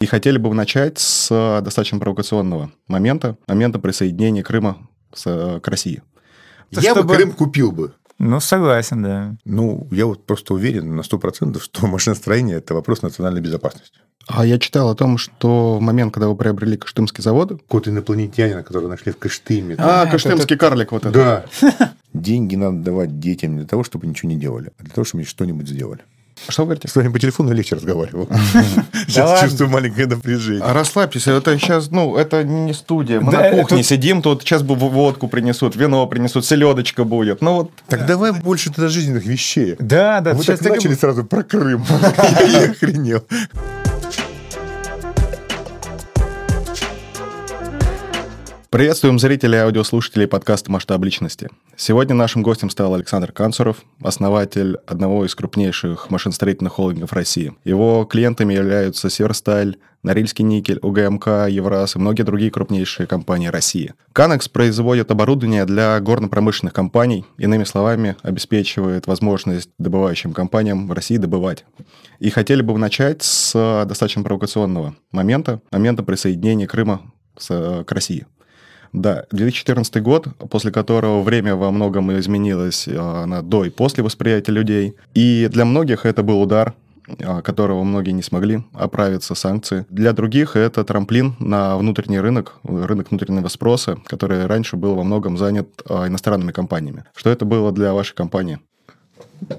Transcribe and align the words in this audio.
И 0.00 0.06
хотели 0.06 0.38
бы 0.38 0.52
начать 0.54 0.98
с 0.98 1.28
достаточно 1.62 1.98
провокационного 1.98 2.70
момента, 2.88 3.36
момента 3.46 3.78
присоединения 3.78 4.42
Крыма 4.42 4.88
с, 5.14 5.60
к 5.60 5.68
России. 5.68 6.02
Я 6.70 6.92
чтобы... 6.92 7.08
бы 7.08 7.14
Крым 7.14 7.32
купил 7.32 7.70
бы. 7.70 7.92
Ну, 8.18 8.40
согласен, 8.40 9.02
да. 9.02 9.36
Ну, 9.44 9.88
я 9.90 10.06
вот 10.06 10.26
просто 10.26 10.54
уверен 10.54 10.94
на 10.96 11.00
100%, 11.00 11.60
что 11.60 11.86
машиностроение– 11.86 12.56
это 12.58 12.74
вопрос 12.74 13.02
национальной 13.02 13.40
безопасности. 13.40 13.98
А 14.26 14.46
я 14.46 14.58
читал 14.58 14.90
о 14.90 14.94
том, 14.94 15.18
что 15.18 15.78
в 15.78 15.80
момент, 15.80 16.14
когда 16.14 16.28
вы 16.28 16.36
приобрели 16.36 16.76
Кыштымские 16.76 17.22
заводы... 17.22 17.58
Код 17.68 17.88
инопланетянина, 17.88 18.62
который 18.62 18.88
нашли 18.88 19.12
в 19.12 19.18
Кыштыме. 19.18 19.74
А, 19.78 20.04
да, 20.04 20.10
Кыштымский 20.10 20.56
это... 20.56 20.66
карлик 20.66 20.92
вот 20.92 21.06
это. 21.06 21.46
Да. 21.60 21.92
Деньги 22.12 22.56
надо 22.56 22.78
давать 22.78 23.18
детям 23.18 23.52
не 23.52 23.58
для 23.58 23.66
того, 23.66 23.84
чтобы 23.84 24.06
ничего 24.06 24.30
не 24.30 24.36
делали, 24.36 24.72
а 24.78 24.82
для 24.82 24.92
того, 24.92 25.04
чтобы 25.04 25.20
они 25.20 25.26
что-нибудь 25.26 25.68
сделали. 25.68 26.00
Что 26.48 26.62
вы 26.62 26.66
говорите? 26.66 26.88
С 26.88 26.96
вами 26.96 27.08
по 27.08 27.18
телефону 27.18 27.52
легче 27.52 27.76
разговаривал. 27.76 28.28
Сейчас 29.06 29.40
чувствую 29.40 29.70
маленькое 29.70 30.06
напряжение. 30.06 30.62
А 30.62 30.72
расслабьтесь, 30.72 31.26
это 31.26 31.58
сейчас, 31.58 31.90
ну, 31.90 32.16
это 32.16 32.44
не 32.44 32.72
студия. 32.72 33.20
Мы 33.20 33.32
на 33.32 33.50
кухне 33.50 33.82
сидим, 33.82 34.22
тут 34.22 34.42
сейчас 34.42 34.62
водку 34.62 35.28
принесут, 35.28 35.76
вино 35.76 36.06
принесут, 36.06 36.44
селедочка 36.44 37.04
будет. 37.04 37.40
Ну 37.40 37.54
вот. 37.54 37.70
Так 37.88 38.06
давай 38.06 38.32
больше 38.32 38.70
тогда 38.72 38.88
жизненных 38.88 39.24
вещей. 39.24 39.76
Да, 39.78 40.20
да. 40.20 40.34
Вы 40.34 40.44
так 40.44 40.60
начали 40.62 40.94
сразу 40.94 41.24
про 41.24 41.42
Крым. 41.42 41.84
Я 42.46 42.70
охренел. 42.70 43.24
Приветствуем 48.70 49.18
зрителей 49.18 49.56
и 49.56 49.62
аудиослушателей 49.62 50.28
подкаста 50.28 50.70
«Масштаб 50.70 51.02
личности». 51.02 51.48
Сегодня 51.74 52.14
нашим 52.14 52.44
гостем 52.44 52.70
стал 52.70 52.94
Александр 52.94 53.32
Канцуров, 53.32 53.78
основатель 54.00 54.76
одного 54.86 55.24
из 55.24 55.34
крупнейших 55.34 56.08
машиностроительных 56.08 56.74
холдингов 56.74 57.12
России. 57.12 57.52
Его 57.64 58.04
клиентами 58.04 58.54
являются 58.54 59.10
Северсталь, 59.10 59.78
Норильский 60.04 60.44
никель, 60.44 60.78
УГМК, 60.82 61.48
Евраз 61.48 61.96
и 61.96 61.98
многие 61.98 62.22
другие 62.22 62.52
крупнейшие 62.52 63.08
компании 63.08 63.48
России. 63.48 63.92
Канекс 64.12 64.48
производит 64.48 65.10
оборудование 65.10 65.64
для 65.64 65.98
горно-промышленных 65.98 66.72
компаний, 66.72 67.26
иными 67.38 67.64
словами, 67.64 68.14
обеспечивает 68.22 69.08
возможность 69.08 69.70
добывающим 69.78 70.32
компаниям 70.32 70.86
в 70.86 70.92
России 70.92 71.16
добывать. 71.16 71.64
И 72.20 72.30
хотели 72.30 72.62
бы 72.62 72.78
начать 72.78 73.24
с 73.24 73.84
достаточно 73.84 74.22
провокационного 74.22 74.94
момента, 75.10 75.60
момента 75.72 76.04
присоединения 76.04 76.68
Крыма 76.68 77.00
к 77.34 77.84
России. 77.88 78.26
Да, 78.92 79.24
2014 79.30 80.02
год, 80.02 80.28
после 80.50 80.72
которого 80.72 81.22
время 81.22 81.54
во 81.54 81.70
многом 81.70 82.12
изменилось 82.18 82.88
а, 82.88 83.24
на 83.26 83.42
до 83.42 83.64
и 83.64 83.70
после 83.70 84.02
восприятия 84.02 84.52
людей. 84.52 84.96
И 85.14 85.48
для 85.50 85.64
многих 85.64 86.06
это 86.06 86.22
был 86.22 86.42
удар, 86.42 86.74
а, 87.18 87.42
которого 87.42 87.82
многие 87.84 88.10
не 88.10 88.22
смогли 88.22 88.64
оправиться, 88.72 89.34
санкции. 89.34 89.86
Для 89.90 90.12
других 90.12 90.56
это 90.56 90.84
трамплин 90.84 91.34
на 91.38 91.76
внутренний 91.76 92.20
рынок, 92.20 92.56
рынок 92.64 93.10
внутреннего 93.10 93.48
спроса, 93.48 93.98
который 94.06 94.46
раньше 94.46 94.76
был 94.76 94.94
во 94.94 95.04
многом 95.04 95.36
занят 95.36 95.68
а, 95.88 96.06
иностранными 96.06 96.52
компаниями. 96.52 97.04
Что 97.14 97.30
это 97.30 97.44
было 97.44 97.72
для 97.72 97.92
вашей 97.92 98.14
компании? 98.14 98.58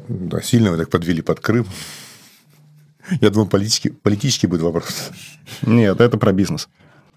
Да, 0.07 0.41
сильно 0.41 0.71
вы 0.71 0.77
так 0.77 0.89
подвели 0.89 1.21
под 1.21 1.39
Крым. 1.39 1.65
Я 3.19 3.29
думал, 3.29 3.47
политический, 3.47 3.89
политический 3.89 4.47
будет 4.47 4.61
вопрос. 4.61 5.11
Нет, 5.63 5.99
это 5.99 6.17
про 6.17 6.31
бизнес. 6.31 6.69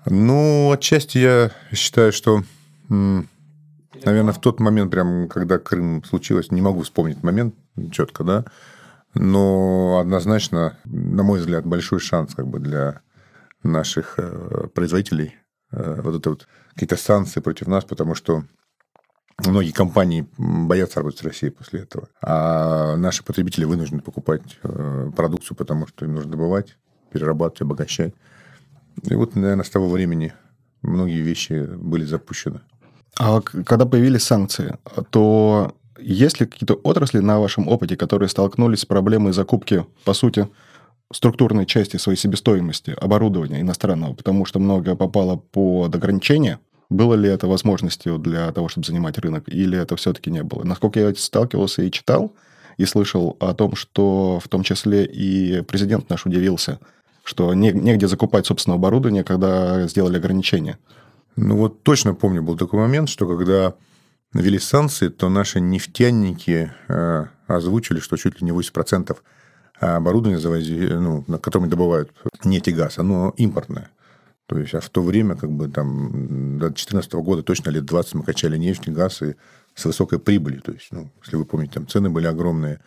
Ну, 0.06 0.70
отчасти 0.72 1.18
я 1.18 1.50
считаю, 1.72 2.12
что, 2.12 2.42
наверное, 2.88 4.32
в 4.32 4.40
тот 4.40 4.60
момент, 4.60 4.90
прям, 4.90 5.28
когда 5.28 5.58
Крым 5.58 6.04
случилось, 6.04 6.50
не 6.50 6.60
могу 6.60 6.82
вспомнить 6.82 7.22
момент 7.22 7.54
четко, 7.90 8.24
да, 8.24 8.44
но 9.14 9.98
однозначно, 10.00 10.76
на 10.84 11.22
мой 11.22 11.38
взгляд, 11.38 11.64
большой 11.64 12.00
шанс 12.00 12.34
как 12.34 12.48
бы 12.48 12.58
для 12.58 13.00
наших 13.62 14.14
э, 14.18 14.68
производителей 14.74 15.36
э, 15.70 16.00
вот 16.02 16.16
это 16.16 16.30
вот 16.30 16.48
какие-то 16.74 16.96
санкции 16.96 17.40
против 17.40 17.66
нас, 17.68 17.84
потому 17.84 18.14
что 18.14 18.44
Многие 19.38 19.72
компании 19.72 20.28
боятся 20.38 21.00
работать 21.00 21.18
с 21.18 21.24
Россией 21.24 21.50
после 21.50 21.80
этого. 21.80 22.08
А 22.22 22.96
наши 22.96 23.24
потребители 23.24 23.64
вынуждены 23.64 24.00
покупать 24.00 24.42
э, 24.62 25.10
продукцию, 25.16 25.56
потому 25.56 25.88
что 25.88 26.04
им 26.04 26.14
нужно 26.14 26.30
добывать, 26.30 26.76
перерабатывать, 27.10 27.62
обогащать. 27.62 28.14
И 29.02 29.14
вот, 29.14 29.34
наверное, 29.34 29.64
с 29.64 29.70
того 29.70 29.88
времени 29.88 30.32
многие 30.82 31.20
вещи 31.20 31.68
были 31.76 32.04
запущены. 32.04 32.60
А 33.18 33.40
когда 33.40 33.86
появились 33.86 34.24
санкции, 34.24 34.76
то 35.10 35.74
есть 35.98 36.40
ли 36.40 36.46
какие-то 36.46 36.74
отрасли 36.74 37.20
на 37.20 37.38
вашем 37.38 37.68
опыте, 37.68 37.96
которые 37.96 38.28
столкнулись 38.28 38.80
с 38.80 38.86
проблемой 38.86 39.32
закупки, 39.32 39.86
по 40.04 40.14
сути, 40.14 40.48
структурной 41.12 41.66
части 41.66 41.96
своей 41.96 42.18
себестоимости 42.18 42.94
оборудования 43.00 43.60
иностранного, 43.60 44.14
потому 44.14 44.44
что 44.46 44.58
многое 44.58 44.96
попало 44.96 45.36
под 45.36 45.94
ограничения? 45.94 46.58
Было 46.90 47.14
ли 47.14 47.28
это 47.28 47.46
возможностью 47.46 48.18
для 48.18 48.52
того, 48.52 48.68
чтобы 48.68 48.86
занимать 48.86 49.18
рынок, 49.18 49.44
или 49.48 49.78
это 49.78 49.96
все-таки 49.96 50.30
не 50.30 50.42
было? 50.42 50.64
Насколько 50.64 51.00
я 51.00 51.14
сталкивался 51.14 51.82
и 51.82 51.90
читал, 51.90 52.34
и 52.76 52.84
слышал 52.84 53.36
о 53.40 53.54
том, 53.54 53.76
что 53.76 54.40
в 54.42 54.48
том 54.48 54.64
числе 54.64 55.04
и 55.04 55.62
президент 55.62 56.10
наш 56.10 56.26
удивился– 56.26 56.80
что 57.24 57.52
не, 57.54 57.72
негде 57.72 58.06
закупать 58.06 58.46
собственное 58.46 58.76
оборудование, 58.76 59.24
когда 59.24 59.86
сделали 59.88 60.18
ограничения. 60.18 60.78
Ну 61.36 61.56
вот 61.56 61.82
точно 61.82 62.14
помню, 62.14 62.42
был 62.42 62.56
такой 62.56 62.78
момент, 62.78 63.08
что 63.08 63.26
когда 63.26 63.74
ввели 64.32 64.58
санкции, 64.58 65.08
то 65.08 65.28
наши 65.28 65.60
нефтяники 65.60 66.72
э, 66.88 67.24
озвучили, 67.46 67.98
что 67.98 68.16
чуть 68.16 68.40
ли 68.40 68.46
не 68.46 68.52
80% 68.52 69.16
оборудования, 69.80 70.38
завози, 70.38 70.88
ну, 70.88 71.24
на 71.26 71.38
котором 71.38 71.68
добывают 71.68 72.12
нефть 72.44 72.68
и 72.68 72.72
газ, 72.72 72.98
оно 72.98 73.34
импортное. 73.36 73.90
То 74.46 74.58
есть, 74.58 74.74
а 74.74 74.80
в 74.80 74.90
то 74.90 75.02
время, 75.02 75.36
как 75.36 75.50
бы 75.50 75.68
там, 75.68 76.58
до 76.58 76.66
2014 76.66 77.12
года 77.14 77.42
точно 77.42 77.70
лет 77.70 77.84
20 77.84 78.14
мы 78.14 78.22
качали 78.24 78.58
нефть 78.58 78.88
газ 78.88 79.22
и 79.22 79.36
с 79.74 79.84
высокой 79.84 80.18
прибылью. 80.18 80.60
То 80.60 80.72
есть, 80.72 80.88
ну, 80.90 81.10
если 81.22 81.36
вы 81.36 81.44
помните, 81.46 81.74
там 81.74 81.88
цены 81.88 82.10
были 82.10 82.26
огромные. 82.26 82.80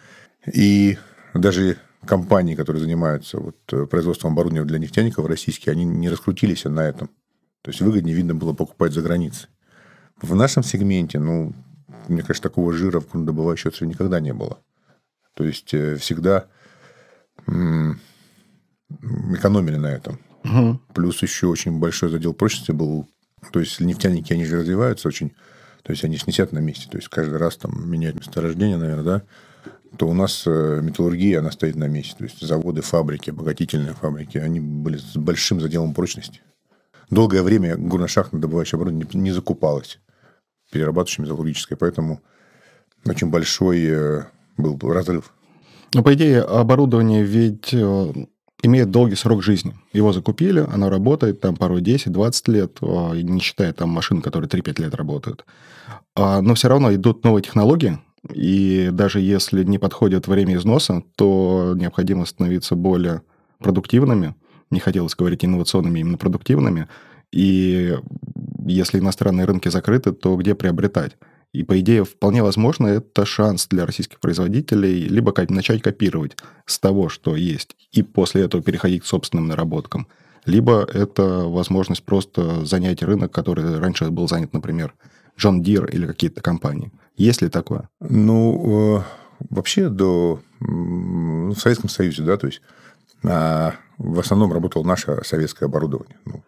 И 0.45 0.97
даже 1.33 1.77
компании, 2.07 2.55
которые 2.55 2.81
занимаются 2.81 3.39
вот, 3.39 3.57
э, 3.71 3.85
производством 3.85 4.33
оборудования 4.33 4.65
для 4.65 4.79
нефтяников 4.79 5.27
российские, 5.27 5.73
они 5.73 5.85
не 5.85 6.09
раскрутились 6.09 6.65
на 6.65 6.79
этом. 6.79 7.09
То 7.61 7.69
есть 7.69 7.81
выгоднее, 7.81 8.15
видно, 8.15 8.33
было 8.33 8.53
покупать 8.53 8.93
за 8.93 9.01
границей. 9.01 9.49
В 10.21 10.33
нашем 10.33 10.63
сегменте, 10.63 11.19
ну, 11.19 11.53
мне 12.07 12.21
кажется, 12.21 12.43
такого 12.43 12.73
жира 12.73 13.01
в 13.01 13.11
добывающей 13.13 13.67
отрасли 13.67 13.85
никогда 13.85 14.19
не 14.19 14.33
было. 14.33 14.59
То 15.35 15.43
есть 15.43 15.73
э, 15.73 15.97
всегда 15.97 16.47
экономили 17.45 17.99
на 19.77 19.87
этом. 19.87 20.19
Угу. 20.43 20.81
Плюс 20.95 21.21
еще 21.21 21.47
очень 21.47 21.79
большой 21.79 22.09
задел 22.09 22.33
прочности 22.33 22.71
был. 22.71 23.07
То 23.51 23.59
есть 23.59 23.79
нефтяники, 23.79 24.33
они 24.33 24.45
же 24.45 24.57
развиваются 24.57 25.07
очень. 25.07 25.33
То 25.83 25.91
есть 25.91 26.03
они 26.03 26.17
снесят 26.17 26.51
на 26.51 26.59
месте. 26.59 26.89
То 26.89 26.97
есть 26.97 27.09
каждый 27.09 27.37
раз 27.37 27.57
там 27.57 27.89
меняют 27.89 28.19
месторождение, 28.19 28.77
наверное, 28.77 29.03
да 29.03 29.23
то 29.97 30.07
у 30.07 30.13
нас 30.13 30.43
э, 30.45 30.79
металлургия, 30.81 31.39
она 31.39 31.51
стоит 31.51 31.75
на 31.75 31.87
месте. 31.87 32.15
То 32.17 32.23
есть 32.23 32.39
заводы, 32.39 32.81
фабрики, 32.81 33.29
обогатительные 33.29 33.93
фабрики, 33.93 34.37
они 34.37 34.59
были 34.59 34.97
с 34.97 35.15
большим 35.15 35.59
заделом 35.59 35.93
прочности. 35.93 36.41
Долгое 37.09 37.43
время 37.43 37.75
горно-шахтное 37.77 38.41
добывающее 38.41 38.77
оборудование 38.77 39.07
не 39.13 39.31
закупалось 39.31 39.99
перерабатывающей 40.71 41.23
металлургической, 41.23 41.77
поэтому 41.77 42.21
очень 43.05 43.29
большой 43.29 43.85
э, 43.85 44.23
был 44.57 44.77
разрыв. 44.81 45.33
Но, 45.93 46.03
по 46.03 46.13
идее, 46.13 46.41
оборудование 46.41 47.23
ведь 47.23 47.73
э, 47.73 48.13
имеет 48.63 48.91
долгий 48.91 49.15
срок 49.15 49.43
жизни. 49.43 49.75
Его 49.93 50.13
закупили, 50.13 50.59
оно 50.59 50.89
работает 50.89 51.39
там 51.41 51.55
порой 51.55 51.81
10-20 51.81 52.51
лет, 52.51 52.81
не 52.81 53.39
считая 53.39 53.73
там 53.73 53.89
машин, 53.89 54.21
которые 54.21 54.49
3-5 54.49 54.81
лет 54.81 54.95
работают. 54.95 55.45
А, 56.15 56.41
но 56.41 56.55
все 56.55 56.67
равно 56.67 56.93
идут 56.93 57.23
новые 57.23 57.43
технологии, 57.43 57.99
и 58.33 58.89
даже 58.91 59.19
если 59.19 59.63
не 59.63 59.77
подходит 59.77 60.27
время 60.27 60.55
износа, 60.55 61.03
то 61.15 61.73
необходимо 61.75 62.25
становиться 62.25 62.75
более 62.75 63.21
продуктивными. 63.59 64.35
Не 64.69 64.79
хотелось 64.79 65.15
говорить 65.15 65.45
инновационными, 65.45 65.99
именно 65.99 66.17
продуктивными. 66.17 66.87
И 67.31 67.97
если 68.65 68.99
иностранные 68.99 69.45
рынки 69.45 69.69
закрыты, 69.69 70.11
то 70.11 70.35
где 70.35 70.55
приобретать? 70.55 71.17
И, 71.53 71.63
по 71.63 71.79
идее, 71.79 72.03
вполне 72.03 72.43
возможно, 72.43 72.87
это 72.87 73.25
шанс 73.25 73.67
для 73.67 73.85
российских 73.85 74.19
производителей 74.19 75.07
либо 75.07 75.33
начать 75.49 75.81
копировать 75.81 76.35
с 76.65 76.77
того, 76.77 77.09
что 77.09 77.35
есть, 77.35 77.75
и 77.91 78.03
после 78.03 78.43
этого 78.43 78.61
переходить 78.61 79.03
к 79.03 79.05
собственным 79.05 79.47
наработкам. 79.47 80.07
Либо 80.45 80.87
это 80.93 81.45
возможность 81.45 82.03
просто 82.03 82.65
занять 82.65 83.01
рынок, 83.01 83.31
который 83.31 83.79
раньше 83.79 84.09
был 84.09 84.27
занят, 84.27 84.53
например, 84.53 84.93
John 85.37 85.61
Deere 85.61 85.89
или 85.91 86.07
какие-то 86.07 86.41
компании. 86.41 86.91
Есть 87.15 87.41
ли 87.41 87.49
такое? 87.49 87.89
Ну, 87.99 88.99
э, 88.99 89.03
вообще 89.49 89.89
до 89.89 90.41
в 90.59 91.55
Советском 91.55 91.89
Союзе, 91.89 92.23
да, 92.23 92.37
то 92.37 92.47
есть 92.47 92.61
а, 93.23 93.75
в 93.97 94.19
основном 94.19 94.53
работало 94.53 94.83
наше 94.83 95.21
советское 95.23 95.65
оборудование. 95.65 96.17
Ну, 96.25 96.43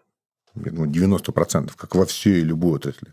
я 0.56 0.72
думаю, 0.72 0.90
90%, 0.90 1.72
как 1.76 1.94
во 1.94 2.04
всей 2.06 2.40
любой 2.42 2.72
отрасли. 2.72 3.12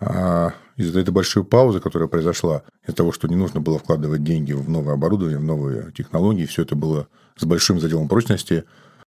А 0.00 0.52
из-за 0.76 1.00
этой 1.00 1.10
большой 1.10 1.44
паузы, 1.44 1.80
которая 1.80 2.08
произошла, 2.08 2.62
из-за 2.82 2.96
того, 2.96 3.12
что 3.12 3.28
не 3.28 3.36
нужно 3.36 3.60
было 3.60 3.78
вкладывать 3.78 4.24
деньги 4.24 4.52
в 4.52 4.68
новое 4.68 4.94
оборудование, 4.94 5.38
в 5.38 5.44
новые 5.44 5.92
технологии, 5.92 6.46
все 6.46 6.62
это 6.62 6.74
было 6.74 7.08
с 7.36 7.44
большим 7.44 7.80
заделом 7.80 8.08
прочности, 8.08 8.64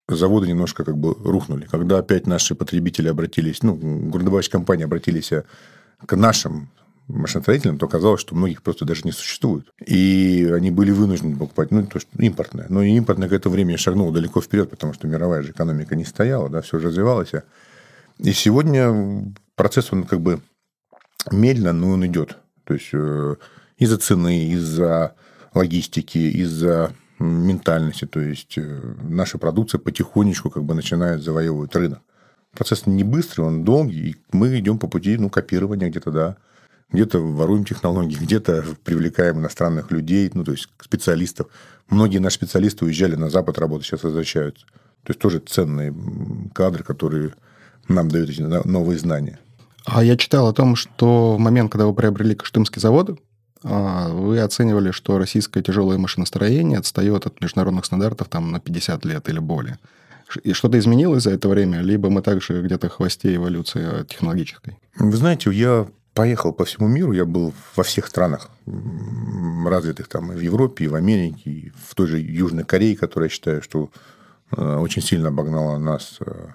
заводы 0.08 0.48
немножко 0.48 0.84
как 0.84 0.96
бы 0.96 1.14
рухнули. 1.14 1.66
Когда 1.70 1.98
опять 1.98 2.26
наши 2.26 2.54
потребители 2.54 3.08
обратились, 3.08 3.62
ну, 3.62 3.74
грунтодобывающие 3.74 4.52
компании 4.52 4.84
обратились 4.84 5.30
к 6.04 6.16
нашим 6.16 6.70
машиностроителям, 7.08 7.78
то 7.78 7.86
оказалось, 7.86 8.20
что 8.20 8.34
многих 8.34 8.62
просто 8.62 8.84
даже 8.84 9.02
не 9.04 9.12
существует. 9.12 9.66
И 9.84 10.50
они 10.54 10.70
были 10.70 10.90
вынуждены 10.90 11.36
покупать, 11.36 11.70
ну, 11.70 11.86
то, 11.86 12.00
что 12.00 12.10
импортное. 12.18 12.66
Но 12.68 12.82
импортное 12.82 13.28
к 13.28 13.32
этому 13.32 13.54
времени 13.54 13.76
шагнуло 13.76 14.12
далеко 14.12 14.40
вперед, 14.40 14.70
потому 14.70 14.94
что 14.94 15.06
мировая 15.06 15.42
же 15.42 15.50
экономика 15.50 15.96
не 15.96 16.04
стояла, 16.04 16.48
да, 16.48 16.62
все 16.62 16.78
же 16.78 16.88
развивалось. 16.88 17.32
И 18.18 18.32
сегодня 18.32 19.32
процесс, 19.54 19.92
он 19.92 20.04
как 20.04 20.20
бы 20.20 20.40
медленно, 21.30 21.72
но 21.72 21.90
он 21.90 22.06
идет. 22.06 22.38
То 22.64 22.74
есть 22.74 22.90
э, 22.92 23.36
из-за 23.78 23.98
цены, 23.98 24.48
из-за 24.50 25.14
логистики, 25.52 26.18
из-за 26.18 26.92
ментальности. 27.18 28.06
То 28.06 28.20
есть 28.20 28.58
э, 28.58 28.94
наша 29.02 29.38
продукция 29.38 29.78
потихонечку 29.78 30.50
как 30.50 30.64
бы 30.64 30.74
начинает 30.74 31.22
завоевывать 31.22 31.74
рынок. 31.74 32.00
Процесс 32.52 32.86
не 32.86 33.04
быстрый, 33.04 33.42
он 33.42 33.64
долгий, 33.64 34.10
и 34.10 34.16
мы 34.32 34.58
идем 34.58 34.78
по 34.78 34.86
пути 34.86 35.16
ну, 35.16 35.28
копирования 35.30 35.90
где-то, 35.90 36.10
да. 36.10 36.36
Где-то 36.92 37.18
воруем 37.18 37.64
технологии, 37.64 38.16
где-то 38.20 38.64
привлекаем 38.84 39.38
иностранных 39.38 39.90
людей, 39.90 40.30
ну, 40.34 40.44
то 40.44 40.52
есть 40.52 40.68
специалистов. 40.80 41.48
Многие 41.88 42.18
наши 42.18 42.36
специалисты 42.36 42.84
уезжали 42.84 43.16
на 43.16 43.30
Запад 43.30 43.58
работать, 43.58 43.86
сейчас 43.86 44.02
возвращаются. 44.02 44.66
То 45.02 45.10
есть 45.10 45.20
тоже 45.20 45.38
ценные 45.38 45.94
кадры, 46.54 46.82
которые 46.82 47.34
нам 47.88 48.08
дают 48.08 48.30
эти 48.30 48.40
новые 48.40 48.98
знания. 48.98 49.38
А 49.84 50.02
я 50.02 50.16
читал 50.16 50.48
о 50.48 50.54
том, 50.54 50.76
что 50.76 51.34
в 51.36 51.38
момент, 51.38 51.70
когда 51.70 51.86
вы 51.86 51.94
приобрели 51.94 52.34
Кыштымский 52.34 52.80
завод, 52.80 53.20
вы 53.64 54.40
оценивали, 54.40 54.90
что 54.90 55.18
российское 55.18 55.62
тяжелое 55.62 55.96
машиностроение 55.96 56.78
отстает 56.78 57.26
от 57.26 57.40
международных 57.40 57.86
стандартов 57.86 58.28
там, 58.28 58.52
на 58.52 58.60
50 58.60 59.04
лет 59.06 59.28
или 59.28 59.38
более. 59.38 59.78
И 60.42 60.52
что-то 60.52 60.78
изменилось 60.78 61.22
за 61.22 61.30
это 61.30 61.48
время, 61.48 61.80
либо 61.80 62.10
мы 62.10 62.22
также 62.22 62.62
где-то 62.62 62.88
хвосте 62.88 63.34
эволюции 63.34 64.04
технологической? 64.04 64.78
Вы 64.98 65.16
знаете, 65.16 65.50
я 65.50 65.86
поехал 66.14 66.52
по 66.52 66.64
всему 66.64 66.88
миру, 66.88 67.12
я 67.12 67.24
был 67.24 67.52
во 67.76 67.82
всех 67.82 68.06
странах 68.06 68.50
развитых, 69.66 70.08
там 70.08 70.32
и 70.32 70.36
в 70.36 70.40
Европе, 70.40 70.84
и 70.84 70.88
в 70.88 70.94
Америке, 70.94 71.50
и 71.50 71.72
в 71.88 71.94
той 71.94 72.06
же 72.06 72.18
Южной 72.18 72.64
Корее, 72.64 72.96
которая, 72.96 73.28
я 73.28 73.34
считаю, 73.34 73.62
что 73.62 73.90
э, 74.56 74.76
очень 74.76 75.02
сильно 75.02 75.28
обогнала 75.28 75.78
нас 75.78 76.18
э, 76.20 76.48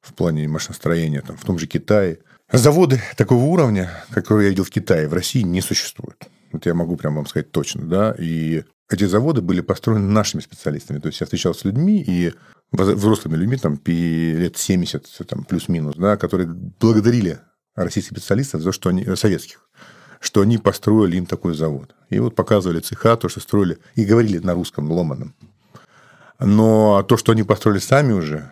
в 0.00 0.14
плане 0.14 0.48
машиностроения, 0.48 1.22
там, 1.22 1.36
в 1.36 1.44
том 1.44 1.58
же 1.58 1.66
Китае. 1.66 2.18
Заводы 2.52 3.00
такого 3.16 3.44
уровня, 3.44 3.90
которые 4.10 4.46
я 4.46 4.50
видел 4.50 4.64
в 4.64 4.70
Китае, 4.70 5.08
в 5.08 5.14
России 5.14 5.42
не 5.42 5.60
существует. 5.60 6.28
Вот 6.52 6.66
я 6.66 6.74
могу 6.74 6.96
прям 6.96 7.16
вам 7.16 7.26
сказать 7.26 7.50
точно, 7.50 7.86
да. 7.86 8.14
И 8.18 8.64
эти 8.90 9.04
заводы 9.04 9.40
были 9.40 9.60
построены 9.60 10.08
нашими 10.08 10.40
специалистами. 10.40 10.98
То 10.98 11.08
есть 11.08 11.20
я 11.20 11.26
встречался 11.26 11.60
с 11.60 11.64
людьми 11.64 12.02
и 12.06 12.32
взрослыми 12.72 13.36
людьми, 13.36 13.56
там, 13.56 13.80
лет 13.86 14.56
70, 14.56 15.26
там, 15.26 15.44
плюс-минус, 15.44 15.96
да, 15.96 16.16
которые 16.16 16.48
благодарили 16.48 17.38
российских 17.74 18.16
специалистов 18.16 18.62
за 18.62 18.72
что 18.72 18.90
они, 18.90 19.04
советских, 19.16 19.68
что 20.20 20.40
они 20.40 20.58
построили 20.58 21.16
им 21.16 21.26
такой 21.26 21.54
завод. 21.54 21.94
И 22.10 22.18
вот 22.18 22.34
показывали 22.34 22.80
цеха, 22.80 23.16
то, 23.16 23.28
что 23.28 23.40
строили, 23.40 23.78
и 23.94 24.04
говорили 24.04 24.38
на 24.38 24.54
русском 24.54 24.90
ломаном. 24.90 25.34
Но 26.38 27.02
то, 27.02 27.16
что 27.16 27.32
они 27.32 27.44
построили 27.44 27.78
сами 27.78 28.12
уже 28.12 28.50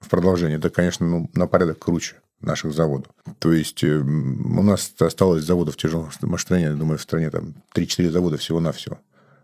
в 0.00 0.08
продолжении, 0.08 0.56
это, 0.56 0.70
конечно, 0.70 1.06
ну, 1.06 1.30
на 1.34 1.46
порядок 1.46 1.78
круче 1.78 2.16
наших 2.40 2.72
заводов. 2.72 3.12
То 3.38 3.52
есть 3.52 3.82
э, 3.82 3.98
у 3.98 4.62
нас 4.62 4.94
осталось 4.98 5.44
заводов 5.44 5.76
тяжелого 5.76 6.10
машиностроения, 6.22 6.74
думаю, 6.74 6.98
в 6.98 7.02
стране 7.02 7.30
там 7.30 7.54
3-4 7.74 8.10
завода 8.10 8.36
всего-навсего 8.36 8.98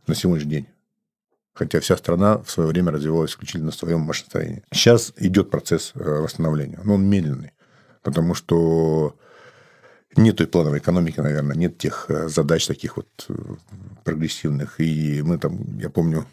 на 0.06 0.14
сегодняшний 0.14 0.50
день. 0.50 0.66
Хотя 1.54 1.80
вся 1.80 1.96
страна 1.96 2.38
в 2.38 2.50
свое 2.50 2.68
время 2.68 2.92
развивалась 2.92 3.30
исключительно 3.30 3.66
на 3.66 3.72
своем 3.72 4.00
машиностроении. 4.00 4.64
Сейчас 4.72 5.12
идет 5.16 5.50
процесс 5.50 5.92
э, 5.94 5.98
восстановления, 5.98 6.80
но 6.84 6.94
он 6.94 7.08
медленный, 7.08 7.52
потому 8.02 8.34
что 8.34 9.16
нет 10.16 10.36
той 10.36 10.46
плановой 10.46 10.78
экономики, 10.78 11.20
наверное, 11.20 11.56
нет 11.56 11.78
тех 11.78 12.06
э, 12.08 12.28
задач 12.28 12.66
таких 12.66 12.96
вот 12.96 13.08
прогрессивных. 14.04 14.80
И 14.80 15.22
мы 15.22 15.38
там, 15.38 15.78
я 15.78 15.90
помню, 15.90 16.26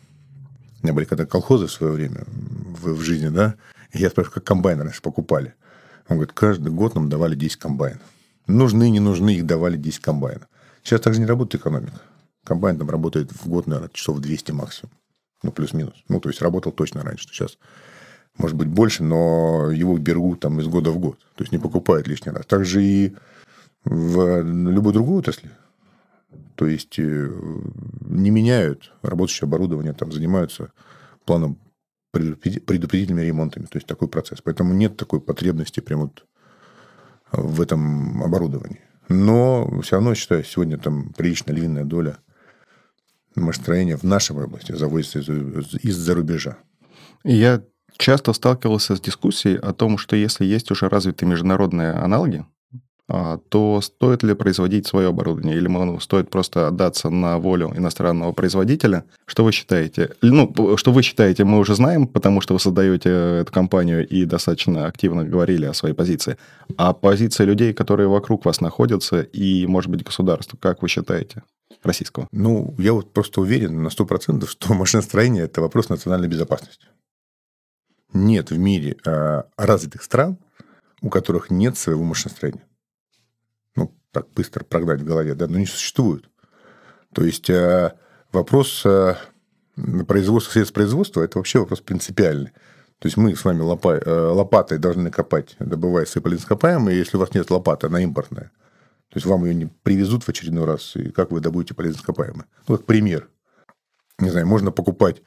у 0.81 0.85
меня 0.85 0.93
были 0.93 1.05
когда 1.05 1.25
колхозы 1.25 1.67
в 1.67 1.71
свое 1.71 1.93
время 1.93 2.23
в, 2.27 2.93
в 2.93 3.01
жизни, 3.01 3.29
да, 3.29 3.55
и 3.91 3.99
я 3.99 4.09
спрашиваю, 4.09 4.35
как 4.35 4.43
комбайны 4.43 4.83
раньше 4.83 5.01
покупали. 5.01 5.55
Он 6.07 6.17
говорит, 6.17 6.33
каждый 6.33 6.71
год 6.71 6.95
нам 6.95 7.09
давали 7.09 7.35
10 7.35 7.57
комбайнов. 7.57 8.01
Нужны, 8.47 8.89
не 8.89 8.99
нужны, 8.99 9.35
их 9.35 9.45
давали 9.45 9.77
10 9.77 9.99
комбайнов. 9.99 10.47
Сейчас 10.83 11.01
так 11.01 11.13
же 11.13 11.19
не 11.19 11.25
работает 11.25 11.61
экономика. 11.61 12.01
Комбайн 12.43 12.77
там 12.77 12.89
работает 12.89 13.31
в 13.31 13.47
год, 13.47 13.67
наверное, 13.67 13.91
часов 13.93 14.19
200 14.19 14.51
максимум. 14.51 14.91
Ну, 15.43 15.51
плюс-минус. 15.51 15.93
Ну, 16.07 16.19
то 16.19 16.29
есть, 16.29 16.41
работал 16.41 16.71
точно 16.71 17.03
раньше. 17.03 17.27
Сейчас, 17.27 17.57
может 18.37 18.57
быть, 18.57 18.67
больше, 18.67 19.03
но 19.03 19.71
его 19.71 19.97
берут 19.97 20.39
там 20.39 20.59
из 20.59 20.67
года 20.67 20.91
в 20.91 20.99
год. 20.99 21.19
То 21.35 21.43
есть, 21.43 21.51
не 21.51 21.59
покупают 21.59 22.07
лишний 22.07 22.31
раз. 22.31 22.45
Так 22.45 22.65
же 22.65 22.83
и 22.83 23.15
в 23.85 24.41
любой 24.41 24.93
другой 24.93 25.19
отрасли. 25.19 25.51
То 26.55 26.67
есть, 26.67 26.99
э, 26.99 27.29
не 28.01 28.29
меняют 28.29 28.91
рабочее 29.01 29.47
оборудование, 29.47 29.93
там 29.93 30.11
занимаются 30.11 30.71
планом 31.25 31.57
предупредительными 32.11 33.25
ремонтами. 33.25 33.65
То 33.65 33.77
есть 33.77 33.87
такой 33.87 34.07
процесс. 34.07 34.41
Поэтому 34.41 34.73
нет 34.73 34.97
такой 34.97 35.21
потребности 35.21 35.79
прямо 35.79 36.03
вот 36.03 36.25
в 37.31 37.61
этом 37.61 38.21
оборудовании. 38.23 38.81
Но 39.07 39.81
все 39.81 39.95
равно, 39.95 40.15
считаю, 40.15 40.43
сегодня 40.43 40.77
там 40.77 41.13
прилично 41.13 41.51
львиная 41.51 41.85
доля 41.85 42.17
машиностроения 43.35 43.97
в 43.97 44.03
нашей 44.03 44.35
области 44.35 44.73
заводится 44.73 45.19
из- 45.19 45.75
из-за 45.83 46.13
рубежа. 46.15 46.57
Я 47.23 47.63
часто 47.97 48.33
сталкивался 48.33 48.95
с 48.95 49.01
дискуссией 49.01 49.57
о 49.57 49.73
том, 49.73 49.97
что 49.97 50.15
если 50.15 50.45
есть 50.45 50.71
уже 50.71 50.89
развитые 50.89 51.29
международные 51.29 51.91
аналоги, 51.91 52.45
то 53.49 53.81
стоит 53.81 54.23
ли 54.23 54.33
производить 54.35 54.87
свое 54.87 55.09
оборудование, 55.09 55.57
или 55.57 55.67
ну, 55.67 55.99
стоит 55.99 56.29
просто 56.29 56.67
отдаться 56.67 57.09
на 57.09 57.37
волю 57.39 57.73
иностранного 57.75 58.31
производителя? 58.31 59.03
Что 59.25 59.43
вы 59.43 59.51
считаете? 59.51 60.11
Ну, 60.21 60.77
что 60.77 60.91
вы 60.91 61.01
считаете, 61.01 61.43
мы 61.43 61.59
уже 61.59 61.75
знаем, 61.75 62.07
потому 62.07 62.41
что 62.41 62.53
вы 62.53 62.59
создаете 62.59 63.09
эту 63.41 63.51
компанию 63.51 64.07
и 64.07 64.25
достаточно 64.25 64.85
активно 64.85 65.25
говорили 65.25 65.65
о 65.65 65.73
своей 65.73 65.93
позиции. 65.93 66.37
А 66.77 66.93
позиция 66.93 67.45
людей, 67.45 67.73
которые 67.73 68.07
вокруг 68.07 68.45
вас 68.45 68.61
находятся, 68.61 69.21
и, 69.21 69.65
может 69.67 69.91
быть, 69.91 70.03
государства, 70.03 70.57
как 70.57 70.81
вы 70.81 70.87
считаете? 70.87 71.43
российского? 71.83 72.27
Ну, 72.31 72.75
я 72.77 72.93
вот 72.93 73.11
просто 73.11 73.41
уверен 73.41 73.81
на 73.81 73.87
100%, 73.87 74.45
что 74.47 74.73
машиностроение– 74.73 75.43
это 75.45 75.61
вопрос 75.61 75.89
национальной 75.89 76.27
безопасности. 76.27 76.85
Нет 78.13 78.51
в 78.51 78.57
мире 78.57 78.97
э, 79.05 79.43
развитых 79.57 80.03
стран, 80.03 80.37
у 81.01 81.09
которых 81.09 81.49
нет 81.49 81.77
своего 81.77 82.03
машиностроения 82.03 82.61
так 84.11 84.27
быстро 84.35 84.63
прогнать 84.63 85.01
в 85.01 85.05
голове, 85.05 85.35
да, 85.35 85.47
но 85.47 85.57
не 85.57 85.65
существует. 85.65 86.29
То 87.13 87.23
есть 87.23 87.49
э, 87.49 87.93
вопрос 88.31 88.85
э, 88.85 89.15
производства, 90.07 90.51
средств 90.51 90.73
производства– 90.73 91.21
это 91.23 91.37
вообще 91.37 91.59
вопрос 91.59 91.81
принципиальный. 91.81 92.51
То 92.99 93.07
есть 93.07 93.17
мы 93.17 93.35
с 93.35 93.43
вами 93.43 93.61
э, 93.61 94.15
лопатой 94.31 94.77
должны 94.77 95.09
копать, 95.09 95.55
добывая 95.59 96.05
и 96.93 96.97
если 96.97 97.17
у 97.17 97.19
вас 97.19 97.33
нет 97.33 97.49
лопаты, 97.49 97.87
она 97.87 98.01
импортная. 98.01 98.51
То 99.09 99.17
есть 99.17 99.25
вам 99.25 99.43
ее 99.43 99.55
не 99.55 99.65
привезут 99.65 100.23
в 100.23 100.29
очередной 100.29 100.65
раз, 100.65 100.95
и 100.95 101.09
как 101.09 101.31
вы 101.31 101.41
добудете 101.41 101.73
полезно 101.73 102.01
Ну, 102.67 102.77
как 102.77 102.85
пример. 102.85 103.27
Не 104.19 104.29
знаю, 104.29 104.47
можно 104.47 104.71
покупать 104.71 105.21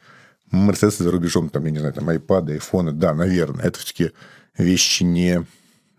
Мерседесы 0.51 1.03
за 1.03 1.11
рубежом, 1.11 1.49
там, 1.49 1.65
я 1.65 1.71
не 1.71 1.79
знаю, 1.79 1.93
там, 1.95 2.09
айпады, 2.09 2.55
айфоны, 2.55 2.93
да, 2.93 3.13
наверное. 3.13 3.65
Это 3.65 3.79
все-таки 3.79 4.13
вещи, 4.57 5.03
не 5.03 5.45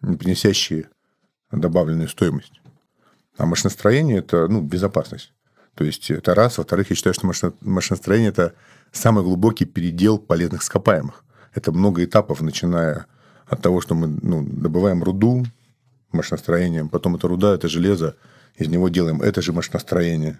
приносящие 0.01 0.89
добавленную 1.51 2.07
стоимость. 2.07 2.61
А 3.37 3.45
машиностроение– 3.45 4.17
это 4.19 4.47
ну, 4.47 4.61
безопасность. 4.61 5.33
То 5.75 5.83
есть, 5.83 6.09
это 6.09 6.33
раз. 6.33 6.57
Во-вторых, 6.57 6.89
я 6.89 6.95
считаю, 6.95 7.13
что 7.13 7.53
машиностроение– 7.61 8.29
это 8.31 8.53
самый 8.91 9.23
глубокий 9.23 9.65
передел 9.65 10.17
полезных 10.17 10.61
ископаемых. 10.63 11.23
Это 11.53 11.71
много 11.71 12.03
этапов, 12.03 12.41
начиная 12.41 13.07
от 13.45 13.61
того, 13.61 13.81
что 13.81 13.93
мы 13.93 14.07
ну, 14.07 14.43
добываем 14.43 15.03
руду 15.03 15.45
машиностроением, 16.11 16.89
потом 16.89 17.15
это 17.17 17.27
руда, 17.27 17.53
это 17.53 17.67
железо, 17.67 18.15
из 18.55 18.67
него 18.67 18.87
делаем 18.87 19.21
это 19.21 19.41
же 19.41 19.51
машиностроение. 19.51 20.39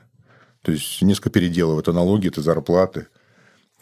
То 0.61 0.71
есть, 0.71 1.01
несколько 1.01 1.29
переделов. 1.29 1.79
Это 1.79 1.91
налоги, 1.91 2.29
это 2.29 2.41
зарплаты. 2.41 3.07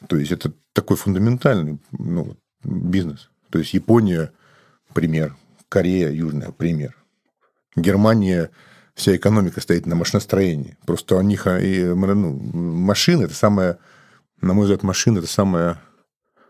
То 0.08 0.18
есть, 0.18 0.32
это 0.32 0.52
такой 0.74 0.98
фундаментальный 0.98 1.80
ну, 1.92 2.36
бизнес. 2.64 3.30
То 3.52 3.60
есть, 3.60 3.76
Япония– 3.76 4.32
пример. 4.94 5.36
Корея 5.70 6.10
Южная– 6.10 6.52
пример. 6.58 6.96
Германия 7.76 8.50
вся 8.96 9.16
экономика 9.16 9.62
стоит 9.62 9.86
на 9.86 9.96
машиностроении. 9.96 10.78
Просто 10.86 11.16
у 11.16 11.22
них 11.22 11.48
и, 11.48 11.84
ну, 11.84 12.34
машины, 12.54 13.24
это 13.24 13.34
самая, 13.34 13.78
на 14.42 14.54
мой 14.54 14.64
взгляд, 14.64 14.84
машина 14.84 15.20
это 15.20 15.28
самая 15.28 15.80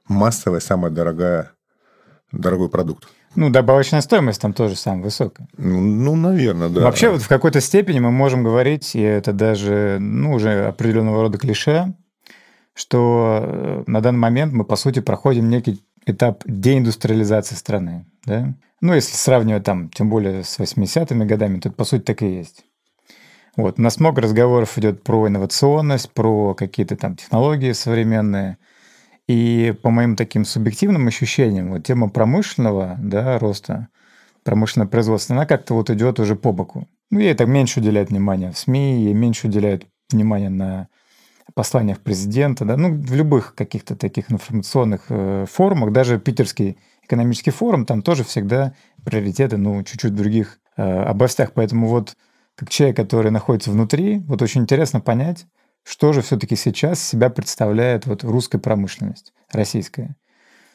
массовая, 0.07 0.59
самая 0.59 0.91
дорогая, 0.91 1.51
дорогой 2.31 2.69
продукт. 2.69 3.07
Ну, 3.35 3.49
добавочная 3.49 4.01
стоимость 4.01 4.41
там 4.41 4.53
тоже 4.53 4.75
самая 4.75 5.03
высокая. 5.03 5.47
Ну, 5.57 5.81
ну, 5.81 6.15
наверное, 6.15 6.69
да. 6.69 6.81
Вообще, 6.81 7.09
вот 7.09 7.21
в 7.21 7.27
какой-то 7.27 7.61
степени 7.61 7.99
мы 7.99 8.11
можем 8.11 8.43
говорить, 8.43 8.95
и 8.95 9.01
это 9.01 9.33
даже, 9.33 9.97
ну, 9.99 10.33
уже 10.33 10.65
определенного 10.67 11.23
рода 11.23 11.39
клише, 11.39 11.95
что 12.75 13.39
э, 13.41 13.83
на 13.87 14.01
данный 14.01 14.19
момент 14.19 14.53
мы, 14.53 14.65
по 14.65 14.75
сути, 14.75 14.99
проходим 14.99 15.49
некий 15.49 15.83
этап 16.05 16.43
деиндустриализации 16.45 17.55
страны, 17.55 18.05
да? 18.25 18.53
Ну, 18.81 18.93
если 18.93 19.15
сравнивать 19.15 19.63
там, 19.63 19.89
тем 19.89 20.09
более 20.09 20.43
с 20.43 20.59
80-ми 20.59 21.25
годами, 21.25 21.59
то 21.59 21.71
по 21.71 21.85
сути, 21.85 22.01
так 22.01 22.21
и 22.21 22.27
есть. 22.27 22.65
Вот. 23.55 23.79
У 23.79 23.81
нас 23.81 23.99
много 23.99 24.21
разговоров 24.21 24.77
идет 24.77 25.03
про 25.03 25.27
инновационность, 25.27 26.11
про 26.11 26.53
какие-то 26.53 26.95
там 26.95 27.15
технологии 27.15 27.71
современные. 27.71 28.57
И 29.27 29.73
по 29.81 29.89
моим 29.89 30.15
таким 30.15 30.43
субъективным 30.43 31.07
ощущениям, 31.07 31.71
вот 31.71 31.85
тема 31.85 32.09
промышленного 32.09 32.97
да, 32.99 33.39
роста, 33.39 33.87
промышленное 34.43 34.87
производство, 34.87 35.35
она 35.35 35.45
как-то 35.45 35.75
вот 35.75 35.89
идет 35.89 36.19
уже 36.19 36.35
по 36.35 36.51
боку. 36.51 36.87
Ну, 37.09 37.19
ей 37.19 37.33
так 37.35 37.47
меньше 37.47 37.79
уделяют 37.79 38.09
внимания 38.09 38.51
в 38.51 38.57
СМИ, 38.57 39.03
ей 39.03 39.13
меньше 39.13 39.47
уделяют 39.47 39.85
внимания 40.11 40.49
на 40.49 40.89
посланиях 41.53 41.99
президента, 41.99 42.65
да, 42.65 42.75
ну, 42.75 42.93
в 42.93 43.13
любых 43.13 43.55
каких-то 43.55 43.95
таких 43.95 44.31
информационных 44.31 45.05
э, 45.09 45.45
форумах, 45.49 45.91
даже 45.91 46.19
питерский 46.19 46.77
экономический 47.05 47.51
форум, 47.51 47.85
там 47.85 48.01
тоже 48.01 48.23
всегда 48.23 48.73
приоритеты, 49.03 49.57
ну, 49.57 49.83
чуть-чуть 49.83 50.15
других 50.15 50.59
э, 50.77 50.83
областях. 50.83 51.53
Поэтому 51.53 51.87
вот 51.87 52.15
как 52.55 52.69
человек, 52.69 52.97
который 52.97 53.31
находится 53.31 53.71
внутри, 53.71 54.19
вот 54.19 54.41
очень 54.41 54.61
интересно 54.61 54.99
понять, 55.01 55.45
что 55.83 56.13
же 56.13 56.21
все-таки 56.21 56.55
сейчас 56.55 57.01
себя 57.01 57.29
представляет 57.29 58.05
вот 58.05 58.23
русская 58.23 58.59
промышленность, 58.59 59.33
российская. 59.51 60.15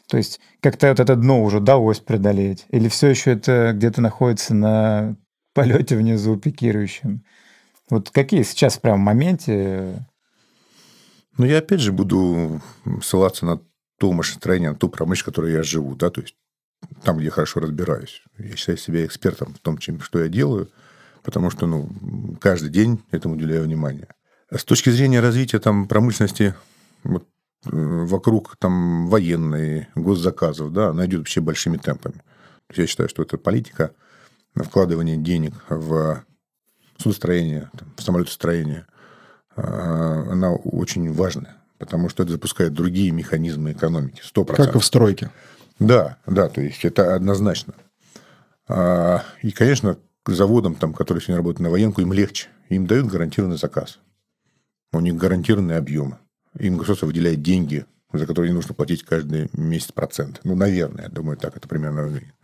То 0.09 0.17
есть 0.17 0.41
как-то 0.61 0.89
вот 0.89 1.01
это 1.01 1.17
дно 1.17 1.43
уже 1.43 1.59
удалось 1.59 2.01
преодолеть? 2.01 2.67
Или 2.71 2.89
все 2.89 3.09
еще 3.09 3.33
это 3.33 3.73
где-то 3.75 4.01
находится 4.01 4.55
на 4.55 5.17
полете 5.55 5.97
внизу 5.97 6.37
пикирующем? 6.37 7.25
Вот 7.91 8.11
какие 8.11 8.43
сейчас 8.43 8.79
прям 8.79 9.01
в 9.01 9.05
моменте 9.05 10.07
ну, 11.39 11.45
я 11.47 11.59
опять 11.59 11.81
же 11.81 11.93
буду 11.93 12.61
ссылаться 13.01 13.47
на 13.47 13.61
то 13.99 14.13
машиностроение, 14.13 14.75
ту 14.75 14.89
промышленность, 14.89 15.23
в 15.23 15.25
которой 15.27 15.53
я 15.53 15.63
живу, 15.63 15.95
да, 15.95 16.11
то 16.11 16.21
есть 16.21 16.35
там, 17.03 17.17
где 17.17 17.27
я 17.27 17.31
хорошо 17.31 17.61
разбираюсь. 17.61 18.23
Я 18.39 18.57
считаю 18.57 18.79
себя 18.79 19.05
экспертом 19.05 19.55
в 19.55 19.59
том, 19.59 19.79
чем, 19.79 20.01
что 20.01 20.21
я 20.23 20.29
делаю, 20.29 20.71
потому 21.23 21.51
что, 21.51 21.67
ну, 21.67 21.89
каждый 22.41 22.71
день 22.71 23.03
этому 23.11 23.35
уделяю 23.35 23.65
внимание. 23.65 24.09
С 24.51 24.65
точки 24.65 24.91
зрения 24.91 25.21
развития 25.21 25.59
там 25.59 25.89
промышленности 25.89 26.55
вот, 27.03 27.27
э, 27.67 27.71
вокруг 27.73 28.57
там 28.59 29.09
военной, 29.09 29.89
госзаказов, 29.95 30.73
да, 30.73 30.89
она 30.89 31.07
идет 31.07 31.21
вообще 31.21 31.41
большими 31.41 31.77
темпами. 31.77 32.23
Я 32.75 32.87
считаю, 32.87 33.09
что 33.09 33.23
это 33.23 33.37
политика 33.37 33.93
вкладывание 34.55 35.17
денег 35.17 35.55
в 35.69 36.25
судостроение, 36.97 37.71
там, 37.77 37.93
в 37.97 38.03
самолетостроение– 38.03 38.87
а, 39.59 40.25
она 40.31 40.53
очень 40.53 41.13
важная, 41.13 41.57
потому 41.79 42.09
что 42.09 42.23
это 42.23 42.33
запускает 42.33 42.73
другие 42.73 43.11
механизмы 43.11 43.73
экономики, 43.73 44.23
100%. 44.23 44.55
Как 44.55 44.75
и 44.75 44.79
в 44.79 44.85
стройке. 44.85 45.31
Да, 45.79 46.19
да, 46.27 46.49
то 46.49 46.61
есть 46.61 46.85
это 46.85 47.15
однозначно. 47.15 47.75
А, 48.67 49.23
и, 49.43 49.51
конечно, 49.53 49.97
заводам, 50.27 50.75
там, 50.75 50.93
которые 50.93 51.23
сегодня 51.23 51.39
работают 51.39 51.61
на 51.61 51.71
военку, 51.71 52.01
им 52.01 52.13
легче. 52.13 52.49
Им 52.69 52.87
дают 52.87 53.07
гарантированный 53.07 53.57
заказ. 53.57 53.99
У 54.93 55.01
них 55.01 55.17
гарантированные 55.17 55.79
объемы. 55.79 56.19
Им 56.59 56.77
государство 56.77 57.07
выделяет 57.07 57.43
деньги, 57.43 57.87
за 58.13 58.27
которые 58.27 58.51
не 58.51 58.57
нужно 58.57 58.75
платить 58.75 59.05
каждый 59.05 59.49
месяц 59.53 59.93
процент. 59.93 60.41
Ну, 60.45 60.55
наверное, 60.55 61.05
я 61.05 61.11
думаю, 61.11 61.37
так 61.37 61.57
это 61.57 61.69
примерно 61.69 62.03
выглядит. 62.03 62.35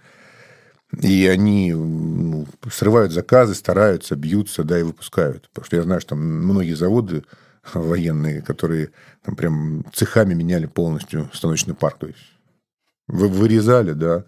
И 1.01 1.27
они 1.27 1.73
ну, 1.73 2.47
срывают 2.71 3.13
заказы, 3.13 3.55
стараются, 3.55 4.15
бьются, 4.15 4.63
да, 4.63 4.79
и 4.79 4.85
выпускают. 4.85 5.49
Потому 5.49 5.67
что 5.67 5.77
я 5.77 5.83
знаю, 5.83 6.01
что 6.01 6.11
там 6.11 6.21
многие 6.21 6.75
заводы 6.75 7.25
военные, 7.75 8.43
которые 8.43 8.91
там 9.23 9.37
прям 9.37 9.85
цехами 9.93 10.35
меняли 10.35 10.67
полностью 10.67 11.31
станочный 11.33 11.75
парк. 11.75 11.99
То 11.99 12.07
есть 12.07 12.35
вы 13.07 13.29
вырезали, 13.29 13.93
да, 13.93 14.25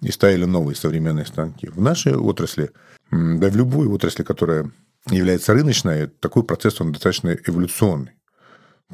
и 0.00 0.10
ставили 0.10 0.44
новые 0.44 0.76
современные 0.76 1.26
станки. 1.26 1.68
В 1.68 1.80
нашей 1.80 2.16
отрасли, 2.16 2.70
да 3.10 3.48
в 3.48 3.56
любой 3.56 3.86
отрасли, 3.88 4.22
которая 4.22 4.70
является 5.10 5.52
рыночной, 5.52 6.08
такой 6.08 6.42
процесс, 6.42 6.80
он 6.80 6.92
достаточно 6.92 7.36
эволюционный. 7.46 8.12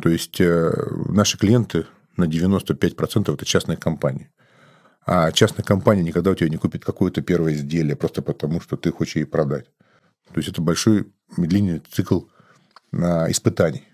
То 0.00 0.08
есть 0.08 0.40
э, 0.40 0.72
наши 1.08 1.38
клиенты 1.38 1.86
на 2.16 2.24
95% 2.24 3.34
это 3.34 3.44
частные 3.44 3.76
компании. 3.76 4.30
А 5.04 5.32
частная 5.32 5.64
компания 5.64 6.02
никогда 6.02 6.30
у 6.30 6.34
тебя 6.34 6.48
не 6.48 6.56
купит 6.56 6.84
какое-то 6.84 7.22
первое 7.22 7.54
изделие 7.54 7.96
просто 7.96 8.22
потому, 8.22 8.60
что 8.60 8.76
ты 8.76 8.92
хочешь 8.92 9.16
ей 9.16 9.24
продать. 9.24 9.66
То 10.32 10.38
есть 10.38 10.48
это 10.48 10.62
большой 10.62 11.12
длинный 11.36 11.82
цикл 11.90 12.20
испытаний. 12.92 13.84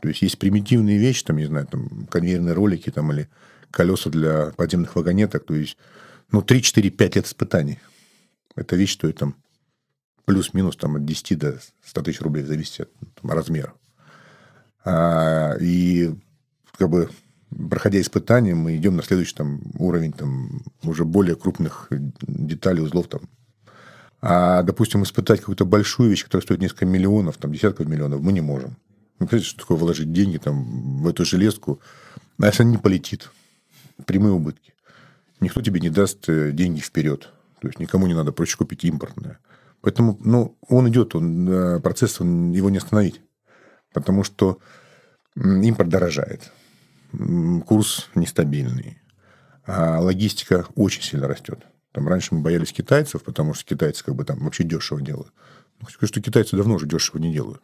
То 0.00 0.08
есть 0.08 0.22
есть 0.22 0.38
примитивные 0.38 0.98
вещи, 0.98 1.24
там, 1.24 1.36
не 1.36 1.46
знаю, 1.46 1.66
там, 1.66 2.06
конвейерные 2.10 2.52
ролики 2.52 2.90
там, 2.90 3.10
или 3.12 3.28
колеса 3.70 4.10
для 4.10 4.52
подземных 4.56 4.96
вагонеток. 4.96 5.46
То 5.46 5.54
есть, 5.54 5.78
ну, 6.30 6.42
3, 6.42 6.62
4, 6.62 6.90
5 6.90 7.16
лет 7.16 7.26
испытаний. 7.26 7.78
Эта 8.54 8.76
вещь 8.76 8.94
стоит 8.94 9.18
там 9.18 9.36
плюс-минус 10.26 10.76
там, 10.76 10.96
от 10.96 11.04
10 11.04 11.38
до 11.38 11.60
100 11.84 12.02
тысяч 12.02 12.20
рублей, 12.20 12.44
в 12.44 12.48
зависимости 12.48 12.82
от 12.82 12.90
там, 13.20 13.30
размера. 13.30 13.72
А, 14.84 15.54
и 15.60 16.14
как 16.76 16.90
бы 16.90 17.08
проходя 17.70 18.00
испытания, 18.00 18.54
мы 18.54 18.76
идем 18.76 18.96
на 18.96 19.02
следующий 19.02 19.34
там, 19.34 19.60
уровень 19.78 20.12
там, 20.12 20.62
уже 20.82 21.04
более 21.04 21.36
крупных 21.36 21.88
деталей, 21.90 22.82
узлов. 22.82 23.08
Там. 23.08 23.22
А, 24.26 24.62
допустим, 24.62 25.02
испытать 25.02 25.40
какую-то 25.40 25.66
большую 25.66 26.08
вещь, 26.08 26.24
которая 26.24 26.42
стоит 26.42 26.60
несколько 26.62 26.86
миллионов, 26.86 27.36
там, 27.36 27.52
десятков 27.52 27.86
миллионов, 27.86 28.22
мы 28.22 28.32
не 28.32 28.40
можем. 28.40 28.78
Вы 29.18 29.26
понимаете, 29.26 29.50
что 29.50 29.60
такое 29.60 29.76
вложить 29.76 30.14
деньги 30.14 30.38
там, 30.38 31.02
в 31.02 31.08
эту 31.08 31.26
железку, 31.26 31.78
а 32.40 32.46
если 32.46 32.62
она 32.62 32.72
не 32.72 32.78
полетит? 32.78 33.30
Прямые 34.06 34.32
убытки. 34.32 34.72
Никто 35.40 35.60
тебе 35.60 35.78
не 35.78 35.90
даст 35.90 36.26
э, 36.30 36.52
деньги 36.52 36.80
вперед. 36.80 37.28
То 37.60 37.68
есть 37.68 37.78
никому 37.78 38.06
не 38.06 38.14
надо 38.14 38.32
проще 38.32 38.56
купить 38.56 38.84
импортное. 38.84 39.40
Поэтому 39.82 40.18
ну, 40.24 40.56
он 40.68 40.88
идет, 40.88 41.14
он, 41.14 41.46
э, 41.46 41.80
процесс 41.80 42.18
он, 42.18 42.52
его 42.52 42.70
не 42.70 42.78
остановить. 42.78 43.20
Потому 43.92 44.24
что 44.24 44.58
импорт 45.36 45.90
дорожает 45.90 46.50
курс 47.66 48.08
нестабильный. 48.14 49.02
А 49.66 50.00
логистика 50.00 50.64
очень 50.76 51.02
сильно 51.02 51.28
растет. 51.28 51.66
Там 51.94 52.08
раньше 52.08 52.34
мы 52.34 52.40
боялись 52.40 52.72
китайцев, 52.72 53.22
потому 53.22 53.54
что 53.54 53.64
китайцы 53.64 54.04
как 54.04 54.16
бы 54.16 54.24
там 54.24 54.40
вообще 54.40 54.64
дешево 54.64 55.00
делают. 55.00 55.32
Ну, 55.78 55.86
хочу 55.86 55.96
сказать, 55.96 56.10
что 56.10 56.20
китайцы 56.20 56.56
давно 56.56 56.74
уже 56.74 56.86
дешево 56.86 57.18
не 57.18 57.32
делают. 57.32 57.62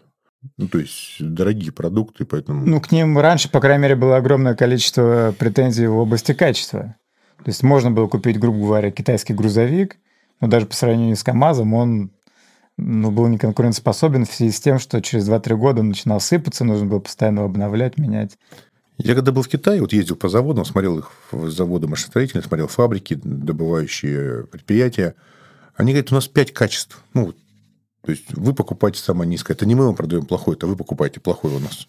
Ну, 0.56 0.68
то 0.68 0.78
есть, 0.78 1.16
дорогие 1.18 1.72
продукты, 1.72 2.24
поэтому... 2.24 2.64
Ну, 2.64 2.80
к 2.80 2.92
ним 2.92 3.18
раньше, 3.18 3.50
по 3.50 3.60
крайней 3.60 3.82
мере, 3.82 3.96
было 3.96 4.16
огромное 4.16 4.54
количество 4.54 5.34
претензий 5.36 5.88
в 5.88 5.96
области 5.96 6.32
качества. 6.32 6.94
То 7.38 7.48
есть, 7.48 7.64
можно 7.64 7.90
было 7.90 8.06
купить, 8.06 8.38
грубо 8.38 8.60
говоря, 8.60 8.92
китайский 8.92 9.34
грузовик, 9.34 9.98
но 10.40 10.46
даже 10.46 10.66
по 10.66 10.74
сравнению 10.74 11.16
с 11.16 11.24
КАМАЗом 11.24 11.74
он 11.74 12.12
ну, 12.76 13.10
был 13.10 13.26
неконкурентоспособен 13.26 14.26
в 14.26 14.32
связи 14.32 14.52
с 14.52 14.60
тем, 14.60 14.78
что 14.78 15.02
через 15.02 15.28
2-3 15.28 15.56
года 15.56 15.80
он 15.80 15.88
начинал 15.88 16.20
сыпаться, 16.20 16.64
нужно 16.64 16.86
было 16.86 17.00
постоянно 17.00 17.44
обновлять, 17.44 17.98
менять. 17.98 18.38
Я 19.02 19.14
когда 19.14 19.32
был 19.32 19.42
в 19.42 19.48
Китае, 19.48 19.80
вот 19.80 19.92
ездил 19.92 20.16
по 20.16 20.28
заводам, 20.28 20.64
смотрел 20.64 20.98
их 20.98 21.10
заводы 21.32 21.86
машиностроительные, 21.86 22.44
смотрел 22.44 22.68
фабрики, 22.68 23.18
добывающие 23.22 24.44
предприятия. 24.44 25.14
Они 25.74 25.92
говорят, 25.92 26.12
у 26.12 26.14
нас 26.14 26.28
пять 26.28 26.52
качеств. 26.52 27.02
Ну, 27.14 27.32
то 28.02 28.10
есть 28.10 28.24
вы 28.32 28.54
покупаете 28.54 29.00
самое 29.00 29.28
низкое. 29.28 29.56
Это 29.56 29.66
не 29.66 29.74
мы 29.74 29.86
вам 29.86 29.96
продаем 29.96 30.26
плохое, 30.26 30.56
это 30.56 30.66
вы 30.66 30.76
покупаете 30.76 31.20
плохое 31.20 31.56
у 31.56 31.60
нас. 31.60 31.88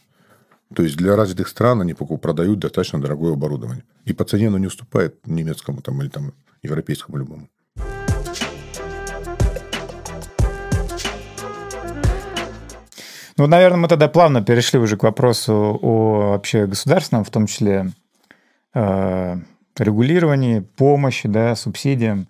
То 0.74 0.84
есть 0.84 0.96
для 0.96 1.16
развитых 1.16 1.50
стран 1.50 1.82
они 1.82 1.94
продают 1.94 2.60
достаточно 2.60 3.02
дорогое 3.02 3.34
оборудование. 3.34 3.84
И 4.06 4.14
по 4.14 4.24
цене 4.24 4.48
оно 4.48 4.58
не 4.58 4.68
уступает 4.68 5.16
немецкому 5.28 5.82
там, 5.82 6.02
или 6.02 6.10
там, 6.10 6.34
европейскому 6.64 7.18
любому. 7.18 7.50
Ну, 13.38 13.48
наверное, 13.48 13.80
мы 13.80 13.88
тогда 13.88 14.08
плавно 14.08 14.44
перешли 14.44 14.80
уже 14.80 14.98
к 14.98 15.04
вопросу 15.04 15.80
о 15.82 16.32
вообще 16.32 16.66
государственном, 16.66 17.24
в 17.24 17.30
том 17.30 17.48
числе 17.48 17.92
э, 18.74 19.38
регулировании, 19.78 20.60
помощи, 20.60 21.28
да, 21.28 21.56
субсидиям. 21.56 22.28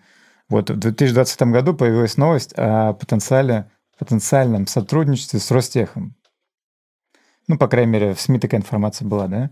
Вот 0.50 0.70
в 0.70 0.78
2020 0.78 1.42
году 1.44 1.74
появилась 1.74 2.18
новость 2.18 2.54
о 2.56 2.94
потенциале, 2.94 3.70
потенциальном 3.98 4.68
сотрудничестве 4.68 5.40
с 5.40 5.50
Ростехом. 5.52 6.16
Ну, 7.48 7.58
по 7.58 7.68
крайней 7.68 7.92
мере, 7.92 8.14
в 8.14 8.22
СМИ 8.22 8.40
такая 8.40 8.62
информация 8.62 9.08
была, 9.08 9.28
да? 9.28 9.52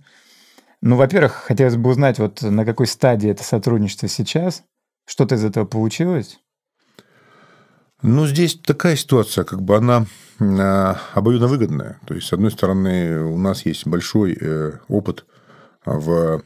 Ну, 0.82 0.96
во-первых, 0.96 1.34
хотелось 1.34 1.76
бы 1.76 1.90
узнать, 1.90 2.20
вот 2.20 2.42
на 2.42 2.64
какой 2.66 2.88
стадии 2.88 3.30
это 3.30 3.44
сотрудничество 3.44 4.08
сейчас, 4.08 4.64
что-то 5.06 5.36
из 5.36 5.44
этого 5.44 5.66
получилось? 5.66 6.40
Ну, 8.02 8.26
здесь 8.28 8.58
такая 8.58 8.96
ситуация, 8.96 9.44
как 9.44 9.62
бы 9.62 9.76
она 9.76 10.06
э, 10.40 10.96
обоюдно 11.14 11.48
выгодная. 11.48 12.00
То 12.08 12.14
есть, 12.14 12.28
с 12.28 12.34
одной 12.34 12.52
стороны, 12.52 13.22
у 13.24 13.38
нас 13.38 13.66
есть 13.66 13.86
большой 13.86 14.38
э, 14.40 14.80
опыт 14.88 15.26
в 15.86 16.42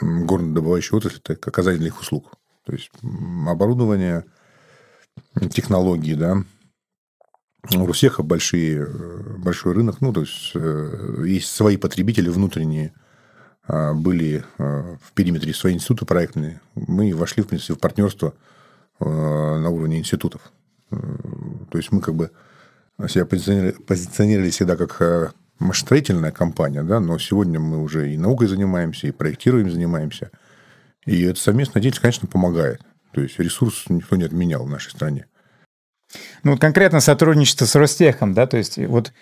горнодобывающей 0.00 0.96
отрасли, 0.96 1.20
это 1.20 1.50
оказание 1.50 1.88
их 1.88 2.00
услуг. 2.00 2.32
То 2.64 2.72
есть, 2.72 2.90
оборудование, 3.46 4.24
технологии, 5.50 6.14
да. 6.14 6.36
У 7.74 7.86
Русеха 7.86 8.22
большие, 8.22 8.86
э, 8.86 9.36
большой 9.38 9.72
рынок, 9.72 10.00
ну, 10.00 10.12
то 10.12 10.20
есть, 10.20 10.54
есть 10.54 11.50
свои 11.50 11.76
потребители 11.76 12.28
внутренние, 12.28 12.94
а, 13.66 13.94
были 13.94 14.44
а, 14.58 14.96
в 15.02 15.12
периметре 15.12 15.54
свои 15.54 15.74
институты 15.74 16.04
проектные, 16.04 16.60
мы 16.74 17.14
вошли, 17.16 17.42
в 17.42 17.48
принципе, 17.48 17.74
в 17.74 17.78
партнерство 17.80 18.34
на 19.00 19.68
уровне 19.70 19.98
институтов. 19.98 20.52
То 21.70 21.78
есть 21.78 21.92
мы 21.92 22.00
как 22.00 22.14
бы 22.14 22.30
себя 23.08 23.26
позиционировали, 23.26 23.72
позиционировали 23.72 24.50
всегда 24.50 24.76
как 24.76 25.34
машиностроительная 25.58 26.32
компания, 26.32 26.82
да, 26.82 27.00
но 27.00 27.18
сегодня 27.18 27.60
мы 27.60 27.82
уже 27.82 28.12
и 28.12 28.18
наукой 28.18 28.48
занимаемся, 28.48 29.06
и 29.06 29.12
проектируем 29.12 29.70
занимаемся. 29.70 30.30
И 31.06 31.22
эта 31.22 31.38
совместная 31.38 31.82
деятельность, 31.82 32.02
конечно, 32.02 32.28
помогает. 32.28 32.82
То 33.12 33.20
есть 33.20 33.38
ресурс 33.38 33.84
никто 33.88 34.16
не 34.16 34.24
отменял 34.24 34.64
в 34.64 34.70
нашей 34.70 34.90
стране. 34.90 35.26
Ну, 36.42 36.58
конкретно 36.58 37.00
сотрудничество 37.00 37.64
с 37.64 37.74
Ростехом, 37.74 38.34
да, 38.34 38.46
то 38.46 38.56
есть 38.56 38.78
вот 38.78 39.12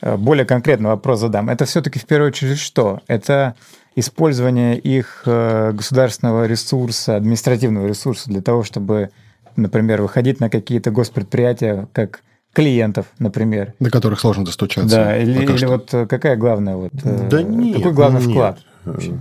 э, 0.00 0.16
более 0.16 0.44
конкретный 0.44 0.88
вопрос 0.90 1.20
задам. 1.20 1.48
Это 1.48 1.64
все-таки 1.64 1.98
в 1.98 2.06
первую 2.06 2.28
очередь 2.28 2.58
что? 2.58 3.02
Это 3.06 3.56
использование 3.94 4.78
их 4.78 5.22
э, 5.26 5.72
государственного 5.72 6.46
ресурса, 6.46 7.16
административного 7.16 7.86
ресурса 7.86 8.28
для 8.28 8.42
того, 8.42 8.62
чтобы, 8.62 9.10
например, 9.56 10.02
выходить 10.02 10.40
на 10.40 10.50
какие-то 10.50 10.90
госпредприятия, 10.90 11.88
как 11.92 12.22
клиентов, 12.52 13.06
например. 13.18 13.74
До 13.80 13.90
которых 13.90 14.20
сложно 14.20 14.44
достучаться. 14.44 14.96
Да, 14.96 15.16
или, 15.16 15.44
или 15.44 15.64
вот 15.66 15.92
э, 15.92 16.06
какая 16.06 16.36
главная 16.36 16.76
вот... 16.76 16.92
Да 16.94 17.42
нет, 17.42 17.76
какой 17.76 17.92
главный 17.92 18.20
нет. 18.20 18.30
вклад? 18.30 18.60
Вообще? 18.84 19.18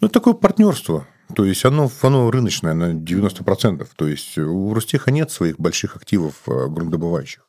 Ну, 0.00 0.08
такое 0.08 0.34
партнерство. 0.34 1.06
То 1.34 1.44
есть 1.44 1.64
оно, 1.64 1.90
оно 2.02 2.30
рыночное 2.30 2.74
на 2.74 2.92
90%. 2.92 3.88
То 3.96 4.06
есть 4.06 4.38
у 4.38 4.72
Ростеха 4.72 5.10
нет 5.10 5.30
своих 5.30 5.58
больших 5.58 5.96
активов 5.96 6.34
э, 6.46 6.68
грунтодобывающих. 6.68 7.42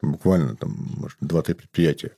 Буквально 0.00 0.56
там, 0.56 0.74
может, 0.96 1.18
2-3 1.20 1.54
предприятия. 1.54 2.12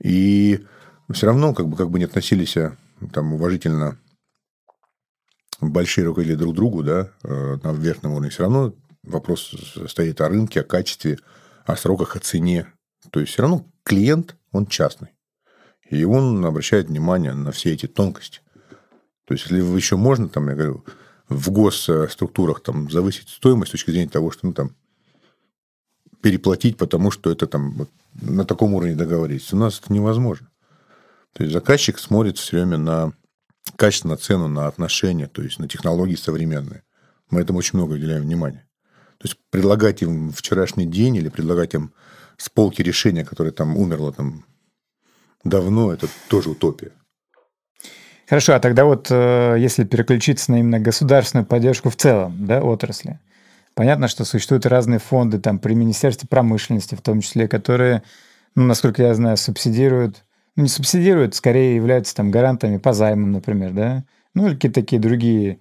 И 0.00 0.64
все 1.12 1.26
равно, 1.26 1.54
как 1.54 1.68
бы, 1.68 1.76
как 1.76 1.90
бы 1.90 1.98
не 1.98 2.04
относились 2.04 2.56
э, 2.56 2.72
там 3.12 3.34
уважительно 3.34 3.98
большие 5.70 6.06
руководители 6.06 6.36
друг 6.36 6.54
другу, 6.54 6.82
да, 6.82 7.10
э, 7.22 7.58
на 7.62 7.72
верхнем 7.72 8.12
уровне, 8.12 8.30
все 8.30 8.44
равно 8.44 8.74
вопрос 9.02 9.54
стоит 9.88 10.20
о 10.20 10.28
рынке, 10.28 10.60
о 10.60 10.64
качестве, 10.64 11.18
о 11.64 11.76
сроках, 11.76 12.16
о 12.16 12.20
цене. 12.20 12.66
То 13.10 13.20
есть 13.20 13.32
все 13.32 13.42
равно 13.42 13.66
клиент, 13.82 14.36
он 14.52 14.66
частный. 14.66 15.08
И 15.90 16.04
он 16.04 16.44
обращает 16.44 16.88
внимание 16.88 17.34
на 17.34 17.52
все 17.52 17.72
эти 17.72 17.86
тонкости. 17.86 18.40
То 19.26 19.34
есть, 19.34 19.44
если 19.44 19.60
еще 19.60 19.96
можно, 19.96 20.28
там, 20.28 20.48
я 20.48 20.54
говорю, 20.54 20.84
в 21.28 21.50
госструктурах 21.50 22.62
там, 22.62 22.90
завысить 22.90 23.28
стоимость 23.28 23.70
с 23.70 23.72
точки 23.72 23.90
зрения 23.90 24.10
того, 24.10 24.30
что 24.30 24.46
ну, 24.46 24.52
там, 24.52 24.74
переплатить, 26.20 26.76
потому 26.76 27.10
что 27.10 27.30
это 27.30 27.46
там 27.46 27.72
вот, 27.72 27.90
на 28.20 28.44
таком 28.44 28.74
уровне 28.74 28.94
договорились. 28.94 29.52
У 29.52 29.56
нас 29.56 29.80
это 29.80 29.92
невозможно. 29.92 30.50
То 31.32 31.42
есть 31.42 31.52
заказчик 31.52 31.98
смотрит 31.98 32.38
все 32.38 32.58
время 32.58 32.78
на 32.78 33.12
качество, 33.76 34.08
на 34.08 34.16
цену, 34.16 34.48
на 34.48 34.66
отношения, 34.66 35.26
то 35.26 35.42
есть 35.42 35.58
на 35.58 35.68
технологии 35.68 36.14
современные. 36.14 36.82
Мы 37.30 37.40
этому 37.40 37.58
очень 37.58 37.78
много 37.78 37.94
уделяем 37.94 38.22
внимания. 38.22 38.66
То 39.18 39.28
есть 39.28 39.38
предлагать 39.50 40.02
им 40.02 40.32
вчерашний 40.32 40.86
день 40.86 41.16
или 41.16 41.28
предлагать 41.28 41.74
им 41.74 41.92
с 42.36 42.48
полки 42.50 42.82
решения, 42.82 43.24
которое 43.24 43.52
там 43.52 43.76
умерло 43.76 44.12
там 44.12 44.44
давно, 45.44 45.92
это 45.92 46.08
тоже 46.28 46.50
утопия. 46.50 46.92
Хорошо, 48.28 48.54
а 48.54 48.60
тогда 48.60 48.84
вот 48.84 49.08
э, 49.10 49.56
если 49.58 49.84
переключиться 49.84 50.50
на 50.50 50.60
именно 50.60 50.80
государственную 50.80 51.46
поддержку 51.46 51.90
в 51.90 51.96
целом, 51.96 52.46
да, 52.46 52.62
отрасли, 52.62 53.20
понятно, 53.74 54.08
что 54.08 54.24
существуют 54.24 54.64
разные 54.64 54.98
фонды 54.98 55.38
там 55.38 55.58
при 55.58 55.74
Министерстве 55.74 56.26
промышленности 56.28 56.94
в 56.94 57.02
том 57.02 57.20
числе, 57.20 57.48
которые, 57.48 58.02
ну, 58.54 58.64
насколько 58.64 59.02
я 59.02 59.14
знаю, 59.14 59.36
субсидируют, 59.36 60.24
не 60.56 60.68
субсидируют, 60.68 61.34
скорее 61.34 61.76
являются 61.76 62.14
там 62.14 62.30
гарантами 62.30 62.78
по 62.78 62.92
займам, 62.92 63.32
например, 63.32 63.72
да, 63.72 64.04
ну, 64.34 64.46
или 64.46 64.54
какие-то 64.54 64.80
такие 64.80 65.00
другие 65.00 65.58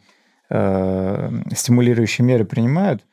э, 0.50 1.32
стимулирующие 1.56 2.26
меры 2.26 2.46
принимают. 2.46 3.04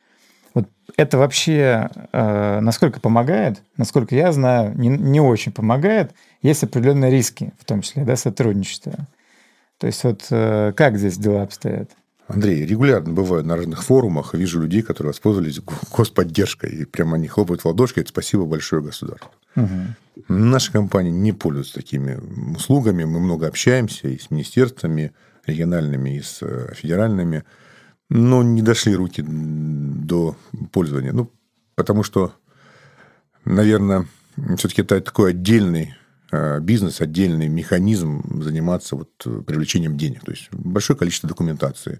Вот 0.53 0.69
это 0.97 1.17
вообще 1.17 1.89
э, 2.11 2.59
насколько 2.59 2.99
помогает, 2.99 3.63
насколько 3.77 4.15
я 4.15 4.31
знаю, 4.31 4.77
не, 4.77 4.89
не 4.89 5.21
очень 5.21 5.51
помогает, 5.51 6.13
есть 6.41 6.63
определенные 6.63 7.11
риски, 7.11 7.53
в 7.59 7.65
том 7.65 7.81
числе, 7.81 8.03
да, 8.03 8.15
сотрудничества. 8.15 9.07
То 9.77 9.87
есть 9.87 10.03
вот 10.03 10.27
э, 10.29 10.73
как 10.75 10.97
здесь 10.97 11.17
дела 11.17 11.43
обстоят? 11.43 11.91
Андрей, 12.33 12.65
регулярно 12.65 13.13
бываю 13.13 13.43
на 13.43 13.55
разных 13.55 13.83
форумах, 13.83 14.33
вижу 14.33 14.61
людей, 14.61 14.81
которые 14.81 15.11
воспользовались 15.11 15.61
господдержкой, 15.91 16.71
и 16.71 16.85
прямо 16.85 17.15
они 17.15 17.27
хлопают 17.27 17.61
в 17.61 17.65
ладошки, 17.65 17.99
это 17.99 18.09
спасибо 18.09 18.45
большое 18.45 18.81
государству. 18.81 19.31
Угу. 19.55 20.25
Наша 20.29 20.71
компания 20.71 21.11
не 21.11 21.33
пользуется 21.33 21.75
такими 21.75 22.19
услугами, 22.55 23.03
мы 23.03 23.19
много 23.19 23.47
общаемся 23.47 24.07
и 24.07 24.17
с 24.17 24.31
министерствами 24.31 25.13
региональными, 25.45 26.17
и 26.17 26.21
с 26.21 26.39
э, 26.41 26.73
федеральными, 26.75 27.43
но 28.09 28.43
не 28.43 28.61
дошли 28.61 28.95
руки 28.95 29.23
до 29.27 30.35
пользования. 30.71 31.13
Ну, 31.13 31.31
потому 31.75 32.03
что, 32.03 32.33
наверное, 33.45 34.05
все-таки 34.57 34.81
это 34.81 35.01
такой 35.01 35.31
отдельный 35.31 35.95
Э, 36.33 36.61
бизнес, 36.61 37.01
отдельный 37.01 37.49
механизм 37.49 38.41
заниматься 38.41 38.95
вот 38.95 39.09
э, 39.25 39.41
привлечением 39.45 39.97
денег. 39.97 40.23
То 40.23 40.31
есть 40.31 40.47
большое 40.53 40.97
количество 40.97 41.27
документации, 41.27 41.99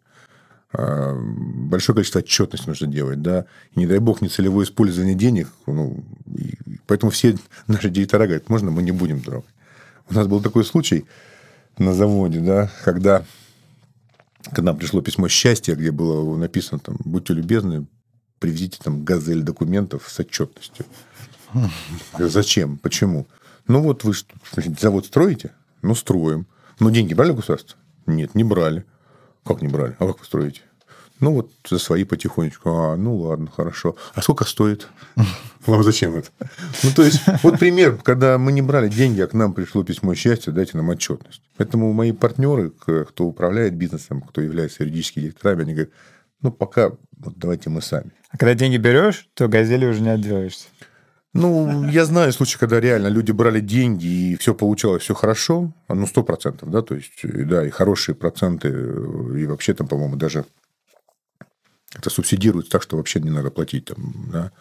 большое 0.73 1.95
количество 1.95 2.19
отчетности 2.19 2.67
нужно 2.67 2.87
делать, 2.87 3.21
да, 3.21 3.45
и 3.73 3.79
не 3.79 3.87
дай 3.87 3.99
бог 3.99 4.21
нецелевое 4.21 4.65
использование 4.65 5.15
денег, 5.15 5.49
ну, 5.67 6.03
и 6.27 6.57
поэтому 6.87 7.11
все 7.11 7.37
наши 7.67 7.89
директора 7.89 8.25
говорят, 8.25 8.49
можно 8.49 8.71
мы 8.71 8.81
не 8.81 8.91
будем 8.91 9.21
трогать. 9.21 9.49
У 10.09 10.13
нас 10.13 10.27
был 10.27 10.41
такой 10.41 10.63
случай 10.63 11.05
на 11.77 11.93
заводе, 11.93 12.39
да, 12.39 12.71
когда 12.83 13.25
к 14.51 14.61
нам 14.61 14.77
пришло 14.77 15.01
письмо 15.01 15.27
счастья, 15.27 15.75
где 15.75 15.91
было 15.91 16.35
написано 16.37 16.79
там, 16.79 16.97
будьте 17.03 17.33
любезны, 17.33 17.85
привезите 18.39 18.79
там 18.83 19.03
газель 19.03 19.43
документов 19.43 20.07
с 20.07 20.19
отчетностью. 20.19 20.85
Зачем? 22.17 22.77
Почему? 22.77 23.27
Ну, 23.67 23.81
вот 23.81 24.03
вы 24.03 24.13
завод 24.79 25.05
строите? 25.05 25.51
Ну, 25.81 25.95
строим. 25.95 26.47
Но 26.79 26.89
деньги 26.89 27.13
брали 27.13 27.33
государство? 27.33 27.77
Нет, 28.07 28.35
не 28.35 28.43
брали. 28.43 28.85
Как 29.45 29.61
не 29.61 29.67
брали? 29.67 29.95
А 29.99 30.07
как 30.07 30.19
вы 30.19 30.25
строите? 30.25 30.61
Ну, 31.19 31.33
вот 31.33 31.51
за 31.69 31.77
свои 31.77 32.03
потихонечку. 32.03 32.69
А, 32.69 32.95
ну, 32.95 33.15
ладно, 33.15 33.47
хорошо. 33.55 33.95
А 34.15 34.21
сколько 34.23 34.43
стоит? 34.43 34.87
Вам 35.67 35.83
зачем 35.83 36.15
это? 36.15 36.29
Ну, 36.83 36.89
то 36.95 37.03
есть, 37.03 37.21
вот 37.43 37.59
пример, 37.59 37.97
когда 37.97 38.39
мы 38.39 38.51
не 38.51 38.63
брали 38.63 38.89
деньги, 38.89 39.21
а 39.21 39.27
к 39.27 39.33
нам 39.33 39.53
пришло 39.53 39.83
письмо 39.83 40.15
счастья, 40.15 40.51
дайте 40.51 40.77
нам 40.77 40.89
отчетность. 40.89 41.43
Поэтому 41.57 41.93
мои 41.93 42.11
партнеры, 42.11 42.71
кто 42.71 43.25
управляет 43.25 43.75
бизнесом, 43.75 44.21
кто 44.21 44.41
является 44.41 44.83
юридическими 44.83 45.23
директорами, 45.23 45.61
они 45.61 45.73
говорят, 45.73 45.93
ну, 46.41 46.51
пока 46.51 46.89
вот 47.19 47.37
давайте 47.37 47.69
мы 47.69 47.83
сами. 47.83 48.11
А 48.31 48.37
когда 48.37 48.55
деньги 48.55 48.77
берешь, 48.77 49.29
то 49.35 49.47
газели 49.47 49.85
уже 49.85 50.01
не 50.01 50.09
отделаешься. 50.09 50.69
Ну, 51.33 51.87
я 51.89 52.05
знаю 52.05 52.33
случаи, 52.33 52.57
когда 52.57 52.79
реально 52.79 53.07
люди 53.07 53.31
брали 53.31 53.61
деньги, 53.61 54.05
и 54.05 54.35
все 54.35 54.53
получалось, 54.53 55.03
все 55.03 55.13
хорошо, 55.13 55.73
ну, 55.87 56.05
сто 56.05 56.23
процентов, 56.23 56.69
да, 56.69 56.81
то 56.81 56.95
есть, 56.95 57.21
да, 57.23 57.65
и 57.65 57.69
хорошие 57.69 58.15
проценты, 58.15 58.67
и 58.67 59.45
вообще 59.45 59.73
там, 59.73 59.87
по-моему, 59.87 60.17
даже 60.17 60.45
это 61.95 62.09
субсидируется 62.09 62.71
так, 62.71 62.83
что 62.83 62.97
вообще 62.97 63.21
не 63.21 63.29
надо 63.29 63.49
платить 63.49 63.85
там, 63.85 64.29
да. 64.31 64.51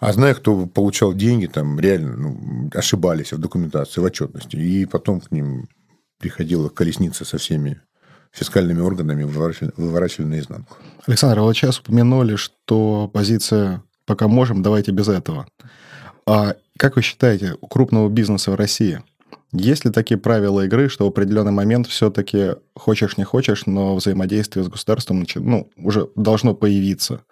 А 0.00 0.12
знаю, 0.12 0.36
кто 0.36 0.66
получал 0.66 1.12
деньги, 1.12 1.46
там 1.46 1.78
реально 1.80 2.16
ну, 2.16 2.70
ошибались 2.72 3.32
в 3.32 3.38
документации, 3.38 4.00
в 4.00 4.04
отчетности, 4.04 4.56
и 4.56 4.86
потом 4.86 5.20
к 5.20 5.30
ним 5.30 5.68
приходила 6.18 6.68
колесница 6.68 7.24
со 7.24 7.36
всеми 7.36 7.80
фискальными 8.30 8.80
органами, 8.80 9.24
выворачивали, 9.24 10.28
наизнанку. 10.28 10.76
Александр, 11.06 11.40
вы 11.40 11.54
сейчас 11.54 11.80
упомянули, 11.80 12.36
что 12.36 13.10
позиция 13.12 13.82
«пока 14.06 14.28
можем, 14.28 14.62
давайте 14.62 14.92
без 14.92 15.08
этого». 15.08 15.46
А 16.28 16.56
как 16.76 16.96
вы 16.96 17.02
считаете, 17.02 17.56
у 17.62 17.66
крупного 17.66 18.10
бизнеса 18.10 18.50
в 18.50 18.54
России 18.54 19.00
есть 19.50 19.86
ли 19.86 19.90
такие 19.90 20.18
правила 20.18 20.66
игры, 20.66 20.90
что 20.90 21.06
в 21.06 21.08
определенный 21.08 21.52
момент 21.52 21.86
все-таки 21.86 22.56
хочешь 22.74 23.16
не 23.16 23.24
хочешь, 23.24 23.64
но 23.64 23.96
взаимодействие 23.96 24.62
с 24.62 24.68
государством 24.68 25.24
ну, 25.36 25.70
уже 25.78 26.06
должно 26.16 26.54
появиться? 26.54 27.22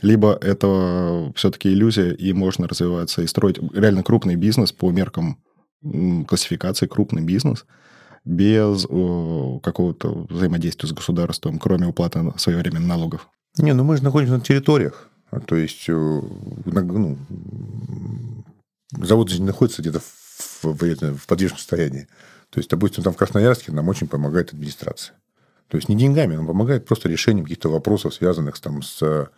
Либо 0.00 0.38
это 0.40 1.32
все-таки 1.36 1.68
иллюзия, 1.68 2.14
и 2.14 2.32
можно 2.32 2.66
развиваться 2.66 3.20
и 3.20 3.26
строить 3.26 3.58
реально 3.74 4.02
крупный 4.02 4.36
бизнес 4.36 4.72
по 4.72 4.90
меркам 4.90 5.36
классификации 6.26 6.86
крупный 6.86 7.22
бизнес 7.22 7.66
без 8.24 8.86
какого-то 9.62 10.26
взаимодействия 10.30 10.88
с 10.88 10.92
государством, 10.92 11.58
кроме 11.58 11.88
уплаты 11.88 12.32
своевременных 12.38 12.88
налогов? 12.88 13.28
Не, 13.58 13.74
ну 13.74 13.84
мы 13.84 13.98
же 13.98 14.02
находимся 14.02 14.36
на 14.36 14.40
территориях. 14.40 15.10
То 15.46 15.56
есть, 15.56 15.84
э, 15.88 15.92
ну, 15.92 17.18
завод 19.02 19.30
не 19.32 19.44
находится 19.44 19.82
где-то 19.82 20.00
в, 20.00 20.64
в, 20.64 21.16
в 21.16 21.26
подвижном 21.26 21.58
состоянии. 21.58 22.08
То 22.50 22.58
есть, 22.58 22.70
допустим, 22.70 23.02
там 23.02 23.12
в 23.12 23.16
Красноярске 23.16 23.72
нам 23.72 23.88
очень 23.88 24.08
помогает 24.08 24.52
администрация. 24.52 25.16
То 25.68 25.76
есть, 25.76 25.88
не 25.88 25.96
деньгами, 25.96 26.36
нам 26.36 26.46
помогает 26.46 26.86
просто 26.86 27.08
решением 27.08 27.44
каких-то 27.44 27.70
вопросов, 27.70 28.14
связанных 28.14 28.58
там, 28.60 28.82
с 28.82 29.30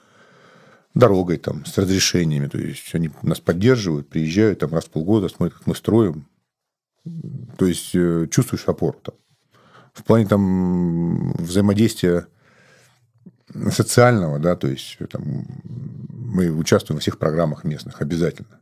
дорогой, 0.94 1.38
там, 1.38 1.64
с 1.64 1.78
разрешениями. 1.78 2.48
То 2.48 2.58
есть, 2.58 2.94
они 2.94 3.10
нас 3.22 3.40
поддерживают, 3.40 4.08
приезжают 4.08 4.58
там 4.58 4.72
раз 4.74 4.84
в 4.84 4.90
полгода, 4.90 5.28
смотрят, 5.28 5.58
как 5.58 5.66
мы 5.66 5.74
строим. 5.74 6.28
То 7.56 7.66
есть, 7.66 7.94
э, 7.94 8.28
чувствуешь 8.30 8.64
опору 8.66 8.98
там. 9.02 9.14
в 9.94 10.04
плане 10.04 10.26
там 10.26 11.32
взаимодействия 11.32 12.26
социального, 13.70 14.38
да, 14.38 14.56
то 14.56 14.68
есть 14.68 14.98
там, 15.10 15.46
мы 15.64 16.50
участвуем 16.50 16.98
во 16.98 17.00
всех 17.00 17.18
программах 17.18 17.64
местных 17.64 18.00
обязательно. 18.02 18.57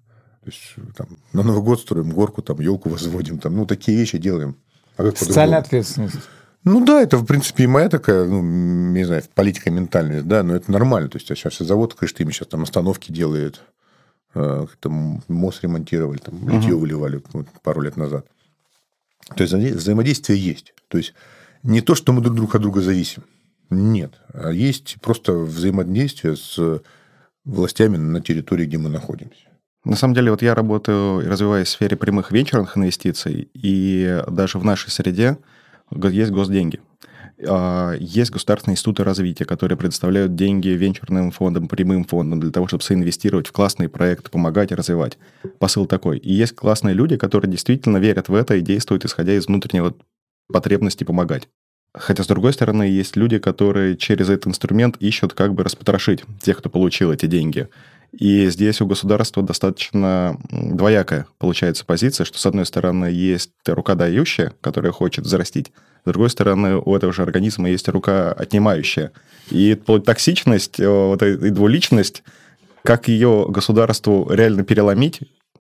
То 0.47 0.53
есть 0.53 0.95
там, 0.97 1.09
на 1.33 1.43
Новый 1.43 1.61
год 1.61 1.81
строим 1.81 2.11
горку, 2.11 2.41
там 2.41 2.61
елку 2.61 2.89
возводим, 2.89 3.39
там, 3.39 3.57
ну, 3.57 3.67
такие 3.67 3.99
вещи 3.99 4.17
делаем. 4.17 4.55
А 4.97 5.03
как 5.03 5.19
Социальная 5.19 5.59
ответственность. 5.59 6.19
Ну 6.63 6.85
да, 6.85 7.03
это, 7.03 7.17
в 7.17 7.27
принципе, 7.27 7.65
и 7.65 7.67
моя 7.67 7.89
такая, 7.89 8.27
ну, 8.27 8.43
не 8.43 9.03
знаю, 9.03 9.25
политика 9.35 9.73
ментальность, 9.73 10.29
да, 10.29 10.45
но 10.45 10.55
это 10.55 10.71
нормально. 10.71 11.09
То 11.09 11.19
есть, 11.19 11.29
а 11.33 11.35
сейчас 11.35 11.59
завод 11.59 11.95
Кыштыми 11.95 12.31
сейчас 12.31 12.47
там 12.47 12.63
остановки 12.63 13.11
делает, 13.11 13.61
э, 14.37 14.69
там 14.79 15.25
мост 15.27 15.65
ремонтировали, 15.65 16.19
там 16.19 16.49
литье 16.49 16.75
угу. 16.75 16.83
выливали 16.83 17.21
вот, 17.33 17.49
пару 17.65 17.81
лет 17.81 17.97
назад. 17.97 18.25
То 19.35 19.43
есть, 19.43 19.53
взаимодействие 19.53 20.39
есть. 20.39 20.75
То 20.87 20.99
есть, 20.99 21.13
не 21.65 21.81
то, 21.81 21.97
что 21.97 22.13
мы 22.13 22.21
друг 22.21 22.37
друг 22.37 22.55
от 22.55 22.63
друга 22.63 22.83
зависим. 22.83 23.25
Нет. 23.69 24.13
А 24.33 24.51
есть 24.51 24.99
просто 25.01 25.33
взаимодействие 25.33 26.37
с 26.37 26.81
властями 27.45 27.97
на 27.97 28.21
территории, 28.21 28.67
где 28.67 28.79
мы 28.79 28.91
находимся. 28.91 29.46
На 29.87 29.95
самом 29.95 30.15
деле, 30.15 30.33
вот 30.33 30.43
я 30.43 30.57
работаю 30.57 31.21
и 31.21 31.29
развиваюсь 31.29 31.69
в 31.69 31.71
сфере 31.71 31.97
прямых 31.97 32.33
венчурных 32.33 32.77
инвестиций, 32.77 33.49
и 33.55 34.21
даже 34.29 34.59
в 34.59 34.65
нашей 34.65 34.91
среде 34.91 35.39
есть 35.93 36.33
госденьги. 36.33 36.81
А, 37.47 37.93
есть 37.93 38.33
государственные 38.33 38.75
институты 38.75 39.05
развития, 39.05 39.45
которые 39.45 39.79
предоставляют 39.79 40.35
деньги 40.35 40.71
венчурным 40.71 41.31
фондам, 41.31 41.69
прямым 41.69 42.03
фондам 42.03 42.41
для 42.41 42.51
того, 42.51 42.67
чтобы 42.67 42.83
соинвестировать 42.83 43.47
в 43.47 43.53
классные 43.53 43.89
проекты, 43.89 44.29
помогать 44.29 44.73
и 44.73 44.75
развивать. 44.75 45.19
Посыл 45.61 45.87
такой. 45.87 46.19
И 46.19 46.33
есть 46.33 46.57
классные 46.57 46.95
люди, 46.97 47.17
которые 47.17 47.49
действительно 47.49 47.99
верят 47.99 48.29
в 48.29 48.35
это 48.35 48.57
и 48.57 48.63
действуют, 48.63 49.05
исходя 49.05 49.35
из 49.35 49.47
внутреннего 49.47 49.95
потребности 50.53 51.05
помогать. 51.05 51.49
Хотя, 51.97 52.23
с 52.23 52.27
другой 52.27 52.53
стороны, 52.53 52.83
есть 52.85 53.17
люди, 53.17 53.39
которые 53.39 53.97
через 53.97 54.29
этот 54.29 54.49
инструмент 54.49 54.97
ищут 54.99 55.33
как 55.33 55.55
бы 55.55 55.65
распотрошить 55.65 56.25
тех, 56.43 56.59
кто 56.59 56.69
получил 56.69 57.11
эти 57.11 57.27
деньги. 57.27 57.69
И 58.13 58.49
здесь 58.49 58.81
у 58.81 58.87
государства 58.87 59.43
достаточно 59.43 60.39
двоякая 60.51 61.27
получается 61.39 61.85
позиция, 61.85 62.25
что, 62.25 62.39
с 62.39 62.47
одной 62.47 62.67
стороны, 62.67 63.07
есть 63.07 63.51
рука 63.67 63.95
дающая, 63.95 64.53
которая 64.61 64.93
хочет 64.93 65.27
зарастить, 65.27 65.73
с 66.07 66.09
другой 66.09 66.31
стороны, 66.31 66.77
у 66.77 66.95
этого 66.95 67.13
же 67.13 67.23
организма 67.23 67.69
есть 67.69 67.89
рука 67.89 68.33
отнимающая. 68.33 69.11
И 69.51 69.75
токсичность, 69.75 70.79
э, 70.79 70.89
вот 70.89 71.21
эта 71.21 71.51
двуличность, 71.51 72.23
как 72.85 73.09
ее 73.09 73.47
государству 73.49 74.29
реально 74.31 74.63
переломить, 74.63 75.21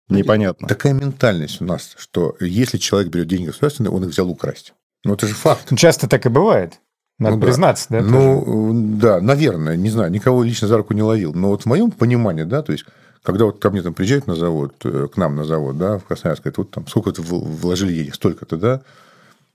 непонятно. 0.09 0.69
Такая 0.69 0.93
ментальность 0.93 1.61
у 1.61 1.65
нас, 1.65 1.97
что 1.99 2.37
если 2.39 2.79
человек 2.79 3.11
берет 3.11 3.27
деньги 3.27 3.47
государственные, 3.47 3.91
он 3.91 4.05
их 4.05 4.11
взял 4.11 4.31
украсть. 4.31 4.73
Ну, 5.05 5.15
это 5.15 5.27
же 5.27 5.35
факт. 5.35 5.67
Ну, 5.71 5.77
часто 5.77 6.09
так 6.09 6.27
и 6.27 6.29
бывает. 6.29 6.81
Надо 7.19 7.37
ну, 7.37 7.43
признаться, 7.43 7.87
да? 7.91 8.01
да 8.01 8.07
ну, 8.07 8.45
тоже? 8.45 8.79
да, 9.01 9.21
наверное, 9.21 9.77
не 9.77 9.91
знаю, 9.91 10.11
никого 10.11 10.43
лично 10.43 10.69
за 10.69 10.79
руку 10.79 10.95
не 10.95 11.03
ловил. 11.03 11.35
Но 11.35 11.49
вот 11.49 11.63
в 11.63 11.67
моем 11.67 11.91
понимании, 11.91 12.45
да, 12.45 12.63
то 12.63 12.73
есть, 12.73 12.87
когда 13.23 13.45
вот 13.45 13.61
ко 13.61 13.71
мне 13.71 13.83
там 13.83 13.93
приезжают 13.93 14.27
на 14.27 14.35
завод, 14.35 14.75
э, 14.85 15.09
к 15.13 15.19
нам 15.19 15.37
на 15.37 15.45
завод, 15.45 15.77
да, 15.77 15.99
в 15.99 16.05
Красноярск, 16.05 16.45
говорят, 16.45 16.59
вот 16.59 16.71
там 16.71 16.87
сколько 16.87 17.13
ты 17.13 17.21
вложили 17.21 17.93
денег, 17.93 18.15
столько-то, 18.15 18.57
да, 18.57 18.81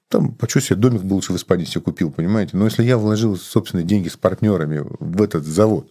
там, 0.09 0.33
почему 0.33 0.61
себе 0.61 0.75
домик 0.75 1.01
бы 1.01 1.13
лучше 1.13 1.33
в 1.33 1.35
Испании 1.37 1.65
себе 1.65 1.81
купил, 1.81 2.11
понимаете? 2.11 2.55
Но 2.55 2.65
если 2.65 2.83
я 2.83 2.97
вложил 2.97 3.35
собственные 3.35 3.85
деньги 3.85 4.09
с 4.09 4.17
партнерами 4.17 4.85
в 4.99 5.21
этот 5.21 5.43
завод, 5.43 5.89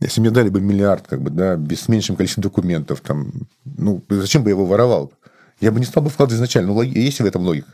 если 0.00 0.20
мне 0.20 0.30
дали 0.30 0.50
бы 0.50 0.60
миллиард, 0.60 1.06
как 1.06 1.22
бы, 1.22 1.30
да, 1.30 1.56
без 1.56 1.88
меньшим 1.88 2.16
количеством 2.16 2.42
документов, 2.42 3.00
там, 3.00 3.32
ну, 3.64 4.02
зачем 4.10 4.42
бы 4.42 4.50
я 4.50 4.54
его 4.54 4.66
воровал? 4.66 5.12
Я 5.60 5.72
бы 5.72 5.80
не 5.80 5.86
стал 5.86 6.02
бы 6.02 6.10
вкладывать 6.10 6.36
изначально. 6.36 6.72
Ну, 6.72 6.82
есть 6.82 7.20
в 7.20 7.24
этом 7.24 7.42
логика. 7.42 7.68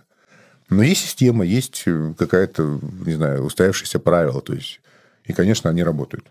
Но 0.68 0.82
есть 0.82 1.02
система, 1.02 1.44
есть 1.44 1.84
э, 1.86 2.14
какая-то, 2.18 2.80
не 3.06 3.14
знаю, 3.14 3.44
устоявшиеся 3.44 4.00
правила. 4.00 4.40
То 4.40 4.54
есть, 4.54 4.80
и, 5.24 5.32
конечно, 5.32 5.70
они 5.70 5.84
работают. 5.84 6.26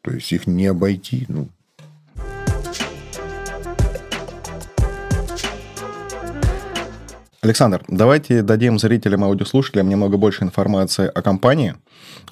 То 0.00 0.10
есть, 0.10 0.32
их 0.32 0.46
не 0.46 0.66
обойти. 0.66 1.26
Ну, 1.28 1.48
Александр, 7.40 7.84
давайте 7.88 8.42
дадим 8.42 8.78
зрителям, 8.78 9.22
аудиослушателям 9.22 9.88
немного 9.88 10.16
больше 10.16 10.44
информации 10.44 11.06
о 11.06 11.22
компании, 11.22 11.76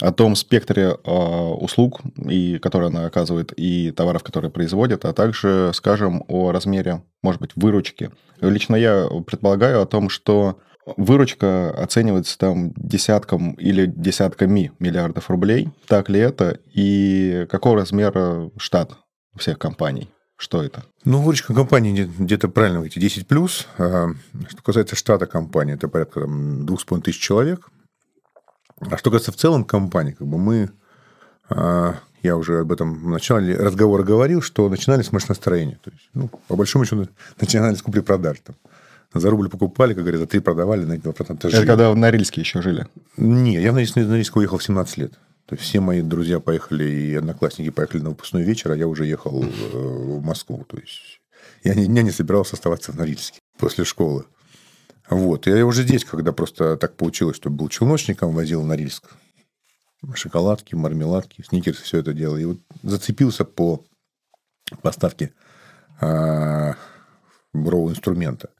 о 0.01 0.13
том 0.13 0.35
спектре 0.37 0.97
э, 1.05 1.11
услуг, 1.11 2.01
и, 2.17 2.59
которые 2.59 2.89
она 2.89 3.07
оказывает, 3.07 3.53
и 3.57 3.93
товаров, 3.93 4.23
которые 4.25 4.51
производит, 4.51 5.05
а 5.05 5.13
также 5.13 5.71
скажем 5.75 6.25
о 6.29 6.51
размере, 6.51 7.03
может 7.23 7.41
быть, 7.41 7.53
выручки. 7.57 8.11
Лично 8.41 8.75
я 8.75 9.07
предполагаю 9.27 9.81
о 9.83 9.87
том, 9.87 10.09
что 10.09 10.59
выручка 10.97 11.71
оценивается 11.71 12.39
там 12.39 12.73
десятком 12.77 13.53
или 13.53 13.87
десятками 13.87 14.73
миллиардов 14.79 15.31
рублей. 15.31 15.71
Так 15.87 16.09
ли 16.09 16.21
это? 16.21 16.61
И 16.73 17.47
какого 17.51 17.77
размера 17.77 18.51
штат 18.57 18.97
всех 19.37 19.59
компаний? 19.59 20.11
Что 20.37 20.63
это? 20.63 20.85
Ну, 21.05 21.23
выручка 21.23 21.55
компании 21.55 22.05
где-то 22.19 22.49
правильно 22.49 22.85
эти 22.85 22.99
10 22.99 23.27
плюс. 23.27 23.67
А, 23.79 24.09
что 24.49 24.63
касается 24.63 24.95
штата 24.95 25.27
компании, 25.27 25.75
это 25.75 25.89
порядка 25.89 26.21
там, 26.21 26.67
2,5 26.67 27.03
тысяч 27.03 27.21
человек. 27.21 27.71
А 28.81 28.99
что 28.99 29.11
касается 29.11 29.33
в 29.33 29.37
целом 29.37 29.65
компании, 29.65 30.13
как 30.13 30.27
бы 30.29 30.37
мы, 30.37 30.71
а, 31.49 31.95
я 32.23 32.37
уже 32.37 32.61
об 32.61 32.73
этом 32.73 32.95
в 33.03 33.09
начале 33.09 33.57
разговора 33.57 34.03
говорил, 34.03 34.43
что 34.43 34.69
начинали 34.69 35.01
с 35.03 35.11
машиностроения. 35.11 35.79
То 35.83 35.91
есть, 35.91 36.11
ну, 36.13 36.29
по 36.49 36.57
большому 36.57 36.85
счету, 36.85 37.09
начинали 37.41 37.75
с 37.75 37.83
купли-продаж. 37.83 38.41
Там. 38.41 38.57
За 39.15 39.31
рубль 39.31 39.49
покупали, 39.49 39.95
как 39.95 40.03
говорят, 40.03 40.21
за 40.21 40.27
три 40.27 40.41
продавали, 40.41 40.85
на 40.85 40.95
2% 40.95 41.43
жили. 41.43 41.57
Это 41.57 41.67
когда 41.67 41.91
в 41.91 41.97
Норильске 41.97 42.41
еще 42.41 42.61
жили? 42.61 42.87
Не, 43.17 43.61
я 43.61 43.73
в 43.73 43.75
Норильск 43.75 44.37
уехал 44.37 44.59
в 44.59 44.65
17 44.65 44.97
лет. 44.99 45.13
То 45.47 45.55
есть 45.55 45.63
все 45.65 45.81
мои 45.81 46.03
друзья 46.03 46.41
поехали 46.41 46.85
и 46.85 47.15
одноклассники 47.15 47.71
поехали 47.71 48.03
на 48.03 48.11
выпускной 48.11 48.43
вечер, 48.43 48.73
а 48.73 48.77
я 48.77 48.89
уже 48.89 49.07
ехал 49.07 49.45
э, 49.45 49.47
в 49.47 50.23
Москву. 50.23 50.65
То 50.69 50.77
есть 50.77 51.21
я 51.63 51.75
ни 51.75 51.87
дня 51.87 52.03
не 52.03 52.11
собирался 52.11 52.57
оставаться 52.57 52.93
в 52.93 52.97
Норильске 52.97 53.39
после 53.57 53.85
школы. 53.85 54.25
Вот. 55.09 55.47
Я 55.47 55.65
уже 55.65 55.85
здесь, 55.85 56.05
когда 56.05 56.33
просто 56.33 56.77
так 56.77 56.97
получилось, 56.97 57.37
что 57.37 57.49
был 57.49 57.69
челночником, 57.69 58.35
возил 58.35 58.63
в 58.63 58.67
Норильск. 58.67 59.05
Шоколадки, 60.15 60.75
мармеладки, 60.75 61.43
сникерсы, 61.49 61.83
все 61.83 61.99
это 61.99 62.13
дело. 62.13 62.37
И 62.37 62.45
вот 62.45 62.59
зацепился 62.83 63.45
по 63.45 63.85
поставке 64.83 65.33
а, 66.01 66.75
бурового 67.53 67.91
инструмента. 67.91 68.51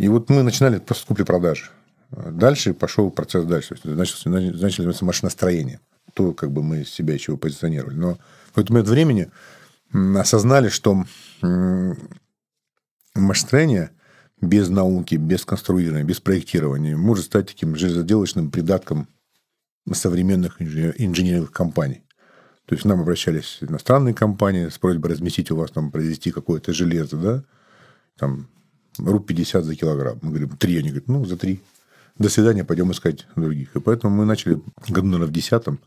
И 0.00 0.08
вот 0.08 0.30
мы 0.30 0.42
начинали 0.42 0.78
просто 0.78 1.06
купли-продажи. 1.06 1.66
Дальше 2.10 2.72
пошел 2.72 3.10
процесс 3.10 3.44
дальше. 3.44 3.76
Начали, 3.84 4.48
начали 4.48 4.76
заниматься 4.76 5.04
машиностроением 5.04 5.80
то, 6.14 6.32
как 6.32 6.52
бы 6.52 6.62
мы 6.62 6.86
себя 6.86 7.12
еще 7.12 7.36
позиционировали. 7.36 7.96
Но 7.96 8.18
в 8.54 8.58
этот 8.58 8.70
момент 8.70 8.88
времени 8.88 9.30
осознали, 9.92 10.70
что 10.70 11.04
машиностроение 13.14 13.90
без 14.40 14.70
науки, 14.70 15.16
без 15.16 15.44
конструирования, 15.44 16.04
без 16.04 16.18
проектирования 16.18 16.96
может 16.96 17.26
стать 17.26 17.48
таким 17.48 17.76
железоделочным 17.76 18.50
придатком 18.50 19.06
современных 19.92 20.62
инженерных 20.62 21.52
компаний. 21.52 22.04
То 22.64 22.74
есть, 22.74 22.86
нам 22.86 23.02
обращались 23.02 23.58
иностранные 23.60 24.14
компании 24.14 24.70
с 24.70 24.78
просьбой 24.78 25.10
разместить 25.10 25.50
у 25.50 25.56
вас, 25.56 25.70
там, 25.72 25.90
произвести 25.90 26.30
какое-то 26.30 26.72
железо, 26.72 27.16
да, 27.18 27.44
там, 28.16 28.48
руб 28.98 29.26
50 29.26 29.64
за 29.64 29.76
килограмм. 29.76 30.18
Мы 30.22 30.30
говорим, 30.30 30.56
три. 30.56 30.78
Они 30.78 30.88
говорят, 30.88 31.08
ну, 31.08 31.24
за 31.24 31.36
три. 31.36 31.62
До 32.18 32.28
свидания, 32.28 32.64
пойдем 32.64 32.90
искать 32.92 33.26
других. 33.36 33.74
И 33.74 33.80
поэтому 33.80 34.14
мы 34.14 34.24
начали 34.24 34.60
году, 34.88 35.06
наверное, 35.06 35.28
в 35.28 35.32
десятом 35.32 35.80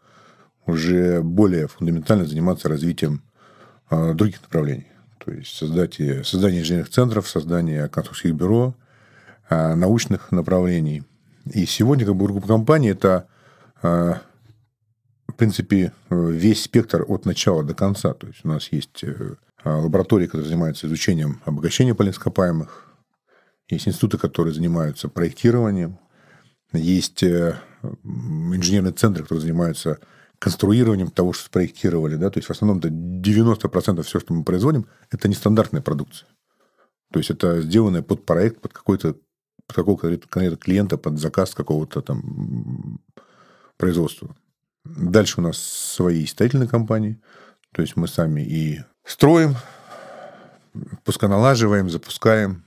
уже 0.66 1.22
более 1.22 1.68
фундаментально 1.68 2.26
заниматься 2.26 2.70
развитием 2.70 3.22
а, 3.89 4.13
других 4.13 4.42
направлений. 4.42 4.88
То 5.24 5.32
есть 5.32 5.56
создать, 5.56 5.96
создание 6.26 6.62
инженерных 6.62 6.89
центров, 6.89 7.30
создание 7.30 7.88
конструкторских 7.88 8.34
бюро, 8.34 8.76
а, 9.50 9.76
научных 9.76 10.32
направлений. 10.32 11.04
И 11.46 11.66
сегодня 11.66 12.06
как 12.06 12.16
бы 12.16 12.26
группа 12.26 12.48
компаний– 12.48 12.88
это, 12.89 13.28
а, 13.82 14.22
в 15.28 15.34
принципе, 15.34 15.92
весь 16.10 16.63
спектр 16.63 17.06
от 17.08 17.26
начала 17.26 17.63
до 17.63 17.74
конца. 17.74 18.13
То 18.13 18.28
есть 18.28 18.39
у 18.44 18.48
нас 18.48 18.72
есть 18.72 19.04
э, 19.04 19.36
лаборатории, 19.63 20.26
которые 20.28 20.48
занимаются 20.48 20.88
изучением 20.88 21.42
обогащения 21.46 21.96
полинскопаемых, 21.96 22.93
есть 23.69 23.88
институты, 23.88 24.17
которые 24.17 24.54
занимаются 24.54 25.10
проектированием, 25.10 25.99
есть 26.73 27.23
э, 27.23 27.60
инженерные 28.04 28.93
центры, 28.93 29.23
которые 29.23 29.41
занимаются 29.41 29.99
конструированием 30.39 31.10
того, 31.10 31.34
что 31.34 31.45
спроектировали. 31.45 32.15
Да? 32.15 32.30
То 32.30 32.39
есть, 32.39 32.47
в 32.47 32.52
основном, 32.52 32.80
до 32.80 32.89
90% 32.89 34.02
все, 34.04 34.19
что 34.19 34.34
мы 34.34 34.43
производим, 34.43 34.88
это 35.10 35.28
нестандартная 35.28 35.82
продукция. 35.82 36.28
То 37.12 37.19
есть, 37.19 37.30
это 37.30 37.62
сделанное 37.62 38.02
под 38.02 38.26
проект, 38.26 38.62
под 38.62 38.73
какой-то 38.73 39.15
под 39.65 39.76
какого-то 39.78 40.17
клиента, 40.58 40.97
под 40.97 41.19
заказ 41.19 41.56
какого-то 41.56 42.02
там 42.02 42.99
производства. 43.78 44.36
Дальше 44.84 45.39
у 45.39 45.43
нас 45.43 45.58
свои 45.58 46.26
строительные 46.26 46.67
компании. 46.67 47.21
То 47.71 47.82
есть, 47.82 47.95
мы 47.95 48.10
сами 48.10 48.41
и 48.41 48.82
строим, 49.06 49.56
пусконалаживаем, 51.06 51.89
запускаем. 51.89 52.65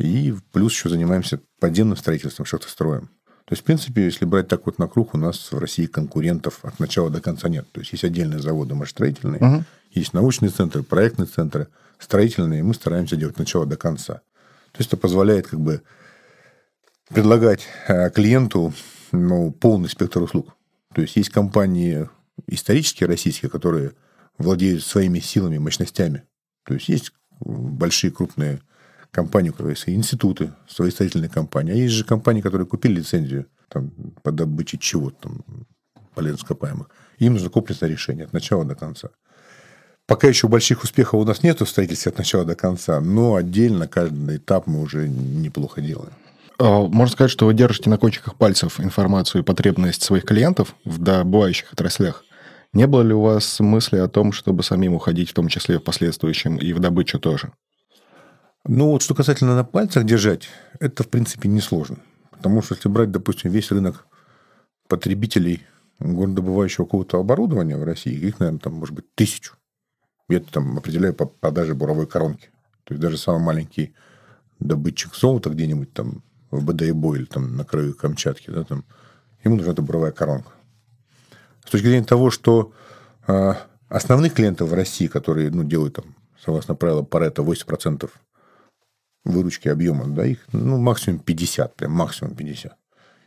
И 0.00 0.34
плюс 0.52 0.72
еще 0.72 0.88
занимаемся 0.88 1.40
подземным 1.60 1.96
строительством, 1.96 2.46
что-то 2.46 2.68
строим. 2.68 3.10
То 3.44 3.52
есть, 3.54 3.62
в 3.62 3.64
принципе, 3.64 4.04
если 4.04 4.24
брать 4.24 4.48
так 4.48 4.64
вот 4.64 4.78
на 4.78 4.88
круг, 4.88 5.14
у 5.14 5.18
нас 5.18 5.50
в 5.52 5.58
России 5.58 5.86
конкурентов 5.86 6.60
от 6.64 6.78
начала 6.78 7.10
до 7.10 7.20
конца 7.20 7.48
нет. 7.48 7.66
То 7.72 7.80
есть, 7.80 7.92
есть 7.92 8.04
отдельные 8.04 8.40
заводы 8.40 8.74
машиностроительные, 8.74 9.40
угу. 9.40 9.64
есть 9.90 10.12
научные 10.14 10.50
центры, 10.50 10.82
проектные 10.82 11.26
центры, 11.26 11.68
строительные, 11.98 12.60
и 12.60 12.62
мы 12.62 12.74
стараемся 12.74 13.16
делать 13.16 13.38
начало 13.38 13.66
до 13.66 13.76
конца. 13.76 14.22
То 14.72 14.78
есть, 14.78 14.88
это 14.88 14.96
позволяет 14.96 15.48
как 15.48 15.60
бы 15.60 15.82
предлагать 17.08 17.66
э, 17.88 18.10
клиенту 18.10 18.72
ну, 19.12 19.50
полный 19.50 19.88
спектр 19.88 20.22
услуг. 20.22 20.56
То 20.94 21.02
есть, 21.02 21.16
есть 21.16 21.30
компании 21.30 22.08
исторические 22.46 23.08
российские, 23.08 23.50
которые 23.50 23.92
владеют 24.38 24.82
своими 24.82 25.18
силами, 25.18 25.58
мощностями. 25.58 26.22
То 26.64 26.74
есть, 26.74 26.88
есть 26.88 27.12
большие 27.40 28.12
крупные 28.12 28.60
компании, 29.10 29.50
у 29.50 29.52
которых 29.52 29.76
есть 29.76 29.88
институты, 29.88 30.52
свои 30.68 30.90
строительные 30.90 31.28
компании. 31.28 31.72
А 31.72 31.76
есть 31.76 31.94
же 31.94 32.04
компании, 32.04 32.40
которые 32.40 32.66
купили 32.66 33.00
лицензию 33.00 33.46
там, 33.68 33.90
по 34.22 34.32
добыче 34.32 34.78
чего-то, 34.78 35.16
там, 35.22 35.44
полезных 36.14 36.42
ископаемых. 36.42 36.88
Им 37.18 37.34
нужно 37.34 37.50
комплексное 37.50 37.88
решение 37.88 38.24
от 38.24 38.32
начала 38.32 38.64
до 38.64 38.74
конца. 38.74 39.10
Пока 40.06 40.26
еще 40.26 40.48
больших 40.48 40.82
успехов 40.82 41.20
у 41.20 41.24
нас 41.24 41.42
нет 41.42 41.60
в 41.60 41.66
строительстве 41.66 42.10
от 42.10 42.18
начала 42.18 42.44
до 42.44 42.56
конца, 42.56 43.00
но 43.00 43.36
отдельно 43.36 43.86
каждый 43.86 44.38
этап 44.38 44.66
мы 44.66 44.80
уже 44.80 45.08
неплохо 45.08 45.80
делаем. 45.80 46.12
А, 46.58 46.80
можно 46.80 47.12
сказать, 47.12 47.30
что 47.30 47.46
вы 47.46 47.54
держите 47.54 47.88
на 47.90 47.96
кончиках 47.96 48.34
пальцев 48.34 48.80
информацию 48.80 49.42
и 49.42 49.44
потребность 49.44 50.02
своих 50.02 50.24
клиентов 50.24 50.74
в 50.84 50.98
добывающих 50.98 51.72
отраслях. 51.72 52.24
Не 52.72 52.86
было 52.86 53.02
ли 53.02 53.14
у 53.14 53.20
вас 53.20 53.60
мысли 53.60 53.98
о 53.98 54.08
том, 54.08 54.32
чтобы 54.32 54.62
самим 54.62 54.94
уходить, 54.94 55.30
в 55.30 55.34
том 55.34 55.48
числе 55.48 55.78
в 55.78 55.82
последующем, 55.82 56.56
и 56.56 56.72
в 56.72 56.80
добычу 56.80 57.18
тоже? 57.18 57.52
Ну, 58.72 58.90
вот 58.90 59.02
что 59.02 59.16
касательно 59.16 59.56
на 59.56 59.64
пальцах 59.64 60.04
держать, 60.04 60.48
это, 60.78 61.02
в 61.02 61.08
принципе, 61.08 61.48
несложно. 61.48 61.96
Потому 62.30 62.62
что 62.62 62.76
если 62.76 62.88
брать, 62.88 63.10
допустим, 63.10 63.50
весь 63.50 63.72
рынок 63.72 64.06
потребителей 64.86 65.66
горнодобывающего 65.98 66.84
какого-то 66.84 67.18
оборудования 67.18 67.76
в 67.76 67.82
России, 67.82 68.12
их, 68.12 68.38
наверное, 68.38 68.60
там, 68.60 68.74
может 68.74 68.94
быть, 68.94 69.12
тысячу. 69.16 69.54
Я 70.28 70.36
это 70.36 70.52
там 70.52 70.78
определяю 70.78 71.14
по 71.14 71.26
продаже 71.26 71.74
буровой 71.74 72.06
коронки. 72.06 72.50
То 72.84 72.94
есть, 72.94 73.02
даже 73.02 73.18
самый 73.18 73.42
маленький 73.42 73.92
добытчик 74.60 75.16
золота 75.16 75.50
где-нибудь 75.50 75.92
там 75.92 76.22
в 76.52 76.64
БДИБО 76.64 77.16
или 77.16 77.24
там 77.24 77.56
на 77.56 77.64
краю 77.64 77.96
Камчатки, 77.96 78.52
да, 78.52 78.62
там, 78.62 78.84
ему 79.42 79.56
нужна 79.56 79.72
буровая 79.72 80.12
коронка. 80.12 80.52
С 81.66 81.72
точки 81.72 81.86
зрения 81.86 82.06
того, 82.06 82.30
что 82.30 82.72
э, 83.26 83.54
основных 83.88 84.34
клиентов 84.34 84.68
в 84.68 84.74
России, 84.74 85.08
которые 85.08 85.50
ну, 85.50 85.64
делают 85.64 85.96
там, 85.96 86.14
согласно 86.38 86.76
правилам 86.76 87.04
Паретта, 87.04 87.42
8% 87.42 88.08
выручки 89.24 89.68
объема, 89.68 90.06
да, 90.08 90.24
их 90.24 90.46
ну, 90.52 90.78
максимум 90.78 91.20
50, 91.20 91.76
прям 91.76 91.92
максимум 91.92 92.34
50. 92.34 92.76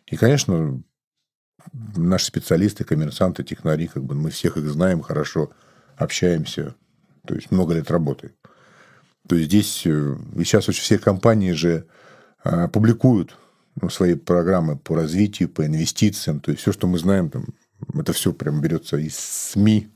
И, 0.08 0.16
конечно, 0.16 0.82
наши 1.72 2.26
специалисты, 2.26 2.84
коммерсанты, 2.84 3.44
технари, 3.44 3.88
как 3.88 4.04
бы 4.04 4.16
мы 4.16 4.30
всех 4.30 4.58
их 4.58 4.66
знаем 4.66 5.02
хорошо, 5.02 5.52
общаемся, 5.96 6.76
то 7.26 7.36
есть 7.36 7.52
много 7.52 7.74
лет 7.74 7.90
работаем. 7.92 8.34
То 9.28 9.36
есть 9.36 9.48
здесь 9.48 9.86
э, 9.86 10.18
и 10.36 10.44
сейчас 10.44 10.68
очень 10.68 10.82
все 10.82 11.00
компании 11.00 11.54
же 11.54 11.86
а, 12.44 12.68
публикуют 12.68 13.38
ну, 13.82 13.90
свои 13.90 14.16
программы 14.16 14.78
по 14.78 14.96
развитию, 14.96 15.50
по 15.50 15.66
инвестициям, 15.66 16.42
то 16.42 16.52
есть 16.52 16.62
все, 16.62 16.74
что 16.74 16.88
мы 16.88 17.00
знаем, 17.00 17.30
там, 17.30 17.46
это 17.94 18.12
все 18.12 18.34
прям 18.34 18.62
берется 18.62 18.98
из 18.98 19.16
СМИ, 19.18 19.90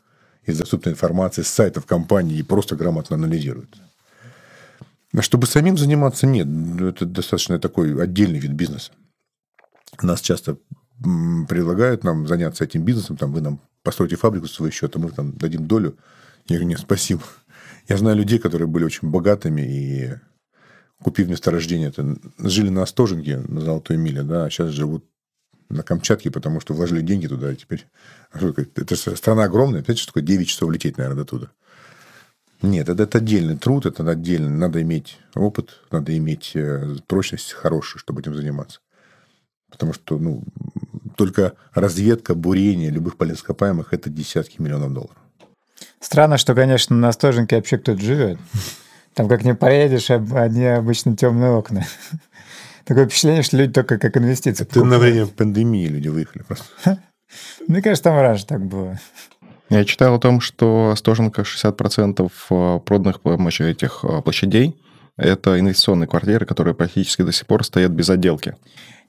из 0.45 0.57
доступной 0.57 0.93
информации, 0.93 1.41
с 1.41 1.49
сайтов 1.49 1.85
компании 1.85 2.37
и 2.37 2.43
просто 2.43 2.75
грамотно 2.75 3.17
анализируется. 3.17 3.81
А 5.13 5.21
чтобы 5.21 5.47
самим 5.47 5.77
заниматься, 5.77 6.27
нет. 6.27 6.47
Это 6.81 7.05
достаточно 7.05 7.59
такой 7.59 8.01
отдельный 8.01 8.39
вид 8.39 8.51
бизнеса. 8.51 8.91
Нас 10.01 10.21
часто 10.21 10.57
предлагают 10.99 12.03
нам 12.03 12.27
заняться 12.27 12.63
этим 12.63 12.83
бизнесом, 12.83 13.17
там 13.17 13.31
вы 13.31 13.41
нам 13.41 13.61
построите 13.83 14.15
фабрику 14.15 14.47
с 14.47 14.53
своего 14.53 14.71
счета, 14.71 14.99
мы 14.99 15.11
там 15.11 15.31
дадим 15.37 15.67
долю. 15.67 15.97
Я 16.47 16.57
говорю, 16.57 16.69
нет, 16.69 16.79
спасибо. 16.79 17.23
Я 17.87 17.97
знаю 17.97 18.17
людей, 18.17 18.39
которые 18.39 18.67
были 18.67 18.83
очень 18.83 19.09
богатыми 19.09 19.61
и 19.61 20.13
купив 21.01 21.27
месторождение, 21.27 21.89
это, 21.89 22.17
жили 22.39 22.69
на 22.69 22.83
Остоженке, 22.83 23.37
на 23.37 23.61
Золотой 23.61 23.97
Миле, 23.97 24.23
да, 24.23 24.45
а 24.45 24.49
сейчас 24.49 24.71
живут 24.71 25.05
на 25.69 25.83
Камчатке, 25.83 26.31
потому 26.31 26.59
что 26.59 26.73
вложили 26.73 27.01
деньги 27.01 27.27
туда, 27.27 27.51
и 27.51 27.55
теперь... 27.55 27.85
Это 28.33 28.95
страна 28.95 29.43
огромная, 29.43 29.81
опять 29.81 29.99
же, 29.99 30.07
такое 30.07 30.23
9 30.23 30.47
часов 30.47 30.71
лететь, 30.71 30.97
наверное, 30.97 31.23
до 31.23 31.25
туда. 31.25 31.51
Нет, 32.61 32.89
это, 32.89 33.03
это 33.03 33.19
отдельный 33.19 33.57
труд, 33.57 33.85
это 33.85 34.09
отдельно. 34.09 34.49
Надо 34.49 34.81
иметь 34.81 35.19
опыт, 35.35 35.81
надо 35.91 36.17
иметь 36.17 36.51
э, 36.55 36.95
прочность 37.07 37.51
хорошую, 37.51 37.99
чтобы 37.99 38.21
этим 38.21 38.35
заниматься. 38.35 38.79
Потому 39.69 39.93
что 39.93 40.17
ну, 40.17 40.43
только 41.15 41.53
разведка, 41.73 42.33
бурение 42.35 42.89
любых 42.89 43.17
полископаемых– 43.17 43.89
это 43.93 44.09
десятки 44.09 44.61
миллионов 44.61 44.93
долларов. 44.93 45.17
Странно, 45.99 46.37
что, 46.37 46.55
конечно, 46.55 46.95
на 46.95 47.11
Стоженке 47.11 47.57
вообще 47.57 47.77
кто-то 47.77 48.01
живет. 48.01 48.39
Там 49.13 49.27
как 49.27 49.43
не 49.43 49.55
поедешь, 49.55 50.09
одни 50.09 50.65
обычно 50.65 51.15
темные 51.15 51.51
окна. 51.51 51.85
Такое 52.85 53.05
впечатление, 53.05 53.43
что 53.43 53.57
люди 53.57 53.73
только 53.73 53.97
как 53.97 54.15
инвестиции. 54.15 54.63
Это 54.63 54.83
на 54.83 54.97
время 54.97 55.27
пандемии 55.27 55.87
люди 55.87 56.07
выехали 56.07 56.43
просто. 56.43 56.65
Мне 57.67 57.81
кажется, 57.81 58.05
там 58.05 58.19
раньше 58.19 58.45
так 58.45 58.65
было. 58.65 58.99
Я 59.69 59.83
читал 59.83 60.15
о 60.15 60.19
том, 60.19 60.39
что 60.39 60.91
Остоженко 60.91 61.41
60% 61.41 62.31
э, 62.49 62.79
проданных 62.79 63.19
этих 63.59 64.03
э, 64.03 64.21
площадей– 64.21 64.81
это 65.17 65.59
инвестиционные 65.59 66.07
квартиры, 66.07 66.45
которые 66.45 66.73
практически 66.73 67.23
до 67.23 67.31
сих 67.31 67.45
пор 67.47 67.63
стоят 67.65 67.91
без 67.91 68.09
отделки. 68.09 68.55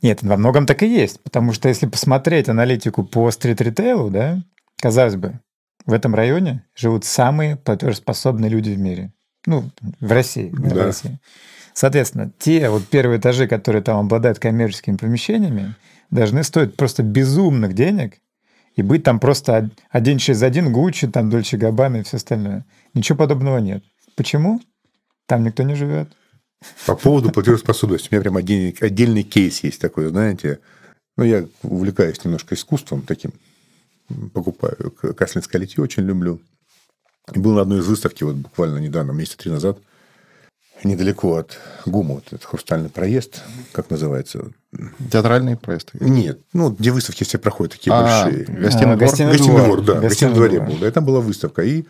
Нет, 0.03 0.23
во 0.23 0.37
многом 0.37 0.67
так 0.67 0.83
и 0.83 0.89
есть, 0.89 1.21
потому 1.23 1.53
что 1.53 1.69
если 1.69 1.87
посмотреть 1.87 2.49
аналитику 2.49 3.05
по 3.05 3.31
стрит-ритейлу, 3.31 4.11
да, 4.11 4.43
казалось 4.81 5.17
бы, 5.17 5.41
в 5.87 5.93
этом 5.93 6.15
районе 6.15 6.65
живут 6.75 7.05
самые 7.05 7.57
платежеспособные 7.57 8.51
люди 8.51 8.71
в 8.71 8.79
мире. 8.79 9.13
Ну, 9.47 9.71
в 10.01 10.13
России. 10.13 10.51
Да. 10.53 10.75
В 10.75 10.79
России. 10.79 11.19
Соответственно, 11.73 12.33
те 12.39 12.69
вот 12.71 12.87
первые 12.89 13.21
этажи, 13.21 13.47
которые 13.47 13.83
там 13.83 13.99
обладают 13.99 14.39
коммерческими 14.39 14.97
помещениями, 14.97 15.77
должны 16.11 16.43
стоить 16.43 16.77
просто 16.77 17.03
безумных 17.03 17.75
денег, 17.75 18.19
и 18.79 18.83
быть 18.83 19.03
там 19.03 19.19
просто 19.19 19.71
один 19.91 20.19
через 20.19 20.41
один 20.43 20.73
Гуччи, 20.73 21.09
там 21.09 21.31
Дольче 21.31 21.57
Габбана 21.57 21.97
и 21.97 22.03
все 22.05 22.17
остальное. 22.17 22.65
Ничего 22.95 23.19
подобного 23.19 23.59
нет. 23.59 23.83
Почему? 24.15 24.61
Там 25.27 25.43
никто 25.43 25.65
не 25.65 25.75
живет. 25.75 26.13
По 26.87 26.95
поводу 26.95 27.33
платежеспособности. 27.33 28.09
У 28.09 28.15
меня 28.15 28.23
прям 28.23 28.37
отдельный, 28.37 28.77
отдельный 28.81 29.25
кейс 29.25 29.65
есть 29.65 29.81
такой, 29.81 30.07
знаете. 30.07 30.61
Ну, 31.17 31.25
я 31.25 31.45
увлекаюсь 31.65 32.25
немножко 32.25 32.55
искусством 32.55 33.03
таким. 33.03 33.33
Покупаю 34.33 34.93
Каслинское 35.17 35.61
литье, 35.61 35.83
очень 35.83 36.05
люблю. 36.05 36.41
Был 37.35 37.55
на 37.55 37.63
одной 37.63 37.81
из 37.81 37.87
выставки 37.89 38.23
вот 38.23 38.37
буквально 38.37 38.79
недавно, 38.79 39.11
месяца 39.11 39.39
три 39.39 39.51
назад, 39.51 39.79
недалеко 40.85 41.37
от 41.37 41.59
ГУМа, 41.87 42.17
вот 42.17 42.27
этот 42.29 42.45
хрустальный 42.45 42.89
проезд, 42.89 43.43
как 43.73 43.91
называется? 43.91 44.51
Театральный 45.11 45.57
проезд? 45.57 45.91
Нет, 45.95 46.41
ну, 46.53 46.71
где 46.71 46.91
выставки 46.91 47.25
все 47.25 47.39
проходят, 47.39 47.75
такие 47.75 47.93
а, 47.93 48.25
большие. 48.25 48.45
Гостиный, 48.45 48.95
а, 48.95 48.97
двор? 48.97 49.09
гостиный, 49.09 49.33
гостиный 49.33 49.65
двор? 49.65 49.83
да, 49.83 49.95
гостиный, 50.01 50.35
дворе 50.35 50.61
был. 50.61 50.77
Да, 50.79 50.89
и 50.89 50.91
там 50.91 51.05
была 51.05 51.21
выставка. 51.21 51.63
И 51.63 51.85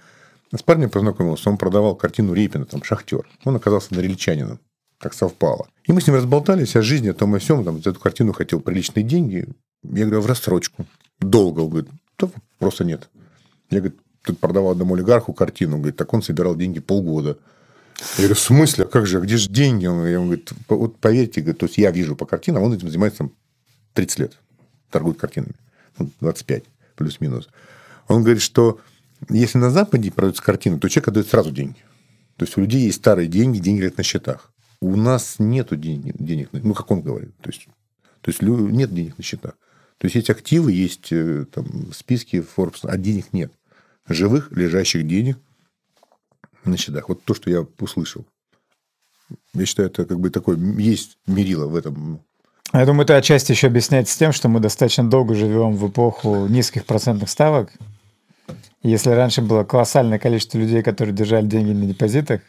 с 0.55 0.63
парнем 0.63 0.91
познакомился, 0.91 1.51
он 1.51 1.59
продавал 1.59 1.95
картину 1.95 2.33
Репина, 2.33 2.65
там, 2.65 2.83
«Шахтер». 2.83 3.29
Он 3.45 3.57
оказался 3.57 3.95
норильчанином, 3.95 4.61
как 4.99 5.13
совпало. 5.13 5.69
И 5.85 5.93
мы 5.93 6.01
с 6.01 6.07
ним 6.07 6.17
разболтались 6.17 6.77
о 6.77 6.83
жизни, 6.83 7.09
о 7.09 7.15
том 7.15 7.37
и 7.37 7.39
всем. 7.39 7.65
Там, 7.65 7.83
за 7.83 7.91
эту 7.91 8.01
картину 8.01 8.33
хотел 8.33 8.61
приличные 8.61 9.03
деньги. 9.03 9.47
Я 9.83 10.05
говорю, 10.05 10.19
«А 10.19 10.23
в 10.23 10.27
рассрочку. 10.27 10.87
Долго. 11.21 11.61
Он 11.61 11.69
говорит, 11.69 11.91
да 12.19 12.29
просто 12.59 12.85
нет. 12.85 13.09
Я 13.71 13.81
говорю, 13.81 13.97
тут 14.25 14.39
продавал 14.39 14.71
одному 14.71 14.95
олигарху 14.95 15.33
картину. 15.33 15.77
Говорит, 15.77 15.97
так 15.97 16.13
он 16.15 16.23
собирал 16.23 16.57
деньги 16.57 16.81
полгода. 16.81 17.39
Я 18.01 18.17
говорю, 18.19 18.35
в 18.35 18.41
смысле? 18.41 18.85
А 18.85 18.89
как 18.89 19.07
же? 19.07 19.19
А 19.19 19.21
где 19.21 19.37
же 19.37 19.49
деньги? 19.49 19.87
Он, 19.87 20.07
я 20.07 20.19
говорит, 20.19 20.53
вот 20.69 20.99
поверьте, 20.99 21.43
то 21.53 21.67
есть 21.67 21.79
я 21.79 21.91
вижу 21.91 22.15
по 22.15 22.27
картинам, 22.27 22.63
он 22.63 22.73
этим 22.73 22.89
занимается 22.89 23.19
там 23.19 23.33
30 23.95 24.19
лет. 24.21 24.39
Торгует 24.91 25.19
картинами. 25.19 25.55
25 26.21 26.65
ну, 26.65 26.73
плюс-минус. 26.97 27.49
Он 28.07 28.23
говорит, 28.23 28.43
что 28.43 28.81
если 29.29 29.59
на 29.59 29.71
Западе 29.71 30.13
продаются 30.13 30.43
картины, 30.43 30.79
то 30.79 30.89
человек 30.89 31.09
отдает 31.09 31.29
сразу 31.29 31.51
деньги. 31.51 31.77
То 32.37 32.45
есть 32.45 32.57
у 32.57 32.61
людей 32.61 32.83
есть 32.83 32.99
старые 32.99 33.27
деньги, 33.27 33.59
деньги 33.59 33.81
лежат 33.81 33.99
на 33.99 34.05
счетах. 34.05 34.53
У 34.81 34.95
нас 34.95 35.37
нету 35.41 35.75
денег, 35.75 36.15
денег, 36.19 36.51
ну, 36.53 36.73
как 36.73 36.91
он 36.93 37.03
говорит. 37.03 37.37
То 37.39 37.51
есть, 37.51 37.67
то 38.21 38.31
есть 38.31 38.41
нет 38.43 38.95
денег 38.95 39.19
на 39.19 39.25
счетах. 39.25 39.55
То 39.99 40.05
есть 40.05 40.15
есть 40.15 40.31
активы, 40.31 40.71
есть 40.71 41.09
э, 41.11 41.47
там, 41.53 41.93
списки 41.93 42.45
Forbes, 42.57 42.81
а 42.85 42.97
денег 42.97 43.33
нет. 43.33 43.53
Живых, 44.07 44.53
лежащих 44.53 45.05
денег 45.05 45.39
на 46.71 46.77
счетах. 46.77 47.09
Вот 47.09 47.23
то, 47.25 47.35
что 47.35 47.51
я 47.51 47.67
услышал. 47.81 48.25
Я 49.55 49.67
считаю, 49.67 49.89
это 49.89 50.05
как 50.05 50.21
бы 50.21 50.31
такой 50.31 50.59
есть 50.81 51.19
мерило 51.27 51.67
в 51.67 51.77
этом. 51.77 52.21
Я 52.73 52.87
думаю, 52.87 53.05
это 53.05 53.17
отчасти 53.17 53.53
еще 53.53 53.67
объясняется 53.67 54.19
тем, 54.19 54.33
что 54.33 54.49
мы 54.49 54.61
достаточно 54.61 55.09
долго 55.09 55.35
живем 55.35 55.77
в 55.77 55.89
эпоху 55.89 56.47
низких 56.47 56.85
процентных 56.85 57.29
ставок. 57.31 57.73
Если 58.83 59.11
раньше 59.11 59.43
было 59.43 59.65
колоссальное 59.65 60.19
количество 60.19 60.59
людей, 60.59 60.83
которые 60.83 61.15
держали 61.15 61.47
деньги 61.47 61.73
на 61.73 61.87
депозитах, 61.87 62.43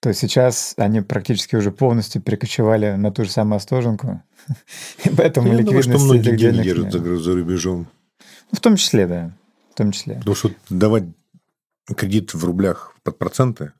то 0.00 0.12
сейчас 0.12 0.74
они 0.78 1.00
практически 1.00 1.54
уже 1.54 1.70
полностью 1.70 2.20
перекочевали 2.20 2.92
на 2.96 3.12
ту 3.12 3.24
же 3.24 3.30
самую 3.30 3.58
Остоженку. 3.58 4.20
И 5.04 5.10
поэтому 5.10 5.46
Я 5.46 5.58
думаю, 5.58 5.58
ликвидность 5.58 5.88
что 5.90 5.98
многие 5.98 6.36
деньги 6.36 6.62
держат 6.62 6.92
за 6.92 7.34
рубежом. 7.34 7.86
Ну, 8.50 8.58
В 8.58 8.60
том 8.60 8.76
числе, 8.76 9.06
да. 9.06 9.32
В 9.70 9.76
том 9.76 9.92
числе. 9.92 10.16
Потому 10.16 10.34
что 10.34 10.50
давать 10.70 11.04
кредит 11.86 12.34
в 12.34 12.44
рублях 12.44 12.94
под 13.02 13.18
проценты, 13.18 13.72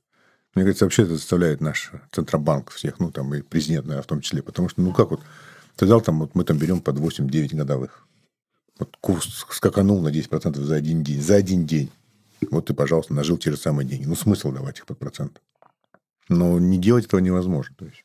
мне 0.54 0.64
кажется, 0.64 0.84
вообще 0.84 1.04
это 1.04 1.14
заставляет 1.14 1.60
наш 1.60 1.92
Центробанк 2.10 2.70
всех, 2.70 3.00
ну, 3.00 3.10
там, 3.10 3.34
и 3.34 3.40
президент, 3.40 3.86
наверное, 3.86 4.02
в 4.02 4.06
том 4.06 4.20
числе. 4.20 4.42
Потому 4.42 4.68
что, 4.68 4.82
ну, 4.82 4.92
как 4.92 5.10
вот, 5.10 5.20
ты 5.76 5.86
дал 5.86 6.02
там, 6.02 6.20
вот 6.20 6.34
мы 6.34 6.44
там 6.44 6.58
берем 6.58 6.80
под 6.82 6.96
8-9 6.96 7.56
годовых. 7.56 8.06
Вот 8.78 8.96
курс 9.00 9.46
скаканул 9.50 10.02
на 10.02 10.08
10% 10.08 10.60
за 10.60 10.74
один 10.74 11.02
день. 11.02 11.22
За 11.22 11.36
один 11.36 11.64
день. 11.64 11.90
Вот 12.50 12.66
ты, 12.66 12.74
пожалуйста, 12.74 13.14
нажил 13.14 13.38
те 13.38 13.50
же 13.50 13.56
самые 13.56 13.86
деньги. 13.86 14.04
Ну, 14.04 14.14
смысл 14.14 14.52
давать 14.52 14.78
их 14.78 14.86
под 14.86 14.98
процент. 14.98 15.40
Но 16.28 16.58
не 16.58 16.78
делать 16.78 17.06
этого 17.06 17.20
невозможно. 17.20 17.74
То 17.78 17.86
есть, 17.86 18.04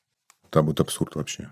там 0.50 0.68
будет 0.68 0.80
абсурд 0.80 1.16
вообще. 1.16 1.52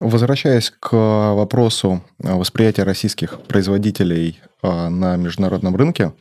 Возвращаясь 0.00 0.72
к 0.80 0.92
вопросу 0.92 2.02
а, 2.24 2.36
восприятия 2.36 2.82
российских 2.82 3.40
производителей 3.42 4.40
а, 4.60 4.90
на 4.90 5.16
международном 5.16 5.76
рынке, 5.76 6.12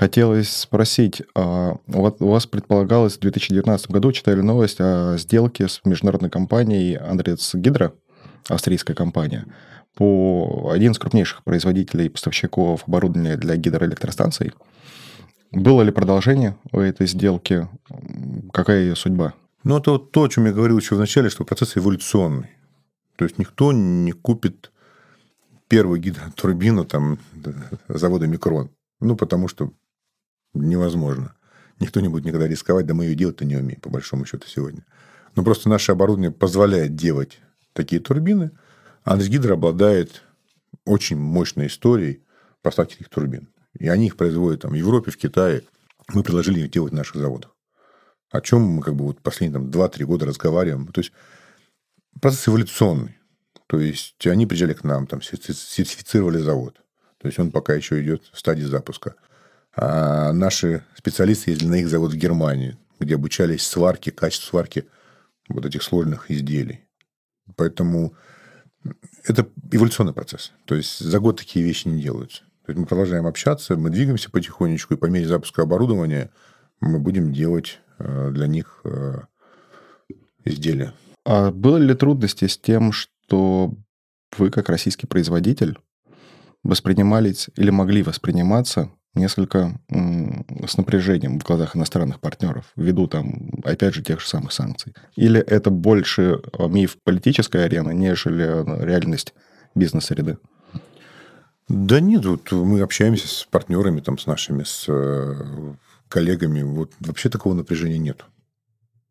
хотелось 0.00 0.48
спросить, 0.48 1.22
а, 1.34 1.76
у 1.86 2.00
вас- 2.00 2.14
у 2.20 2.28
вас 2.28 2.46
предполагалось 2.46 3.18
в 3.18 3.20
2019 3.20 3.90
году, 3.90 4.12
читали 4.12 4.40
новость 4.40 4.80
о 4.80 5.16
сделке 5.18 5.68
с 5.68 5.82
международной 5.84 6.30
компанией 6.30 6.94
Андрец 6.94 7.54
Гидро, 7.54 7.92
австрийская 8.48 8.96
компания, 8.96 9.44
по 9.94 10.70
один 10.72 10.92
из 10.92 10.98
крупнейших 10.98 11.44
производителей 11.44 12.06
и 12.06 12.08
поставщиков 12.08 12.84
оборудования 12.88 13.36
для 13.36 13.56
гидроэлектростанций. 13.56 14.54
Было 15.52 15.82
ли 15.82 15.90
продолжение 15.90 16.56
у 16.72 16.80
этой 16.80 17.06
сделки? 17.06 17.68
Какая 18.54 18.80
ее 18.80 18.96
судьба? 18.96 19.34
Ну, 19.64 19.76
это 19.76 19.90
вот 19.90 20.12
то, 20.12 20.22
о 20.22 20.28
чем 20.30 20.46
я 20.46 20.52
говорил 20.52 20.78
еще 20.78 20.94
в 20.94 20.98
начале, 20.98 21.28
что 21.28 21.44
процесс 21.44 21.76
эволюционный. 21.76 22.48
То 23.16 23.26
есть 23.26 23.36
никто 23.36 23.70
не 23.70 24.12
купит 24.12 24.72
первую 25.68 26.00
гидротурбину 26.00 26.86
там, 26.86 27.18
завода 27.88 28.26
Микрон. 28.26 28.70
Ну, 29.00 29.16
потому 29.16 29.48
что 29.48 29.72
невозможно. 30.54 31.34
Никто 31.78 32.00
не 32.00 32.08
будет 32.08 32.24
никогда 32.24 32.46
рисковать, 32.46 32.86
да 32.86 32.94
мы 32.94 33.06
ее 33.06 33.14
делать-то 33.14 33.44
не 33.44 33.56
умеем, 33.56 33.80
по 33.80 33.88
большому 33.88 34.24
счету, 34.26 34.46
сегодня. 34.46 34.84
Но 35.36 35.44
просто 35.44 35.68
наше 35.68 35.92
оборудование 35.92 36.30
позволяет 36.30 36.94
делать 36.94 37.40
такие 37.72 38.00
турбины. 38.00 38.50
А 39.04 39.16
Гидро 39.16 39.54
обладает 39.54 40.22
очень 40.84 41.16
мощной 41.16 41.68
историей 41.68 42.22
поставки 42.62 42.96
этих 42.96 43.08
турбин. 43.08 43.48
И 43.78 43.88
они 43.88 44.06
их 44.06 44.16
производят 44.16 44.62
там, 44.62 44.72
в 44.72 44.74
Европе, 44.74 45.10
в 45.10 45.16
Китае. 45.16 45.62
Мы 46.12 46.22
предложили 46.22 46.60
их 46.60 46.70
делать 46.70 46.92
в 46.92 46.96
наших 46.96 47.16
заводах 47.16 47.54
о 48.30 48.40
чем 48.40 48.62
мы 48.62 48.82
как 48.82 48.94
бы 48.94 49.06
вот 49.06 49.20
последние 49.20 49.60
там, 49.60 49.70
2-3 49.70 50.04
года 50.04 50.26
разговариваем. 50.26 50.86
То 50.88 51.00
есть 51.00 51.12
процесс 52.20 52.48
эволюционный. 52.48 53.18
То 53.66 53.78
есть 53.78 54.24
они 54.26 54.46
приезжали 54.46 54.72
к 54.72 54.84
нам, 54.84 55.06
там 55.06 55.20
серти- 55.20 55.52
сертифицировали 55.52 56.38
завод. 56.38 56.80
То 57.18 57.28
есть 57.28 57.38
он 57.38 57.50
пока 57.50 57.74
еще 57.74 58.00
идет 58.02 58.22
в 58.32 58.38
стадии 58.38 58.62
запуска. 58.62 59.14
А 59.76 60.32
наши 60.32 60.84
специалисты 60.96 61.50
ездили 61.50 61.68
на 61.68 61.74
их 61.76 61.88
завод 61.88 62.12
в 62.12 62.16
Германии, 62.16 62.76
где 62.98 63.14
обучались 63.14 63.66
сварке, 63.66 64.10
качеству 64.10 64.48
сварки 64.48 64.86
вот 65.48 65.64
этих 65.64 65.82
сложных 65.82 66.30
изделий. 66.30 66.80
Поэтому 67.56 68.14
это 69.24 69.48
эволюционный 69.70 70.12
процесс. 70.12 70.52
То 70.64 70.74
есть 70.74 70.98
за 70.98 71.18
год 71.18 71.38
такие 71.38 71.64
вещи 71.64 71.88
не 71.88 72.02
делаются. 72.02 72.42
То 72.64 72.72
есть 72.72 72.80
мы 72.80 72.86
продолжаем 72.86 73.26
общаться, 73.26 73.76
мы 73.76 73.90
двигаемся 73.90 74.30
потихонечку, 74.30 74.94
и 74.94 74.96
по 74.96 75.06
мере 75.06 75.26
запуска 75.26 75.62
оборудования 75.62 76.30
мы 76.80 76.98
будем 76.98 77.32
делать 77.32 77.80
э, 77.98 78.30
для 78.30 78.46
них 78.46 78.80
э, 78.84 79.20
изделия. 80.44 80.92
А 81.24 81.50
были 81.50 81.86
ли 81.86 81.94
трудности 81.94 82.46
с 82.46 82.56
тем, 82.58 82.92
что 82.92 83.74
вы, 84.36 84.50
как 84.50 84.68
российский 84.68 85.06
производитель, 85.06 85.78
воспринимались 86.62 87.48
или 87.56 87.70
могли 87.70 88.02
восприниматься 88.02 88.90
несколько 89.14 89.78
с 89.88 90.76
напряжением 90.76 91.40
в 91.40 91.44
глазах 91.44 91.76
иностранных 91.76 92.20
партнеров, 92.20 92.72
ввиду 92.76 93.06
там, 93.06 93.50
опять 93.64 93.94
же, 93.94 94.02
тех 94.02 94.20
же 94.20 94.28
самых 94.28 94.52
санкций? 94.52 94.94
Или 95.16 95.40
это 95.40 95.70
больше 95.70 96.40
э, 96.52 96.68
миф 96.68 96.96
политической 97.02 97.64
арены, 97.64 97.92
нежели 97.92 98.44
э, 98.44 98.84
реальность 98.84 99.34
бизнес-среды? 99.74 100.38
Да 101.68 102.00
нет, 102.00 102.24
вот 102.24 102.50
мы 102.52 102.80
общаемся 102.80 103.28
с 103.28 103.46
партнерами, 103.50 104.00
там, 104.00 104.18
с 104.18 104.26
нашими, 104.26 104.64
с 104.64 104.86
э, 104.88 105.74
коллегами. 106.08 106.62
Вот 106.62 106.92
вообще 107.00 107.28
такого 107.28 107.54
напряжения 107.54 107.98
нет. 107.98 108.24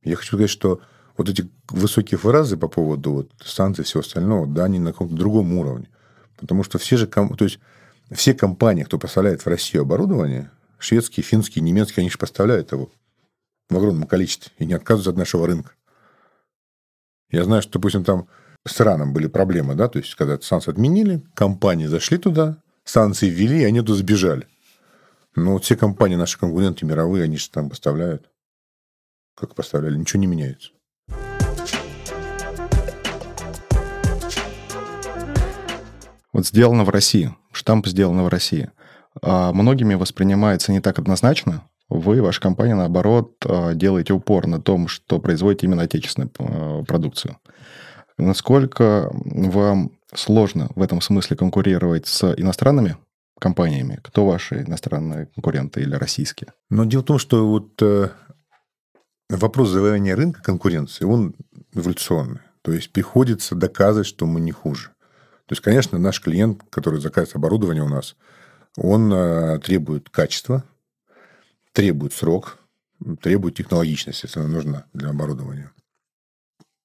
Я 0.03 0.15
хочу 0.15 0.35
сказать, 0.35 0.49
что 0.49 0.81
вот 1.17 1.29
эти 1.29 1.49
высокие 1.69 2.17
фразы 2.17 2.57
по 2.57 2.67
поводу 2.67 3.11
вот, 3.11 3.31
санкций 3.43 3.83
и 3.83 3.85
всего 3.85 4.01
остального, 4.01 4.47
да, 4.47 4.65
они 4.65 4.79
на 4.79 4.91
каком-то 4.91 5.15
другом 5.15 5.53
уровне. 5.57 5.89
Потому 6.37 6.63
что 6.63 6.77
все 6.77 6.95
же, 6.95 7.07
то 7.07 7.27
есть 7.39 7.59
все 8.11 8.33
компании, 8.33 8.83
кто 8.83 8.97
поставляет 8.97 9.41
в 9.41 9.47
Россию 9.47 9.83
оборудование, 9.83 10.51
шведские, 10.77 11.23
финские, 11.23 11.63
немецкие, 11.63 12.01
они 12.01 12.09
же 12.09 12.17
поставляют 12.17 12.71
его 12.71 12.89
в 13.69 13.77
огромном 13.77 14.07
количестве 14.07 14.51
и 14.57 14.65
не 14.65 14.73
отказываются 14.73 15.11
от 15.11 15.17
нашего 15.17 15.45
рынка. 15.45 15.73
Я 17.29 17.43
знаю, 17.43 17.61
что, 17.61 17.73
допустим, 17.73 18.03
там 18.03 18.27
с 18.67 18.81
Ираном 18.81 19.13
были 19.13 19.27
проблемы, 19.27 19.75
да, 19.75 19.87
то 19.87 19.99
есть, 19.99 20.15
когда 20.15 20.39
санкции 20.39 20.71
отменили, 20.71 21.23
компании 21.35 21.85
зашли 21.85 22.17
туда, 22.17 22.57
санкции 22.83 23.29
ввели, 23.29 23.61
и 23.61 23.65
они 23.65 23.81
туда 23.81 23.93
сбежали. 23.95 24.47
Но 25.35 25.53
вот 25.53 25.63
все 25.63 25.75
компании, 25.75 26.15
наши 26.15 26.39
конкуренты 26.39 26.85
мировые, 26.85 27.25
они 27.25 27.37
же 27.37 27.49
там 27.49 27.69
поставляют. 27.69 28.29
Как 29.35 29.53
поставляли, 29.53 29.97
ничего 29.97 30.19
не 30.19 30.27
меняется. 30.27 30.71
Вот 36.33 36.45
сделано 36.45 36.83
в 36.83 36.89
России, 36.89 37.35
штамп 37.51 37.87
сделано 37.87 38.23
в 38.23 38.27
России. 38.27 38.69
А 39.21 39.51
многими 39.53 39.95
воспринимается 39.95 40.71
не 40.71 40.81
так 40.81 40.99
однозначно. 40.99 41.63
Вы, 41.89 42.21
ваша 42.21 42.39
компания, 42.39 42.75
наоборот, 42.75 43.33
а, 43.45 43.73
делаете 43.73 44.13
упор 44.13 44.45
на 44.47 44.61
том, 44.61 44.87
что 44.87 45.19
производите 45.19 45.65
именно 45.65 45.83
отечественную 45.83 46.31
а, 46.37 46.83
продукцию. 46.83 47.37
Насколько 48.17 49.09
вам 49.13 49.91
сложно 50.13 50.69
в 50.75 50.81
этом 50.81 51.01
смысле 51.01 51.37
конкурировать 51.37 52.05
с 52.05 52.33
иностранными 52.35 52.97
компаниями? 53.39 53.99
Кто 54.03 54.27
ваши 54.27 54.61
иностранные 54.63 55.27
конкуренты 55.27 55.81
или 55.81 55.95
российские? 55.95 56.53
Но 56.69 56.85
дело 56.85 57.01
в 57.01 57.05
том, 57.05 57.17
что 57.17 57.47
вот 57.47 57.81
э, 57.81 58.09
вопрос 59.29 59.69
завоевания 59.69 60.15
рынка 60.15 60.43
конкуренции, 60.43 61.05
он 61.05 61.33
эволюционный. 61.73 62.41
То 62.61 62.73
есть 62.73 62.91
приходится 62.91 63.55
доказывать, 63.55 64.07
что 64.07 64.25
мы 64.25 64.41
не 64.41 64.51
хуже. 64.51 64.91
То 65.49 65.53
есть, 65.53 65.63
конечно, 65.63 65.97
наш 65.97 66.21
клиент, 66.21 66.61
который 66.69 67.01
заказывает 67.01 67.35
оборудование 67.35 67.81
у 67.81 67.87
нас, 67.87 68.15
он 68.77 69.11
э, 69.11 69.57
требует 69.57 70.07
качества, 70.11 70.63
требует 71.71 72.13
срок, 72.13 72.59
требует 73.23 73.55
технологичность, 73.55 74.21
если 74.21 74.41
она 74.41 74.49
нужна 74.49 74.85
для 74.93 75.09
оборудования. 75.09 75.71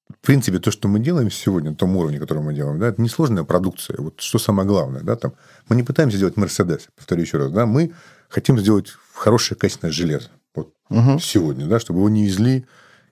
В 0.09 0.25
принципе, 0.25 0.57
то, 0.57 0.71
что 0.71 0.87
мы 0.87 0.97
делаем 0.97 1.29
сегодня, 1.29 1.69
на 1.69 1.75
том 1.75 1.95
уровне, 1.95 2.17
который 2.17 2.41
мы 2.41 2.55
делаем, 2.55 2.79
да, 2.79 2.87
это 2.87 2.99
несложная 2.99 3.43
продукция. 3.43 3.97
Вот 3.99 4.19
что 4.19 4.39
самое 4.39 4.67
главное, 4.67 5.01
да, 5.03 5.15
там, 5.15 5.35
мы 5.69 5.75
не 5.75 5.83
пытаемся 5.83 6.17
сделать 6.17 6.35
Мерседес, 6.35 6.87
повторю 6.95 7.21
еще 7.21 7.37
раз, 7.37 7.51
да, 7.51 7.67
мы 7.67 7.93
хотим 8.29 8.57
сделать 8.57 8.95
хорошее 9.13 9.59
качественное 9.59 9.91
железо. 9.91 10.31
Вот 10.55 10.73
Мгм. 10.89 11.19
сегодня, 11.19 11.67
да, 11.67 11.79
чтобы 11.79 11.99
его 11.99 12.09
не 12.09 12.25
везли 12.25 12.65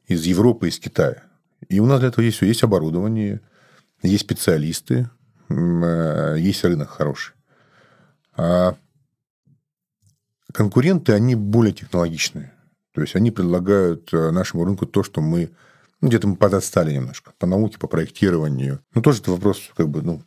из 0.08 0.24
Европы, 0.24 0.70
из 0.70 0.80
Китая. 0.80 1.26
И 1.70 1.80
у 1.80 1.86
нас 1.86 2.00
для 2.00 2.10
этого 2.10 2.26
есть 2.26 2.38
все. 2.38 2.48
Есть 2.48 2.64
оборудование, 2.64 3.40
есть 4.02 4.24
специалисты, 4.24 5.12
есть 6.38 6.64
рынок 6.64 6.90
хороший. 6.90 7.34
А 8.36 8.76
конкуренты, 10.54 11.14
они 11.14 11.36
более 11.36 11.74
технологичные. 11.74 12.54
То 12.94 13.02
есть 13.02 13.16
они 13.16 13.32
предлагают 13.32 14.14
э, 14.14 14.30
нашему 14.32 14.66
рынку 14.66 14.86
то, 14.86 15.02
что 15.02 15.20
мы 15.20 15.52
ну, 16.04 16.10
где-то 16.10 16.28
мы 16.28 16.36
подотстали 16.36 16.94
немножко 16.94 17.32
по 17.40 17.48
науке, 17.48 17.80
по 17.80 17.88
проектированию. 17.88 18.82
Ну, 18.94 19.02
тоже 19.02 19.22
это 19.22 19.32
вопрос 19.32 19.72
как 19.74 19.88
бы, 19.88 20.02
ну, 20.02 20.22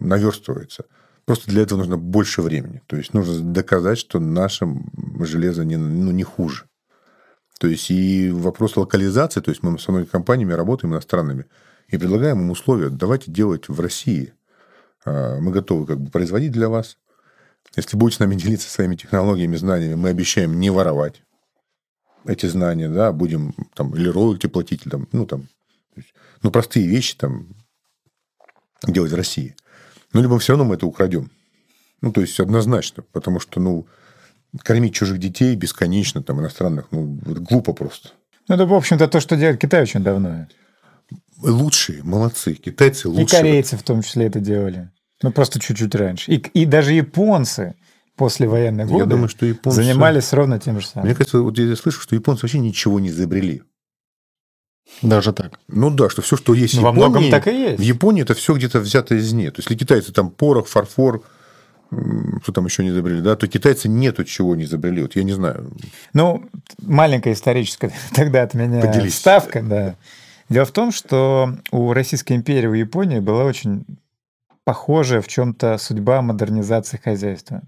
наверстывается. 0.00 0.86
Просто 1.26 1.50
для 1.50 1.62
этого 1.62 1.80
нужно 1.80 1.98
больше 1.98 2.40
времени. 2.40 2.80
То 2.86 2.96
есть 2.96 3.12
нужно 3.12 3.52
доказать, 3.52 3.98
что 3.98 4.20
наше 4.20 4.66
железо 5.20 5.66
не, 5.66 5.76
ну, 5.76 6.12
не 6.12 6.22
хуже. 6.22 6.64
То 7.60 7.66
есть 7.66 7.90
и 7.90 8.30
вопрос 8.30 8.78
локализации, 8.78 9.42
то 9.42 9.50
есть 9.50 9.62
мы 9.62 9.78
с 9.78 9.86
многими 9.86 10.08
компаниями 10.08 10.54
работаем 10.54 10.94
иностранными 10.94 11.44
и 11.88 11.98
предлагаем 11.98 12.40
им 12.40 12.50
условия, 12.50 12.88
давайте 12.88 13.30
делать 13.30 13.68
в 13.68 13.78
России. 13.80 14.32
А, 15.08 15.38
Мы 15.40 15.50
готовы 15.52 15.86
как 15.86 16.00
бы 16.00 16.10
производить 16.10 16.52
для 16.52 16.68
вас. 16.68 16.98
Если 17.76 17.96
будете 17.96 18.16
с 18.16 18.20
нами 18.20 18.34
делиться 18.36 18.70
своими 18.70 18.96
технологиями, 18.96 19.56
знаниями, 19.56 19.94
мы 19.94 20.10
обещаем 20.10 20.58
не 20.58 20.70
воровать 20.70 21.22
эти 22.24 22.46
знания, 22.46 22.88
да, 22.88 23.12
будем 23.12 23.54
там 23.74 23.94
или 23.94 24.08
роялти 24.08 24.48
платить, 24.48 24.82
или, 24.82 24.90
там, 24.90 25.08
ну 25.12 25.24
там, 25.26 25.48
есть, 25.96 26.12
ну 26.42 26.50
простые 26.50 26.86
вещи 26.86 27.16
там 27.16 27.54
делать 28.86 29.12
в 29.12 29.16
России. 29.16 29.56
Ну 30.12 30.20
либо 30.20 30.38
все 30.38 30.52
равно 30.52 30.64
мы 30.64 30.74
это 30.74 30.86
украдем. 30.86 31.30
Ну 32.00 32.12
то 32.12 32.20
есть 32.20 32.38
однозначно, 32.38 33.02
потому 33.12 33.40
что 33.40 33.60
ну 33.60 33.86
кормить 34.62 34.94
чужих 34.94 35.18
детей 35.18 35.54
бесконечно 35.56 36.22
там 36.22 36.40
иностранных, 36.40 36.88
ну 36.90 37.18
это 37.24 37.40
глупо 37.40 37.72
просто. 37.72 38.10
Ну, 38.48 38.54
это, 38.54 38.64
в 38.64 38.72
общем-то, 38.72 39.08
то, 39.08 39.20
что 39.20 39.36
делает 39.36 39.60
Китай 39.60 39.82
очень 39.82 40.02
давно. 40.02 40.48
Лучшие, 41.42 42.02
молодцы. 42.02 42.54
Китайцы 42.54 43.08
лучшие. 43.08 43.24
И 43.24 43.28
корейцы 43.28 43.76
в 43.76 43.82
том 43.82 44.02
числе 44.02 44.26
это 44.26 44.40
делали. 44.40 44.90
Ну, 45.22 45.32
просто 45.32 45.58
чуть-чуть 45.60 45.94
раньше. 45.94 46.30
И, 46.30 46.36
и 46.36 46.64
даже 46.64 46.92
японцы 46.92 47.74
после 48.16 48.48
военных 48.48 48.88
годы 48.88 49.00
Я 49.00 49.06
думаю, 49.06 49.28
что 49.28 49.46
японцы... 49.46 49.82
занимались 49.82 50.32
ровно 50.32 50.58
тем 50.58 50.80
же 50.80 50.86
самым. 50.86 51.06
Мне 51.06 51.14
кажется, 51.16 51.40
вот 51.40 51.58
я 51.58 51.74
слышу, 51.76 52.00
что 52.00 52.14
японцы 52.14 52.42
вообще 52.42 52.58
ничего 52.58 53.00
не 53.00 53.08
изобрели. 53.08 53.62
Даже 55.02 55.32
так. 55.32 55.58
Ну 55.68 55.90
да, 55.90 56.08
что 56.08 56.22
все, 56.22 56.36
что 56.36 56.54
есть 56.54 56.74
Ну, 56.74 56.80
в 56.80 56.84
во 56.84 56.90
Японии, 56.90 57.08
многом 57.08 57.30
так 57.30 57.46
и 57.46 57.50
есть. 57.52 57.78
в 57.78 57.82
Японии 57.82 58.22
это 58.22 58.34
все 58.34 58.54
где-то 58.54 58.80
взято 58.80 59.14
из 59.14 59.32
нет. 59.32 59.54
То 59.56 59.60
есть, 59.60 59.70
если 59.70 59.78
китайцы 59.84 60.12
там 60.12 60.30
порох, 60.30 60.66
фарфор, 60.66 61.22
что 62.42 62.52
там 62.52 62.64
еще 62.64 62.82
не 62.84 62.90
изобрели, 62.90 63.20
да, 63.20 63.36
то 63.36 63.46
китайцы 63.46 63.88
нету 63.88 64.24
чего 64.24 64.56
не 64.56 64.64
изобрели. 64.64 65.02
Вот 65.02 65.14
я 65.16 65.22
не 65.24 65.32
знаю. 65.32 65.70
Ну, 66.14 66.44
маленькая 66.82 67.32
историческая 67.34 67.92
тогда 68.14 68.42
от 68.42 68.54
меня 68.54 68.80
Поделись. 68.80 69.14
вставка, 69.14 69.62
да. 69.62 69.94
Дело 70.48 70.64
в 70.64 70.72
том, 70.72 70.90
что 70.92 71.54
у 71.70 71.92
Российской 71.92 72.32
империи, 72.32 72.66
у 72.66 72.72
Японии 72.74 73.20
была 73.20 73.44
очень 73.44 73.84
похожая 74.68 75.22
в 75.22 75.28
чем-то 75.28 75.78
судьба 75.78 76.20
модернизации 76.20 76.98
хозяйства. 76.98 77.62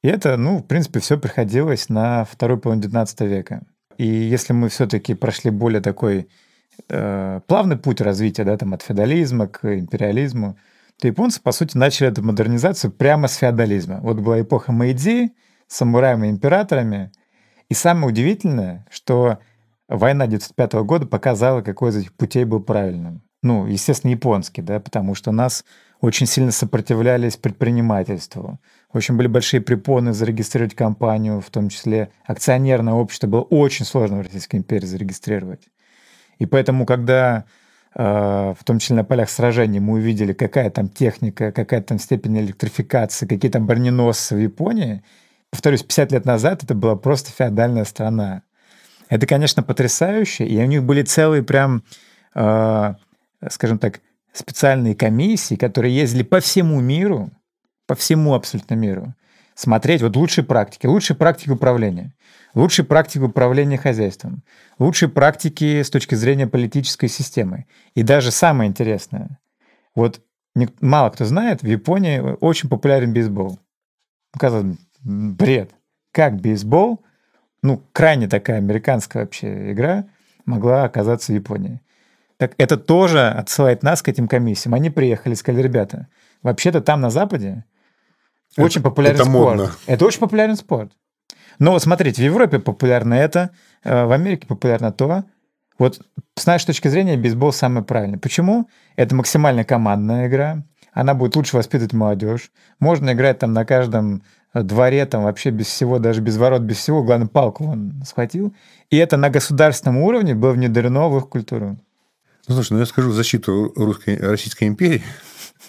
И 0.00 0.06
это, 0.06 0.36
ну, 0.36 0.58
в 0.58 0.62
принципе, 0.62 1.00
все 1.00 1.18
приходилось 1.18 1.88
на 1.88 2.24
вторую 2.24 2.60
половину 2.60 2.82
19 2.82 3.20
века. 3.22 3.62
И 3.96 4.06
если 4.06 4.52
мы 4.52 4.68
все-таки 4.68 5.14
прошли 5.14 5.50
более 5.50 5.80
такой 5.80 6.28
э, 6.88 7.40
плавный 7.48 7.76
путь 7.76 8.00
развития, 8.00 8.44
да, 8.44 8.56
там 8.56 8.74
от 8.74 8.82
феодализма 8.82 9.48
к 9.48 9.76
империализму, 9.76 10.56
то 11.00 11.08
японцы, 11.08 11.42
по 11.42 11.50
сути, 11.50 11.76
начали 11.76 12.10
эту 12.10 12.22
модернизацию 12.22 12.92
прямо 12.92 13.26
с 13.26 13.34
феодализма. 13.34 13.98
Вот 14.00 14.20
была 14.20 14.40
эпоха 14.40 14.70
Мэйдзи 14.70 15.32
самураями 15.66 16.30
императорами. 16.30 17.10
И 17.68 17.74
самое 17.74 18.06
удивительное, 18.06 18.86
что 18.88 19.38
война 19.88 20.26
1905 20.26 20.74
года 20.84 21.06
показала, 21.08 21.60
какой 21.62 21.90
из 21.90 21.96
этих 21.96 22.12
путей 22.12 22.44
был 22.44 22.60
правильным. 22.60 23.24
Ну, 23.42 23.66
естественно, 23.66 24.10
японский, 24.10 24.62
да, 24.62 24.80
потому 24.80 25.14
что 25.14 25.30
нас 25.30 25.64
очень 26.00 26.26
сильно 26.26 26.52
сопротивлялись 26.52 27.36
предпринимательству. 27.36 28.60
Очень 28.92 29.16
были 29.16 29.26
большие 29.26 29.60
препоны 29.60 30.12
зарегистрировать 30.12 30.74
компанию, 30.74 31.40
в 31.40 31.50
том 31.50 31.68
числе 31.68 32.10
акционерное 32.24 32.94
общество 32.94 33.26
было 33.26 33.40
очень 33.42 33.84
сложно 33.84 34.18
в 34.18 34.22
Российской 34.22 34.56
империи 34.56 34.86
зарегистрировать. 34.86 35.68
И 36.38 36.46
поэтому, 36.46 36.86
когда 36.86 37.44
э, 37.94 38.02
в 38.58 38.64
том 38.64 38.78
числе 38.78 38.96
на 38.96 39.04
полях 39.04 39.28
сражений 39.28 39.80
мы 39.80 39.94
увидели, 39.94 40.32
какая 40.32 40.70
там 40.70 40.88
техника, 40.88 41.50
какая 41.52 41.82
там 41.82 41.98
степень 41.98 42.38
электрификации, 42.38 43.26
какие 43.26 43.50
там 43.50 43.66
броненосцы 43.66 44.36
в 44.36 44.38
Японии, 44.38 45.02
повторюсь, 45.50 45.82
50 45.82 46.12
лет 46.12 46.24
назад 46.24 46.62
это 46.62 46.74
была 46.74 46.94
просто 46.94 47.32
феодальная 47.32 47.84
страна. 47.84 48.42
Это, 49.08 49.26
конечно, 49.26 49.62
потрясающе, 49.62 50.46
и 50.46 50.62
у 50.62 50.66
них 50.66 50.84
были 50.84 51.02
целые 51.02 51.42
прям, 51.42 51.82
э, 52.34 52.94
скажем 53.48 53.78
так, 53.78 54.00
специальные 54.32 54.94
комиссии, 54.94 55.54
которые 55.56 55.94
ездили 55.96 56.22
по 56.22 56.40
всему 56.40 56.80
миру, 56.80 57.30
по 57.86 57.94
всему 57.94 58.34
абсолютно 58.34 58.74
миру, 58.74 59.14
смотреть 59.54 60.02
вот 60.02 60.14
лучшие 60.16 60.44
практики, 60.44 60.86
лучшие 60.86 61.16
практики 61.16 61.50
управления, 61.50 62.14
лучшие 62.54 62.86
практики 62.86 63.22
управления 63.22 63.78
хозяйством, 63.78 64.42
лучшие 64.78 65.08
практики 65.08 65.82
с 65.82 65.90
точки 65.90 66.14
зрения 66.14 66.46
политической 66.46 67.08
системы. 67.08 67.66
И 67.94 68.02
даже 68.02 68.30
самое 68.30 68.68
интересное, 68.68 69.38
вот 69.94 70.20
мало 70.80 71.10
кто 71.10 71.24
знает, 71.24 71.62
в 71.62 71.66
Японии 71.66 72.20
очень 72.40 72.68
популярен 72.68 73.12
бейсбол. 73.12 73.58
Ну, 74.34 74.38
казалось 74.38 74.76
бред. 75.02 75.72
Как 76.12 76.40
бейсбол, 76.40 77.04
ну, 77.62 77.82
крайне 77.92 78.28
такая 78.28 78.58
американская 78.58 79.24
вообще 79.24 79.72
игра, 79.72 80.06
могла 80.44 80.84
оказаться 80.84 81.32
в 81.32 81.34
Японии. 81.34 81.80
Так 82.38 82.52
это 82.56 82.76
тоже 82.76 83.28
отсылает 83.28 83.82
нас 83.82 84.00
к 84.00 84.08
этим 84.08 84.28
комиссиям. 84.28 84.74
Они 84.74 84.90
приехали, 84.90 85.34
сказали, 85.34 85.62
ребята, 85.62 86.06
вообще-то 86.42 86.80
там 86.80 87.00
на 87.00 87.10
Западе 87.10 87.64
очень 88.56 88.82
популярен 88.82 89.16
это 89.16 89.24
спорт. 89.24 89.58
модно. 89.58 89.72
Это 89.86 90.06
очень 90.06 90.20
популярен 90.20 90.56
спорт. 90.56 90.92
Но 91.58 91.72
вот 91.72 91.82
смотрите, 91.82 92.22
в 92.22 92.24
Европе 92.24 92.58
популярно 92.60 93.14
это, 93.14 93.50
э, 93.84 94.04
в 94.04 94.12
Америке 94.12 94.46
популярно 94.46 94.92
то. 94.92 95.24
Вот 95.78 96.00
с 96.36 96.46
нашей 96.46 96.66
точки 96.66 96.88
зрения 96.88 97.16
бейсбол 97.16 97.52
самый 97.52 97.82
правильный. 97.82 98.18
Почему? 98.18 98.68
Это 98.96 99.14
максимально 99.14 99.64
командная 99.64 100.28
игра. 100.28 100.64
Она 100.92 101.14
будет 101.14 101.36
лучше 101.36 101.56
воспитывать 101.56 101.92
молодежь. 101.92 102.50
Можно 102.80 103.12
играть 103.12 103.38
там 103.38 103.52
на 103.52 103.64
каждом 103.64 104.22
э, 104.54 104.62
дворе, 104.62 105.06
там 105.06 105.24
вообще 105.24 105.50
без 105.50 105.66
всего, 105.66 105.98
даже 105.98 106.20
без 106.20 106.36
ворот, 106.36 106.62
без 106.62 106.78
всего. 106.78 107.02
Главное, 107.02 107.28
палку 107.28 107.64
он 107.64 108.02
схватил. 108.06 108.54
И 108.90 108.96
это 108.96 109.16
на 109.16 109.28
государственном 109.28 109.98
уровне 109.98 110.34
было 110.34 110.52
внедрено 110.52 111.08
в 111.08 111.18
их 111.18 111.28
культуру. 111.28 111.76
Ну, 112.48 112.54
слушай, 112.54 112.72
ну 112.72 112.78
я 112.78 112.86
скажу 112.86 113.12
защиту 113.12 113.74
русской, 113.76 114.16
Российской 114.16 114.68
империи. 114.68 115.02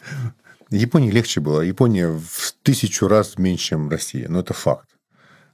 Японии 0.69 1.11
легче 1.11 1.41
было. 1.41 1.59
Япония 1.59 2.07
в 2.07 2.53
тысячу 2.63 3.09
раз 3.09 3.37
меньше, 3.37 3.65
чем 3.65 3.89
Россия. 3.89 4.29
Но 4.29 4.39
это 4.39 4.53
факт. 4.53 4.87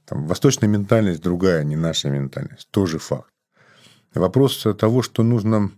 Там 0.04 0.28
восточная 0.28 0.68
ментальность 0.68 1.20
другая, 1.20 1.64
не 1.64 1.74
наша 1.74 2.10
ментальность. 2.10 2.68
Тоже 2.70 3.00
факт. 3.00 3.28
Вопрос 4.14 4.64
того, 4.78 5.02
что 5.02 5.24
нужно 5.24 5.72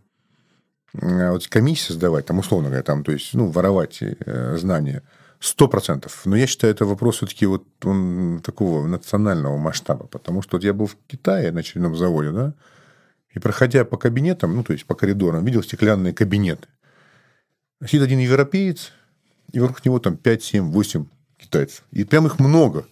э, 0.92 1.30
вот 1.30 1.48
комиссии 1.48 1.88
создавать, 1.88 2.26
там, 2.26 2.40
условно 2.40 2.68
говоря, 2.68 2.82
там, 2.82 3.02
то 3.02 3.10
есть, 3.10 3.32
ну, 3.32 3.46
воровать 3.46 4.00
э, 4.02 4.56
знания, 4.58 5.02
сто 5.40 5.66
процентов. 5.66 6.20
Но 6.26 6.36
я 6.36 6.46
считаю, 6.46 6.74
это 6.74 6.84
вопрос 6.84 7.16
все-таки 7.16 7.46
вот 7.46 7.64
он 7.84 8.42
такого 8.44 8.86
национального 8.86 9.56
масштаба. 9.56 10.08
Потому 10.08 10.42
что 10.42 10.58
вот 10.58 10.64
я 10.64 10.74
был 10.74 10.88
в 10.88 10.96
Китае 11.06 11.52
на 11.52 11.60
очередном 11.60 11.96
заводе, 11.96 12.32
да, 12.32 12.54
и 13.38 13.40
проходя 13.40 13.84
по 13.84 13.96
кабинетам, 13.96 14.56
ну, 14.56 14.64
то 14.64 14.72
есть 14.72 14.84
по 14.84 14.96
коридорам, 14.96 15.44
видел 15.44 15.62
стеклянные 15.62 16.12
кабинеты. 16.12 16.66
Сидит 17.86 18.02
один 18.02 18.18
европеец, 18.18 18.90
и 19.52 19.60
вокруг 19.60 19.84
него 19.84 20.00
там 20.00 20.16
5, 20.16 20.42
7, 20.42 20.70
8 20.72 21.06
китайцев. 21.36 21.84
И 21.92 22.02
прям 22.02 22.26
их 22.26 22.40
много. 22.40 22.84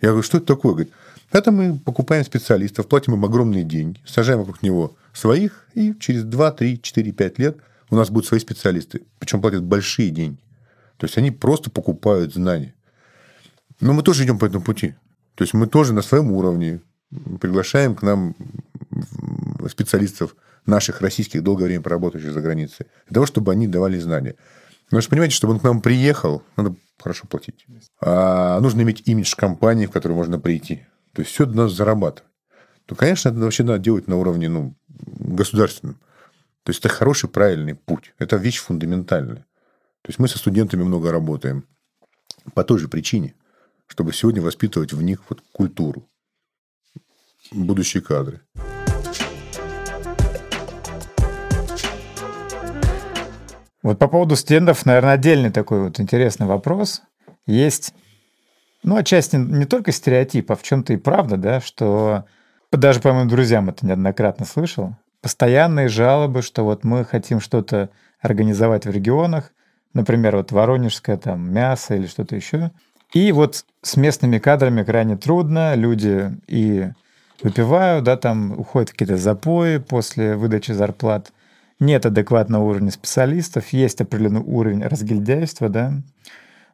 Я 0.00 0.08
говорю, 0.08 0.24
что 0.24 0.38
это 0.38 0.46
такое? 0.46 0.72
Говорит, 0.72 0.92
это 1.30 1.52
мы 1.52 1.78
покупаем 1.78 2.24
специалистов, 2.24 2.88
платим 2.88 3.14
им 3.14 3.24
огромные 3.24 3.62
деньги, 3.62 4.00
сажаем 4.04 4.40
вокруг 4.40 4.60
него 4.64 4.96
своих, 5.12 5.68
и 5.74 5.94
через 6.00 6.24
2, 6.24 6.50
3, 6.50 6.82
4, 6.82 7.12
5 7.12 7.38
лет 7.38 7.58
у 7.90 7.94
нас 7.94 8.10
будут 8.10 8.26
свои 8.26 8.40
специалисты. 8.40 9.02
Причем 9.20 9.40
платят 9.40 9.62
большие 9.62 10.10
деньги. 10.10 10.40
То 10.96 11.06
есть 11.06 11.16
они 11.16 11.30
просто 11.30 11.70
покупают 11.70 12.34
знания. 12.34 12.74
Но 13.80 13.92
мы 13.92 14.02
тоже 14.02 14.24
идем 14.24 14.40
по 14.40 14.46
этому 14.46 14.64
пути. 14.64 14.96
То 15.36 15.44
есть 15.44 15.54
мы 15.54 15.68
тоже 15.68 15.92
на 15.92 16.02
своем 16.02 16.32
уровне 16.32 16.80
приглашаем 17.40 17.94
к 17.94 18.02
нам 18.02 18.34
специалистов 19.68 20.36
наших 20.66 21.00
российских, 21.00 21.42
долгое 21.42 21.64
время 21.64 21.82
проработающих 21.82 22.32
за 22.32 22.40
границей, 22.40 22.86
для 23.06 23.14
того, 23.14 23.26
чтобы 23.26 23.52
они 23.52 23.66
давали 23.66 23.98
знания. 23.98 24.36
Вы 24.90 25.00
же 25.00 25.08
понимаете, 25.08 25.34
чтобы 25.34 25.54
он 25.54 25.60
к 25.60 25.64
нам 25.64 25.80
приехал, 25.80 26.42
надо 26.56 26.74
хорошо 26.98 27.26
платить. 27.26 27.66
А 28.00 28.60
нужно 28.60 28.82
иметь 28.82 29.02
имидж 29.06 29.34
компании, 29.36 29.86
в 29.86 29.90
которую 29.90 30.16
можно 30.16 30.38
прийти. 30.38 30.86
То 31.12 31.22
есть 31.22 31.32
все 31.32 31.44
это 31.44 31.52
надо 31.52 31.68
зарабатывать. 31.70 32.30
То, 32.86 32.94
конечно, 32.94 33.28
это 33.28 33.38
вообще 33.38 33.64
надо 33.64 33.78
делать 33.78 34.08
на 34.08 34.16
уровне 34.16 34.48
ну, 34.48 34.74
государственном. 34.88 35.94
То 36.64 36.70
есть 36.70 36.80
это 36.80 36.88
хороший, 36.88 37.28
правильный 37.28 37.74
путь. 37.74 38.14
Это 38.18 38.36
вещь 38.36 38.58
фундаментальная. 38.58 39.46
То 40.02 40.08
есть 40.08 40.18
мы 40.18 40.28
со 40.28 40.38
студентами 40.38 40.82
много 40.82 41.10
работаем 41.10 41.64
по 42.54 42.64
той 42.64 42.78
же 42.78 42.88
причине, 42.88 43.34
чтобы 43.86 44.12
сегодня 44.12 44.42
воспитывать 44.42 44.92
в 44.92 45.02
них 45.02 45.22
вот 45.28 45.42
культуру, 45.52 46.08
будущие 47.52 48.02
кадры. 48.02 48.40
Вот 53.82 53.98
по 53.98 54.06
поводу 54.06 54.36
стендов, 54.36 54.86
наверное, 54.86 55.14
отдельный 55.14 55.50
такой 55.50 55.82
вот 55.82 55.98
интересный 55.98 56.46
вопрос. 56.46 57.02
Есть, 57.46 57.94
ну, 58.84 58.96
отчасти 58.96 59.36
не 59.36 59.64
только 59.64 59.90
стереотип, 59.90 60.50
а 60.52 60.56
в 60.56 60.62
чем-то 60.62 60.92
и 60.92 60.96
правда, 60.96 61.36
да, 61.36 61.60
что 61.60 62.24
даже 62.70 63.00
по 63.00 63.12
моим 63.12 63.28
друзьям 63.28 63.68
это 63.68 63.84
неоднократно 63.84 64.46
слышал. 64.46 64.94
Постоянные 65.20 65.88
жалобы, 65.88 66.42
что 66.42 66.64
вот 66.64 66.84
мы 66.84 67.04
хотим 67.04 67.40
что-то 67.40 67.90
организовать 68.20 68.86
в 68.86 68.90
регионах, 68.90 69.52
например, 69.94 70.36
вот 70.36 70.52
воронежское 70.52 71.16
там 71.16 71.52
мясо 71.52 71.94
или 71.96 72.06
что-то 72.06 72.36
еще. 72.36 72.70
И 73.12 73.30
вот 73.32 73.64
с 73.82 73.96
местными 73.96 74.38
кадрами 74.38 74.84
крайне 74.84 75.16
трудно, 75.16 75.74
люди 75.74 76.30
и 76.46 76.88
выпивают, 77.42 78.04
да, 78.04 78.16
там 78.16 78.58
уходят 78.58 78.90
какие-то 78.90 79.16
запои 79.16 79.78
после 79.78 80.36
выдачи 80.36 80.72
зарплат, 80.72 81.32
нет 81.82 82.06
адекватного 82.06 82.64
уровня 82.64 82.90
специалистов, 82.90 83.68
есть 83.72 84.00
определенный 84.00 84.40
уровень 84.40 84.82
разгильдяйства, 84.82 85.68
да. 85.68 85.92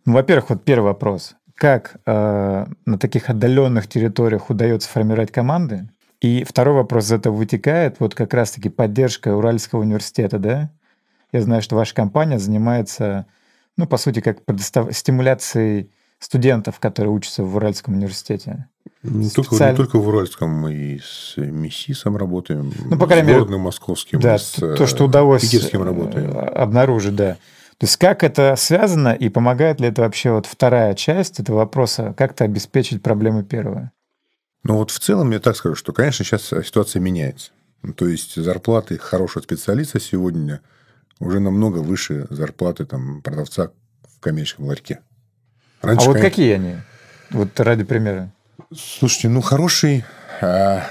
Ну, 0.05 0.13
во-первых, 0.13 0.51
вот 0.51 0.65
первый 0.65 0.85
вопрос. 0.85 1.35
Как 1.55 1.97
э, 2.07 2.67
на 2.87 2.99
таких 2.99 3.31
отдаленных 3.31 3.89
территориях 3.89 4.51
удается 4.51 4.89
формировать 4.89 5.33
команды? 5.33 5.89
И 6.21 6.45
второй 6.45 6.75
вопрос 6.75 7.07
из 7.07 7.13
этого 7.13 7.35
вытекает, 7.35 8.01
вот 8.01 8.15
как 8.15 8.35
раз-таки 8.35 8.69
поддержка 8.69 9.35
Уральского 9.35 9.81
университета, 9.81 10.39
да? 10.39 10.71
Я 11.33 11.43
знаю, 11.43 11.63
что 11.63 11.77
ваша 11.77 11.95
компания 11.95 12.39
занимается, 12.39 13.27
ну, 13.77 13.87
по 13.87 13.97
сути, 13.97 14.21
как 14.21 14.45
предостав... 14.45 14.95
стимуляцией 14.95 15.91
студентов, 16.19 16.81
которые 16.81 17.13
учатся 17.13 17.45
в 17.45 17.57
Уральском 17.57 17.95
университете. 17.95 18.69
Не 19.03 19.31
только, 19.31 19.55
не 19.55 19.77
только 19.77 19.99
в 19.99 20.09
Уральском, 20.09 20.51
мы 20.51 20.75
и 20.75 20.99
с 20.99 21.37
МИСИСом 21.37 22.17
работаем, 22.17 22.73
Ну, 22.85 22.99
по 22.99 23.07
крайней 23.07 23.33
с 23.33 23.37
мере, 23.37 23.57
московским, 23.57 24.19
Да, 24.19 24.39
с 24.39 24.53
то, 24.53 24.87
что 24.87 25.05
э, 25.05 25.07
удалось 25.07 25.43
питерским 25.43 25.83
э, 25.83 25.85
работаем. 25.85 26.37
обнаружить, 26.37 27.15
да. 27.15 27.35
То 27.79 27.87
есть 27.87 27.97
как 27.97 28.25
это 28.25 28.57
связано 28.57 29.11
и 29.15 29.29
помогает 29.29 29.81
ли 29.81 29.87
это 29.87 30.03
вообще 30.03 30.33
вот 30.33 30.47
вторая 30.47 30.95
часть 30.95 31.39
этого 31.39 31.59
вопроса, 31.59 32.13
как-то 32.17 32.43
обеспечить 32.45 33.01
проблему 33.01 33.45
первую? 33.45 33.93
Ну 34.65 34.75
вот 34.79 34.91
в 34.91 34.99
целом 34.99 35.31
я 35.31 35.39
так 35.39 35.55
скажу, 35.55 35.77
что, 35.77 35.93
конечно, 35.93 36.25
сейчас 36.25 36.43
ситуация 36.49 36.99
меняется. 36.99 37.53
Ну, 37.83 37.93
То 37.93 38.09
есть 38.09 38.35
зарплаты 38.35 38.99
хорошего 38.99 39.43
специалиста 39.45 40.01
сегодня 40.01 40.61
уже 41.21 41.39
намного 41.39 41.79
выше 41.79 42.27
зарплаты 42.31 42.85
там, 42.85 43.23
продавца 43.23 43.71
в 44.17 44.19
коммерческом 44.19 44.67
ларьке. 44.67 45.01
а 45.81 45.87
вот 45.87 45.99
конечно, 45.99 46.21
какие 46.21 46.55
они? 46.55 46.77
Вот 47.31 47.59
ради 47.61 47.85
примера. 47.85 48.33
Слушайте, 48.75 49.31
ну 49.31 49.41
хороший 49.41 50.05
а, 50.43 50.87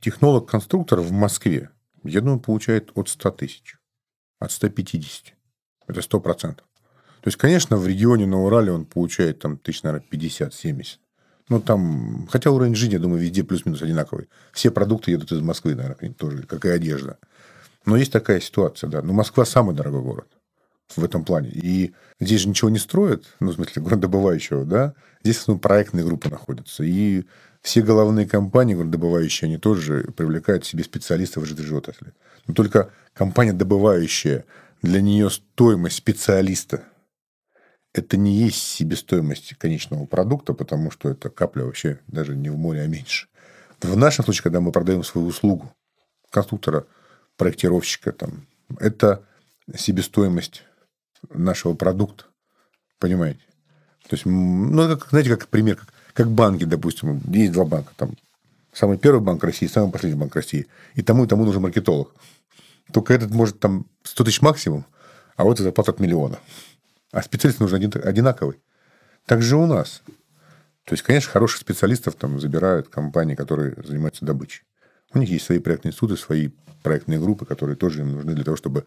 технолог-конструктор 0.00 1.00
в 1.00 1.12
Москве, 1.12 1.70
я 2.04 2.20
думаю, 2.20 2.40
получает 2.40 2.90
от 2.94 3.08
100 3.08 3.30
тысяч, 3.30 3.76
от 4.38 4.52
150. 4.52 5.32
Это 5.86 6.00
100%. 6.00 6.54
То 6.56 6.64
есть, 7.24 7.38
конечно, 7.38 7.78
в 7.78 7.86
регионе 7.86 8.26
на 8.26 8.42
Урале 8.42 8.70
он 8.70 8.84
получает 8.84 9.38
там 9.38 9.56
тысяч, 9.56 9.82
наверное, 9.82 10.06
50-70. 10.10 10.98
Ну, 11.48 11.60
там, 11.60 12.26
хотя 12.30 12.50
уровень 12.50 12.74
жизни, 12.74 12.94
я 12.94 12.98
думаю, 12.98 13.22
везде 13.22 13.44
плюс-минус 13.44 13.80
одинаковый. 13.80 14.28
Все 14.52 14.70
продукты 14.70 15.12
едут 15.12 15.32
из 15.32 15.40
Москвы, 15.40 15.74
наверное, 15.74 16.12
тоже, 16.12 16.42
как 16.42 16.66
и 16.66 16.68
одежда. 16.68 17.18
Но 17.86 17.96
есть 17.96 18.12
такая 18.12 18.40
ситуация, 18.40 18.90
да. 18.90 19.00
Но 19.00 19.14
Москва 19.14 19.46
самый 19.46 19.74
дорогой 19.74 20.02
город 20.02 20.28
в 20.96 21.04
этом 21.04 21.24
плане. 21.24 21.50
И 21.50 21.94
здесь 22.20 22.42
же 22.42 22.48
ничего 22.48 22.70
не 22.70 22.78
строят, 22.78 23.26
ну, 23.40 23.50
в 23.50 23.54
смысле, 23.54 23.82
городобывающего, 23.82 24.64
да. 24.64 24.94
Здесь 25.22 25.36
в 25.36 25.40
основном 25.42 25.60
проектные 25.60 26.04
группы 26.04 26.28
находятся. 26.28 26.84
И 26.84 27.24
все 27.62 27.82
головные 27.82 28.26
компании 28.26 28.74
городобывающие, 28.74 29.46
они 29.46 29.58
тоже 29.58 30.12
привлекают 30.16 30.64
себе 30.64 30.84
специалистов 30.84 31.44
из 31.44 31.52
этой 31.52 31.70
отрасли. 31.70 32.12
Но 32.46 32.54
только 32.54 32.90
компания 33.14 33.52
добывающая, 33.52 34.44
для 34.82 35.00
нее 35.00 35.30
стоимость 35.30 35.96
специалиста 35.96 36.82
это 37.94 38.16
не 38.16 38.32
есть 38.32 38.58
себестоимость 38.58 39.54
конечного 39.58 40.06
продукта, 40.06 40.54
потому 40.54 40.90
что 40.90 41.10
это 41.10 41.28
капля 41.30 41.64
вообще 41.64 42.00
даже 42.06 42.34
не 42.34 42.48
в 42.48 42.56
море, 42.56 42.82
а 42.82 42.86
меньше. 42.86 43.28
В 43.80 43.96
нашем 43.96 44.24
случае, 44.24 44.44
когда 44.44 44.60
мы 44.60 44.72
продаем 44.72 45.04
свою 45.04 45.26
услугу 45.26 45.72
конструктора, 46.30 46.86
проектировщика, 47.36 48.12
там, 48.12 48.46
это 48.78 49.24
себестоимость 49.76 50.64
нашего 51.30 51.74
продукта. 51.74 52.24
Понимаете? 52.98 53.40
То 54.08 54.14
есть, 54.14 54.26
ну, 54.26 54.88
как, 54.88 55.08
знаете, 55.10 55.30
как 55.30 55.48
пример, 55.48 55.76
как, 55.76 55.88
как 56.14 56.30
банки, 56.30 56.64
допустим, 56.64 57.20
есть 57.28 57.52
два 57.52 57.64
банка. 57.64 57.92
Там, 57.96 58.16
самый 58.72 58.98
первый 58.98 59.20
банк 59.20 59.42
России, 59.44 59.66
самый 59.66 59.90
последний 59.90 60.18
банк 60.18 60.34
России. 60.34 60.66
И 60.94 61.02
тому, 61.02 61.24
и 61.24 61.28
тому 61.28 61.44
нужен 61.44 61.62
маркетолог. 61.62 62.14
Только 62.92 63.14
этот 63.14 63.30
может 63.30 63.58
там 63.60 63.86
100 64.02 64.24
тысяч 64.24 64.42
максимум, 64.42 64.84
а 65.36 65.44
вот 65.44 65.54
это 65.54 65.64
зарплата 65.64 65.92
от 65.92 66.00
миллиона. 66.00 66.38
А 67.12 67.22
специалист 67.22 67.60
нужен 67.60 67.76
один, 67.76 67.92
одинаковый. 68.04 68.60
Так 69.26 69.42
же 69.42 69.56
у 69.56 69.66
нас. 69.66 70.02
То 70.84 70.94
есть, 70.94 71.02
конечно, 71.02 71.30
хороших 71.30 71.60
специалистов 71.60 72.16
там 72.16 72.40
забирают 72.40 72.88
компании, 72.88 73.34
которые 73.34 73.76
занимаются 73.84 74.24
добычей. 74.24 74.64
У 75.14 75.18
них 75.18 75.28
есть 75.28 75.44
свои 75.44 75.58
проектные 75.58 75.90
институты, 75.90 76.16
свои 76.16 76.50
проектные 76.82 77.20
группы, 77.20 77.46
которые 77.46 77.76
тоже 77.76 78.00
им 78.00 78.12
нужны 78.12 78.34
для 78.34 78.44
того, 78.44 78.56
чтобы 78.56 78.84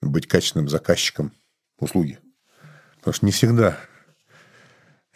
быть 0.00 0.26
качественным 0.26 0.68
заказчиком 0.68 1.32
услуги. 1.78 2.18
Потому 2.98 3.14
что 3.14 3.26
не 3.26 3.32
всегда, 3.32 3.78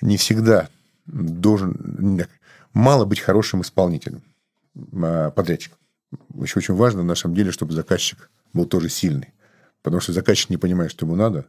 не 0.00 0.16
всегда 0.16 0.68
должен... 1.06 2.26
Мало 2.72 3.04
быть 3.04 3.20
хорошим 3.20 3.60
исполнителем, 3.60 4.22
а, 4.94 5.30
подрядчиком. 5.30 5.76
Еще 6.34 6.58
очень 6.58 6.74
важно 6.74 7.02
в 7.02 7.04
нашем 7.04 7.34
деле, 7.34 7.52
чтобы 7.52 7.74
заказчик 7.74 8.30
был 8.54 8.64
тоже 8.64 8.88
сильный. 8.88 9.34
Потому 9.82 10.00
что 10.00 10.12
заказчик 10.12 10.48
не 10.48 10.56
понимает, 10.56 10.90
что 10.90 11.04
ему 11.04 11.14
надо, 11.16 11.44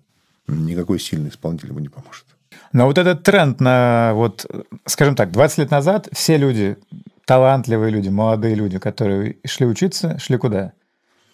никакой 0.47 0.99
сильный 0.99 1.29
исполнитель 1.29 1.69
ему 1.69 1.79
не 1.79 1.89
поможет. 1.89 2.25
Но 2.71 2.85
вот 2.85 2.97
этот 2.97 3.23
тренд 3.23 3.59
на, 3.61 4.11
вот, 4.15 4.45
скажем 4.85 5.15
так, 5.15 5.31
20 5.31 5.59
лет 5.59 5.71
назад 5.71 6.09
все 6.11 6.37
люди, 6.37 6.77
талантливые 7.25 7.91
люди, 7.91 8.09
молодые 8.09 8.55
люди, 8.55 8.79
которые 8.79 9.37
шли 9.45 9.65
учиться, 9.65 10.17
шли 10.19 10.37
куда? 10.37 10.73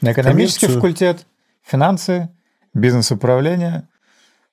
На 0.01 0.11
экономический 0.11 0.67
Коммерцию. 0.67 0.81
факультет, 0.81 1.25
финансы, 1.63 2.29
бизнес-управление, 2.73 3.87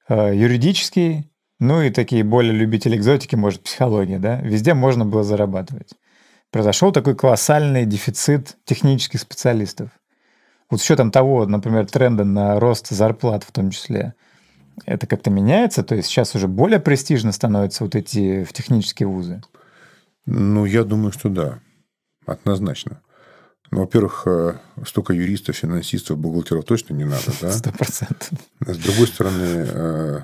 э, 0.09 0.35
юридический, 0.35 1.31
ну 1.59 1.83
и 1.83 1.91
такие 1.91 2.23
более 2.23 2.53
любители 2.53 2.97
экзотики, 2.97 3.35
может, 3.35 3.63
психология, 3.63 4.19
да? 4.19 4.41
Везде 4.41 4.75
можно 4.75 5.05
было 5.05 5.25
зарабатывать. 5.25 5.93
Произошел 6.51 6.93
такой 6.93 7.17
колоссальный 7.17 7.87
дефицит 7.87 8.57
технических 8.65 9.21
специалистов. 9.21 9.91
Вот 10.71 10.81
с 10.81 10.85
учетом 10.85 11.11
того, 11.11 11.47
например, 11.47 11.87
тренда 11.87 12.25
на 12.25 12.59
рост 12.61 12.89
зарплат 12.89 13.45
в 13.45 13.53
том 13.53 13.71
числе, 13.71 14.15
это 14.85 15.07
как-то 15.07 15.31
меняется? 15.31 15.83
То 15.83 15.95
есть 15.95 16.09
сейчас 16.09 16.35
уже 16.35 16.49
более 16.49 16.81
престижно 16.81 17.33
становятся 17.33 17.85
вот 17.85 17.95
эти 17.95 18.45
в 18.45 18.53
технические 18.53 19.09
вузы? 19.09 19.43
Ну, 20.27 20.65
я 20.65 20.85
думаю, 20.85 21.13
что 21.13 21.29
да. 21.29 21.61
Однозначно. 22.27 23.01
Ну, 23.71 23.81
во-первых, 23.81 24.23
э, 24.27 24.59
столько 24.87 25.13
юристов, 25.13 25.57
финансистов, 25.57 26.19
бухгалтеров 26.19 26.65
точно 26.65 26.95
не 26.95 27.05
надо, 27.05 27.33
да? 27.41 27.53
Сто 27.53 27.73
процентов. 27.73 28.31
С 28.61 28.79
другой 28.79 29.07
стороны, 29.09 29.67
э, 29.69 30.21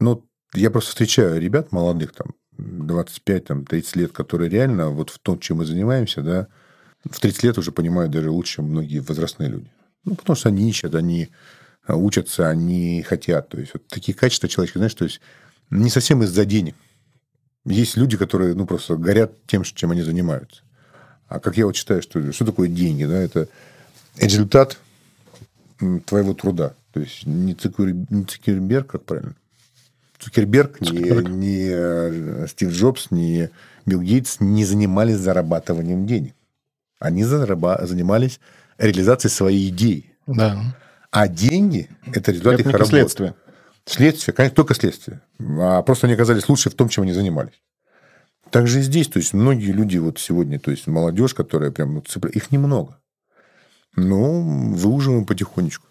ну, 0.00 0.24
я 0.54 0.70
просто 0.70 0.90
встречаю 0.90 1.40
ребят 1.40 1.72
молодых, 1.72 2.12
там, 2.12 2.34
25-30 2.58 3.98
лет, 3.98 4.12
которые 4.12 4.50
реально 4.50 4.90
вот 4.90 5.10
в 5.10 5.18
том, 5.18 5.38
чем 5.38 5.58
мы 5.58 5.64
занимаемся, 5.64 6.22
да, 6.22 6.48
в 7.08 7.18
30 7.18 7.42
лет 7.44 7.58
уже 7.58 7.72
понимают 7.72 8.12
даже 8.12 8.30
лучше, 8.30 8.56
чем 8.56 8.66
многие 8.66 8.98
возрастные 8.98 9.48
люди. 9.48 9.70
Ну, 10.04 10.14
потому 10.14 10.36
что 10.36 10.48
они 10.48 10.68
ищут, 10.68 10.94
они 10.94 11.30
учатся, 11.88 12.48
они 12.48 13.02
хотят. 13.02 13.48
То 13.48 13.58
есть, 13.58 13.74
вот 13.74 13.86
такие 13.88 14.16
качества 14.16 14.48
человеческие, 14.48 14.80
знаешь, 14.80 14.94
то 14.94 15.04
есть, 15.04 15.20
не 15.70 15.90
совсем 15.90 16.22
из-за 16.22 16.44
денег. 16.44 16.74
Есть 17.64 17.96
люди, 17.96 18.16
которые, 18.16 18.54
ну, 18.54 18.66
просто 18.66 18.96
горят 18.96 19.46
тем, 19.46 19.62
чем 19.62 19.92
они 19.92 20.02
занимаются. 20.02 20.62
А 21.32 21.40
как 21.40 21.56
я 21.56 21.64
вот 21.66 21.76
считаю, 21.76 22.02
что, 22.02 22.32
что 22.32 22.44
такое 22.44 22.68
деньги? 22.68 23.04
Да? 23.04 23.16
Это 23.16 23.48
результат 24.18 24.78
твоего 26.06 26.34
труда. 26.34 26.74
То 26.92 27.00
есть, 27.00 27.26
не, 27.26 27.54
Цукер, 27.54 27.94
не 28.10 28.24
Цукерберг, 28.24 28.86
как 28.86 29.04
правильно? 29.04 29.34
Цукерберг, 30.18 30.80
не, 30.82 30.90
не 31.30 31.68
э, 31.72 32.46
Стив 32.48 32.70
Джобс, 32.70 33.10
не 33.10 33.50
Билл 33.86 34.02
Гейтс 34.02 34.40
не 34.40 34.64
занимались 34.64 35.16
зарабатыванием 35.16 36.06
денег. 36.06 36.34
Они 37.00 37.24
зараба- 37.24 37.84
занимались 37.86 38.38
реализацией 38.78 39.32
своей 39.32 39.70
идеи. 39.70 40.14
Да. 40.26 40.76
А 41.10 41.28
деньги– 41.28 41.88
это 42.12 42.30
результат 42.30 42.54
Это 42.54 42.62
их 42.62 42.66
работы. 42.74 42.90
следствие. 42.90 43.34
Следствие, 43.86 44.34
конечно, 44.34 44.54
только 44.54 44.74
следствие. 44.74 45.20
А 45.40 45.82
просто 45.82 46.06
они 46.06 46.14
оказались 46.14 46.48
лучше 46.48 46.70
в 46.70 46.74
том, 46.74 46.88
чем 46.88 47.02
они 47.02 47.12
занимались. 47.12 47.60
Так 48.52 48.66
же 48.68 48.80
и 48.80 48.82
здесь. 48.82 49.08
То 49.08 49.18
есть, 49.18 49.32
многие 49.32 49.72
люди 49.72 49.96
вот 49.96 50.18
сегодня, 50.18 50.60
то 50.60 50.70
есть, 50.70 50.86
молодежь, 50.86 51.34
которая 51.34 51.70
прям 51.70 51.94
вот 51.96 52.06
цепля- 52.06 52.30
Их 52.30 52.52
немного. 52.52 53.00
Но 53.96 54.42
выуживаем 54.42 55.24
потихонечку. 55.24 55.86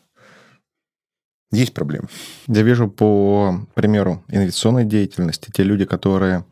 Есть 1.51 1.73
проблемы. 1.73 2.07
Я 2.47 2.61
вижу 2.61 2.87
по 2.87 3.67
примеру 3.73 4.23
инвестиционной 4.29 4.85
деятельности, 4.85 5.51
те 5.51 5.63
люди, 5.63 5.85
которые 5.85 6.45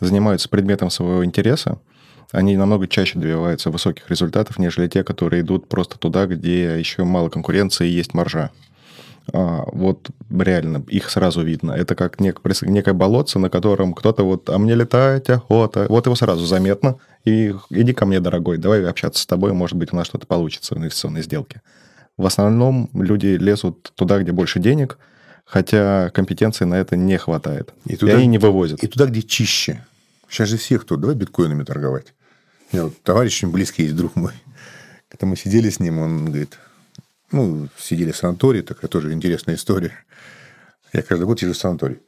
занимаются 0.00 0.48
предметом 0.48 0.88
своего 0.88 1.24
интереса, 1.24 1.80
они 2.32 2.56
намного 2.56 2.86
чаще 2.86 3.18
добиваются 3.18 3.70
высоких 3.70 4.08
результатов, 4.08 4.58
нежели 4.58 4.88
те, 4.88 5.04
которые 5.04 5.42
идут 5.42 5.68
просто 5.68 5.98
туда, 5.98 6.26
где 6.26 6.78
еще 6.78 7.04
мало 7.04 7.28
конкуренции 7.28 7.88
и 7.88 7.92
есть 7.92 8.14
маржа. 8.14 8.50
А, 9.32 9.64
вот 9.72 10.10
реально, 10.30 10.84
их 10.88 11.10
сразу 11.10 11.42
видно. 11.42 11.72
Это 11.72 11.94
как 11.94 12.18
нек- 12.20 12.40
некое 12.66 12.92
болотце, 12.94 13.38
на 13.38 13.50
котором 13.50 13.92
кто-то 13.94 14.22
вот, 14.24 14.48
а 14.50 14.58
мне 14.58 14.74
летать 14.74 15.28
охота. 15.30 15.86
Вот 15.88 16.06
его 16.06 16.14
сразу 16.14 16.46
заметно. 16.46 16.96
И 17.24 17.54
иди 17.70 17.92
ко 17.92 18.06
мне, 18.06 18.20
дорогой, 18.20 18.56
давай 18.58 18.84
общаться 18.88 19.22
с 19.22 19.26
тобой, 19.26 19.52
может 19.52 19.76
быть, 19.76 19.92
у 19.92 19.96
нас 19.96 20.06
что-то 20.06 20.26
получится 20.26 20.74
в 20.74 20.78
инвестиционной 20.78 21.22
сделке. 21.22 21.60
В 22.16 22.24
основном 22.24 22.88
люди 22.94 23.26
лезут 23.26 23.92
туда, 23.96 24.18
где 24.20 24.32
больше 24.32 24.58
денег, 24.60 24.96
хотя 25.44 26.10
компетенции 26.10 26.64
на 26.64 26.74
это 26.76 26.96
не 26.96 27.18
хватает. 27.18 27.72
И 27.84 27.94
И, 27.94 27.96
туда- 27.96 28.14
они 28.16 28.26
не 28.26 28.38
вывозят. 28.38 28.82
И 28.82 28.86
туда, 28.86 29.06
где 29.06 29.22
чище. 29.22 29.84
Сейчас 30.28 30.48
же 30.48 30.56
все 30.56 30.78
кто, 30.78 30.96
давай 30.96 31.14
биткоинами 31.16 31.62
торговать. 31.64 32.14
У 32.72 32.76
меня 32.76 32.84
вот 32.86 33.02
товарищ 33.02 33.36
очень 33.42 33.52
близкий 33.52 33.82
есть, 33.84 33.96
друг 33.96 34.14
мой. 34.16 34.32
Когда 35.08 35.26
мы 35.26 35.36
сидели 35.36 35.68
с 35.70 35.78
ним, 35.78 35.98
он 35.98 36.26
говорит, 36.26 36.58
ну, 37.32 37.68
сидели 37.78 38.12
в 38.12 38.16
санатории, 38.16 38.62
такая 38.62 38.88
тоже 38.88 39.12
интересная 39.12 39.56
история. 39.56 39.92
Я 40.92 41.02
каждый 41.02 41.24
год 41.24 41.42
езжу 41.42 41.54
в 41.54 41.56
санаторий. 41.56 42.00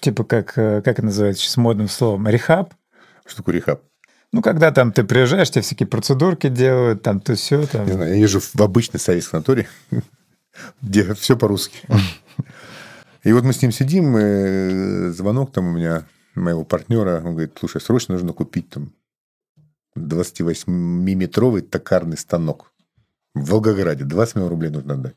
Типа 0.00 0.24
как, 0.24 0.56
э, 0.58 0.82
как 0.82 0.98
это 0.98 1.04
называется 1.06 1.42
сейчас 1.42 1.56
модным 1.56 1.88
словом? 1.88 2.26
Рехаб? 2.28 2.74
Что 3.26 3.38
такое 3.38 3.56
рехаб? 3.56 3.82
Ну, 4.32 4.42
когда 4.42 4.70
там 4.70 4.92
ты 4.92 5.04
приезжаешь, 5.04 5.50
тебе 5.50 5.62
всякие 5.62 5.86
процедурки 5.86 6.48
делают, 6.48 7.02
там 7.02 7.20
то 7.20 7.34
все 7.34 7.66
там. 7.66 7.86
Не 7.86 7.92
знаю, 7.92 8.14
я 8.14 8.20
езжу 8.20 8.40
в 8.40 8.62
обычный 8.62 9.00
советский 9.00 9.30
санаторий, 9.30 9.66
где 10.82 11.14
все 11.14 11.36
по-русски. 11.36 11.80
И 13.22 13.32
вот 13.32 13.44
мы 13.44 13.52
с 13.52 13.60
ним 13.60 13.70
сидим, 13.70 14.16
и 14.16 15.10
звонок 15.10 15.52
там 15.52 15.66
у 15.66 15.72
меня, 15.72 16.06
моего 16.34 16.64
партнера, 16.64 17.18
он 17.18 17.32
говорит, 17.32 17.52
слушай, 17.58 17.78
срочно 17.78 18.14
нужно 18.14 18.32
купить 18.32 18.70
там 18.70 18.94
28-метровый 19.98 21.60
токарный 21.60 22.16
станок 22.16 22.72
в 23.34 23.50
Волгограде. 23.50 24.04
20 24.04 24.34
миллионов 24.34 24.50
рублей 24.50 24.70
нужно 24.70 24.94
отдать. 24.94 25.16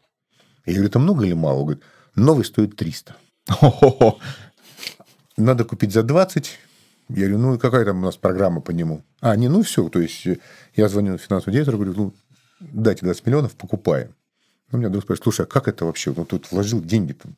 Я 0.66 0.74
говорю, 0.74 0.90
это 0.90 1.00
много 1.00 1.26
или 1.26 1.34
мало? 1.34 1.60
Он 1.60 1.66
говорит, 1.66 1.84
новый 2.16 2.46
стоит 2.46 2.76
300. 2.76 3.16
Надо 5.38 5.66
купить 5.66 5.92
за 5.92 6.04
20. 6.04 6.60
Я 7.10 7.16
говорю, 7.16 7.38
ну, 7.38 7.60
какая 7.60 7.86
там 7.86 8.00
у 8.00 8.06
нас 8.06 8.16
программа 8.16 8.62
по 8.62 8.72
нему? 8.72 9.04
А, 9.20 9.36
не, 9.36 9.50
ну, 9.50 9.62
все. 9.64 9.90
То 9.90 10.00
есть, 10.00 10.26
я 10.76 10.90
звоню 10.90 11.18
финансовому 11.18 11.54
директору, 11.54 11.78
говорю, 11.78 11.94
ну, 11.96 12.14
дайте 12.60 13.06
20 13.06 13.26
миллионов, 13.26 13.56
покупаем. 13.56 14.16
У 14.72 14.78
меня 14.78 14.90
друг 14.90 15.04
спрашивает, 15.04 15.24
слушай, 15.24 15.46
а 15.46 15.46
как 15.46 15.68
это 15.68 15.86
вообще? 15.86 16.14
Ну, 16.16 16.26
тут 16.26 16.52
вложил 16.52 16.82
деньги 16.82 17.14
там. 17.14 17.36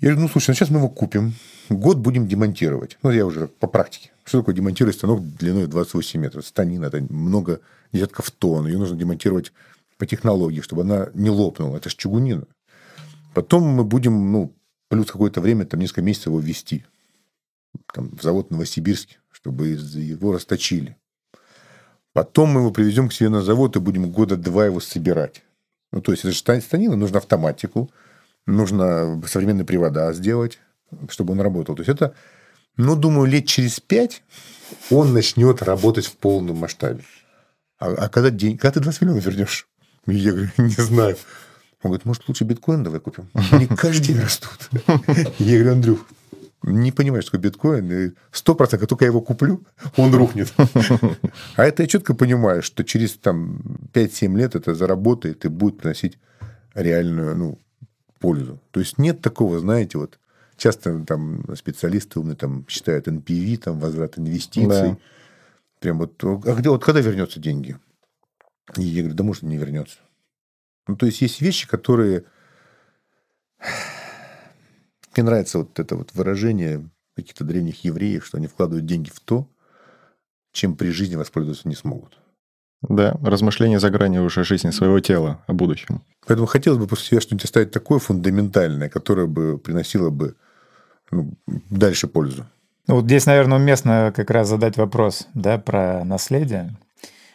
Я 0.00 0.10
говорю, 0.10 0.22
ну, 0.22 0.28
слушай, 0.28 0.50
ну, 0.50 0.54
сейчас 0.54 0.70
мы 0.70 0.78
его 0.78 0.88
купим, 0.88 1.34
год 1.68 1.98
будем 1.98 2.26
демонтировать. 2.26 2.96
Ну, 3.02 3.10
я 3.10 3.26
уже 3.26 3.48
по 3.48 3.66
практике. 3.66 4.12
Что 4.24 4.38
такое 4.38 4.54
демонтировать 4.54 4.96
станок 4.96 5.20
длиной 5.20 5.66
28 5.66 6.18
метров? 6.18 6.46
Станина, 6.46 6.86
это 6.86 7.02
много 7.10 7.60
десятков 7.92 8.30
тонн. 8.30 8.66
Ее 8.66 8.78
нужно 8.78 8.96
демонтировать 8.96 9.52
по 9.98 10.06
технологии, 10.06 10.62
чтобы 10.62 10.82
она 10.82 11.10
не 11.12 11.28
лопнула. 11.28 11.76
Это 11.76 11.90
же 11.90 11.96
чугунина. 11.96 12.46
Потом 13.34 13.64
мы 13.64 13.84
будем, 13.84 14.32
ну, 14.32 14.54
плюс 14.88 15.10
какое-то 15.10 15.42
время, 15.42 15.66
там, 15.66 15.80
несколько 15.80 16.00
месяцев 16.00 16.28
его 16.28 16.40
ввести. 16.40 16.86
Там, 17.92 18.16
в 18.16 18.22
завод 18.22 18.50
Новосибирске, 18.50 19.18
чтобы 19.30 19.68
его 19.68 20.32
расточили. 20.32 20.96
Потом 22.14 22.52
мы 22.52 22.60
его 22.60 22.70
привезем 22.70 23.10
к 23.10 23.12
себе 23.12 23.28
на 23.28 23.42
завод 23.42 23.76
и 23.76 23.80
будем 23.80 24.10
года 24.10 24.38
два 24.38 24.64
его 24.64 24.80
собирать. 24.80 25.42
Ну, 25.92 26.00
то 26.00 26.12
есть, 26.12 26.24
это 26.24 26.32
же 26.32 26.62
станина, 26.62 26.96
нужно 26.96 27.18
автоматику, 27.18 27.90
нужно 28.50 29.22
современные 29.26 29.64
привода 29.64 30.12
сделать, 30.12 30.58
чтобы 31.08 31.32
он 31.32 31.40
работал. 31.40 31.74
То 31.74 31.82
есть, 31.82 31.90
это, 31.90 32.14
ну, 32.76 32.96
думаю, 32.96 33.26
лет 33.26 33.46
через 33.46 33.80
пять 33.80 34.22
он 34.90 35.12
начнет 35.12 35.62
работать 35.62 36.06
в 36.06 36.16
полном 36.16 36.58
масштабе. 36.58 37.02
А, 37.78 37.92
а 37.92 38.08
когда, 38.08 38.30
день, 38.30 38.56
когда 38.56 38.72
ты 38.72 38.80
20 38.80 39.02
миллионов 39.02 39.24
вернешь? 39.24 39.66
Я 40.06 40.32
говорю, 40.32 40.50
не 40.58 40.70
знаю. 40.70 41.16
Он 41.82 41.90
говорит, 41.90 42.04
может, 42.04 42.28
лучше 42.28 42.44
биткоин 42.44 42.82
давай 42.82 43.00
купим? 43.00 43.30
Они 43.52 43.66
каждый 43.66 44.08
день 44.08 44.20
растут. 44.20 44.68
Я 45.38 45.58
говорю, 45.58 45.72
Андрюх, 45.72 46.06
не 46.62 46.92
понимаешь, 46.92 47.24
что 47.24 47.38
биткоин, 47.38 48.14
сто 48.32 48.54
процентов, 48.54 48.88
только 48.88 49.06
я 49.06 49.10
его 49.10 49.22
куплю, 49.22 49.64
он 49.96 50.14
рухнет. 50.14 50.52
А 51.56 51.64
это 51.64 51.82
я 51.82 51.88
четко 51.88 52.14
понимаю, 52.14 52.62
что 52.62 52.84
через 52.84 53.14
там, 53.14 53.62
5-7 53.94 54.36
лет 54.36 54.54
это 54.54 54.74
заработает 54.74 55.44
и 55.46 55.48
будет 55.48 55.78
приносить 55.78 56.18
реальную 56.74 57.36
ну, 57.36 57.58
пользу. 58.20 58.60
То 58.70 58.78
есть 58.78 58.98
нет 58.98 59.20
такого, 59.20 59.58
знаете, 59.58 59.98
вот 59.98 60.20
часто 60.56 61.04
там 61.04 61.44
специалисты 61.56 62.20
умные 62.20 62.36
там 62.36 62.64
считают 62.68 63.08
NPV, 63.08 63.56
там 63.56 63.80
возврат 63.80 64.18
инвестиций. 64.18 64.90
Да. 64.92 64.98
Прям 65.80 65.98
вот, 65.98 66.22
а 66.22 66.54
где, 66.54 66.68
вот 66.68 66.84
когда 66.84 67.00
вернется 67.00 67.40
деньги? 67.40 67.78
И 68.76 68.82
я 68.82 69.02
говорю, 69.02 69.16
да 69.16 69.24
может 69.24 69.42
не 69.42 69.56
вернется. 69.56 69.98
Ну, 70.86 70.96
то 70.96 71.06
есть 71.06 71.20
есть 71.22 71.40
вещи, 71.40 71.66
которые 71.66 72.24
мне 75.16 75.24
нравится 75.24 75.58
вот 75.58 75.78
это 75.78 75.96
вот 75.96 76.12
выражение 76.12 76.88
каких-то 77.16 77.44
древних 77.44 77.82
евреев, 77.84 78.24
что 78.24 78.36
они 78.36 78.46
вкладывают 78.46 78.86
деньги 78.86 79.10
в 79.10 79.20
то, 79.20 79.48
чем 80.52 80.76
при 80.76 80.90
жизни 80.90 81.16
воспользоваться 81.16 81.68
не 81.68 81.74
смогут. 81.74 82.19
Да, 82.82 83.16
размышления 83.22 83.78
за 83.78 83.90
гранью 83.90 84.24
уже 84.24 84.42
жизни 84.42 84.70
своего 84.70 85.00
тела 85.00 85.42
о 85.46 85.52
будущем. 85.52 86.02
Поэтому 86.26 86.46
хотелось 86.46 86.78
бы 86.78 86.86
после 86.86 87.06
себя 87.06 87.20
что-нибудь 87.20 87.44
оставить 87.44 87.70
такое 87.70 87.98
фундаментальное, 87.98 88.88
которое 88.88 89.26
бы 89.26 89.58
приносило 89.58 90.10
бы 90.10 90.34
ну, 91.10 91.34
дальше 91.68 92.08
пользу. 92.08 92.46
Ну, 92.86 92.96
вот 92.96 93.04
здесь, 93.04 93.26
наверное, 93.26 93.58
уместно 93.58 94.12
как 94.16 94.30
раз 94.30 94.48
задать 94.48 94.76
вопрос 94.76 95.28
да, 95.34 95.58
про 95.58 96.04
наследие. 96.04 96.76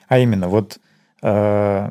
А 0.07 0.17
именно, 0.17 0.47
вот 0.47 0.79
э, 1.21 1.89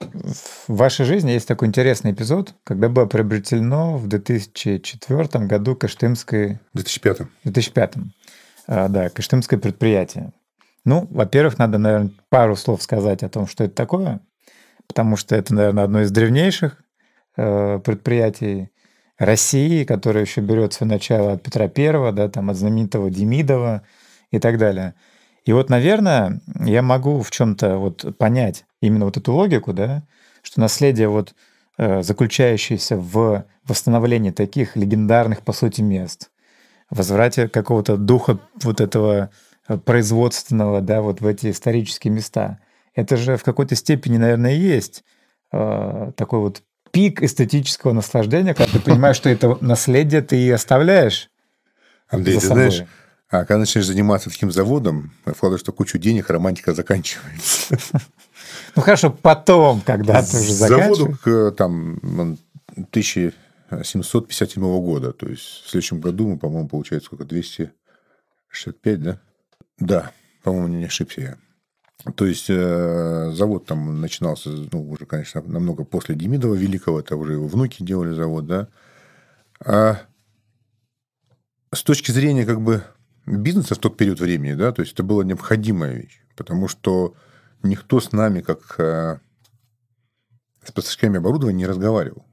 в 0.00 0.68
вашей 0.68 1.06
жизни 1.06 1.30
есть 1.30 1.48
такой 1.48 1.68
интересный 1.68 2.12
эпизод, 2.12 2.54
когда 2.64 2.88
было 2.88 3.06
приобретено 3.06 3.96
в 3.96 4.06
2004 4.06 5.46
году 5.46 5.74
Каштымское... 5.74 6.60
2005. 6.74 7.22
2005. 7.44 7.94
А, 8.66 8.88
да, 8.88 9.08
Каштымское 9.08 9.58
предприятие. 9.58 10.32
Ну, 10.84 11.08
во-первых, 11.10 11.58
надо, 11.58 11.78
наверное, 11.78 12.10
пару 12.28 12.56
слов 12.56 12.82
сказать 12.82 13.22
о 13.22 13.28
том, 13.28 13.46
что 13.46 13.64
это 13.64 13.74
такое, 13.74 14.20
потому 14.86 15.16
что 15.16 15.34
это, 15.34 15.54
наверное, 15.54 15.84
одно 15.84 16.02
из 16.02 16.10
древнейших 16.10 16.82
э, 17.36 17.78
предприятий 17.78 18.70
России, 19.18 19.84
которое 19.84 20.22
еще 20.22 20.40
берет 20.40 20.72
свое 20.72 20.92
начало 20.92 21.32
от 21.32 21.42
Петра 21.42 21.68
Первого, 21.68 22.12
да, 22.12 22.28
там, 22.28 22.50
от 22.50 22.56
знаменитого 22.56 23.10
Демидова 23.10 23.82
и 24.30 24.38
так 24.38 24.58
далее. 24.58 24.94
И 25.44 25.52
вот, 25.52 25.70
наверное, 25.70 26.40
я 26.60 26.82
могу 26.82 27.20
в 27.20 27.30
чем-то 27.30 27.76
вот 27.76 28.16
понять 28.18 28.64
именно 28.80 29.04
вот 29.04 29.16
эту 29.16 29.32
логику, 29.32 29.72
да, 29.72 30.02
что 30.42 30.60
наследие 30.60 31.08
вот 31.08 31.34
э, 31.78 32.02
заключающееся 32.02 32.96
в 32.96 33.44
восстановлении 33.66 34.30
таких 34.30 34.76
легендарных, 34.76 35.42
по 35.42 35.52
сути, 35.52 35.80
мест, 35.80 36.30
возврате 36.90 37.48
какого-то 37.48 37.96
духа 37.96 38.38
вот 38.62 38.80
этого 38.80 39.30
производственного, 39.84 40.80
да, 40.80 41.00
вот 41.02 41.20
в 41.20 41.26
эти 41.26 41.50
исторические 41.50 42.12
места. 42.12 42.58
Это 42.94 43.16
же 43.16 43.36
в 43.36 43.42
какой-то 43.42 43.74
степени, 43.74 44.18
наверное, 44.18 44.54
есть 44.54 45.04
э, 45.52 46.12
такой 46.16 46.40
вот 46.40 46.62
пик 46.90 47.22
эстетического 47.22 47.92
наслаждения, 47.92 48.54
когда 48.54 48.72
ты 48.72 48.80
понимаешь, 48.80 49.16
что 49.16 49.28
это 49.28 49.58
наследие 49.60 50.22
ты 50.22 50.36
и 50.36 50.50
оставляешь. 50.50 51.28
Андрей, 52.08 52.38
ты 52.38 52.46
знаешь, 52.46 52.84
а 53.30 53.44
когда 53.44 53.58
начинаешь 53.58 53.86
заниматься 53.88 54.30
таким 54.30 54.52
заводом, 54.52 55.12
вкладываешь 55.24 55.60
что 55.60 55.72
кучу 55.72 55.98
денег, 55.98 56.30
романтика 56.30 56.72
заканчивается. 56.72 57.78
Ну 58.76 58.82
хорошо, 58.82 59.10
потом, 59.10 59.80
когда 59.80 60.22
ты 60.22 60.36
уже 60.36 60.52
заканчиваешь. 60.52 61.18
Заводу 61.24 61.52
там 61.52 61.98
1757 62.76 64.62
года. 64.62 65.12
То 65.12 65.26
есть 65.26 65.64
в 65.64 65.70
следующем 65.70 66.00
году 66.00 66.28
мы, 66.28 66.38
по-моему, 66.38 66.68
получается 66.68 67.06
сколько? 67.06 67.24
265, 67.24 69.02
да? 69.02 69.20
Да, 69.78 70.12
по-моему, 70.42 70.68
не 70.68 70.84
ошибся 70.84 71.20
я. 71.20 71.38
То 72.16 72.26
есть 72.26 72.46
э, 72.48 73.30
завод 73.32 73.66
там 73.66 74.00
начинался, 74.00 74.50
ну, 74.50 74.90
уже, 74.90 75.06
конечно, 75.06 75.40
намного 75.42 75.84
после 75.84 76.14
Демидова 76.14 76.54
Великого, 76.54 77.00
это 77.00 77.16
уже 77.16 77.34
его 77.34 77.48
внуки 77.48 77.82
делали 77.82 78.12
завод, 78.12 78.46
да. 78.46 78.68
А 79.64 80.00
с 81.72 81.82
точки 81.82 82.10
зрения 82.10 82.44
как 82.44 82.60
бы 82.60 82.84
бизнеса 83.26 83.74
в 83.74 83.78
тот 83.78 83.96
период 83.96 84.20
времени, 84.20 84.54
да, 84.54 84.72
то 84.72 84.82
есть 84.82 84.92
это 84.92 85.02
была 85.02 85.24
необходимая 85.24 85.94
вещь, 85.94 86.20
потому 86.36 86.68
что 86.68 87.14
никто 87.62 88.00
с 88.00 88.12
нами, 88.12 88.42
как 88.42 88.78
э, 88.78 89.18
с 90.62 90.72
поставщиками 90.72 91.18
оборудования, 91.18 91.58
не 91.58 91.66
разговаривал. 91.66 92.26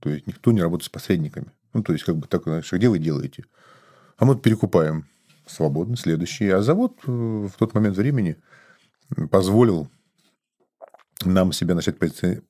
То 0.00 0.10
есть 0.10 0.26
никто 0.26 0.52
не 0.52 0.62
работает 0.62 0.86
с 0.86 0.90
посредниками. 0.90 1.46
Ну, 1.72 1.82
то 1.82 1.92
есть, 1.92 2.04
как 2.04 2.16
бы 2.16 2.26
так, 2.28 2.44
знаешь, 2.44 2.70
где 2.70 2.88
вы 2.88 2.98
делаете? 2.98 3.44
А 4.18 4.24
мы 4.24 4.36
перекупаем 4.36 5.06
свободно, 5.46 5.96
следующий. 5.96 6.48
А 6.50 6.62
завод 6.62 6.98
э, 7.06 7.10
в 7.10 7.52
тот 7.58 7.74
момент 7.74 7.96
времени 7.96 8.36
позволил 9.30 9.88
нам 11.24 11.52
себя 11.52 11.74
начать 11.74 11.96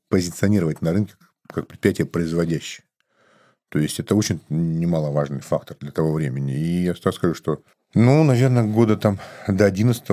позиционировать 0.08 0.82
на 0.82 0.92
рынке 0.92 1.14
как 1.48 1.68
предприятие 1.68 2.06
производящее. 2.06 2.84
То 3.68 3.78
есть 3.78 4.00
это 4.00 4.14
очень 4.14 4.40
немаловажный 4.48 5.40
фактор 5.40 5.76
для 5.80 5.90
того 5.90 6.12
времени. 6.12 6.54
И 6.54 6.84
я 6.84 6.94
сразу 6.94 7.18
скажу, 7.18 7.34
что, 7.34 7.62
ну, 7.94 8.24
наверное, 8.24 8.64
года 8.64 8.96
там 8.96 9.18
до 9.46 9.64
11 9.64 10.04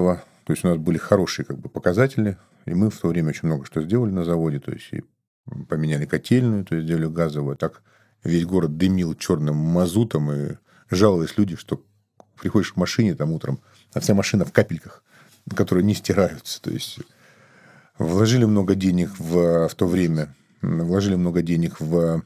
то 0.45 0.51
есть 0.51 0.65
у 0.65 0.67
нас 0.67 0.77
были 0.77 0.97
хорошие 0.97 1.45
как 1.45 1.57
бы, 1.57 1.69
показатели, 1.69 2.37
и 2.65 2.73
мы 2.73 2.89
в 2.89 2.97
то 2.99 3.07
время 3.07 3.29
очень 3.29 3.47
много 3.47 3.65
что 3.65 3.81
сделали 3.81 4.11
на 4.11 4.25
заводе, 4.25 4.59
то 4.59 4.71
есть 4.71 4.89
и 4.91 5.03
поменяли 5.69 6.05
котельную, 6.05 6.65
то 6.65 6.75
есть 6.75 6.85
сделали 6.85 7.07
газовую. 7.07 7.55
Так 7.55 7.81
весь 8.23 8.45
город 8.45 8.77
дымил 8.77 9.15
черным 9.15 9.55
мазутом, 9.55 10.31
и 10.31 10.57
жаловались 10.89 11.37
люди, 11.37 11.55
что 11.55 11.85
приходишь 12.39 12.73
к 12.73 12.77
машине 12.77 13.15
там 13.15 13.31
утром, 13.31 13.59
а 13.93 13.99
вся 13.99 14.13
машина 14.13 14.45
в 14.45 14.51
капельках, 14.51 15.03
которые 15.55 15.83
не 15.83 15.93
стираются. 15.93 16.61
То 16.61 16.71
есть 16.71 16.99
вложили 17.97 18.45
много 18.45 18.75
денег 18.75 19.11
в, 19.19 19.67
в 19.67 19.75
то 19.75 19.87
время, 19.87 20.35
вложили 20.61 21.15
много 21.15 21.41
денег 21.41 21.79
в 21.79 22.23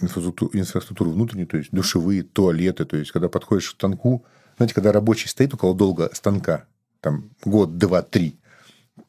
инфраструктуру, 0.00 0.50
инфраструктуру 0.54 1.10
внутреннюю, 1.10 1.46
то 1.46 1.56
есть 1.56 1.70
душевые, 1.70 2.22
туалеты. 2.22 2.84
То 2.84 2.96
есть, 2.96 3.12
когда 3.12 3.28
подходишь 3.28 3.70
к 3.70 3.74
станку, 3.74 4.24
знаете, 4.56 4.74
когда 4.74 4.92
рабочий 4.92 5.28
стоит 5.28 5.54
около 5.54 5.74
долго 5.74 6.10
станка, 6.12 6.66
там 7.00 7.30
год, 7.44 7.78
два, 7.78 8.02
три, 8.02 8.38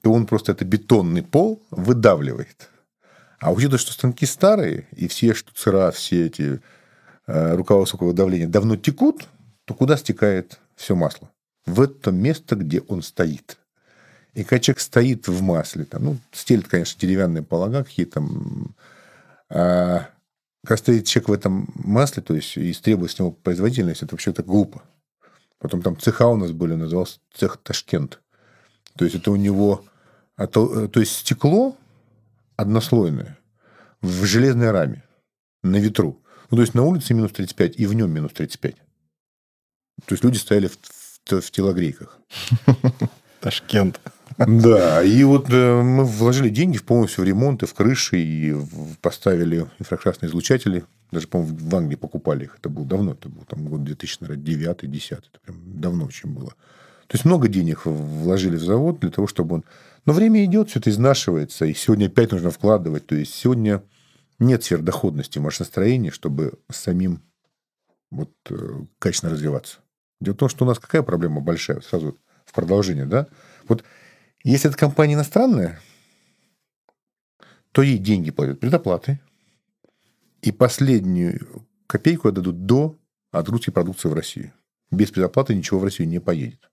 то 0.01 0.11
он 0.11 0.25
просто 0.25 0.51
это 0.51 0.65
бетонный 0.65 1.23
пол 1.23 1.61
выдавливает. 1.71 2.69
А 3.39 3.51
учитывая, 3.51 3.77
что 3.77 3.91
станки 3.91 4.25
старые, 4.25 4.87
и 4.95 5.07
все 5.07 5.33
штуцера, 5.33 5.91
все 5.91 6.27
эти 6.27 6.61
э, 7.27 7.55
рукава 7.55 7.81
высокого 7.81 8.13
давления 8.13 8.47
давно 8.47 8.77
текут, 8.77 9.27
то 9.65 9.73
куда 9.73 9.97
стекает 9.97 10.59
все 10.75 10.95
масло? 10.95 11.29
В 11.65 11.81
это 11.81 12.11
место, 12.11 12.55
где 12.55 12.81
он 12.81 13.01
стоит. 13.01 13.57
И 14.33 14.43
когда 14.43 14.59
человек 14.59 14.79
стоит 14.81 15.27
в 15.27 15.41
масле, 15.41 15.85
там, 15.85 16.03
ну, 16.03 16.17
стелит, 16.31 16.67
конечно, 16.67 16.99
деревянные 16.99 17.43
полога 17.43 17.83
какие-то 17.83 18.13
там, 18.15 18.75
а 19.49 20.09
когда 20.63 20.77
стоит 20.77 21.07
человек 21.07 21.29
в 21.29 21.33
этом 21.33 21.67
масле, 21.75 22.23
то 22.23 22.33
есть 22.33 22.57
и 22.57 22.73
требует 22.73 23.11
с 23.11 23.19
него 23.19 23.31
производительность, 23.31 24.01
это 24.01 24.15
вообще-то 24.15 24.43
глупо. 24.43 24.81
Потом 25.59 25.81
там 25.81 25.99
цеха 25.99 26.27
у 26.27 26.37
нас 26.37 26.51
были, 26.51 26.73
назывался 26.73 27.19
цех 27.33 27.57
Ташкент. 27.57 28.21
То 28.97 29.05
есть 29.05 29.15
это 29.15 29.31
у 29.31 29.35
него... 29.35 29.83
а 30.35 30.47
То, 30.47 30.87
то 30.87 30.99
есть 30.99 31.17
стекло 31.17 31.77
однослойное 32.55 33.37
в 34.01 34.23
железной 34.25 34.71
раме 34.71 35.03
на 35.63 35.77
ветру. 35.77 36.21
Ну, 36.49 36.57
то 36.57 36.61
есть 36.61 36.73
на 36.73 36.83
улице 36.83 37.13
минус 37.13 37.31
35 37.33 37.79
и 37.79 37.85
в 37.85 37.93
нем 37.93 38.11
минус 38.11 38.31
35. 38.33 38.75
То 40.05 40.13
есть 40.13 40.23
люди 40.23 40.37
стояли 40.37 40.67
в, 40.67 40.77
в, 40.77 41.41
в 41.41 41.51
телогрейках. 41.51 42.19
Ташкент. 43.39 43.99
Да, 44.37 45.03
и 45.03 45.23
вот 45.23 45.49
э, 45.49 45.81
мы 45.81 46.05
вложили 46.05 46.49
деньги 46.49 46.79
полностью 46.79 47.23
в 47.23 47.27
ремонт, 47.27 47.63
и 47.63 47.65
в 47.65 47.73
крыши, 47.73 48.17
и 48.17 48.55
поставили 49.01 49.67
инфракрасные 49.79 50.29
излучатели. 50.29 50.85
Даже, 51.11 51.27
по-моему, 51.27 51.57
в 51.59 51.75
Англии 51.75 51.95
покупали 51.95 52.45
их. 52.45 52.55
Это 52.57 52.69
было 52.69 52.85
давно, 52.85 53.11
это 53.11 53.29
был 53.29 53.43
там 53.43 53.65
год 53.67 53.81
2009-2010. 53.81 55.11
Это 55.11 55.39
прям 55.45 55.57
давно 55.79 56.05
очень 56.05 56.29
было. 56.29 56.49
То 57.07 57.15
есть 57.15 57.25
много 57.25 57.47
денег 57.47 57.85
вложили 57.85 58.55
в 58.55 58.63
завод 58.63 58.99
для 58.99 59.11
того, 59.11 59.27
чтобы 59.27 59.55
он... 59.55 59.63
Но 60.05 60.13
время 60.13 60.43
идет, 60.43 60.69
все 60.69 60.79
это 60.79 60.89
изнашивается, 60.89 61.65
и 61.65 61.73
сегодня 61.73 62.07
опять 62.07 62.31
нужно 62.31 62.49
вкладывать. 62.49 63.05
То 63.05 63.15
есть 63.15 63.35
сегодня 63.35 63.83
нет 64.39 64.63
сверхдоходности 64.63 65.37
в 65.37 65.43
машиностроении, 65.43 66.09
чтобы 66.09 66.53
самим 66.71 67.21
вот, 68.09 68.31
э, 68.49 68.55
качественно 68.99 69.33
развиваться. 69.33 69.77
Дело 70.23 70.33
в 70.33 70.37
том, 70.37 70.49
что 70.49 70.65
у 70.65 70.67
нас 70.67 70.79
какая 70.79 71.03
проблема 71.03 71.41
большая, 71.41 71.81
сразу 71.81 72.17
в 72.45 72.53
продолжение, 72.53 73.05
да? 73.05 73.27
Вот 73.67 73.83
если 74.43 74.69
эта 74.69 74.77
компания 74.77 75.13
иностранная, 75.13 75.79
то 77.71 77.81
ей 77.81 77.97
деньги 77.97 78.31
платят 78.31 78.59
предоплаты, 78.59 79.19
и 80.41 80.51
последнюю 80.51 81.65
копейку 81.87 82.27
отдадут 82.27 82.65
до 82.65 82.97
отгрузки 83.31 83.69
продукции 83.69 84.09
в 84.09 84.13
Россию. 84.13 84.53
Без 84.91 85.09
предоплаты 85.09 85.55
ничего 85.55 85.79
в 85.79 85.83
Россию 85.83 86.09
не 86.09 86.19
поедет. 86.19 86.69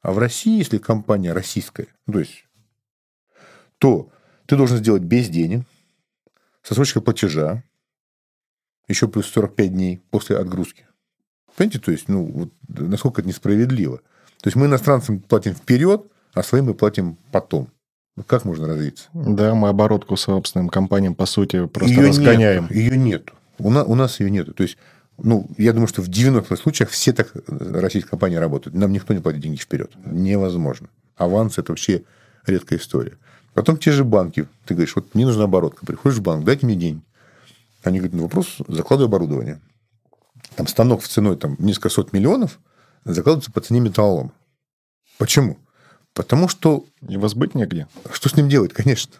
А 0.00 0.12
в 0.12 0.18
России, 0.18 0.58
если 0.58 0.78
компания 0.78 1.32
российская, 1.32 1.88
ну, 2.06 2.14
то 2.14 2.18
есть, 2.20 2.46
то 3.78 4.10
ты 4.46 4.56
должен 4.56 4.78
сделать 4.78 5.02
без 5.02 5.28
денег, 5.28 5.66
со 6.62 6.74
срочкой 6.74 7.02
платежа, 7.02 7.62
еще 8.88 9.08
плюс 9.08 9.26
45 9.26 9.72
дней 9.72 9.98
после 10.10 10.36
отгрузки. 10.36 10.86
Понимаете, 11.60 11.78
то 11.78 11.92
есть, 11.92 12.08
ну, 12.08 12.24
вот, 12.24 12.48
насколько 12.68 13.20
это 13.20 13.28
несправедливо. 13.28 13.98
То 13.98 14.46
есть 14.46 14.56
мы 14.56 14.64
иностранцам 14.64 15.20
платим 15.20 15.52
вперед, 15.52 16.06
а 16.32 16.42
своим 16.42 16.64
мы 16.64 16.72
платим 16.72 17.18
потом. 17.32 17.68
Как 18.26 18.46
можно 18.46 18.66
развиться? 18.66 19.10
Да, 19.12 19.54
мы 19.54 19.68
оборотку 19.68 20.16
собственным 20.16 20.70
компаниям, 20.70 21.14
по 21.14 21.26
сути, 21.26 21.66
просто 21.66 21.94
Её 21.94 22.08
разгоняем. 22.08 22.62
Нет, 22.62 22.72
ее 22.72 22.96
нет. 22.96 23.30
У 23.58 23.68
нас, 23.68 23.86
у 23.86 23.94
нас 23.94 24.20
ее 24.20 24.30
нет. 24.30 24.56
То 24.56 24.62
есть, 24.62 24.78
ну, 25.18 25.50
я 25.58 25.74
думаю, 25.74 25.86
что 25.86 26.00
в 26.00 26.08
90 26.08 26.56
случаях 26.56 26.88
все 26.88 27.12
так 27.12 27.30
э, 27.34 27.40
российские 27.46 28.08
компании 28.08 28.36
работают. 28.36 28.74
Нам 28.74 28.90
никто 28.90 29.12
не 29.12 29.20
платит 29.20 29.42
деньги 29.42 29.58
вперед. 29.58 29.92
Невозможно. 30.06 30.88
Аванс– 31.18 31.58
это 31.58 31.72
вообще 31.72 32.04
редкая 32.46 32.78
история. 32.78 33.18
Потом 33.52 33.76
те 33.76 33.92
же 33.92 34.04
банки. 34.04 34.46
Ты 34.64 34.72
говоришь, 34.72 34.96
вот 34.96 35.14
мне 35.14 35.26
нужна 35.26 35.44
оборотка. 35.44 35.84
Приходишь 35.84 36.20
в 36.20 36.22
банк, 36.22 36.42
дайте 36.42 36.64
мне 36.64 36.76
деньги. 36.76 37.02
Они 37.82 37.98
говорят, 37.98 38.16
ну, 38.16 38.22
вопрос, 38.22 38.56
закладывай 38.66 39.08
оборудование. 39.08 39.60
Там 40.56 40.66
станок 40.66 41.02
в 41.02 41.08
ценой 41.08 41.36
там, 41.36 41.56
несколько 41.58 41.88
сот 41.88 42.12
миллионов 42.12 42.58
закладывается 43.04 43.52
по 43.52 43.60
цене 43.60 43.80
металлолома. 43.80 44.32
Почему? 45.18 45.58
Потому 46.12 46.48
что 46.48 46.84
Его 47.02 47.28
сбыть 47.28 47.54
негде. 47.54 47.86
что 48.12 48.28
с 48.28 48.36
ним 48.36 48.48
делать, 48.48 48.72
конечно. 48.72 49.14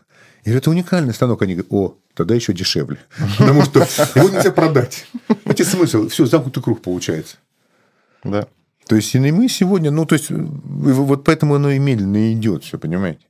Я 0.45 0.53
говорю, 0.53 0.59
это 0.59 0.71
уникальный 0.71 1.15
станок. 1.15 1.43
Они 1.43 1.55
говорят, 1.55 1.73
о, 1.73 1.97
тогда 2.15 2.35
еще 2.35 2.53
дешевле. 2.53 2.99
Потому 3.39 3.63
что 3.63 3.81
его 4.15 4.29
нельзя 4.29 4.51
продать. 4.51 5.07
Понимаете, 5.29 5.65
смысл? 5.65 6.09
Все, 6.09 6.27
замкнутый 6.27 6.63
круг 6.63 6.83
получается. 6.83 7.37
Да. 8.25 8.47
То 8.87 8.97
есть, 8.97 9.15
и 9.15 9.19
мы 9.19 9.49
сегодня, 9.49 9.91
ну, 9.91 10.05
то 10.05 10.15
есть, 10.15 10.31
вот 10.31 11.25
поэтому 11.25 11.55
оно 11.55 11.71
и 11.71 11.79
медленно 11.79 12.33
идет, 12.33 12.65
все, 12.65 12.79
понимаете? 12.79 13.21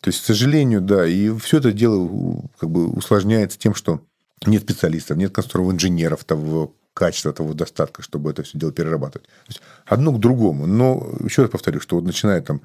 То 0.00 0.08
есть, 0.08 0.22
к 0.22 0.26
сожалению, 0.26 0.80
да, 0.80 1.06
и 1.06 1.30
все 1.38 1.58
это 1.58 1.72
дело 1.72 2.42
как 2.58 2.70
бы 2.70 2.88
усложняется 2.88 3.58
тем, 3.58 3.74
что 3.74 4.00
нет 4.46 4.62
специалистов, 4.62 5.16
нет 5.16 5.32
конструкторов, 5.32 5.74
инженеров 5.74 6.24
того 6.24 6.74
качества, 6.98 7.32
того 7.32 7.54
достатка, 7.54 8.02
чтобы 8.02 8.30
это 8.30 8.42
все 8.42 8.58
дело 8.58 8.72
перерабатывать. 8.72 9.26
То 9.26 9.50
есть, 9.50 9.62
одно 9.86 10.12
к 10.12 10.18
другому. 10.18 10.66
Но 10.66 11.16
еще 11.22 11.42
раз 11.42 11.50
повторю, 11.50 11.80
что 11.80 11.96
вот 11.96 12.04
начиная 12.04 12.40
там 12.42 12.60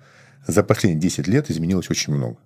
за 0.48 0.64
последние 0.64 1.00
10 1.00 1.28
лет 1.28 1.52
изменилось 1.52 1.90
очень 1.92 2.14
много. 2.14 2.38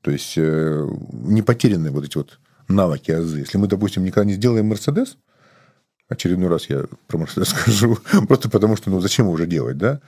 То 0.00 0.10
есть, 0.10 0.34
э, 0.36 0.88
не 1.12 1.42
потеряны 1.42 1.90
вот 1.90 2.04
эти 2.04 2.16
вот 2.16 2.38
навыки, 2.68 3.10
азы. 3.10 3.40
Если 3.40 3.58
мы, 3.58 3.66
допустим, 3.66 4.02
никогда 4.02 4.24
не 4.24 4.34
сделаем 4.34 4.66
Мерседес, 4.66 5.18
очередной 6.08 6.48
раз 6.48 6.70
я 6.70 6.84
про 7.06 7.18
Мерседес 7.18 7.48
скажу, 7.50 7.98
просто 8.26 8.48
потому 8.48 8.76
что, 8.76 8.90
ну, 8.90 9.00
зачем 9.00 9.26
его 9.26 9.34
уже 9.34 9.46
делать, 9.46 9.76
да? 9.76 10.00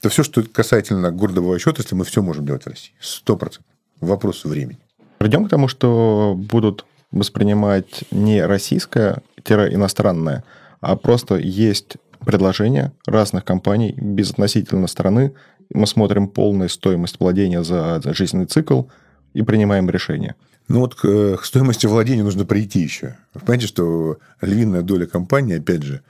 То 0.00 0.08
все, 0.08 0.22
что 0.22 0.42
касательно 0.42 1.10
счета, 1.58 1.82
если 1.82 1.96
мы 1.96 2.04
все 2.04 2.22
можем 2.22 2.46
делать 2.46 2.62
в 2.62 2.68
России. 2.68 2.92
Сто 3.00 3.36
процентов. 3.36 3.72
Вопрос 4.00 4.44
времени. 4.44 4.78
Придем 5.18 5.46
к 5.46 5.50
тому, 5.50 5.66
что 5.66 6.34
будут 6.36 6.84
воспринимать 7.14 8.04
не 8.10 8.44
российское-иностранное, 8.44 10.44
а 10.80 10.96
просто 10.96 11.36
есть 11.36 11.96
предложения 12.24 12.92
разных 13.06 13.44
компаний 13.44 13.94
безотносительно 13.96 14.86
страны. 14.86 15.34
Мы 15.72 15.86
смотрим 15.86 16.28
полную 16.28 16.68
стоимость 16.68 17.20
владения 17.20 17.62
за 17.62 18.00
жизненный 18.04 18.46
цикл 18.46 18.84
и 19.32 19.42
принимаем 19.42 19.88
решение. 19.90 20.34
Ну 20.68 20.80
вот 20.80 20.94
к, 20.94 21.04
э, 21.04 21.36
к 21.36 21.44
стоимости 21.44 21.86
владения 21.86 22.22
нужно 22.22 22.46
прийти 22.46 22.80
еще. 22.80 23.16
Вы 23.34 23.40
понимаете, 23.40 23.66
что 23.66 24.18
львиная 24.40 24.82
доля 24.82 25.06
компании, 25.06 25.58
опять 25.58 25.82
же, 25.82 26.02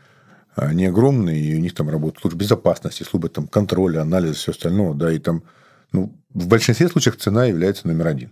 они 0.54 0.86
огромные, 0.86 1.40
и 1.40 1.56
у 1.56 1.58
них 1.58 1.74
там 1.74 1.90
работают 1.90 2.20
службы 2.20 2.38
безопасности, 2.38 3.02
службы 3.02 3.28
там 3.28 3.48
контроля, 3.48 4.02
анализа, 4.02 4.34
все 4.34 4.52
остальное, 4.52 4.94
да, 4.94 5.12
и 5.12 5.18
там, 5.18 5.42
ну, 5.90 6.12
в 6.32 6.46
большинстве 6.46 6.88
случаев 6.88 7.16
цена 7.16 7.46
является 7.46 7.88
номер 7.88 8.06
один. 8.06 8.30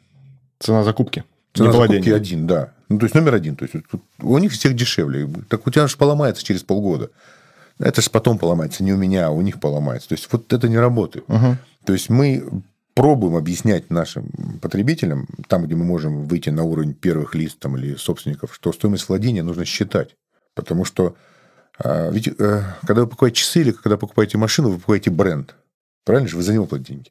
Цена 0.61 0.85
закупки. 0.85 1.25
Цена 1.55 1.69
не 1.69 1.73
закупки 1.73 2.11
один, 2.11 2.47
да. 2.47 2.73
Ну, 2.89 2.99
то 2.99 3.05
есть 3.05 3.15
номер 3.15 3.35
один. 3.35 3.57
То 3.57 3.65
есть 3.65 3.75
у 4.21 4.39
них 4.39 4.53
всех 4.53 4.75
дешевле. 4.75 5.29
Так 5.49 5.67
у 5.67 5.71
тебя 5.71 5.87
же 5.87 5.97
поломается 5.97 6.45
через 6.45 6.63
полгода. 6.63 7.11
Это 7.79 8.01
же 8.01 8.11
потом 8.11 8.39
поломается, 8.39 8.85
не 8.85 8.93
у 8.93 8.97
меня, 8.97 9.27
а 9.27 9.31
у 9.31 9.41
них 9.41 9.61
поломается. 9.61 10.09
То 10.09 10.15
есть 10.15 10.29
вот 10.31 10.53
это 10.53 10.69
не 10.69 10.79
работает. 10.79 11.29
Мгм. 11.29 11.59
То 11.85 11.93
есть 11.93 12.11
мы 12.11 12.45
пробуем 12.95 13.37
объяснять 13.37 13.91
нашим 13.91 14.31
потребителям, 14.61 15.27
там, 15.49 15.65
где 15.65 15.75
мы 15.75 15.85
можем 15.85 16.27
выйти 16.27 16.51
на 16.51 16.63
уровень 16.65 16.95
первых 16.95 17.35
лиц 17.35 17.57
там, 17.59 17.77
или 17.77 17.97
собственников, 17.97 18.55
что 18.55 18.73
стоимость 18.73 19.09
владения 19.09 19.43
нужно 19.43 19.65
считать. 19.65 20.15
Потому 20.55 20.85
что 20.85 21.17
а, 21.79 22.11
ведь 22.11 22.29
э, 22.29 22.63
когда 22.83 23.03
вы 23.03 23.07
покупаете 23.07 23.41
часы 23.41 23.61
или 23.61 23.73
когда 23.73 23.97
покупаете 23.97 24.39
машину, 24.39 24.69
вы 24.69 24.77
покупаете 24.77 25.11
бренд. 25.11 25.55
Правильно 26.05 26.29
же? 26.29 26.37
Вы 26.37 26.43
за 26.43 26.53
него 26.53 26.67
платите 26.67 26.95
деньги. 26.95 27.11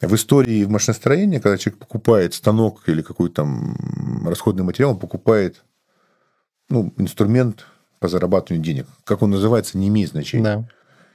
В 0.00 0.14
истории 0.14 0.64
в 0.64 0.70
машиностроении, 0.70 1.38
когда 1.38 1.58
человек 1.58 1.80
покупает 1.80 2.34
станок 2.34 2.88
или 2.88 3.02
какой-то 3.02 3.34
там 3.36 4.28
расходный 4.28 4.62
материал, 4.62 4.92
он 4.92 4.98
покупает 4.98 5.64
ну, 6.68 6.92
инструмент 6.98 7.66
по 7.98 8.06
зарабатыванию 8.06 8.64
денег. 8.64 8.86
Как 9.04 9.22
он 9.22 9.30
называется, 9.30 9.76
не 9.76 9.88
имеет 9.88 10.10
значения. 10.10 10.44
Да. 10.44 10.68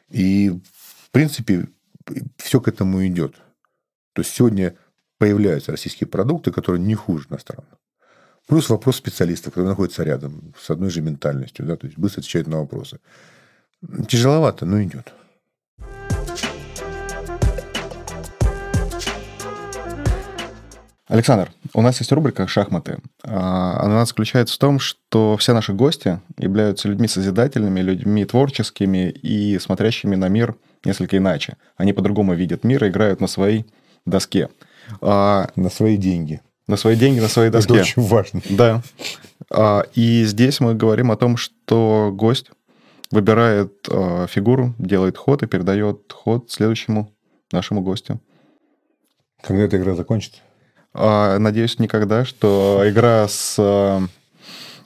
И, 0.09 0.49
в 0.49 1.11
принципе, 1.11 1.69
все 2.38 2.59
к 2.59 2.67
этому 2.67 3.05
идет. 3.07 3.36
То 4.13 4.21
есть 4.21 4.31
сегодня 4.31 4.75
появляются 5.17 5.71
российские 5.71 6.07
продукты, 6.07 6.51
которые 6.51 6.81
не 6.81 6.95
хуже 6.95 7.27
иностранных. 7.29 7.79
Плюс 8.47 8.69
вопрос 8.69 8.97
специалистов, 8.97 9.53
которые 9.53 9.69
находятся 9.69 10.03
рядом, 10.03 10.53
с 10.59 10.69
одной 10.69 10.89
же 10.89 11.01
ментальностью, 11.01 11.65
да, 11.65 11.77
то 11.77 11.88
есть 11.88 11.97
быстро 11.97 12.19
отвечают 12.19 12.47
на 12.47 12.59
вопросы. 12.59 12.99
Тяжеловато, 14.09 14.65
но 14.65 14.84
идет. 14.84 15.13
Александр, 21.08 21.51
у 21.74 21.82
нас 21.82 21.99
есть 21.99 22.12
рубрика 22.14 22.47
«Шахматы». 22.47 22.97
А, 23.26 23.82
Она 23.84 24.06
заключается 24.06 24.56
в 24.56 24.58
том, 24.58 24.80
что 24.80 25.36
все 25.38 25.54
наши 25.54 25.74
гости 25.74 26.22
являются 26.38 26.88
людьми 26.88 27.08
созидательными, 27.10 27.82
людьми 27.82 28.24
творческими 28.24 29.10
и 29.10 29.60
смотрящими 29.60 30.16
на 30.16 30.30
мир 30.30 30.56
несколько 30.86 31.18
иначе. 31.18 31.58
Они 31.76 31.91
по-другому 31.91 32.34
видят 32.36 32.64
мир 32.64 32.86
и 32.86 32.88
играют 32.88 33.20
на 33.20 33.28
своей 33.28 33.66
доске. 34.06 34.49
А, 35.01 35.49
На 35.58 35.70
свои 35.70 35.97
деньги. 35.97 36.41
На 36.68 36.78
свои 36.78 36.95
деньги, 36.95 37.20
на 37.20 37.28
своей 37.28 37.49
Это 37.49 37.58
доске. 37.58 37.82
очень 37.82 38.01
важно. 38.01 38.41
Да. 38.49 38.82
А, 39.51 39.84
И 39.95 40.24
здесь 40.24 40.62
мы 40.62 40.74
говорим 40.74 41.12
о 41.12 41.18
том, 41.18 41.36
что 41.36 42.12
гость 42.14 42.49
выбирает 43.12 43.74
фигуру, 44.30 44.74
делает 44.80 45.18
ход 45.18 45.43
и 45.43 45.47
передает 45.47 46.12
ход 46.14 46.49
следующему 46.49 47.12
нашему 47.51 47.82
гостю. 47.82 48.20
Когда 49.41 49.64
эта 49.64 49.78
игра 49.78 49.93
закончится? 49.95 50.39
А, 50.93 51.37
Надеюсь, 51.39 51.79
никогда, 51.79 52.25
что 52.25 52.83
игра 52.85 53.27
с 53.27 53.55
а, 53.57 54.01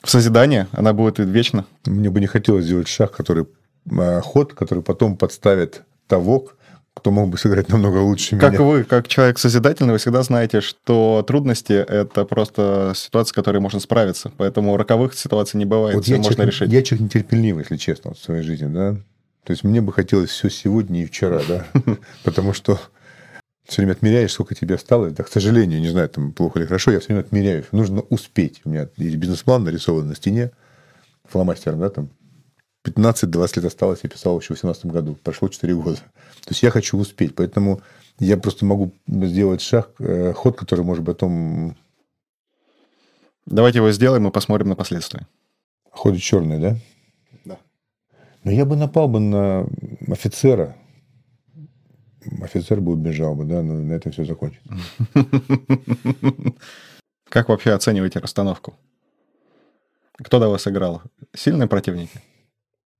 в 0.01 0.09
созидание, 0.09 0.67
она 0.71 0.93
будет 0.93 1.19
вечно. 1.19 1.65
Мне 1.85 2.09
бы 2.09 2.19
не 2.19 2.27
хотелось 2.27 2.65
сделать 2.65 2.87
шаг, 2.87 3.11
который 3.11 3.45
а, 3.91 4.21
ход, 4.21 4.53
который 4.53 4.83
потом 4.83 5.17
подставит 5.17 5.83
того, 6.07 6.47
кто 6.93 7.11
мог 7.11 7.29
бы 7.29 7.37
сыграть 7.37 7.69
намного 7.69 7.97
лучше 7.97 8.37
Как 8.37 8.53
меня. 8.53 8.63
вы, 8.63 8.83
как 8.83 9.07
человек 9.07 9.37
созидательный, 9.37 9.93
вы 9.93 9.99
всегда 9.99 10.23
знаете, 10.23 10.61
что 10.61 11.23
трудности— 11.27 11.73
это 11.87 12.25
просто 12.25 12.93
ситуация, 12.95 13.29
с 13.29 13.33
которой 13.33 13.59
можно 13.59 13.79
справиться. 13.79 14.31
Поэтому 14.37 14.75
роковых 14.77 15.13
ситуаций 15.13 15.57
не 15.57 15.65
бывает, 15.65 15.95
Вот 15.95 16.05
все 16.05 16.13
я, 16.13 16.17
можно 16.17 16.33
человек, 16.33 16.53
решить. 16.53 16.71
я 16.71 16.81
человек 16.81 17.05
нетерпеливый, 17.05 17.63
если 17.63 17.77
честно, 17.77 18.09
вот 18.09 18.17
в 18.17 18.23
своей 18.23 18.41
жизни, 18.41 18.67
да. 18.67 18.95
То 19.43 19.51
есть 19.51 19.63
мне 19.63 19.79
бы 19.79 19.93
хотелось 19.93 20.29
все 20.29 20.49
сегодня 20.49 21.03
и 21.03 21.05
вчера, 21.05 21.41
да. 21.47 21.65
Потому 22.23 22.53
что 22.53 22.79
все 23.68 23.82
время 23.82 23.93
отмеряешь, 23.93 24.32
сколько 24.32 24.55
тебе 24.55 24.76
осталось. 24.76 25.13
Да, 25.13 25.24
к 25.24 25.28
сожалению, 25.28 25.82
не 25.82 25.89
знаю, 25.89 26.09
там 26.09 26.32
плохо 26.32 26.59
или 26.59 26.65
хорошо, 26.65 26.91
я 26.91 26.99
все 26.99 27.07
время 27.07 27.22
отмеряю. 27.22 27.65
Нужно 27.72 28.01
успеть. 28.01 28.61
У 28.63 28.70
меня 28.70 28.88
есть 28.95 29.18
бизнес-план 29.18 29.63
нарисован 29.63 30.07
на 30.07 30.15
стене 30.15 30.51
фломастером, 31.26 31.80
да, 31.80 31.89
там 31.89 32.09
15-20 32.86 33.57
лет 33.57 33.65
осталось, 33.65 33.99
я 34.03 34.09
писал 34.09 34.39
еще 34.39 34.53
в 34.53 34.61
2018 34.61 34.86
году. 34.86 35.18
Прошло 35.22 35.49
4 35.49 35.76
года. 35.76 35.97
То 35.97 36.51
есть 36.51 36.63
я 36.63 36.72
хочу 36.72 36.97
успеть. 36.97 37.36
Поэтому 37.36 37.82
я 38.20 38.38
просто 38.38 38.65
могу 38.65 38.93
сделать 39.07 39.61
шаг, 39.61 39.91
э, 39.99 40.34
ход, 40.34 40.57
который 40.57 40.86
может 40.86 41.05
потом... 41.05 41.76
Давайте 43.45 43.80
его 43.80 43.91
сделаем 43.91 44.28
и 44.28 44.32
посмотрим 44.32 44.70
на 44.70 44.76
последствия. 44.76 45.28
Ходит 45.91 46.22
черный, 46.22 46.59
да? 46.59 46.78
Да. 47.45 47.57
Но 48.43 48.51
я 48.51 48.65
бы 48.65 48.76
напал 48.76 49.07
бы 49.07 49.20
на 49.20 49.68
офицера. 50.07 50.76
Офицер 52.41 52.82
бы 52.82 52.91
убежал 52.93 53.36
бы, 53.36 53.43
да, 53.45 53.61
но 53.61 53.73
на 53.75 53.93
этом 53.93 54.11
все 54.11 54.25
закончится. 54.25 54.69
Как 57.30 57.49
вообще 57.49 57.71
оцениваете 57.73 58.19
расстановку? 58.19 58.75
Кто 60.17 60.39
до 60.39 60.49
вас 60.49 60.67
играл? 60.67 61.01
Сильные 61.36 61.67
противники? 61.67 62.21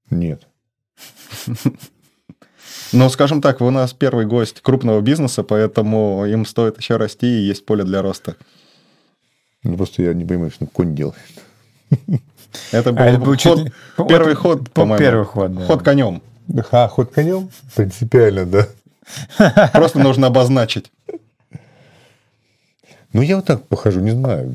Нет. 0.10 0.48
Ну, 2.94 3.10
скажем 3.10 3.42
так, 3.42 3.60
вы 3.60 3.68
у 3.68 3.72
нас 3.72 3.94
первый 3.94 4.26
гость 4.26 4.62
крупного 4.62 5.02
бизнеса, 5.02 5.44
поэтому 5.44 6.26
им 6.26 6.46
стоит 6.46 6.78
еще 6.78 6.96
расти 6.96 7.28
и 7.28 7.42
есть 7.48 7.66
поле 7.66 7.84
для 7.84 8.02
роста. 8.02 8.36
Ну, 9.64 9.76
просто 9.76 10.04
я 10.04 10.14
не 10.14 10.24
понимаю, 10.26 10.52
что 10.52 10.66
конь 10.68 10.96
делает. 10.96 11.18
Это 12.72 12.94
был, 12.94 13.02
А 13.02 13.06
это 13.08 13.20
был 13.20 13.26
ход- 13.36 13.40
чуть- 13.40 13.74
первый 14.08 14.36
ход, 14.36 14.70
по-моему. 14.72 15.00
первый 15.00 15.26
ход, 15.26 15.54
да. 15.56 15.66
Ход 15.66 15.84
конем. 15.84 16.22
А, 16.72 16.88
ход 16.88 17.12
конем? 17.14 17.50
Принципиально, 17.76 18.46
да. 18.46 18.68
Просто 19.74 20.00
нужно 20.00 20.28
обозначить. 20.28 20.92
Ну, 23.14 23.22
я 23.22 23.38
вот 23.38 23.46
так 23.46 23.64
похожу, 23.68 24.00
не 24.02 24.12
знаю. 24.12 24.54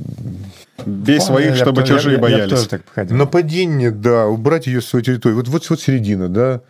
Бей 0.85 1.19
Помню, 1.19 1.21
своих, 1.21 1.51
я 1.51 1.57
чтобы 1.57 1.81
бы- 1.83 1.87
чужие 1.89 2.17
я- 2.17 2.21
я- 2.23 2.29
Я 2.29 2.37
боялись. 2.37 2.51
тоже 2.51 2.69
так 2.69 2.85
походил. 2.85 3.17
Нападение, 3.17 3.91
да, 3.91 4.27
убрать 4.27 4.67
ее 4.67 4.81
с 4.81 4.87
своей 4.87 5.05
территории. 5.05 5.35
Вот, 5.35 5.49
вот, 5.49 5.69
вот 5.71 5.81
середина, 5.81 6.29
да, 6.29 6.61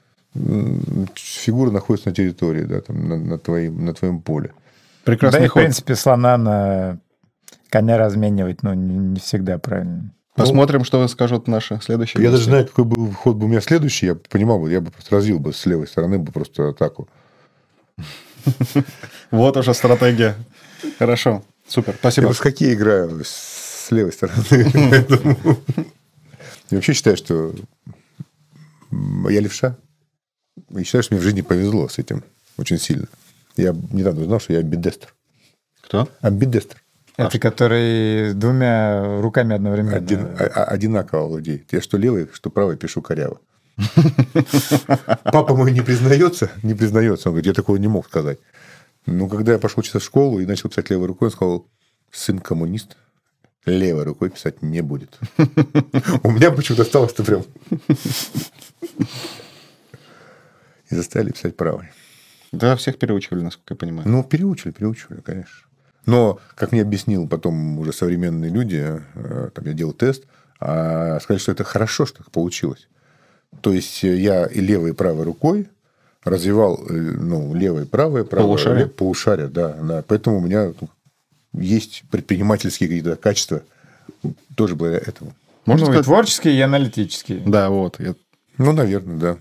фигура 1.15 1.71
находится 1.71 2.09
на 2.11 2.15
территории, 2.15 2.63
да, 2.63 2.81
там, 2.81 3.09
на, 3.09 3.17
на 3.19 3.39
твоим, 3.39 3.85
на 3.85 3.95
твоем 3.95 4.21
поле. 4.21 4.49
Да 4.49 4.55
Прекрасный 5.05 5.45
и, 5.47 5.49
в 5.49 5.55
принципе, 5.55 5.95
слона 5.97 6.37
на 6.39 6.99
коня 7.69 7.99
разменивать, 7.99 8.63
ну, 8.63 8.73
не, 8.75 8.97
не 8.97 9.21
всегда 9.21 9.59
правильно. 9.59 10.11
Посмотрим, 10.35 10.85
что 10.85 11.07
скажут 11.09 11.49
наши 11.49 11.79
следующие 11.83 12.23
Я 12.23 12.31
даже 12.31 12.43
гости. 12.45 12.51
знаю, 12.51 12.67
какой 12.67 12.85
был 12.85 13.13
ход 13.13 13.37
бы 13.37 13.45
у 13.47 13.49
меня 13.49 13.61
следующий, 13.61 14.07
я 14.07 14.15
понимал 14.15 14.61
бы, 14.61 14.71
я 14.71 14.81
бы 14.81 14.91
просто 14.91 15.15
развил 15.17 15.39
бы 15.39 15.53
с 15.53 15.67
левой 15.67 15.87
стороны 15.87 16.19
бы 16.19 16.33
просто 16.33 16.71
атаку. 16.71 17.09
Вот 19.31 19.57
уже 19.57 19.73
стратегия. 19.75 20.35
Хорошо. 20.99 21.43
Супер. 21.67 21.93
Я 21.95 21.99
Спасибо. 21.99 22.29
бы 22.29 22.35
в 22.35 22.39
хоккей 22.39 22.75
играю 22.75 23.23
с 23.25 23.91
левой 23.91 24.13
стороны. 24.13 24.43
Я 26.71 26.77
вообще 26.79 26.93
считаю, 26.95 27.17
что 27.19 27.55
я 29.29 29.41
левша. 29.41 29.77
И 30.71 30.83
считаю, 30.85 31.03
что 31.03 31.15
мне 31.15 31.21
в 31.21 31.25
жизни 31.25 31.43
повезло 31.43 31.89
с 31.89 31.99
этим 31.99 32.25
очень 32.57 32.79
сильно. 32.79 33.07
Я 33.57 33.75
недавно 33.91 34.23
узнал, 34.23 34.41
что 34.41 34.53
я 34.55 34.61
амбидестр. 34.61 35.15
Кто? 35.83 36.09
Амбидестр. 36.23 36.83
Это 37.19 37.39
который 37.39 38.33
двумя 38.33 39.21
руками 39.21 39.55
одновременно. 39.55 39.97
Один- 39.97 40.29
а- 40.39 40.45
а- 40.45 40.65
одинаково 40.65 41.27
владеет. 41.27 41.71
Я 41.73 41.83
что 41.83 41.99
левый, 41.99 42.29
что 42.33 42.49
правый 42.49 42.77
пишу 42.79 43.03
коряво. 43.03 43.39
Папа 45.25 45.55
мой 45.55 45.73
не 45.73 45.81
признается, 45.81 46.51
не 46.63 46.75
признается. 46.75 47.29
Он 47.29 47.35
говорит, 47.35 47.47
я 47.47 47.55
такого 47.55 47.77
не 47.77 47.89
мог 47.89 48.07
сказать. 48.07 48.39
Но 49.07 49.29
когда 49.29 49.53
я 49.53 49.59
пошел 49.59 49.81
учиться 49.81 49.99
в 49.99 50.05
школу 50.05 50.41
и 50.41 50.47
начал 50.47 50.69
писать 50.69 50.91
левой 50.91 51.07
рукой, 51.07 51.29
он 51.29 51.33
сказал, 51.33 51.67
сын 52.11 52.39
коммунист, 52.39 52.97
левой 53.65 54.05
рукой 54.05 54.31
писать 54.31 54.63
не 54.63 54.81
будет. 54.81 55.19
У 56.23 56.31
меня 56.31 56.51
почему-то 56.51 56.83
осталось-то 56.83 57.25
прям. 57.25 57.45
И 60.91 60.95
заставили 60.95 61.33
писать 61.33 61.57
правой. 61.57 61.89
Да, 62.53 62.77
всех 62.77 62.99
переучивали, 62.99 63.43
насколько 63.43 63.75
я 63.75 63.79
понимаю. 63.79 64.09
Ну, 64.09 64.23
переучили, 64.23 64.73
переучивали, 64.73 65.21
конечно. 65.21 65.55
Но, 66.05 66.39
как 66.55 66.73
мне 66.73 66.83
объяснил 66.83 67.27
потом 67.29 67.79
уже 67.79 67.93
современные 67.93 68.51
люди, 68.51 69.01
э, 69.15 69.51
там 69.55 69.65
я 69.65 69.73
делал 69.73 69.93
тест, 69.93 70.25
а 70.61 71.19
сказали, 71.21 71.41
что 71.41 71.53
это 71.53 71.65
хорошо, 71.65 72.05
что 72.07 72.19
так 72.19 72.31
получилось. 72.31 72.89
То 73.61 73.73
есть 73.73 74.03
э, 74.05 74.17
я 74.17 74.47
и 74.47 74.61
левой, 74.61 74.91
и 74.91 74.95
правой 74.95 75.25
рукой 75.25 75.69
развивал 76.25 76.81
э, 76.89 76.93
ну, 76.93 77.55
левое 77.55 77.83
и 77.85 77.87
правое, 77.87 78.25
правое 78.25 78.47
Полушарие? 78.47 78.87
полушарие, 78.87 79.49
да, 79.49 79.73
да. 79.75 80.05
Поэтому 80.07 80.39
у 80.39 80.41
меня 80.41 80.73
есть 81.53 82.05
предпринимательские 82.11 82.89
какие-то 82.89 83.17
качества 83.17 83.63
тоже 84.57 84.75
благодаря 84.75 85.03
этому. 85.07 85.35
Можно 85.67 85.87
ну, 85.87 85.93
сказать? 85.93 86.07
творческие, 86.07 86.55
и 86.55 86.61
аналитические. 86.61 87.41
Да, 87.47 87.71
вот. 87.71 88.01
Я- 88.01 88.15
Ну, 88.59 88.73
наверное, 88.73 89.19
да. 89.19 89.37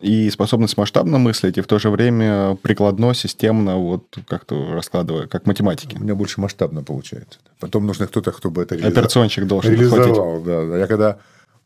И 0.00 0.28
способность 0.28 0.76
масштабно 0.76 1.18
мыслить, 1.18 1.56
и 1.56 1.60
в 1.60 1.66
то 1.66 1.78
же 1.78 1.88
время 1.88 2.56
прикладно, 2.56 3.14
системно, 3.14 3.76
вот 3.76 4.18
как-то 4.26 4.72
раскладывая, 4.74 5.26
как 5.26 5.46
математики. 5.46 5.96
У 5.96 6.02
меня 6.02 6.14
больше 6.14 6.40
масштабно 6.40 6.82
получается. 6.82 7.38
Потом 7.58 7.86
нужно 7.86 8.06
кто-то, 8.06 8.32
кто 8.32 8.50
бы 8.50 8.62
это 8.62 8.74
реализовал. 8.74 8.92
Операционщик 8.92 9.46
должен 9.46 9.70
подхватить. 9.76 10.06
Реализовал, 10.06 10.42
да, 10.42 10.66
да. 10.66 10.78
Я 10.78 10.86
когда 10.86 11.18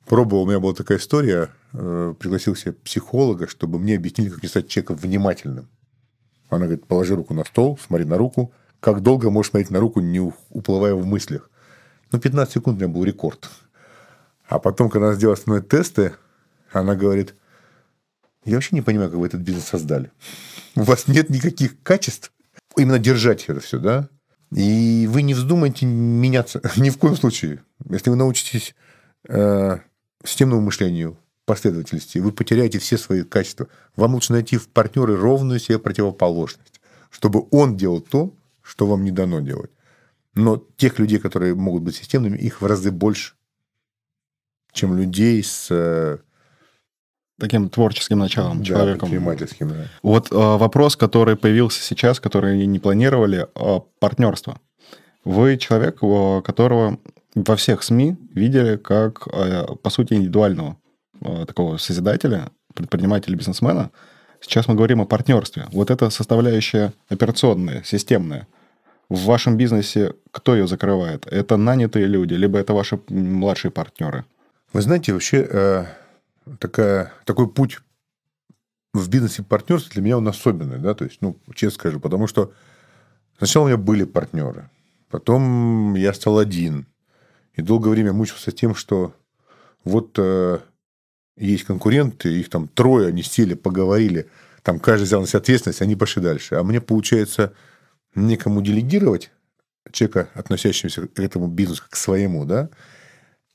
пробовал, 0.08 0.42
у 0.42 0.46
меня 0.46 0.58
была 0.58 0.74
такая 0.74 0.98
история, 0.98 1.50
э, 1.72 2.14
пригласил 2.18 2.56
себе 2.56 2.72
психолога, 2.72 3.46
чтобы 3.46 3.78
мне 3.78 3.96
объяснили, 3.96 4.30
как 4.30 4.42
не 4.42 4.48
стать 4.48 4.68
человеком 4.68 4.96
внимательным. 4.96 5.68
Она 6.48 6.64
говорит, 6.64 6.86
положи 6.86 7.14
руку 7.14 7.34
на 7.34 7.44
стол, 7.44 7.78
смотри 7.84 8.06
на 8.06 8.16
руку. 8.16 8.52
Как 8.80 9.02
долго 9.02 9.30
можешь 9.30 9.50
смотреть 9.50 9.70
на 9.70 9.80
руку, 9.80 10.00
не 10.00 10.20
уплывая 10.50 10.94
в 10.94 11.04
мыслях? 11.04 11.50
Ну, 12.10 12.18
15 12.18 12.54
секунд 12.54 12.76
у 12.76 12.80
меня 12.80 12.88
был 12.92 13.04
рекорд. 13.04 13.50
А 14.48 14.58
потом, 14.58 14.88
когда 14.88 15.08
она 15.08 15.16
сделала 15.16 15.36
основные 15.36 15.62
тесты, 15.62 16.14
она 16.72 16.94
говорит, 16.94 17.34
я 18.44 18.54
вообще 18.54 18.76
не 18.76 18.82
понимаю, 18.82 19.10
как 19.10 19.18
вы 19.18 19.26
этот 19.26 19.42
бизнес 19.42 19.64
создали. 19.64 20.10
У 20.74 20.82
вас 20.82 21.06
нет 21.06 21.28
никаких 21.28 21.82
качеств. 21.82 22.32
Именно 22.76 22.98
держать 22.98 23.44
это 23.48 23.60
все, 23.60 23.78
да? 23.78 24.08
И 24.50 25.06
вы 25.10 25.22
не 25.22 25.34
вздумайте 25.34 25.84
меняться 25.84 26.62
ни 26.76 26.88
в 26.88 26.96
коем 26.96 27.16
случае. 27.16 27.62
Если 27.90 28.08
вы 28.08 28.16
научитесь 28.16 28.74
э, 29.28 29.78
системному 30.24 30.62
мышлению, 30.62 31.16
последовательности, 31.44 32.18
вы 32.18 32.32
потеряете 32.32 32.78
все 32.78 32.98
свои 32.98 33.22
качества. 33.22 33.68
Вам 33.96 34.14
лучше 34.14 34.32
найти 34.32 34.58
в 34.58 34.68
партнеры 34.68 35.16
ровную 35.16 35.58
себе 35.58 35.78
противоположность, 35.78 36.80
чтобы 37.10 37.46
он 37.50 37.76
делал 37.76 38.00
то, 38.00 38.34
что 38.62 38.86
вам 38.86 39.04
не 39.04 39.10
дано 39.10 39.40
делать. 39.40 39.70
Но 40.34 40.62
тех 40.76 40.98
людей, 40.98 41.18
которые 41.18 41.54
могут 41.54 41.82
быть 41.82 41.96
системными, 41.96 42.36
их 42.36 42.60
в 42.60 42.66
разы 42.66 42.90
больше, 42.90 43.34
чем 44.72 44.96
людей 44.96 45.42
с 45.42 45.68
э, 45.70 46.18
Таким 47.38 47.70
творческим 47.70 48.18
началом 48.18 48.58
да, 48.58 48.64
человеком. 48.64 49.08
предпринимательским. 49.10 49.68
да. 49.68 49.86
Вот 50.02 50.32
э, 50.32 50.34
вопрос, 50.34 50.96
который 50.96 51.36
появился 51.36 51.80
сейчас, 51.80 52.18
который 52.18 52.66
не 52.66 52.78
планировали, 52.80 53.46
э, 53.54 53.80
партнерство. 54.00 54.60
Вы 55.24 55.56
человек, 55.56 55.98
э, 56.02 56.42
которого 56.42 56.98
во 57.34 57.56
всех 57.56 57.82
СМИ 57.82 58.16
видели 58.34 58.76
как, 58.76 59.26
э, 59.32 59.66
по 59.82 59.90
сути, 59.90 60.14
индивидуального 60.14 60.76
э, 61.20 61.44
такого 61.46 61.76
созидателя, 61.76 62.50
предпринимателя, 62.74 63.36
бизнесмена. 63.36 63.90
Сейчас 64.40 64.68
мы 64.68 64.74
говорим 64.74 65.00
о 65.00 65.04
партнерстве. 65.04 65.66
Вот 65.72 65.90
эта 65.90 66.10
составляющая 66.10 66.92
операционная, 67.08 67.82
системная. 67.82 68.46
В 69.08 69.24
вашем 69.24 69.56
бизнесе 69.56 70.14
кто 70.30 70.54
ее 70.54 70.66
закрывает? 70.66 71.26
Это 71.26 71.56
нанятые 71.56 72.06
люди, 72.06 72.34
либо 72.34 72.58
это 72.58 72.72
ваши 72.72 73.00
младшие 73.08 73.70
партнеры? 73.70 74.24
Вы 74.72 74.82
знаете, 74.82 75.12
вообще 75.12 75.46
э, 75.50 75.86
такая, 76.58 77.12
такой 77.24 77.48
путь 77.48 77.78
в 78.92 79.08
бизнесе 79.08 79.42
партнерства 79.42 79.92
для 79.94 80.02
меня 80.02 80.18
он 80.18 80.28
особенный, 80.28 80.78
да, 80.78 80.94
то 80.94 81.04
есть, 81.04 81.18
ну, 81.20 81.38
честно 81.54 81.78
скажу, 81.78 82.00
потому 82.00 82.26
что 82.26 82.52
сначала 83.38 83.64
у 83.64 83.66
меня 83.68 83.76
были 83.76 84.04
партнеры, 84.04 84.70
потом 85.10 85.94
я 85.94 86.12
стал 86.12 86.38
один, 86.38 86.86
и 87.58 87.62
долгое 87.62 87.90
время 87.90 88.12
мучился 88.12 88.52
тем, 88.52 88.74
что 88.74 89.12
вот 89.84 90.14
э, 90.16 90.60
есть 91.36 91.64
конкуренты, 91.64 92.28
их 92.28 92.48
там 92.50 92.68
трое, 92.68 93.08
они 93.08 93.24
сели, 93.24 93.54
поговорили, 93.54 94.30
там 94.62 94.78
каждый 94.78 95.04
взял 95.04 95.20
на 95.20 95.26
себя 95.26 95.40
ответственность, 95.40 95.82
они 95.82 95.96
пошли 95.96 96.22
дальше. 96.22 96.54
А 96.54 96.62
мне, 96.62 96.80
получается, 96.80 97.52
некому 98.14 98.62
делегировать 98.62 99.32
человека, 99.90 100.28
относящегося 100.34 101.08
к 101.08 101.18
этому 101.18 101.48
бизнесу, 101.48 101.82
к 101.90 101.96
своему, 101.96 102.44
да, 102.44 102.70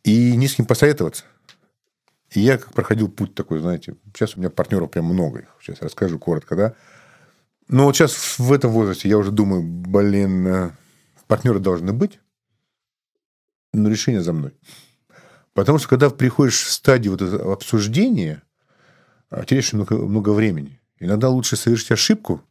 и 0.03 0.35
ни 0.35 0.47
с 0.47 0.55
кем 0.55 0.65
посоветоваться. 0.65 1.23
И 2.31 2.41
я 2.41 2.57
как 2.57 2.73
проходил 2.73 3.07
путь 3.07 3.33
такой, 3.35 3.59
знаете, 3.59 3.95
сейчас 4.13 4.35
у 4.35 4.39
меня 4.39 4.49
партнеров 4.49 4.91
прям 4.91 5.05
много 5.05 5.39
их, 5.39 5.47
сейчас 5.61 5.81
расскажу 5.81 6.19
коротко, 6.19 6.57
да. 6.57 6.73
Но 7.69 7.85
вот 7.85 7.95
сейчас 7.95 8.37
в 8.37 8.51
этом 8.51 8.71
возрасте 8.71 9.07
я 9.07 9.17
уже 9.17 9.31
думаю, 9.31 9.63
блин, 9.63 10.45
э, 10.45 10.71
партнеры 11.27 11.59
должны 11.59 11.93
быть, 11.93 12.19
но 13.73 13.89
решение 13.89 14.21
за 14.21 14.33
мной. 14.33 14.53
Потому 15.53 15.77
что 15.77 15.87
когда 15.87 16.09
приходишь 16.09 16.63
в 16.63 16.71
стадию 16.71 17.11
вот 17.11 17.21
этого 17.21 17.53
обсуждения, 17.53 18.41
а, 19.29 19.43
теряешь 19.45 19.73
много, 19.73 19.97
много 19.97 20.29
времени. 20.29 20.79
Иногда 20.99 21.29
лучше 21.29 21.55
совершить 21.55 21.91
ошибку 21.91 22.41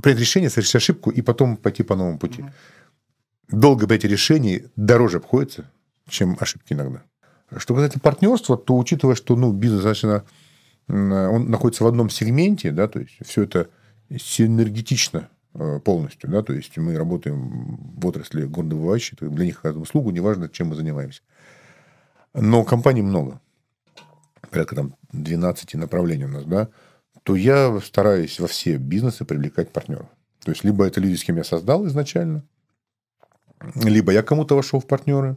принять 0.00 0.20
решение, 0.20 0.50
совершить 0.50 0.76
ошибку 0.76 1.10
и 1.10 1.20
потом 1.22 1.56
пойти 1.56 1.82
по 1.82 1.96
новому 1.96 2.18
пути. 2.18 2.44
Долго 3.48 3.86
принятие 3.86 4.12
решений 4.12 4.64
дороже 4.76 5.18
обходится, 5.18 5.70
чем 6.08 6.36
ошибки 6.40 6.72
иногда. 6.72 7.02
Что 7.58 7.74
касается 7.74 8.00
партнерства, 8.00 8.56
то 8.56 8.76
учитывая, 8.78 9.14
что 9.14 9.36
ну, 9.36 9.52
бизнес 9.52 9.82
достаточно 9.82 10.24
он 10.88 11.50
находится 11.50 11.84
в 11.84 11.86
одном 11.86 12.10
сегменте, 12.10 12.70
да, 12.70 12.88
то 12.88 12.98
есть 12.98 13.16
все 13.24 13.44
это 13.44 13.68
синергетично 14.18 15.28
полностью, 15.84 16.30
да, 16.30 16.42
то 16.42 16.52
есть 16.52 16.76
мы 16.78 16.96
работаем 16.96 17.76
в 17.96 18.06
отрасли 18.06 18.44
горнодобывающей, 18.44 19.16
для 19.20 19.44
них 19.44 19.58
оказываем 19.58 19.82
услугу, 19.82 20.10
неважно, 20.10 20.48
чем 20.48 20.68
мы 20.68 20.76
занимаемся. 20.76 21.20
Но 22.32 22.64
компаний 22.64 23.02
много, 23.02 23.40
порядка 24.50 24.76
там 24.76 24.94
12 25.12 25.74
направлений 25.74 26.24
у 26.24 26.28
нас, 26.28 26.44
да, 26.44 26.68
то 27.22 27.36
я 27.36 27.78
стараюсь 27.80 28.40
во 28.40 28.46
все 28.46 28.76
бизнесы 28.76 29.24
привлекать 29.24 29.70
партнеров. 29.70 30.06
То 30.44 30.50
есть, 30.50 30.64
либо 30.64 30.84
это 30.84 31.00
люди, 31.00 31.14
с 31.14 31.24
кем 31.24 31.36
я 31.36 31.44
создал 31.44 31.86
изначально, 31.86 32.42
либо 33.76 34.12
я 34.12 34.22
кому-то 34.22 34.56
вошел 34.56 34.80
в 34.80 34.86
партнеры, 34.86 35.36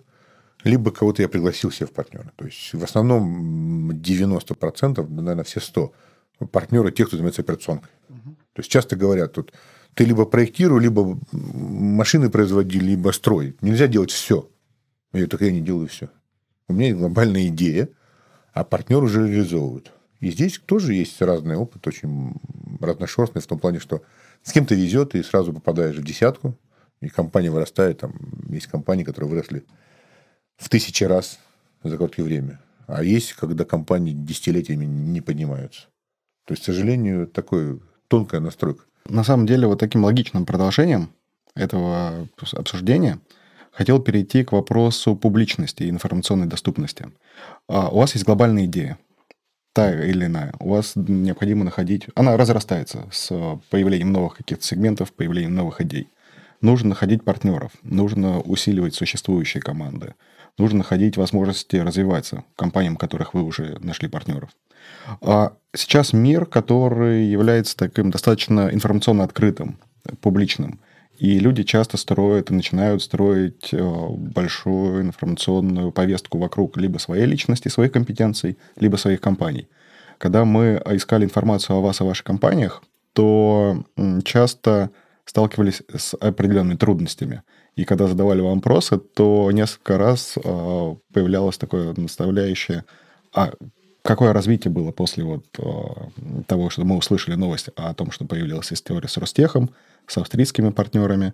либо 0.63 0.91
кого-то 0.91 1.21
я 1.21 1.29
пригласил 1.29 1.71
себе 1.71 1.85
в 1.85 1.91
партнеры. 1.91 2.31
То 2.37 2.45
есть, 2.45 2.73
в 2.73 2.83
основном 2.83 3.91
90%, 3.91 5.07
наверное, 5.07 5.43
все 5.43 5.59
100 5.59 5.93
партнеры, 6.51 6.91
те, 6.91 7.05
кто 7.05 7.17
занимается 7.17 7.41
операционкой. 7.41 7.91
Угу. 8.09 8.35
То 8.53 8.59
есть, 8.59 8.71
часто 8.71 8.95
говорят, 8.95 9.33
тут 9.33 9.53
ты 9.95 10.03
либо 10.03 10.25
проектируй, 10.25 10.81
либо 10.81 11.17
машины 11.31 12.29
производи, 12.29 12.79
либо 12.79 13.11
строй. 13.11 13.55
Нельзя 13.61 13.87
делать 13.87 14.11
все. 14.11 14.49
Я 15.13 15.19
говорю, 15.19 15.27
так 15.29 15.41
я 15.41 15.51
не 15.51 15.61
делаю 15.61 15.87
все. 15.87 16.09
У 16.67 16.73
меня 16.73 16.87
есть 16.87 16.99
глобальная 16.99 17.47
идея, 17.47 17.89
а 18.53 18.63
партнер 18.63 19.01
уже 19.01 19.27
реализовывают. 19.27 19.91
И 20.19 20.31
здесь 20.31 20.59
тоже 20.65 20.93
есть 20.93 21.21
разный 21.21 21.55
опыт, 21.55 21.87
очень 21.87 22.35
разношерстный, 22.81 23.41
в 23.41 23.47
том 23.47 23.57
плане, 23.57 23.79
что 23.79 24.01
с 24.43 24.51
кем-то 24.51 24.75
везет, 24.75 25.15
и 25.15 25.23
сразу 25.23 25.53
попадаешь 25.53 25.95
в 25.95 26.03
десятку, 26.03 26.57
и 27.01 27.07
компания 27.07 27.49
вырастает. 27.49 27.99
Там 27.99 28.13
есть 28.49 28.67
компании, 28.67 29.03
которые 29.03 29.29
выросли 29.29 29.63
в 30.57 30.67
тысячи 30.69 31.03
раз 31.05 31.39
за 31.83 31.97
короткое 31.97 32.23
время. 32.23 32.59
А 32.87 33.03
есть, 33.03 33.33
когда 33.33 33.63
компании 33.63 34.13
десятилетиями 34.13 34.85
не 34.85 35.21
поднимаются. 35.21 35.87
То 36.45 36.53
есть, 36.53 36.63
к 36.63 36.65
сожалению, 36.65 37.27
такой 37.27 37.81
тонкая 38.07 38.41
настройка. 38.41 38.83
На 39.07 39.23
самом 39.23 39.45
деле, 39.45 39.67
вот 39.67 39.79
таким 39.79 40.03
логичным 40.03 40.45
продолжением 40.45 41.09
этого 41.55 42.27
обсуждения 42.53 43.19
хотел 43.71 43.99
перейти 43.99 44.43
к 44.43 44.51
вопросу 44.51 45.15
публичности 45.15 45.83
и 45.83 45.89
информационной 45.89 46.47
доступности. 46.47 47.11
А 47.67 47.89
у 47.89 47.97
вас 47.97 48.13
есть 48.13 48.25
глобальная 48.25 48.65
идея, 48.65 48.97
та 49.73 49.93
или 49.93 50.25
иная. 50.25 50.53
У 50.59 50.69
вас 50.69 50.93
необходимо 50.95 51.63
находить... 51.63 52.07
Она 52.15 52.35
разрастается 52.37 53.07
с 53.11 53.29
появлением 53.69 54.11
новых 54.11 54.37
каких-то 54.37 54.63
сегментов, 54.63 55.13
появлением 55.13 55.55
новых 55.55 55.81
идей. 55.81 56.09
Нужно 56.61 56.89
находить 56.89 57.23
партнеров, 57.23 57.73
нужно 57.83 58.39
усиливать 58.39 58.95
существующие 58.95 59.61
команды, 59.61 60.15
нужно 60.57 60.79
находить 60.79 61.17
возможности 61.17 61.77
развиваться 61.77 62.43
компаниям, 62.55 62.95
которых 62.95 63.33
вы 63.33 63.43
уже 63.43 63.77
нашли 63.79 64.07
партнеров. 64.07 64.49
А 65.21 65.53
сейчас 65.73 66.13
мир, 66.13 66.45
который 66.45 67.25
является 67.25 67.75
таким 67.75 68.11
достаточно 68.11 68.69
информационно 68.71 69.23
открытым, 69.23 69.79
публичным, 70.21 70.79
и 71.17 71.39
люди 71.39 71.63
часто 71.63 71.97
строят 71.97 72.51
и 72.51 72.53
начинают 72.53 73.01
строить 73.01 73.73
э, 73.73 74.07
большую 74.09 75.01
информационную 75.01 75.91
повестку 75.91 76.37
вокруг 76.39 76.75
либо 76.77 76.97
своей 76.97 77.25
личности, 77.25 77.69
своих 77.69 77.93
компетенций, 77.93 78.57
либо 78.75 78.97
своих 78.97 79.21
компаний. 79.21 79.69
Когда 80.17 80.43
мы 80.43 80.81
искали 80.87 81.23
информацию 81.25 81.77
о 81.77 81.81
вас, 81.81 82.01
о 82.01 82.05
ваших 82.05 82.25
компаниях, 82.25 82.83
то 83.13 83.85
часто 84.25 84.91
сталкивались 85.25 85.83
с 85.95 86.15
определенными 86.15 86.75
трудностями. 86.75 87.43
И 87.75 87.83
когда 87.83 88.07
задавали 88.07 88.41
вопросы, 88.41 88.97
то 88.97 89.51
несколько 89.51 89.97
раз 89.97 90.35
э, 90.37 90.95
появлялось 91.13 91.57
такое 91.57 91.93
наставляющее, 91.97 92.85
а 93.33 93.51
какое 94.01 94.31
развитие 94.31 94.71
было 94.71 94.91
после 94.91 95.23
вот 95.25 95.45
э, 95.57 96.43
того, 96.47 96.69
что 96.69 96.85
мы 96.85 96.95
услышали 96.95 97.35
новость 97.35 97.69
о 97.75 97.93
том, 97.93 98.11
что 98.11 98.25
появилась 98.25 98.71
история 98.71 99.09
с 99.09 99.17
Ростехом, 99.17 99.71
с 100.07 100.17
австрийскими 100.17 100.69
партнерами. 100.69 101.33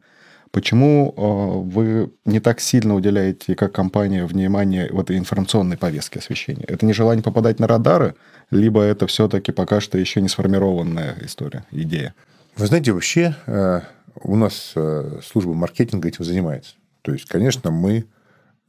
Почему 0.49 1.13
э, 1.15 1.69
вы 1.69 2.11
не 2.25 2.39
так 2.39 2.59
сильно 2.59 2.95
уделяете, 2.95 3.55
как 3.55 3.71
компания, 3.71 4.25
внимание 4.25 4.89
вот 4.91 5.11
информационной 5.11 5.77
повестке 5.77 6.19
освещения? 6.19 6.65
Это 6.67 6.87
не 6.87 6.93
желание 6.93 7.23
попадать 7.23 7.59
на 7.59 7.67
радары, 7.67 8.15
либо 8.49 8.81
это 8.81 9.05
все-таки 9.05 9.51
пока 9.51 9.79
что 9.79 9.99
еще 9.99 10.21
не 10.21 10.27
сформированная 10.27 11.17
история, 11.21 11.65
идея? 11.71 12.15
Вы 12.57 12.67
знаете, 12.67 12.91
вообще 12.91 13.35
э, 13.45 13.81
у 14.15 14.35
нас 14.35 14.73
э, 14.75 15.19
служба 15.23 15.53
маркетинга 15.53 16.07
этим 16.07 16.25
занимается. 16.25 16.75
То 17.01 17.13
есть, 17.13 17.25
конечно, 17.25 17.71
мы 17.71 18.05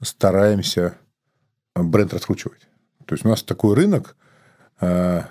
стараемся 0.01 0.97
бренд 1.75 2.15
раскручивать. 2.15 2.69
То 3.07 3.15
есть, 3.15 3.25
у 3.25 3.29
нас 3.29 3.43
такой 3.43 3.75
рынок, 3.75 4.17
э, 4.81 5.23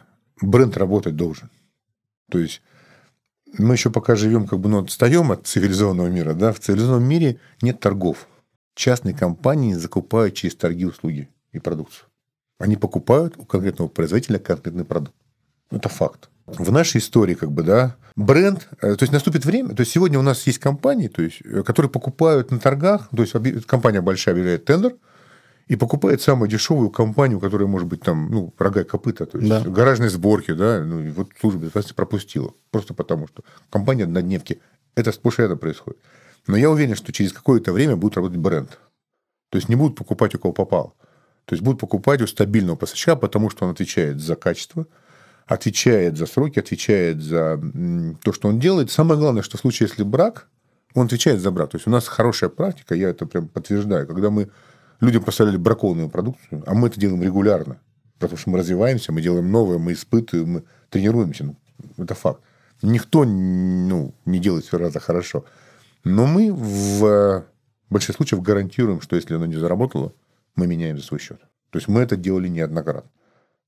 бренд 0.42 0.78
работать 0.78 1.16
должен. 1.16 1.50
То 2.30 2.40
есть, 2.40 2.62
мы 3.58 3.76
еще 3.76 3.90
пока 3.90 4.16
живем, 4.16 4.48
как 4.48 4.60
бы, 4.60 4.70
ну, 4.70 4.84
отстаем 4.84 5.32
от 5.32 5.48
цивилизованного 5.48 6.08
мира, 6.08 6.34
да, 6.34 6.54
в 6.54 6.60
цивилизованном 6.60 7.08
мире 7.08 7.40
нет 7.62 7.80
торгов. 7.80 8.28
Частные 8.76 9.14
компании 9.14 9.74
закупают 9.74 10.36
через 10.36 10.56
торги 10.56 10.86
услуги 10.86 11.30
и 11.52 11.60
продукцию. 11.60 12.08
Они 12.60 12.78
покупают 12.78 13.38
у 13.38 13.44
конкретного 13.44 13.90
производителя 13.90 14.40
конкретный 14.40 14.86
продукт. 14.86 15.16
Это 15.72 15.90
факт. 15.90 16.31
В 16.46 16.72
нашей 16.72 16.98
истории, 16.98 17.36
как 17.36 17.52
бы, 17.52 17.64
да, 17.64 17.96
бренд, 18.16 18.68
э, 18.82 18.96
то 18.96 19.04
есть 19.04 19.14
наступит 19.14 19.46
время, 19.46 19.76
то 19.76 19.82
есть 19.82 19.92
сегодня 19.92 20.20
у 20.20 20.22
нас 20.22 20.46
есть 20.48 20.60
компании, 20.60 21.08
то 21.08 21.22
есть, 21.22 21.42
э, 21.44 21.64
которые 21.64 21.90
покупают 21.90 22.52
на 22.52 22.60
торгах, 22.60 23.10
то 23.16 23.22
есть 23.22 23.66
компания 23.68 24.02
большая 24.02 24.34
объявляет 24.34 24.66
тендер, 24.66 24.96
и 25.68 25.78
покупает 25.78 26.22
самую 26.22 26.50
дешевую 26.50 26.90
компанию, 26.90 27.40
которая 27.40 27.68
может 27.68 27.88
быть 27.88 28.02
там, 28.02 28.30
ну, 28.30 28.54
рога 28.58 28.82
и 28.82 28.84
копыта, 28.84 29.26
то 29.26 29.38
есть 29.38 29.50
да. 29.50 29.62
гаражные 29.62 30.10
сборки, 30.10 30.52
да, 30.52 30.84
ну, 30.84 31.02
и 31.02 31.12
вот 31.12 31.30
служба 31.40 31.62
безопасности 31.62 31.96
пропустила. 31.96 32.54
Просто 32.72 32.94
потому, 32.94 33.28
что 33.28 33.44
компания 33.70 34.04
однодневки. 34.04 34.60
Это 34.96 35.14
сплошь 35.14 35.40
рядом 35.40 35.60
происходит. 35.60 36.00
Но 36.48 36.58
я 36.58 36.70
уверен, 36.70 36.96
что 36.96 37.14
через 37.14 37.32
какое-то 37.32 37.72
время 37.72 37.96
будет 37.96 38.18
работать 38.18 38.38
бренд. 38.38 38.80
То 39.50 39.58
есть 39.58 39.70
не 39.70 39.76
будут 39.76 39.98
покупать 39.98 40.36
у 40.36 40.40
кого 40.40 40.54
попал. 40.54 40.96
То 41.46 41.54
есть 41.54 41.64
будут 41.64 41.80
покупать 41.80 42.22
у 42.22 42.28
стабильного 42.28 42.76
поставщика, 42.76 43.16
потому 43.16 43.50
что 43.50 43.66
он 43.66 43.72
отвечает 43.72 44.20
за 44.20 44.36
качество, 44.36 44.88
отвечает 45.52 46.18
за 46.18 46.28
сроки, 46.28 46.60
отвечает 46.60 47.22
за 47.22 47.62
то, 48.24 48.32
что 48.32 48.48
он 48.48 48.60
делает. 48.60 48.90
Самое 48.90 49.20
главное, 49.20 49.44
что 49.44 49.58
в 49.58 49.60
случае, 49.60 49.90
если 49.90 50.04
брак, 50.04 50.48
он 50.94 51.08
отвечает 51.08 51.42
за 51.42 51.52
брак. 51.52 51.72
То 51.72 51.78
есть 51.78 51.88
у 51.88 51.90
нас 51.90 52.08
хорошая 52.08 52.50
практика, 52.50 52.96
я 52.96 53.10
это 53.10 53.26
прям 53.26 53.50
подтверждаю, 53.50 54.08
когда 54.08 54.30
мы 54.30 54.50
людям 55.02 55.24
поставляли 55.24 55.58
бракованную 55.58 56.10
продукцию, 56.10 56.64
а 56.66 56.74
мы 56.74 56.88
это 56.88 56.98
делаем 56.98 57.22
регулярно, 57.22 57.82
потому 58.18 58.38
что 58.38 58.50
мы 58.50 58.60
развиваемся, 58.60 59.12
мы 59.12 59.22
делаем 59.22 59.52
новое, 59.52 59.78
мы 59.78 59.92
испытываем, 59.92 60.50
мы 60.50 60.64
тренируемся. 60.90 61.44
Ну, 61.44 61.58
это 61.98 62.16
факт. 62.16 62.42
Никто 62.82 63.26
ну, 63.26 64.14
не 64.26 64.40
делает 64.40 64.64
все 64.64 64.78
раза 64.78 65.02
хорошо. 65.02 65.44
Но 66.06 66.28
мы 66.28 66.54
в 66.54 67.44
большинстве 67.90 68.16
случаев 68.16 68.42
гарантируем, 68.42 69.02
что 69.02 69.18
если 69.18 69.36
оно 69.36 69.48
не 69.48 69.58
заработало, 69.58 70.14
мы 70.56 70.66
меняем 70.66 70.98
за 70.98 71.04
свой 71.04 71.20
счет. 71.20 71.42
То 71.72 71.78
есть 71.78 71.90
мы 71.90 72.00
это 72.00 72.16
делали 72.16 72.48
неоднократно. 72.48 73.10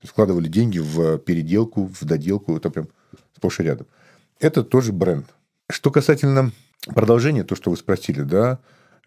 Вкладывали 0.03 0.47
деньги 0.47 0.79
в 0.79 1.17
переделку, 1.19 1.85
в 1.85 2.03
доделку, 2.03 2.55
это 2.55 2.69
прям 2.69 2.87
сплошь 3.35 3.59
и 3.59 3.63
рядом. 3.63 3.87
Это 4.39 4.63
тоже 4.63 4.91
бренд. 4.91 5.27
Что 5.69 5.91
касательно 5.91 6.51
продолжения, 6.85 7.43
то, 7.43 7.55
что 7.55 7.71
вы 7.71 7.77
спросили, 7.77 8.21
да, 8.21 8.59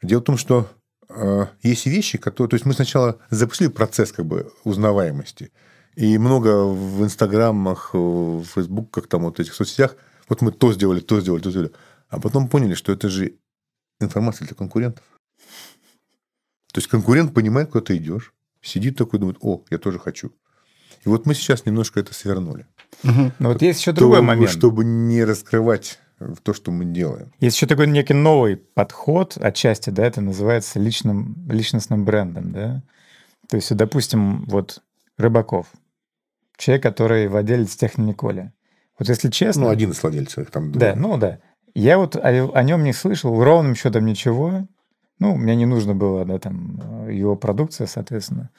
дело 0.02 0.20
в 0.20 0.24
том, 0.24 0.36
что 0.38 0.68
э, 1.08 1.46
есть 1.62 1.86
вещи, 1.86 2.18
которые... 2.18 2.50
То 2.50 2.54
есть 2.54 2.64
мы 2.64 2.72
сначала 2.72 3.18
запустили 3.30 3.68
процесс 3.68 4.12
как 4.12 4.26
бы 4.26 4.52
узнаваемости. 4.64 5.52
И 5.94 6.18
много 6.18 6.64
в 6.64 7.02
Инстаграмах, 7.02 7.94
в 7.94 8.44
Фейсбуках, 8.44 9.06
там 9.06 9.22
вот 9.22 9.40
этих 9.40 9.54
соцсетях, 9.54 9.96
вот 10.28 10.42
мы 10.42 10.52
то 10.52 10.72
сделали, 10.72 11.00
то 11.00 11.20
сделали, 11.20 11.42
то 11.42 11.50
сделали. 11.50 11.72
А 12.08 12.20
потом 12.20 12.48
поняли, 12.48 12.74
что 12.74 12.92
это 12.92 13.08
же 13.08 13.34
информация 14.00 14.46
для 14.46 14.54
конкурентов. 14.54 15.04
То 16.72 16.78
есть 16.78 16.88
конкурент 16.88 17.32
понимает, 17.32 17.70
куда 17.70 17.84
ты 17.84 17.96
идешь, 17.96 18.34
сидит 18.60 18.96
такой, 18.96 19.18
думает, 19.18 19.38
о, 19.40 19.62
я 19.70 19.78
тоже 19.78 19.98
хочу. 19.98 20.32
И 21.06 21.08
вот 21.08 21.24
мы 21.24 21.34
сейчас 21.34 21.64
немножко 21.64 22.00
это 22.00 22.12
свернули. 22.12 22.66
Угу. 23.04 23.32
Но 23.38 23.48
вот 23.50 23.62
есть 23.62 23.80
еще 23.80 23.92
другой 23.92 24.22
момент. 24.22 24.50
Чтобы 24.50 24.84
не 24.84 25.24
раскрывать 25.24 26.00
в 26.18 26.38
то, 26.38 26.52
что 26.52 26.72
мы 26.72 26.84
делаем. 26.84 27.32
Есть 27.38 27.56
еще 27.56 27.66
такой 27.66 27.86
некий 27.86 28.14
новый 28.14 28.56
подход, 28.56 29.38
отчасти, 29.40 29.90
да, 29.90 30.04
это 30.04 30.20
называется 30.20 30.80
личным, 30.80 31.36
личностным 31.48 32.04
брендом, 32.04 32.50
да. 32.50 32.82
То 33.48 33.56
есть, 33.56 33.74
допустим, 33.76 34.46
вот 34.46 34.82
Рыбаков, 35.16 35.68
человек, 36.56 36.82
который 36.82 37.28
владелец 37.28 37.76
техниколи. 37.76 38.52
Вот 38.98 39.08
если 39.08 39.30
честно... 39.30 39.64
Ну, 39.64 39.68
один 39.68 39.92
из 39.92 40.02
владельцев. 40.02 40.50
Там 40.50 40.72
два. 40.72 40.80
Да, 40.80 40.94
ну 40.96 41.18
да. 41.18 41.38
Я 41.74 41.98
вот 41.98 42.16
о, 42.16 42.50
о 42.52 42.62
нем 42.64 42.82
не 42.82 42.92
слышал, 42.92 43.44
ровным 43.44 43.76
счетом 43.76 44.06
ничего. 44.06 44.66
Ну, 45.20 45.36
мне 45.36 45.54
не 45.54 45.66
нужно 45.66 45.94
было, 45.94 46.24
да, 46.24 46.38
там, 46.38 47.08
его 47.08 47.36
продукция, 47.36 47.86
соответственно. 47.86 48.50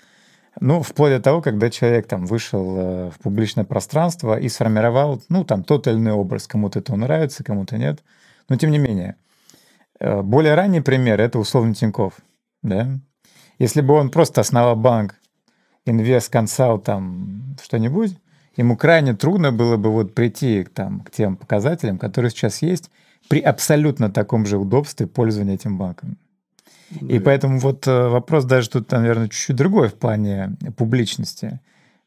Ну, 0.59 0.81
вплоть 0.81 1.11
до 1.11 1.19
того, 1.19 1.41
когда 1.41 1.69
человек 1.69 2.07
там 2.07 2.25
вышел 2.25 2.77
э, 2.77 3.11
в 3.11 3.19
публичное 3.19 3.63
пространство 3.63 4.39
и 4.39 4.49
сформировал, 4.49 5.21
ну, 5.29 5.43
там, 5.43 5.63
тот 5.63 5.87
или 5.87 5.95
иной 5.95 6.13
образ. 6.13 6.47
Кому-то 6.47 6.79
это 6.79 6.95
нравится, 6.95 7.43
кому-то 7.43 7.77
нет. 7.77 8.03
Но 8.49 8.55
тем 8.55 8.71
не 8.71 8.79
менее. 8.79 9.15
Э, 9.99 10.21
более 10.21 10.55
ранний 10.55 10.81
пример— 10.81 11.21
это 11.21 11.37
условно 11.37 11.75
Тиньков. 11.75 12.13
Да? 12.63 12.99
Если 13.59 13.81
бы 13.81 13.93
он 13.93 14.09
просто 14.09 14.41
основал 14.41 14.75
банк, 14.75 15.15
инвест, 15.85 16.31
консалт, 16.31 16.83
там, 16.83 17.55
что-нибудь, 17.61 18.17
ему 18.55 18.77
крайне 18.77 19.13
трудно 19.15 19.51
было 19.51 19.77
бы 19.77 19.91
вот 19.91 20.15
прийти 20.15 20.63
там, 20.63 21.01
к 21.01 21.11
тем 21.11 21.37
показателям, 21.37 21.97
которые 21.97 22.31
сейчас 22.31 22.61
есть, 22.61 22.89
при 23.29 23.41
абсолютно 23.41 24.11
таком 24.11 24.45
же 24.45 24.57
удобстве 24.57 25.07
пользования 25.07 25.55
этим 25.55 25.77
банком. 25.77 26.17
Да. 26.89 27.15
И 27.15 27.19
поэтому 27.19 27.59
вот 27.59 27.87
э, 27.87 28.07
вопрос 28.07 28.45
даже 28.45 28.69
тут, 28.69 28.91
наверное, 28.91 29.27
чуть-чуть 29.27 29.55
другой 29.55 29.89
в 29.89 29.95
плане 29.95 30.55
публичности. 30.77 31.59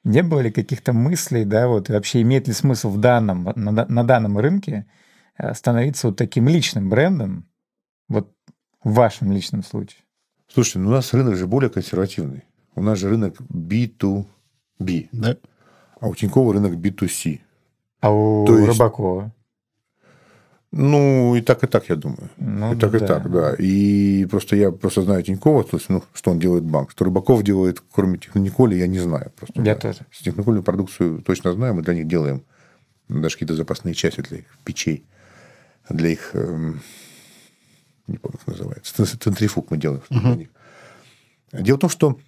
Не 0.05 0.23
было 0.23 0.41
ли 0.41 0.51
каких-то 0.51 0.93
мыслей, 0.93 1.45
да, 1.45 1.69
вот 1.69 1.91
и 1.91 1.93
вообще 1.93 2.23
имеет 2.23 2.49
ли 2.49 2.55
смысл 2.55 2.89
в 2.89 2.99
данном, 2.99 3.45
на, 3.55 3.87
на 3.87 4.05
данном 4.05 4.39
рынке 4.39 4.87
э, 5.37 5.53
становиться 5.55 6.09
вот 6.09 6.17
таким 6.17 6.49
личным 6.49 6.89
брендом, 6.89 7.47
вот 8.09 8.33
в 8.83 8.95
вашем 8.95 9.33
личном 9.33 9.63
случае? 9.63 10.03
Слушайте, 10.49 10.81
ну 10.81 10.89
у 10.89 10.93
нас 10.93 11.13
рынок 11.13 11.37
же 11.37 11.47
более 11.47 11.71
консервативный. 11.71 12.45
У 12.75 12.83
нас 12.83 12.99
же 12.99 13.09
рынок 13.09 13.37
B2B. 13.43 15.09
Да. 15.13 15.37
А 16.01 16.09
у 16.09 16.15
Тинькова 16.15 16.55
рынок 16.55 16.73
B2C. 16.73 17.41
А 18.01 18.11
у 18.11 18.47
То 18.47 18.67
Рыбакова? 18.67 19.33
Ну, 20.73 21.35
и 21.35 21.41
так, 21.41 21.65
и 21.65 21.67
так, 21.67 21.89
я 21.89 21.97
думаю. 21.97 22.31
Ну, 22.37 22.75
и 22.75 22.79
так, 22.79 22.93
да. 22.93 22.99
и 22.99 23.01
так, 23.01 23.31
да. 23.31 23.55
И 23.59 24.25
просто 24.27 24.55
я 24.55 24.71
просто 24.71 25.03
знаю 25.03 25.23
Тинькова, 25.23 25.65
то 25.65 25.77
есть, 25.77 25.89
ну, 25.89 26.03
что 26.13 26.31
он 26.31 26.39
делает 26.39 26.63
банк. 26.63 26.93
Что 26.93 27.05
Рыбаков 27.05 27.43
делает, 27.43 27.83
кроме 27.93 28.19
Техниколи, 28.19 28.77
я 28.77 28.87
не 28.87 29.01
знаю. 29.01 29.33
Просто, 29.37 29.61
я 29.61 29.75
да. 29.75 29.81
тоже. 29.81 30.07
С 30.13 30.23
Техниколи 30.23 30.61
продукцию 30.61 31.23
точно 31.23 31.53
знаю, 31.53 31.75
мы 31.75 31.83
для 31.83 31.95
них 31.95 32.07
делаем 32.07 32.45
даже 33.09 33.35
какие-то 33.35 33.57
запасные 33.57 33.95
части 33.95 34.21
для 34.21 34.39
их 34.39 34.45
печей, 34.65 35.05
для 35.89 36.11
их, 36.11 36.31
эм, 36.35 36.81
не 38.07 38.19
помню, 38.19 38.39
как 38.39 38.47
называется, 38.47 39.05
центрифуг 39.05 39.71
мы 39.71 39.77
делаем 39.77 40.03
угу. 40.09 40.21
для 40.21 40.35
них. 40.37 40.49
Дело 41.53 41.79
в 41.79 41.81
том, 41.81 41.91
что, 41.91 42.19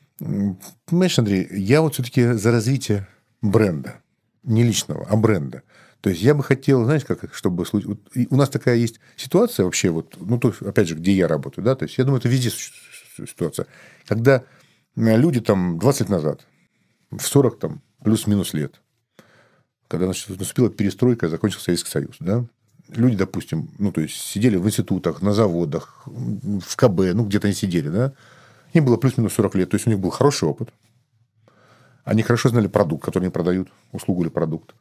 понимаешь, 0.87 1.19
Андрей, 1.19 1.47
я 1.53 1.81
вот 1.81 1.95
все-таки 1.95 2.33
за 2.33 2.51
развитие 2.51 3.07
бренда. 3.41 4.01
Не 4.43 4.65
личного, 4.65 5.07
а 5.09 5.17
бренда. 5.17 5.63
То 6.03 6.11
есть 6.11 6.21
я 6.21 6.35
бы 6.35 6.43
хотел, 6.43 6.85
знаете, 6.85 7.07
как, 7.07 7.33
чтобы... 7.33 7.65
У 8.29 8.37
нас 8.37 8.51
такая 8.51 8.75
есть 8.75 8.99
ситуация 9.17 9.65
вообще, 9.65 9.91
вот, 9.91 10.17
ну, 10.19 10.37
то, 10.37 10.53
опять 10.63 10.89
же, 10.89 10.97
где 10.97 11.13
я 11.13 11.29
работаю, 11.29 11.65
да, 11.65 11.77
то 11.77 11.85
есть 11.85 11.97
я 11.97 12.03
думаю, 12.03 12.19
это 12.19 12.29
везде 12.29 12.51
ситуация. 12.51 13.69
Когда 14.07 14.43
люди 14.97 15.41
там 15.41 15.79
20 15.79 16.01
лет 16.01 16.09
назад, 16.09 16.45
в 17.13 17.23
40 17.23 17.59
там 17.61 17.83
плюс-минус 18.03 18.53
лет, 18.53 18.81
когда 19.87 20.07
значит, 20.07 20.29
наступила 20.41 20.71
перестройка, 20.71 21.29
закончился 21.29 21.67
Советский 21.67 21.91
Союз, 21.91 22.17
да, 22.19 22.47
люди, 22.89 23.15
допустим, 23.15 23.71
ну, 23.79 23.93
то 23.93 24.01
есть 24.01 24.17
сидели 24.17 24.57
в 24.57 24.67
институтах, 24.67 25.23
на 25.23 25.33
заводах, 25.33 26.03
в 26.07 26.77
КБ, 26.77 27.15
ну, 27.15 27.27
где-то 27.27 27.47
они 27.47 27.55
сидели, 27.55 27.89
да, 27.89 28.13
им 28.73 28.85
было 28.85 28.97
плюс-минус 28.97 29.35
40 29.35 29.55
лет, 29.55 29.71
то 29.71 29.77
есть 29.77 29.87
у 29.87 29.91
них 29.91 30.01
был 30.01 30.11
хороший 30.11 30.49
опыт, 30.49 30.71
они 32.03 32.23
хорошо 32.23 32.49
знали 32.49 32.67
продукт, 32.67 33.05
который 33.05 33.27
они 33.27 33.33
продают, 33.33 33.69
услугу 33.93 34.23
или 34.23 34.31
продукт. 34.31 34.75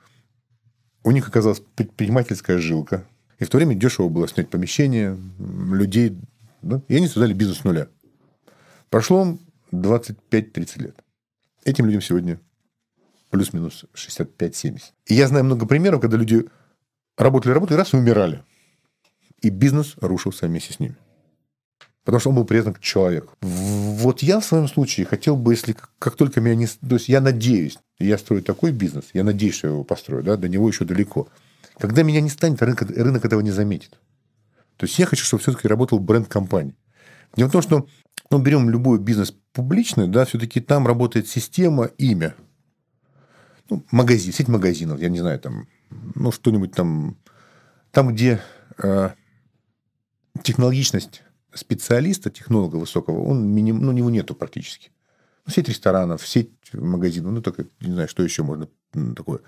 У 1.03 1.11
них 1.11 1.27
оказалась 1.27 1.61
предпринимательская 1.75 2.57
жилка. 2.57 3.05
И 3.39 3.43
в 3.43 3.49
то 3.49 3.57
время 3.57 3.75
дешево 3.75 4.07
было 4.09 4.27
снять 4.27 4.49
помещение, 4.49 5.17
людей. 5.39 6.17
Да? 6.61 6.81
И 6.87 6.95
они 6.95 7.07
создали 7.07 7.33
бизнес 7.33 7.59
с 7.59 7.63
нуля. 7.63 7.87
Прошло 8.89 9.37
25-30 9.71 10.81
лет. 10.81 10.95
Этим 11.63 11.85
людям 11.85 12.01
сегодня 12.01 12.39
плюс-минус 13.29 13.85
65-70. 13.95 14.81
И 15.07 15.15
я 15.15 15.27
знаю 15.27 15.45
много 15.45 15.65
примеров, 15.65 16.01
когда 16.01 16.17
люди 16.17 16.45
работали, 17.17 17.53
работали, 17.53 17.77
раз 17.77 17.93
и 17.93 17.97
умирали. 17.97 18.43
И 19.41 19.49
бизнес 19.49 19.95
рушился 20.01 20.47
вместе 20.47 20.73
с 20.73 20.79
ними. 20.79 20.95
Потому 22.03 22.19
что 22.19 22.29
он 22.29 22.35
был 22.35 22.45
привязан 22.45 22.73
к 22.73 22.79
человеку. 22.79 23.35
Вот 23.41 24.23
я 24.23 24.39
в 24.39 24.45
своем 24.45 24.67
случае 24.67 25.05
хотел 25.05 25.35
бы, 25.35 25.53
если 25.53 25.75
как 25.99 26.15
только 26.15 26.41
меня 26.41 26.55
не... 26.55 26.67
То 26.67 26.95
есть 26.95 27.09
я 27.09 27.21
надеюсь, 27.21 27.77
я 27.99 28.17
строю 28.17 28.41
такой 28.41 28.71
бизнес, 28.71 29.09
я 29.13 29.23
надеюсь, 29.23 29.55
что 29.55 29.67
я 29.67 29.73
его 29.73 29.83
построю, 29.83 30.23
да, 30.23 30.35
до 30.35 30.49
него 30.49 30.67
еще 30.67 30.83
далеко. 30.83 31.27
Когда 31.77 32.01
меня 32.01 32.21
не 32.21 32.29
станет, 32.29 32.61
рынок, 32.61 32.81
рынок 32.81 33.23
этого 33.23 33.41
не 33.41 33.51
заметит. 33.51 33.99
То 34.77 34.87
есть 34.87 34.97
я 34.97 35.05
хочу, 35.05 35.23
чтобы 35.23 35.43
все-таки 35.43 35.67
работал 35.67 35.99
бренд 35.99 36.27
компании. 36.27 36.75
Дело 37.35 37.49
в 37.49 37.51
том, 37.51 37.61
что 37.61 37.87
ну, 38.31 38.39
берем 38.39 38.69
любой 38.69 38.97
бизнес 38.97 39.33
публичный, 39.53 40.07
да, 40.07 40.25
все-таки 40.25 40.59
там 40.59 40.87
работает 40.87 41.27
система, 41.27 41.85
имя. 41.97 42.35
Ну, 43.69 43.85
магазин, 43.91 44.33
сеть 44.33 44.47
магазинов, 44.47 44.99
я 44.99 45.09
не 45.09 45.19
знаю, 45.19 45.39
там, 45.39 45.67
ну, 46.15 46.31
что-нибудь 46.31 46.73
там, 46.73 47.17
там, 47.91 48.13
где 48.13 48.41
э, 48.81 49.11
технологичность 50.43 51.23
специалиста, 51.53 52.29
технолога 52.29 52.77
высокого, 52.77 53.23
он 53.23 53.47
миним, 53.47 53.81
ну, 53.81 53.89
у 53.89 53.93
него 53.93 54.09
нету 54.09 54.35
практически. 54.35 54.91
Ну, 55.45 55.53
сеть 55.53 55.69
ресторанов, 55.69 56.27
сеть 56.27 56.51
магазинов, 56.73 57.33
ну, 57.33 57.41
только 57.41 57.65
не 57.79 57.91
знаю, 57.91 58.07
что 58.07 58.23
еще 58.23 58.43
можно 58.43 58.67
ну, 58.93 59.15
такое. 59.15 59.39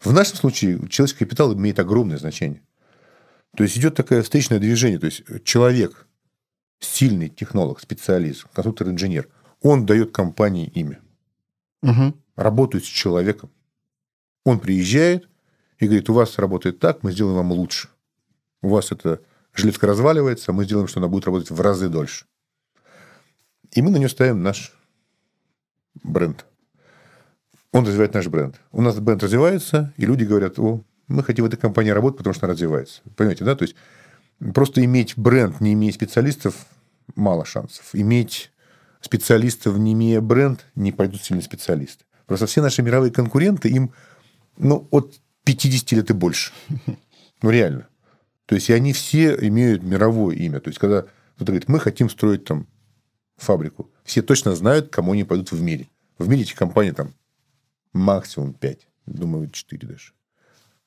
В 0.00 0.12
нашем 0.12 0.36
случае 0.36 0.78
человеческий 0.88 1.24
капитал 1.24 1.54
имеет 1.54 1.78
огромное 1.78 2.18
значение. 2.18 2.62
То 3.56 3.64
есть 3.64 3.76
идет 3.76 3.94
такое 3.94 4.22
встречное 4.22 4.58
движение. 4.58 4.98
То 4.98 5.06
есть 5.06 5.22
человек, 5.44 6.06
сильный 6.80 7.28
технолог, 7.28 7.80
специалист, 7.80 8.44
конструктор, 8.52 8.88
инженер, 8.88 9.28
он 9.62 9.86
дает 9.86 10.12
компании 10.12 10.70
имя. 10.74 11.00
Угу. 11.82 12.14
Работает 12.36 12.84
с 12.84 12.88
человеком. 12.88 13.50
Он 14.44 14.60
приезжает 14.60 15.28
и 15.78 15.86
говорит, 15.86 16.08
у 16.08 16.14
вас 16.14 16.38
работает 16.38 16.78
так, 16.78 17.02
мы 17.02 17.12
сделаем 17.12 17.36
вам 17.36 17.52
лучше. 17.52 17.88
У 18.62 18.68
вас 18.68 18.92
это 18.92 19.20
жилетка 19.58 19.86
разваливается, 19.86 20.52
мы 20.52 20.64
сделаем, 20.64 20.88
что 20.88 21.00
она 21.00 21.08
будет 21.08 21.26
работать 21.26 21.50
в 21.50 21.60
разы 21.60 21.88
дольше. 21.88 22.26
И 23.72 23.82
мы 23.82 23.90
на 23.90 23.96
нее 23.96 24.08
ставим 24.08 24.42
наш 24.42 24.72
бренд. 26.02 26.46
Он 27.72 27.84
развивает 27.84 28.14
наш 28.14 28.28
бренд. 28.28 28.60
У 28.72 28.80
нас 28.80 28.98
бренд 28.98 29.22
развивается, 29.22 29.92
и 29.96 30.06
люди 30.06 30.24
говорят, 30.24 30.58
о, 30.58 30.82
мы 31.06 31.22
хотим 31.22 31.44
в 31.44 31.48
этой 31.48 31.58
компании 31.58 31.90
работать, 31.90 32.18
потому 32.18 32.34
что 32.34 32.46
она 32.46 32.54
развивается. 32.54 33.02
Понимаете, 33.16 33.44
да? 33.44 33.56
То 33.56 33.64
есть 33.64 33.74
просто 34.54 34.84
иметь 34.84 35.16
бренд, 35.16 35.60
не 35.60 35.74
имея 35.74 35.92
специалистов, 35.92 36.54
мало 37.14 37.44
шансов. 37.44 37.90
Иметь 37.92 38.50
специалистов, 39.00 39.76
не 39.76 39.92
имея 39.92 40.20
бренд, 40.20 40.64
не 40.74 40.92
пойдут 40.92 41.22
сильные 41.22 41.42
специалисты. 41.44 42.04
Просто 42.26 42.46
все 42.46 42.62
наши 42.62 42.82
мировые 42.82 43.12
конкуренты, 43.12 43.68
им 43.68 43.92
ну, 44.56 44.86
от 44.90 45.20
50 45.44 45.92
лет 45.92 46.10
и 46.10 46.14
больше. 46.14 46.52
Ну, 47.40 47.50
реально. 47.50 47.87
То 48.48 48.54
есть, 48.54 48.70
и 48.70 48.72
они 48.72 48.94
все 48.94 49.36
имеют 49.46 49.82
мировое 49.82 50.34
имя. 50.34 50.58
То 50.60 50.68
есть, 50.68 50.78
когда 50.78 51.02
кто-то 51.02 51.52
говорит, 51.52 51.68
мы 51.68 51.78
хотим 51.78 52.08
строить 52.08 52.44
там 52.44 52.66
фабрику, 53.36 53.90
все 54.04 54.22
точно 54.22 54.56
знают, 54.56 54.88
кому 54.88 55.12
они 55.12 55.24
пойдут 55.24 55.52
в 55.52 55.60
мире. 55.60 55.90
В 56.16 56.30
мире 56.30 56.44
этих 56.44 56.54
компаний 56.54 56.92
там 56.92 57.12
максимум 57.92 58.54
5, 58.54 58.88
думаю, 59.04 59.50
4 59.50 59.86
даже. 59.86 60.12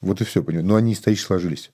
Вот 0.01 0.21
и 0.21 0.23
все, 0.23 0.43
понимаете. 0.43 0.67
Но 0.69 0.75
они 0.75 0.93
исторически 0.93 1.27
сложились. 1.27 1.71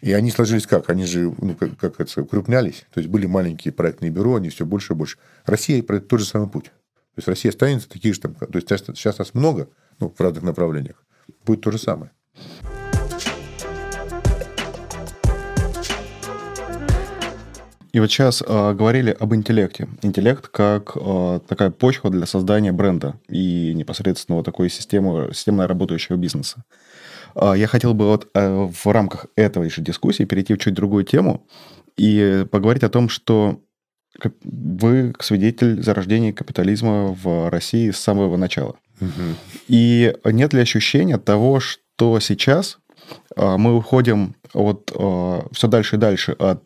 И 0.00 0.10
они 0.14 0.30
сложились 0.30 0.66
как? 0.66 0.88
Они 0.88 1.04
же, 1.04 1.34
ну, 1.38 1.54
как, 1.54 1.76
как 1.76 2.00
это 2.00 2.22
укрупнялись. 2.22 2.86
То 2.90 3.00
есть, 3.00 3.10
были 3.10 3.26
маленькие 3.26 3.74
проектные 3.74 4.10
бюро, 4.10 4.36
они 4.36 4.48
все 4.48 4.64
больше 4.64 4.94
и 4.94 4.96
больше. 4.96 5.18
Россия 5.44 5.82
пройдет 5.82 6.08
тот 6.08 6.20
же 6.20 6.24
самый 6.24 6.48
путь. 6.48 6.64
То 6.64 7.18
есть, 7.18 7.28
Россия 7.28 7.50
останется 7.50 7.90
такие 7.90 8.14
же 8.14 8.20
там... 8.20 8.34
То 8.34 8.56
есть, 8.56 8.68
сейчас 8.68 9.18
нас 9.18 9.34
много, 9.34 9.68
ну, 9.98 10.08
в 10.08 10.18
разных 10.18 10.44
направлениях. 10.44 11.04
Будет 11.44 11.60
то 11.60 11.70
же 11.70 11.76
самое. 11.76 12.10
И 17.92 17.98
вот 17.98 18.10
сейчас 18.10 18.42
э, 18.46 18.74
говорили 18.74 19.16
об 19.18 19.34
интеллекте. 19.34 19.88
Интеллект 20.02 20.46
как 20.48 20.92
э, 20.94 21.40
такая 21.48 21.70
почва 21.70 22.10
для 22.10 22.24
создания 22.26 22.72
бренда 22.72 23.18
и 23.28 23.72
непосредственно 23.74 24.36
вот 24.36 24.44
такой 24.44 24.70
системы, 24.70 25.30
системно 25.32 25.66
работающего 25.66 26.16
бизнеса. 26.16 26.64
Э, 27.34 27.54
я 27.56 27.66
хотел 27.66 27.94
бы 27.94 28.06
вот 28.06 28.28
э, 28.34 28.68
в 28.72 28.86
рамках 28.86 29.26
этой 29.34 29.68
же 29.70 29.82
дискуссии 29.82 30.24
перейти 30.24 30.54
в 30.54 30.58
чуть 30.58 30.74
другую 30.74 31.04
тему 31.04 31.46
и 31.96 32.46
поговорить 32.50 32.84
о 32.84 32.88
том, 32.88 33.08
что 33.08 33.60
вы 34.44 35.14
свидетель 35.20 35.82
зарождения 35.82 36.32
капитализма 36.32 37.16
в 37.20 37.48
России 37.50 37.90
с 37.90 37.98
самого 37.98 38.36
начала. 38.36 38.76
Угу. 39.00 39.08
И 39.68 40.14
нет 40.24 40.52
ли 40.52 40.60
ощущения 40.60 41.16
того, 41.16 41.60
что 41.60 42.20
сейчас 42.20 42.78
мы 43.36 43.76
уходим 43.76 44.34
от 44.52 44.90
все 45.52 45.68
дальше 45.68 45.96
и 45.96 45.98
дальше 45.98 46.32
от 46.32 46.62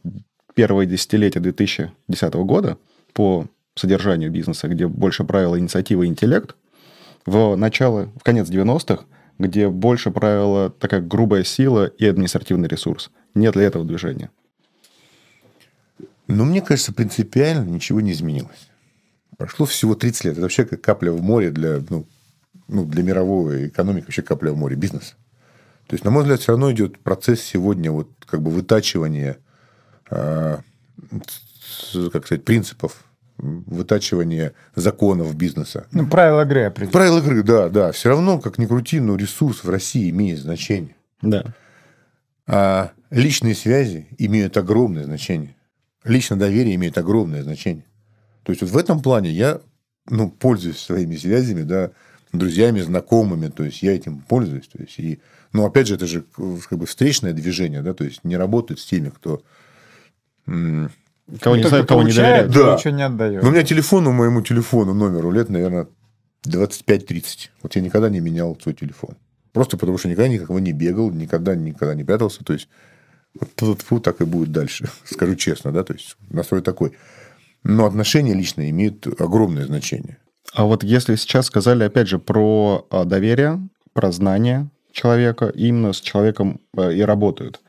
первое 0.54 0.86
десятилетие 0.86 1.42
2010 1.42 2.34
года 2.34 2.78
по 3.12 3.46
содержанию 3.74 4.30
бизнеса, 4.30 4.68
где 4.68 4.86
больше 4.86 5.24
правила 5.24 5.58
инициатива 5.58 6.02
и 6.04 6.06
интеллект, 6.06 6.56
в 7.26 7.56
начало, 7.56 8.10
в 8.16 8.22
конец 8.22 8.48
90-х, 8.48 9.04
где 9.38 9.68
больше 9.68 10.10
правила 10.10 10.70
такая 10.70 11.00
грубая 11.00 11.44
сила 11.44 11.86
и 11.86 12.06
административный 12.06 12.68
ресурс. 12.68 13.10
Нет 13.34 13.56
ли 13.56 13.64
этого 13.64 13.84
движения? 13.84 14.30
Ну, 16.26 16.44
мне 16.44 16.62
кажется, 16.62 16.92
принципиально 16.92 17.68
ничего 17.68 18.00
не 18.00 18.12
изменилось. 18.12 18.70
Прошло 19.36 19.66
всего 19.66 19.94
30 19.94 20.24
лет. 20.24 20.32
Это 20.34 20.42
вообще 20.42 20.64
как 20.64 20.80
капля 20.80 21.10
в 21.10 21.20
море 21.20 21.50
для, 21.50 21.82
ну, 21.90 22.06
ну, 22.68 22.84
для 22.84 23.02
мировой 23.02 23.68
экономики, 23.68 24.04
вообще 24.04 24.22
капля 24.22 24.52
в 24.52 24.56
море 24.56 24.76
бизнеса. 24.76 25.14
То 25.86 25.94
есть, 25.94 26.04
на 26.04 26.10
мой 26.10 26.22
взгляд, 26.22 26.40
все 26.40 26.52
равно 26.52 26.72
идет 26.72 26.98
процесс 27.00 27.40
сегодня 27.40 27.90
вот 27.90 28.08
как 28.26 28.40
бы 28.40 28.50
вытачивания, 28.50 29.38
как 30.08 30.64
сказать, 32.26 32.44
принципов, 32.44 33.04
вытачивания 33.38 34.52
законов 34.74 35.34
бизнеса. 35.34 35.86
Ну, 35.92 36.06
правила 36.06 36.42
игры 36.42 36.64
определенно. 36.64 36.92
Правила 36.92 37.18
игры, 37.18 37.42
да, 37.42 37.68
да. 37.68 37.92
Все 37.92 38.10
равно, 38.10 38.38
как 38.38 38.58
ни 38.58 38.66
крути, 38.66 39.00
но 39.00 39.16
ресурс 39.16 39.64
в 39.64 39.70
России 39.70 40.10
имеет 40.10 40.38
значение. 40.38 40.96
Да. 41.20 41.44
А 42.46 42.92
личные 43.10 43.54
связи 43.54 44.08
имеют 44.18 44.56
огромное 44.56 45.04
значение. 45.04 45.56
Личное 46.04 46.38
доверие 46.38 46.74
имеет 46.74 46.98
огромное 46.98 47.42
значение. 47.42 47.86
То 48.42 48.52
есть, 48.52 48.62
вот 48.62 48.70
в 48.70 48.76
этом 48.76 49.00
плане 49.00 49.30
я 49.30 49.60
ну, 50.08 50.30
пользуюсь 50.30 50.78
своими 50.78 51.16
связями, 51.16 51.62
да, 51.62 51.90
друзьями, 52.32 52.80
знакомыми, 52.80 53.48
то 53.48 53.64
есть 53.64 53.82
я 53.82 53.94
этим 53.94 54.20
пользуюсь. 54.20 54.68
То 54.68 54.82
есть, 54.82 54.98
и, 54.98 55.20
ну, 55.52 55.64
опять 55.64 55.86
же, 55.86 55.94
это 55.94 56.06
же 56.06 56.24
как 56.68 56.78
бы 56.78 56.86
встречное 56.86 57.32
движение, 57.32 57.80
да, 57.80 57.94
то 57.94 58.04
есть 58.04 58.22
не 58.24 58.36
работают 58.36 58.80
с 58.80 58.86
теми, 58.86 59.08
кто... 59.08 59.42
Кого 60.46 60.56
Ну, 60.56 60.88
не 61.28 61.62
только 61.62 61.68
знаю, 61.68 61.86
кого 61.86 62.02
не 62.02 62.12
доверяют. 62.12 62.52
Да. 62.52 62.74
Ничего 62.74 62.94
не 62.94 63.02
отдает. 63.02 63.42
Ну, 63.42 63.48
у 63.48 63.52
меня 63.52 63.62
телефону, 63.62 64.12
моему 64.12 64.42
телефону, 64.42 64.92
номеру 64.92 65.30
лет, 65.30 65.48
наверное, 65.48 65.88
25-30. 66.46 67.50
Вот 67.62 67.76
я 67.76 67.82
никогда 67.82 68.10
не 68.10 68.20
менял 68.20 68.58
свой 68.60 68.74
телефон. 68.74 69.16
Просто 69.52 69.76
потому, 69.76 69.98
что 69.98 70.08
никогда 70.08 70.28
никакого 70.28 70.58
не 70.58 70.72
бегал, 70.72 71.10
никогда, 71.10 71.54
никогда 71.54 71.94
не 71.94 72.04
прятался. 72.04 72.44
То 72.44 72.52
есть, 72.52 72.68
вот 73.38 73.48
тут 73.54 73.82
фу, 73.82 74.00
так 74.00 74.20
и 74.20 74.24
будет 74.24 74.52
дальше. 74.52 74.88
Скажу 75.04 75.34
честно, 75.36 75.72
да, 75.72 75.82
то 75.82 75.94
есть, 75.94 76.16
настрой 76.28 76.60
такой. 76.60 76.92
Но 77.62 77.86
отношения 77.86 78.34
личные 78.34 78.70
имеют 78.70 79.06
огромное 79.20 79.64
значение. 79.64 80.18
А 80.52 80.64
вот 80.64 80.84
если 80.84 81.16
сейчас 81.16 81.46
сказали, 81.46 81.84
опять 81.84 82.08
же, 82.08 82.18
про 82.18 82.86
а, 82.90 83.04
доверие, 83.04 83.66
про 83.94 84.12
знание 84.12 84.68
человека, 84.92 85.48
именно 85.48 85.92
с 85.92 86.00
человеком 86.00 86.60
а, 86.76 86.90
и 86.90 87.00
работают. 87.00 87.60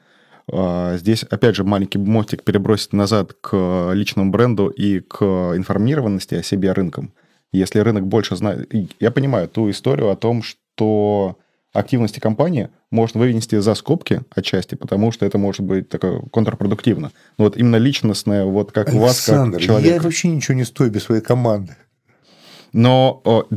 А, 0.51 0.97
Здесь, 0.97 1.23
опять 1.23 1.55
же, 1.55 1.63
маленький 1.63 1.97
мостик 1.97 2.43
перебросить 2.43 2.93
назад 2.93 3.33
к 3.39 3.91
личному 3.93 4.31
бренду 4.31 4.67
и 4.67 4.99
к 4.99 5.23
информированности 5.55 6.35
о 6.35 6.43
себе 6.43 6.71
рынком. 6.71 7.13
Если 7.51 7.79
рынок 7.79 8.05
больше 8.07 8.35
знает... 8.35 8.71
Я 8.99 9.11
понимаю 9.11 9.47
ту 9.47 9.69
историю 9.69 10.09
о 10.09 10.15
том, 10.15 10.43
что 10.43 11.37
активности 11.73 12.19
компании 12.19 12.69
можно 12.89 13.19
вынести 13.19 13.59
за 13.59 13.75
скобки 13.75 14.21
отчасти, 14.33 14.75
потому 14.75 15.11
что 15.11 15.25
это 15.25 15.37
может 15.37 15.61
быть 15.61 15.89
такое 15.89 16.21
контрпродуктивно. 16.31 17.11
Но 17.37 17.45
вот 17.45 17.57
именно 17.57 17.75
личностное, 17.75 18.45
вот 18.45 18.71
как 18.71 18.93
у 18.93 18.99
вас, 18.99 19.25
как 19.25 19.35
Александр, 19.35 19.59
человек. 19.59 19.93
я 19.95 20.01
вообще 20.01 20.29
ничего 20.29 20.55
не 20.55 20.63
стою 20.63 20.89
без 20.89 21.03
своей 21.03 21.21
команды. 21.21 21.75
Но 22.71 23.47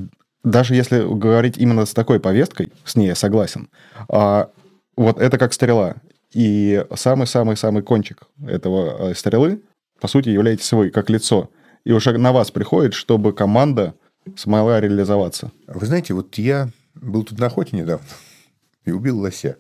даже 0.45 0.75
если 0.75 1.03
говорить 1.03 1.59
именно 1.59 1.87
с 1.87 1.95
такой 1.95 2.21
повесткой, 2.21 2.73
с 2.85 2.97
ней 2.97 3.09
я 3.09 3.15
согласен, 3.15 3.69
а, 4.09 4.51
вот 4.97 5.21
это 5.21 5.39
как 5.39 5.53
стрела. 5.53 5.97
И 6.33 6.85
самый-самый-самый 6.95 7.83
кончик 7.83 8.23
этого 8.47 9.11
э, 9.11 9.15
стрелы, 9.15 9.63
по 10.01 10.09
сути, 10.09 10.29
являетесь 10.29 10.71
вы, 10.73 10.91
как 10.91 11.11
лицо. 11.11 11.51
И 11.85 11.93
уже 11.93 12.17
на 12.19 12.33
вас 12.33 12.51
приходит, 12.51 12.95
чтобы 12.95 13.33
команда 13.33 13.95
смогла 14.37 14.81
реализоваться. 14.81 15.53
Вы 15.67 15.87
знаете, 15.87 16.13
вот 16.13 16.37
я 16.37 16.71
был 16.95 17.25
тут 17.25 17.39
на 17.39 17.47
охоте 17.47 17.77
недавно 17.77 18.07
и 18.85 18.91
убил 18.91 19.19
лося. 19.19 19.59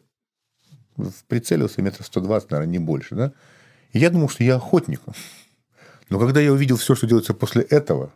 Прицелился 1.28 1.80
метров 1.80 2.06
120, 2.06 2.50
наверное, 2.50 2.72
не 2.72 2.78
больше, 2.78 3.14
да? 3.14 3.32
И 3.92 3.98
я 3.98 4.10
думал, 4.10 4.28
что 4.28 4.44
я 4.44 4.56
охотник. 4.56 5.00
Но 6.10 6.18
когда 6.18 6.40
я 6.40 6.52
увидел 6.52 6.76
все, 6.76 6.94
что 6.94 7.06
делается 7.06 7.34
после 7.34 7.62
этого, 7.62 8.12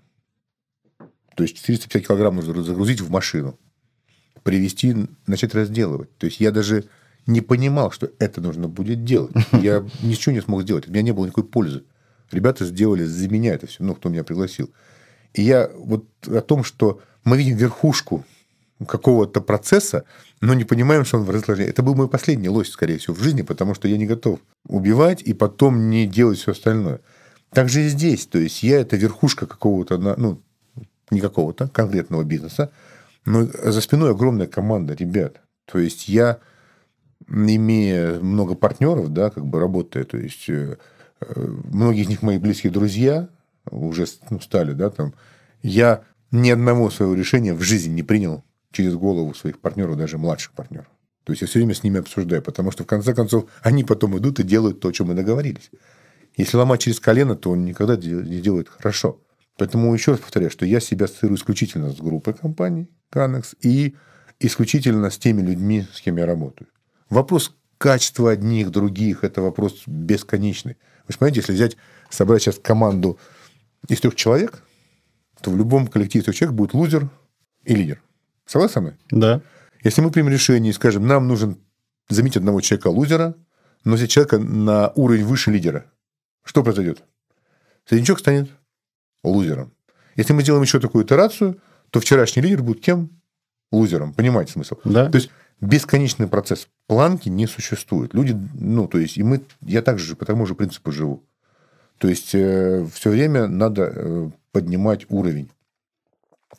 то 1.36 1.44
есть 1.44 1.56
450 1.56 2.06
килограмм 2.06 2.36
нужно 2.36 2.62
загрузить 2.62 3.00
в 3.00 3.10
машину, 3.10 3.58
привезти, 4.42 4.94
начать 5.26 5.54
разделывать. 5.54 6.16
То 6.18 6.26
есть 6.26 6.40
я 6.40 6.50
даже 6.50 6.84
не 7.26 7.40
понимал, 7.40 7.90
что 7.90 8.10
это 8.18 8.40
нужно 8.40 8.68
будет 8.68 9.04
делать. 9.04 9.34
Я 9.52 9.84
ничего 10.02 10.34
не 10.34 10.40
смог 10.40 10.62
сделать. 10.62 10.88
У 10.88 10.90
меня 10.90 11.02
не 11.02 11.12
было 11.12 11.26
никакой 11.26 11.44
пользы. 11.44 11.84
Ребята 12.30 12.64
сделали 12.64 13.04
за 13.04 13.28
меня 13.28 13.54
это 13.54 13.66
все, 13.66 13.82
ну, 13.82 13.94
кто 13.94 14.08
меня 14.08 14.24
пригласил. 14.24 14.70
И 15.34 15.42
я 15.42 15.70
вот 15.74 16.06
о 16.26 16.40
том, 16.40 16.64
что 16.64 17.00
мы 17.24 17.36
видим 17.36 17.56
верхушку 17.56 18.24
какого-то 18.86 19.40
процесса, 19.40 20.04
но 20.40 20.54
не 20.54 20.64
понимаем, 20.64 21.04
что 21.04 21.18
он 21.18 21.24
в 21.24 21.30
разложении. 21.30 21.70
Это 21.70 21.82
был 21.82 21.94
мой 21.94 22.08
последний 22.08 22.48
лось, 22.48 22.70
скорее 22.70 22.98
всего, 22.98 23.14
в 23.14 23.20
жизни, 23.20 23.42
потому 23.42 23.74
что 23.74 23.86
я 23.86 23.96
не 23.96 24.06
готов 24.06 24.40
убивать 24.66 25.22
и 25.22 25.34
потом 25.34 25.90
не 25.90 26.06
делать 26.06 26.38
все 26.38 26.52
остальное. 26.52 27.00
Так 27.50 27.68
же 27.68 27.82
и 27.82 27.88
здесь. 27.88 28.26
То 28.26 28.38
есть 28.38 28.62
я 28.62 28.80
это 28.80 28.96
верхушка 28.96 29.46
какого-то, 29.46 29.98
ну, 29.98 30.42
не 31.10 31.20
какого-то 31.20 31.68
конкретного 31.68 32.24
бизнеса, 32.24 32.72
но 33.24 33.44
за 33.46 33.80
спиной 33.80 34.10
огромная 34.10 34.46
команда 34.46 34.94
ребят. 34.94 35.40
То 35.70 35.78
есть 35.78 36.08
я, 36.08 36.38
имея 37.32 38.20
много 38.20 38.54
партнеров, 38.54 39.12
да, 39.12 39.30
как 39.30 39.46
бы 39.46 39.58
работая, 39.58 40.04
то 40.04 40.18
есть 40.18 40.48
э, 40.48 40.76
э, 41.20 41.46
многие 41.64 42.02
из 42.02 42.08
них 42.08 42.22
мои 42.22 42.38
близкие 42.38 42.72
друзья 42.72 43.28
уже 43.70 44.06
ну, 44.30 44.40
стали, 44.40 44.72
да, 44.72 44.90
там, 44.90 45.14
я 45.62 46.02
ни 46.30 46.50
одного 46.50 46.90
своего 46.90 47.14
решения 47.14 47.54
в 47.54 47.62
жизни 47.62 47.92
не 47.92 48.02
принял 48.02 48.44
через 48.70 48.94
голову 48.94 49.34
своих 49.34 49.60
партнеров, 49.60 49.96
даже 49.96 50.18
младших 50.18 50.52
партнеров. 50.52 50.88
То 51.24 51.32
есть 51.32 51.42
я 51.42 51.48
все 51.48 51.58
время 51.58 51.74
с 51.74 51.82
ними 51.82 52.00
обсуждаю, 52.00 52.42
потому 52.42 52.70
что 52.70 52.84
в 52.84 52.86
конце 52.86 53.14
концов 53.14 53.48
они 53.62 53.84
потом 53.84 54.18
идут 54.18 54.40
и 54.40 54.42
делают 54.42 54.80
то, 54.80 54.88
о 54.88 54.92
чем 54.92 55.08
мы 55.08 55.14
договорились. 55.14 55.70
Если 56.36 56.56
ломать 56.56 56.80
через 56.80 56.98
колено, 56.98 57.36
то 57.36 57.50
он 57.50 57.64
никогда 57.64 57.96
не 57.96 58.40
делает 58.40 58.68
хорошо. 58.68 59.20
Поэтому 59.58 59.92
еще 59.92 60.12
раз 60.12 60.20
повторяю, 60.20 60.50
что 60.50 60.64
я 60.64 60.80
себя 60.80 61.04
ассоциирую 61.04 61.36
исключительно 61.36 61.90
с 61.90 61.96
группой 61.96 62.34
компаний 62.34 62.88
Канекс 63.10 63.54
и 63.60 63.94
исключительно 64.40 65.10
с 65.10 65.18
теми 65.18 65.42
людьми, 65.42 65.86
с 65.92 66.00
кем 66.00 66.16
я 66.16 66.26
работаю. 66.26 66.68
Вопрос 67.12 67.54
качества 67.76 68.30
одних, 68.30 68.70
других– 68.70 69.18
это 69.22 69.42
вопрос 69.42 69.82
бесконечный. 69.86 70.78
Вы 71.06 71.12
же 71.12 71.18
понимаете, 71.18 71.40
если 71.40 71.52
взять, 71.52 71.76
собрать 72.08 72.40
сейчас 72.40 72.58
команду 72.58 73.18
из 73.86 74.00
трех 74.00 74.14
человек, 74.14 74.62
то 75.42 75.50
в 75.50 75.56
любом 75.58 75.88
коллективе 75.88 76.24
трех 76.24 76.34
человек 76.34 76.56
будет 76.56 76.72
лузер 76.72 77.10
и 77.64 77.74
лидер. 77.74 78.02
Согласны 78.46 78.72
со 78.72 78.80
мной? 78.80 78.94
Да. 79.10 79.42
Если 79.84 80.00
мы 80.00 80.10
примем 80.10 80.30
решение 80.30 80.70
и 80.70 80.72
скажем, 80.72 81.06
нам 81.06 81.28
нужен 81.28 81.58
заменить 82.08 82.38
одного 82.38 82.62
человека 82.62 82.86
лузера, 82.88 83.34
но 83.84 83.96
взять 83.96 84.08
человека 84.08 84.38
на 84.38 84.88
уровень 84.94 85.26
выше 85.26 85.50
лидера, 85.50 85.84
что 86.44 86.64
произойдет? 86.64 87.04
Среднячок 87.84 88.20
станет 88.20 88.50
лузером. 89.22 89.74
Если 90.16 90.32
мы 90.32 90.40
сделаем 90.40 90.62
еще 90.62 90.80
такую 90.80 91.04
итерацию, 91.04 91.60
то 91.90 92.00
вчерашний 92.00 92.40
лидер 92.40 92.62
будет 92.62 92.80
кем? 92.82 93.21
Лузером. 93.72 94.12
Понимаете 94.12 94.52
смысл? 94.52 94.76
Да. 94.84 95.08
То 95.08 95.16
есть 95.16 95.30
бесконечный 95.60 96.28
процесс. 96.28 96.68
Планки 96.86 97.28
не 97.28 97.46
существует. 97.46 98.14
Люди, 98.14 98.38
ну, 98.54 98.86
то 98.86 98.98
есть, 98.98 99.16
и 99.16 99.22
мы, 99.22 99.42
я 99.62 99.82
также 99.82 100.06
же 100.06 100.16
по 100.16 100.24
тому 100.24 100.46
же 100.46 100.54
принципу 100.54 100.92
живу. 100.92 101.24
То 101.98 102.08
есть, 102.08 102.28
все 102.28 103.10
время 103.10 103.46
надо 103.46 103.92
э, 103.94 104.30
поднимать 104.50 105.06
уровень, 105.08 105.50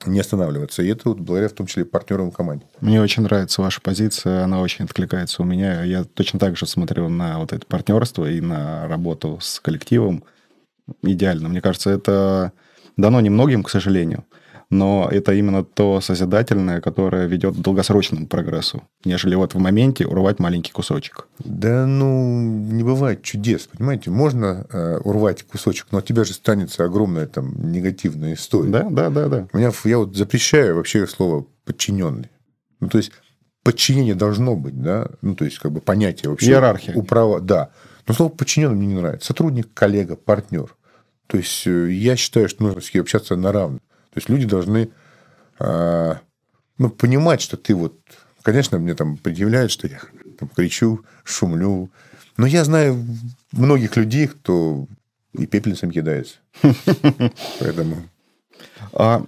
не 0.06 0.20
останавливаться. 0.20 0.82
И 0.82 0.88
это 0.88 1.10
вот 1.10 1.20
благодаря 1.20 1.50
в 1.50 1.54
том 1.54 1.68
числе 1.68 1.86
партнерам 1.86 2.32
команде. 2.32 2.66
Мне 2.82 3.02
очень 3.02 3.24
нравится 3.24 3.62
ваша 3.62 3.82
позиция, 3.82 4.44
она 4.44 4.62
очень 4.62 4.86
откликается 4.86 5.42
у 5.42 5.46
меня. 5.46 5.84
Я 5.84 6.04
точно 6.04 6.40
так 6.40 6.58
же 6.58 6.66
смотрю 6.66 7.10
на 7.10 7.40
вот 7.40 7.54
это 7.54 7.66
партнерство 7.66 8.30
и 8.30 8.42
на 8.42 8.88
работу 8.88 9.40
с 9.42 9.60
коллективом. 9.60 10.24
Идеально. 11.02 11.50
Мне 11.50 11.62
кажется, 11.62 11.90
это 11.90 12.52
дано 12.98 13.22
немногим, 13.22 13.64
к 13.64 13.70
сожалению, 13.70 14.26
но 14.74 15.08
это 15.10 15.34
именно 15.34 15.64
то 15.64 16.02
созидательное, 16.02 16.82
которое 16.82 17.28
ведет 17.28 17.56
к 17.56 17.60
долгосрочному 17.60 18.26
прогрессу, 18.26 18.84
нежели 19.06 19.36
вот 19.36 19.54
в 19.54 19.60
моменте 19.60 20.06
урвать 20.08 20.40
маленький 20.40 20.72
кусочек. 20.72 21.28
Да, 21.40 21.86
ну, 21.86 22.42
не 22.42 22.84
бывает 22.84 23.22
чудес, 23.22 23.68
понимаете? 23.68 24.10
Можно 24.10 24.66
э, 24.72 24.98
урвать 25.04 25.44
кусочек, 25.44 25.88
но 25.92 26.00
от 26.00 26.06
тебя 26.06 26.24
же 26.24 26.32
останется 26.32 26.84
огромная 26.84 27.28
там 27.28 27.72
негативная 27.72 28.34
история. 28.34 28.72
Да, 28.72 28.88
да, 28.90 29.10
да, 29.10 29.28
да. 29.28 29.48
У 29.54 29.58
меня, 29.58 29.72
я 29.84 29.98
вот 30.00 30.16
запрещаю 30.16 30.76
вообще 30.76 31.06
слово 31.06 31.46
подчиненный. 31.66 32.30
Ну, 32.80 32.90
то 32.90 32.98
есть, 32.98 33.12
подчинение 33.62 34.16
должно 34.16 34.56
быть, 34.56 34.82
да? 34.82 35.08
Ну, 35.22 35.36
то 35.36 35.46
есть, 35.46 35.60
как 35.60 35.72
бы 35.72 35.82
понятие 35.82 36.32
вообще. 36.32 36.48
Иерархия. 36.48 36.96
Управа, 36.96 37.40
да. 37.40 37.70
Но 38.08 38.14
слово 38.16 38.30
подчиненный 38.30 38.76
мне 38.76 38.88
не 38.88 38.96
нравится. 38.96 39.28
Сотрудник, 39.28 39.72
коллега, 39.74 40.16
партнер. 40.16 40.76
То 41.28 41.38
есть, 41.38 41.68
э, 41.68 41.92
я 41.92 42.16
считаю, 42.16 42.50
что 42.50 42.64
нужно 42.64 42.82
с 42.82 42.94
общаться 42.96 43.36
на 43.36 43.52
равных. 43.52 43.82
То 44.14 44.18
есть, 44.18 44.30
люди 44.30 44.46
должны 44.46 44.90
а, 45.60 46.20
ну, 46.78 46.90
понимать, 46.90 47.42
что 47.42 47.58
ты 47.58 47.76
вот... 47.76 47.98
Конечно, 48.42 48.78
мне 48.78 48.94
там 48.94 49.18
предъявляют, 49.18 49.72
что 49.72 49.88
я 49.88 50.00
там, 50.38 50.50
кричу, 50.50 51.04
шумлю. 51.24 51.90
Но 52.38 52.46
я 52.46 52.64
знаю 52.64 53.06
многих 53.52 53.96
людей, 53.96 54.28
кто 54.28 54.88
и 55.34 55.46
пепельницем 55.46 55.92
кидается. 55.92 56.36
Поэтому... 57.60 58.04
А 58.92 59.26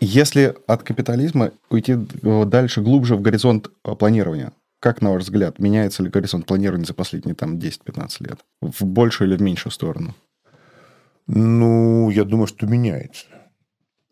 если 0.00 0.54
от 0.66 0.82
капитализма 0.82 1.52
уйти 1.70 1.92
э, 1.94 2.44
дальше, 2.44 2.82
глубже 2.82 3.16
в 3.16 3.22
горизонт 3.22 3.70
э, 3.84 3.94
планирования, 3.94 4.52
как, 4.80 5.00
на 5.00 5.12
ваш 5.12 5.22
взгляд, 5.22 5.58
меняется 5.58 6.02
ли 6.02 6.10
горизонт 6.10 6.46
планирования 6.46 6.84
за 6.84 6.92
последние 6.92 7.34
там 7.34 7.56
10-15 7.56 8.10
лет? 8.20 8.40
В 8.60 8.84
большую 8.84 9.28
или 9.28 9.36
в 9.36 9.42
меньшую 9.42 9.72
сторону? 9.72 10.14
Ну, 11.26 12.10
я 12.10 12.24
думаю, 12.24 12.46
что 12.46 12.66
меняется. 12.66 13.26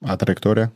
А 0.05 0.17
траектория? 0.17 0.71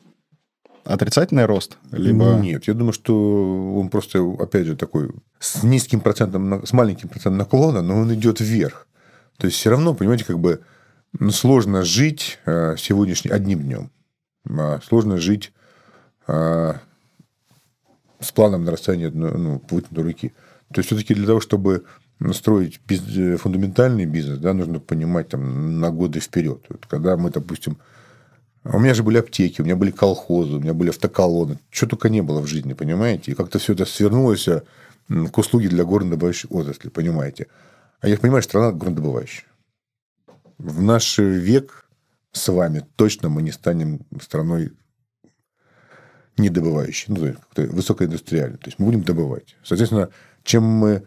Отрицательный 0.85 1.45
рост? 1.45 1.77
Либо... 1.93 2.39
Нет, 2.41 2.65
я 2.65 2.75
думаю, 2.75 2.95
что 2.95 3.75
он 3.77 3.91
просто, 3.91 4.21
опять 4.39 4.67
же, 4.67 4.75
такой 4.75 5.11
с 5.39 5.63
низким 5.63 6.01
процентом, 6.01 6.67
с 6.67 6.73
маленьким 6.73 7.11
процентом 7.11 7.37
наклона, 7.37 7.83
но 7.83 7.99
он 7.99 8.15
идет 8.15 8.41
вверх. 8.41 8.87
То 9.37 9.47
есть 9.47 9.59
все 9.59 9.71
равно, 9.71 9.95
понимаете, 9.95 10.25
как 10.25 10.39
бы 10.39 10.61
ну, 11.13 11.31
сложно 11.31 11.85
жить 11.85 12.39
э, 12.47 12.77
сегодняшним 12.79 13.33
одним 13.35 13.61
днем. 13.61 13.91
А 14.49 14.81
сложно 14.83 15.19
жить 15.19 15.53
а, 16.27 16.81
с 18.21 18.33
планом 18.33 18.65
нарастания 18.65 19.11
ну, 19.11 19.63
вытянутой 19.71 20.05
руки. 20.05 20.33
То 20.73 20.79
есть 20.79 20.87
все-таки 20.87 21.15
для 21.15 21.27
того, 21.27 21.41
чтобы 21.41 21.85
строить 22.33 22.81
биз- 22.89 23.37
фундаментальный 23.37 24.07
бизнес, 24.07 24.39
да, 24.39 24.55
нужно 24.55 24.81
понимать 24.81 25.29
там 25.29 25.81
на 25.81 25.91
годы 25.91 26.21
вперед. 26.21 26.65
Вот 26.69 26.87
когда 26.87 27.17
мы, 27.17 27.31
допустим, 27.31 27.79
у 28.73 28.79
меня 28.79 28.95
же 28.95 29.03
были 29.03 29.19
аптеки, 29.19 29.61
у 29.61 29.65
меня 29.65 29.77
были 29.77 29.91
колхозы, 29.91 30.57
у 30.57 30.61
меня 30.61 30.75
были 30.75 30.91
автоколонны. 30.91 31.59
Что 31.71 31.87
только 31.87 32.09
не 32.09 32.23
было 32.23 32.41
в 32.41 32.47
жизни, 32.47 32.75
понимаете? 32.75 33.33
И 33.33 33.35
как-то 33.35 33.59
все 33.59 33.73
это 33.73 33.85
свернулось 33.85 34.49
к 35.09 35.39
услуге 35.39 35.69
для 35.69 35.85
горнодобывающей 35.85 36.49
отрасли, 36.51 36.89
понимаете? 36.91 37.47
А 38.01 38.09
я 38.09 38.19
понимаю, 38.19 38.43
страна 38.43 38.73
горнодобывающая. 38.73 39.47
В 40.59 40.83
наш 40.83 41.19
век 41.19 41.89
с 42.33 42.49
вами 42.53 42.85
точно 42.97 43.29
мы 43.29 43.43
не 43.43 43.53
станем 43.53 44.01
страной 44.21 44.73
недобывающей, 46.37 47.07
ну, 47.09 47.35
то 47.55 47.63
есть 47.63 47.73
высокоиндустриальной. 47.73 48.59
То 48.59 48.67
есть 48.67 48.79
мы 48.79 48.87
будем 48.87 49.03
добывать. 49.03 49.57
Соответственно, 49.65 50.11
чем 50.45 50.63
мы 50.63 51.03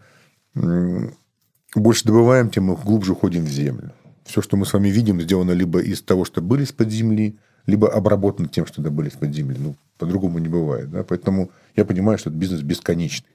больше 1.74 2.04
добываем, 2.04 2.50
тем 2.50 2.64
мы 2.64 2.76
глубже 2.76 3.12
уходим 3.12 3.44
в 3.44 3.48
землю. 3.48 3.92
Все, 4.24 4.42
что 4.42 4.56
мы 4.56 4.66
с 4.66 4.72
вами 4.72 4.88
видим, 4.88 5.20
сделано 5.20 5.52
либо 5.52 5.80
из 5.80 6.02
того, 6.02 6.24
что 6.24 6.42
были 6.42 6.64
из-под 6.64 6.90
земли, 6.90 7.38
либо 7.66 7.92
обработано 7.92 8.48
тем, 8.48 8.66
что 8.66 8.82
добыли 8.82 9.08
из-под 9.08 9.34
земли. 9.34 9.56
Ну, 9.58 9.76
по-другому 9.98 10.38
не 10.38 10.48
бывает. 10.48 10.90
Да? 10.90 11.04
Поэтому 11.04 11.50
я 11.76 11.84
понимаю, 11.84 12.18
что 12.18 12.30
этот 12.30 12.40
бизнес 12.40 12.62
бесконечный. 12.62 13.30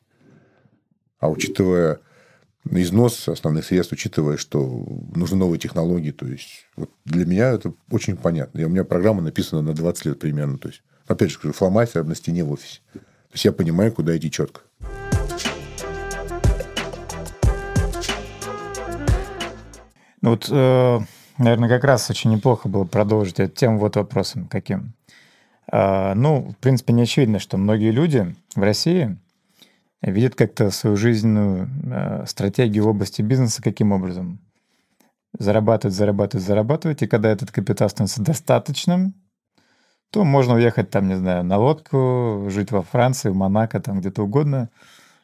А 1.19 1.29
учитывая 1.29 1.99
износ 2.69 3.27
основных 3.27 3.65
средств, 3.65 3.93
учитывая, 3.93 4.37
что 4.37 4.85
нужны 5.15 5.37
новые 5.37 5.59
технологии, 5.59 6.11
то 6.11 6.27
есть 6.27 6.67
вот 6.75 6.91
для 7.05 7.25
меня 7.25 7.51
это 7.51 7.73
очень 7.89 8.17
понятно. 8.17 8.59
И 8.59 8.63
у 8.65 8.69
меня 8.69 8.83
программа 8.83 9.21
написана 9.21 9.61
на 9.61 9.73
20 9.73 10.05
лет 10.05 10.19
примерно. 10.19 10.57
То 10.57 10.69
есть, 10.69 10.83
опять 11.07 11.29
же, 11.29 11.35
скажу, 11.35 11.53
фломастер 11.53 12.03
на 12.03 12.15
стене 12.15 12.43
в 12.43 12.51
офисе. 12.51 12.81
То 12.93 13.33
есть 13.33 13.45
я 13.45 13.51
понимаю, 13.51 13.91
куда 13.91 14.15
идти 14.17 14.29
четко. 14.29 14.61
Ну 20.21 20.31
вот, 20.31 20.47
э, 20.49 20.99
наверное, 21.37 21.69
как 21.69 21.83
раз 21.83 22.09
очень 22.09 22.31
неплохо 22.31 22.69
было 22.69 22.83
продолжить 22.83 23.39
эту 23.39 23.55
тему 23.55 23.79
вот 23.79 23.95
вопросом 23.95 24.47
каким. 24.47 24.93
Э, 25.71 26.13
ну, 26.13 26.49
в 26.51 26.57
принципе, 26.57 26.93
не 26.93 27.03
очевидно, 27.03 27.39
что 27.39 27.57
многие 27.57 27.91
люди 27.91 28.35
в 28.55 28.61
России 28.61 29.17
видят 30.01 30.35
как-то 30.35 30.71
свою 30.71 30.95
жизненную 30.95 31.69
э, 31.85 32.25
стратегию 32.27 32.85
в 32.85 32.87
области 32.87 33.21
бизнеса 33.21 33.61
каким 33.61 33.91
образом? 33.91 34.39
Зарабатывать, 35.37 35.95
зарабатывать, 35.95 36.45
зарабатывать, 36.45 37.01
и 37.03 37.07
когда 37.07 37.29
этот 37.29 37.51
капитал 37.51 37.89
становится 37.89 38.21
достаточным, 38.23 39.13
то 40.11 40.23
можно 40.23 40.55
уехать 40.55 40.89
там, 40.89 41.07
не 41.07 41.15
знаю, 41.15 41.43
на 41.43 41.57
лодку, 41.57 42.47
жить 42.49 42.71
во 42.71 42.81
Франции, 42.81 43.29
в 43.29 43.35
Монако, 43.35 43.79
там 43.79 43.99
где-то 43.99 44.23
угодно, 44.23 44.69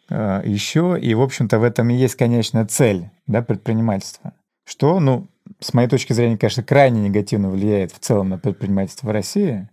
э, 0.10 0.42
еще. 0.46 0.98
И, 1.02 1.14
в 1.14 1.22
общем-то, 1.22 1.60
в 1.60 1.64
этом 1.64 1.90
и 1.90 1.96
есть 1.96 2.16
конечная 2.16 2.66
цель 2.66 3.10
да, 3.28 3.42
предпринимательства. 3.42 4.34
Что, 4.66 5.00
ну, 5.00 5.28
с 5.64 5.74
моей 5.74 5.88
точки 5.88 6.14
зрения, 6.14 6.38
конечно, 6.38 6.64
крайне 6.64 7.02
негативно 7.02 7.50
влияет 7.50 7.92
в 7.92 8.00
целом 8.00 8.30
на 8.30 8.38
предпринимательство 8.38 9.08
в 9.08 9.12
России. 9.12 9.70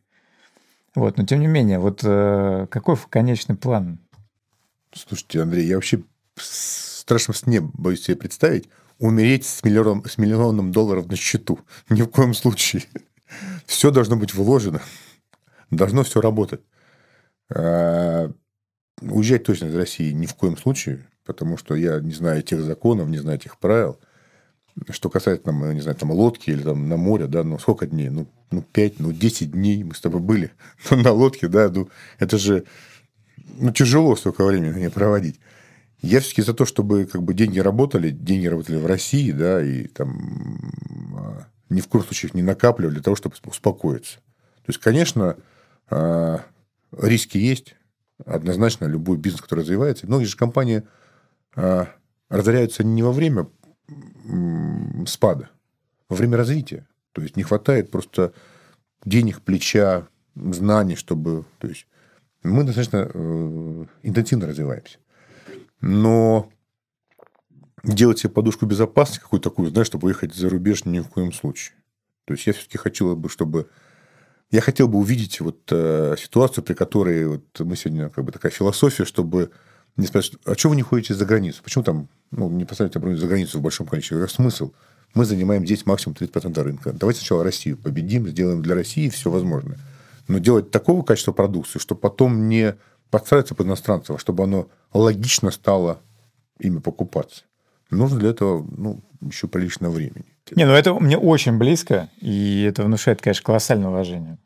Вот, 0.95 1.19
но 1.19 1.25
тем 1.25 1.41
не 1.41 1.47
менее, 1.47 1.79
вот 1.79 2.01
э, 2.03 2.67
какой 2.71 2.97
конечный 3.09 3.57
план 3.57 4.01
Слушайте, 4.93 5.43
Андрей, 5.43 5.67
я 5.67 5.77
вообще 5.77 6.03
в 6.35 6.43
страшном 6.43 7.35
сне 7.35 7.61
боюсь 7.61 8.03
себе 8.03 8.17
представить 8.17 8.69
умереть 8.99 9.47
с 9.47 9.62
миллионом, 9.62 10.05
с 10.05 10.19
миллионом 10.19 10.73
долларов 10.73 11.07
на 11.07 11.17
счету. 11.17 11.61
Ни 11.89 12.03
в 12.03 12.09
коем 12.09 12.35
случае. 12.35 12.85
Все 13.67 13.91
должно 13.91 14.17
быть 14.17 14.35
вложено. 14.35 14.83
Должно 15.71 16.03
все 16.03 16.21
работать. 16.21 16.62
А, 17.55 18.33
уезжать 19.01 19.45
точно 19.45 19.67
из 19.67 19.75
России 19.77 20.11
ни 20.11 20.27
в 20.27 20.35
коем 20.35 20.57
случае, 20.57 21.07
потому 21.25 21.57
что 21.57 21.77
я 21.77 22.01
не 22.01 22.11
знаю 22.11 22.43
тех 22.43 22.61
законов, 22.61 23.09
не 23.09 23.19
знаю 23.19 23.39
тех 23.39 23.57
правил. 23.57 24.01
Что 24.91 25.11
касается, 25.11 25.45
там, 25.45 25.73
не 25.73 25.81
знаю, 25.81 25.97
там, 25.97 26.11
лодки 26.11 26.51
или 26.51 26.63
там, 26.63 26.89
на 26.89 26.97
море, 26.97 27.27
да, 27.27 27.43
ну, 27.45 27.59
сколько 27.59 27.87
дней? 27.87 28.09
Ну, 28.09 28.27
ну, 28.51 28.63
5, 28.63 29.01
ну, 29.01 29.13
10 29.13 29.53
дней 29.53 29.83
мы 29.85 29.95
с 29.95 30.01
тобой 30.01 30.21
были 30.21 30.53
на 30.91 31.13
лодке, 31.13 31.49
да, 31.49 31.69
ну, 31.69 31.89
это 32.19 32.39
же 32.39 32.65
ну, 33.59 33.73
тяжело 33.73 34.17
столько 34.17 34.45
времени 34.45 34.79
не 34.79 34.91
проводить. 34.91 35.41
Я 36.03 36.21
все-таки 36.21 36.43
за 36.43 36.55
то, 36.55 36.65
чтобы 36.65 37.05
как 37.05 37.23
бы 37.23 37.35
деньги 37.35 37.59
работали, 37.59 38.11
деньги 38.11 38.47
работали 38.47 38.77
в 38.77 38.87
России, 38.87 39.33
да, 39.33 39.63
и 39.63 39.87
там 39.87 40.59
а, 41.17 41.47
ни 41.69 41.81
в 41.81 41.89
коем 41.89 42.05
случае 42.05 42.29
их 42.29 42.35
не 42.35 42.43
накапливали 42.43 42.95
для 42.95 43.03
того, 43.03 43.17
чтобы 43.17 43.37
успокоиться. 43.45 44.17
То 44.17 44.69
есть, 44.69 44.81
конечно, 44.81 45.37
а, 45.91 46.41
риски 46.97 47.37
есть. 47.37 47.77
Однозначно, 48.25 48.87
любой 48.87 49.17
бизнес, 49.17 49.43
который 49.43 49.61
развивается. 49.61 50.07
Многие 50.07 50.25
же 50.25 50.37
компании 50.37 50.85
а, 51.55 51.89
разоряются 52.29 52.83
не 52.83 53.03
во 53.03 53.13
время 53.13 53.49
спада, 55.07 55.51
во 56.09 56.17
время 56.17 56.37
развития. 56.37 56.87
То 57.12 57.23
есть, 57.23 57.37
не 57.37 57.43
хватает 57.43 57.91
просто 57.91 58.33
денег, 59.05 59.41
плеча, 59.43 60.07
знаний, 60.35 60.97
чтобы... 60.97 61.45
То 61.59 61.69
есть, 61.69 61.87
мы 62.43 62.65
достаточно 62.65 63.11
э, 63.12 63.87
интенсивно 64.03 64.47
развиваемся. 64.47 64.99
Но 65.81 66.51
делать 67.83 68.19
себе 68.19 68.31
подушку 68.31 68.67
безопасности 68.67 69.21
какую-то 69.21 69.51
такую, 69.51 69.71
знаешь, 69.71 69.87
чтобы 69.87 70.07
уехать 70.07 70.35
за 70.35 70.49
рубеж 70.49 70.85
ни 70.85 71.01
в 71.01 71.09
коем 71.09 71.33
случае. 71.33 71.77
То 72.27 72.35
есть 72.35 72.47
я 72.47 72.53
все-таки 72.53 72.79
хотел 72.79 73.17
бы, 73.17 73.29
чтобы 73.29 73.69
я 74.51 74.61
хотел 74.61 74.89
бы 74.89 74.99
увидеть 74.99 75.41
вот 75.41 75.61
э, 75.71 76.17
ситуацию, 76.19 76.65
при 76.65 76.75
которой 76.75 77.27
вот 77.27 77.61
мы 77.61 77.77
сегодня 77.77 78.09
как 78.11 78.25
бы 78.25 78.33
такая 78.33 78.53
философия, 78.53 79.05
чтобы 79.05 79.51
не 80.01 80.06
спрашивать, 80.06 80.40
а 80.44 80.55
что 80.55 80.68
вы 80.70 80.77
не 80.77 80.82
ходите 80.82 81.14
за 81.14 81.24
границу? 81.24 81.62
Почему 81.62 81.85
там 81.85 82.09
ну, 82.31 82.48
не 82.51 82.64
поставить 82.64 82.97
оборудование 82.97 83.20
за 83.20 83.28
границу 83.28 83.59
в 83.59 83.62
большом 83.62 83.86
количестве? 83.86 84.18
Какой 84.18 84.31
смысл? 84.31 84.72
Мы 85.14 85.24
занимаем 85.24 85.64
здесь 85.64 85.86
максимум 85.86 86.16
30% 86.18 86.62
рынка. 86.62 86.93
Давайте 86.93 87.20
сначала 87.20 87.44
Россию 87.44 87.77
победим, 87.77 88.28
сделаем 88.28 88.62
для 88.62 88.74
России 88.74 89.09
все 89.09 89.31
возможное 89.31 89.78
но 90.31 90.39
делать 90.39 90.70
такого 90.70 91.02
качества 91.02 91.32
продукции, 91.32 91.78
чтобы 91.81 92.01
потом 92.01 92.48
не 92.48 92.77
подстраиваться 93.10 93.55
под 93.56 93.66
иностранцев, 93.66 94.16
а 94.16 94.18
чтобы 94.18 94.44
оно 94.44 94.68
логично 94.93 95.51
стало 95.51 96.01
ими 96.60 96.78
покупаться. 96.78 97.43
Нужно 97.90 98.20
для 98.20 98.31
этого 98.31 98.64
ну, 98.77 99.01
еще 99.20 99.48
прилично 99.48 99.90
времени. 99.90 100.27
Не, 100.55 100.66
ну 100.66 100.72
это 100.72 100.94
мне 100.94 101.18
очень 101.18 101.59
близко, 101.59 102.09
и 102.20 102.62
это 102.62 102.85
внушает, 102.85 103.20
конечно, 103.20 103.43
колоссальное 103.43 103.89
уважение. 103.89 104.39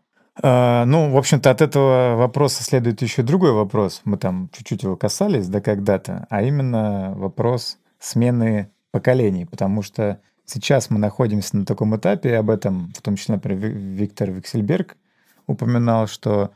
А, 0.42 0.84
ну, 0.84 1.10
в 1.10 1.16
общем-то, 1.16 1.50
от 1.50 1.60
этого 1.60 2.16
вопроса 2.16 2.64
следует 2.64 3.02
еще 3.02 3.22
другой 3.22 3.52
вопрос. 3.52 4.02
Мы 4.04 4.16
там 4.16 4.50
чуть-чуть 4.52 4.82
его 4.82 4.96
касались, 4.96 5.48
да, 5.48 5.60
когда-то, 5.60 6.26
а 6.28 6.42
именно 6.42 7.14
вопрос 7.16 7.78
смены 8.00 8.70
поколений, 8.90 9.44
потому 9.44 9.82
что 9.82 10.20
сейчас 10.44 10.90
мы 10.90 10.98
находимся 10.98 11.56
на 11.56 11.64
таком 11.64 11.96
этапе, 11.96 12.30
и 12.30 12.34
об 12.34 12.50
этом, 12.50 12.92
в 12.96 13.02
том 13.02 13.16
числе, 13.16 13.36
например, 13.36 13.70
Виктор 13.70 14.30
Виксельберг 14.30 14.96
упоминал, 15.46 16.06
что 16.06 16.50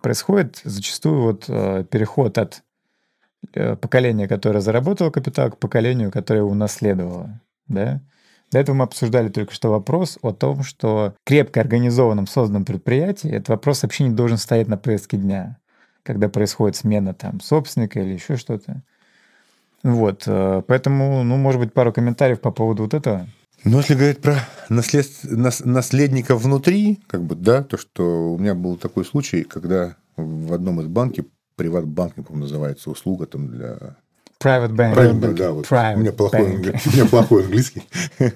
происходит 0.00 0.60
зачастую 0.64 1.22
вот 1.22 1.44
э, 1.48 1.84
переход 1.90 2.38
от 2.38 2.62
э, 3.54 3.76
поколения, 3.76 4.26
которое 4.26 4.60
заработало 4.60 5.10
капитал, 5.10 5.50
к 5.50 5.58
поколению, 5.58 6.10
которое 6.10 6.42
унаследовало. 6.42 7.40
Да? 7.68 8.00
До 8.52 8.58
этого 8.58 8.76
мы 8.76 8.84
обсуждали 8.84 9.30
только 9.30 9.54
что 9.54 9.70
вопрос 9.70 10.18
о 10.20 10.32
том, 10.32 10.62
что 10.62 11.14
крепко 11.24 11.60
организованном, 11.60 12.26
созданном 12.26 12.66
предприятии 12.66 13.30
этот 13.30 13.48
вопрос 13.48 13.82
вообще 13.82 14.04
не 14.04 14.14
должен 14.14 14.36
стоять 14.36 14.68
на 14.68 14.76
повестке 14.76 15.16
дня, 15.16 15.58
когда 16.02 16.28
происходит 16.28 16.76
смена 16.76 17.14
там 17.14 17.40
собственника 17.40 18.00
или 18.00 18.12
еще 18.12 18.36
что-то. 18.36 18.82
Вот, 19.82 20.24
э, 20.26 20.62
поэтому, 20.66 21.24
ну, 21.24 21.36
может 21.36 21.60
быть, 21.60 21.72
пару 21.72 21.92
комментариев 21.92 22.40
по 22.40 22.52
поводу 22.52 22.84
вот 22.84 22.94
этого. 22.94 23.26
Ну, 23.64 23.78
если 23.78 23.94
говорить 23.94 24.20
про 24.20 24.36
наслед... 24.68 25.06
наследников 25.22 26.42
внутри, 26.42 27.00
как 27.06 27.22
бы, 27.22 27.34
да, 27.34 27.62
то, 27.62 27.78
что 27.78 28.34
у 28.34 28.38
меня 28.38 28.54
был 28.54 28.76
такой 28.76 29.04
случай, 29.04 29.44
когда 29.44 29.96
в 30.16 30.52
одном 30.52 30.80
из 30.80 30.86
банков, 30.86 31.24
приват-банкинг, 31.56 32.28
по 32.28 32.36
называется, 32.36 32.90
услуга 32.90 33.26
там 33.26 33.48
для... 33.48 33.96
Private 34.42 34.72
banking. 34.72 34.94
Private 34.94 35.20
banking, 35.20 35.34
да, 35.34 35.52
вот. 35.52 35.66
Private 35.66 35.94
у, 35.94 35.98
меня 35.98 36.12
плохой, 36.12 36.42
у 36.42 36.58
меня 36.58 37.06
плохой 37.06 37.44
английский. 37.44 37.82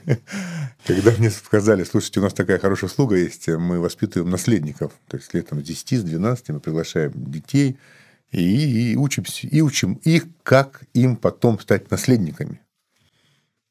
Когда 0.87 1.11
мне 1.19 1.31
сказали, 1.31 1.83
слушайте, 1.83 2.21
у 2.21 2.23
нас 2.23 2.33
такая 2.33 2.59
хорошая 2.59 2.89
услуга 2.89 3.17
есть, 3.17 3.49
мы 3.49 3.81
воспитываем 3.81 4.31
наследников. 4.31 4.93
То 5.09 5.17
есть 5.17 5.35
лет 5.35 5.49
там, 5.49 5.61
с 5.61 5.65
10, 5.65 6.01
с 6.01 6.03
12 6.05 6.51
мы 6.51 6.61
приглашаем 6.61 7.13
детей 7.17 7.77
и, 8.31 8.93
и, 8.93 8.97
учимся, 8.97 9.49
и 9.49 9.61
учим 9.61 9.95
их, 10.05 10.27
как 10.45 10.83
им 10.95 11.17
потом 11.17 11.59
стать 11.59 11.91
наследниками. 11.91 12.61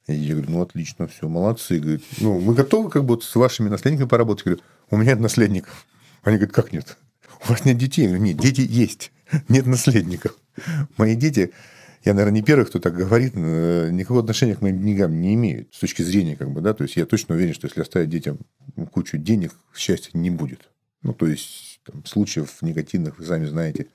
И 0.07 0.13
я 0.13 0.33
говорю, 0.33 0.51
ну, 0.51 0.61
отлично, 0.61 1.07
все, 1.07 1.27
молодцы. 1.27 1.79
Говорит, 1.79 2.03
ну, 2.19 2.39
мы 2.39 2.53
готовы 2.53 2.89
как 2.89 3.05
бы 3.05 3.19
с 3.21 3.33
вашими 3.35 3.69
наследниками 3.69 4.07
поработать? 4.07 4.45
Я 4.45 4.51
говорю, 4.51 4.63
у 4.91 4.97
меня 4.97 5.11
нет 5.11 5.21
наследников. 5.21 5.87
Они 6.23 6.37
говорят, 6.37 6.55
как 6.55 6.73
нет? 6.73 6.97
У 7.45 7.49
вас 7.49 7.65
нет 7.65 7.77
детей? 7.77 8.03
Я 8.03 8.07
говорю, 8.09 8.23
нет, 8.23 8.37
дети 8.37 8.61
есть, 8.61 9.11
нет 9.47 9.65
наследников. 9.65 10.35
Мои 10.97 11.15
дети, 11.15 11.51
я, 12.05 12.13
наверное, 12.13 12.39
не 12.39 12.43
первый, 12.43 12.65
кто 12.65 12.79
так 12.79 12.95
говорит, 12.95 13.33
э, 13.35 13.89
никакого 13.91 14.21
отношения 14.21 14.55
к 14.55 14.61
моим 14.61 14.79
деньгам 14.79 15.19
не 15.19 15.33
имеют 15.33 15.73
с 15.73 15.79
точки 15.79 16.03
зрения, 16.03 16.35
как 16.35 16.51
бы, 16.51 16.61
да, 16.61 16.73
то 16.75 16.83
есть 16.83 16.95
я 16.95 17.05
точно 17.07 17.33
уверен, 17.33 17.55
что 17.55 17.65
если 17.65 17.81
оставить 17.81 18.09
детям 18.09 18.37
кучу 18.91 19.17
денег, 19.17 19.53
счастья 19.75 20.11
не 20.13 20.29
будет. 20.29 20.69
Ну, 21.01 21.13
то 21.13 21.25
есть 21.25 21.81
там, 21.83 22.05
случаев 22.05 22.61
негативных, 22.61 23.17
вы 23.17 23.25
сами 23.25 23.45
знаете, 23.45 23.87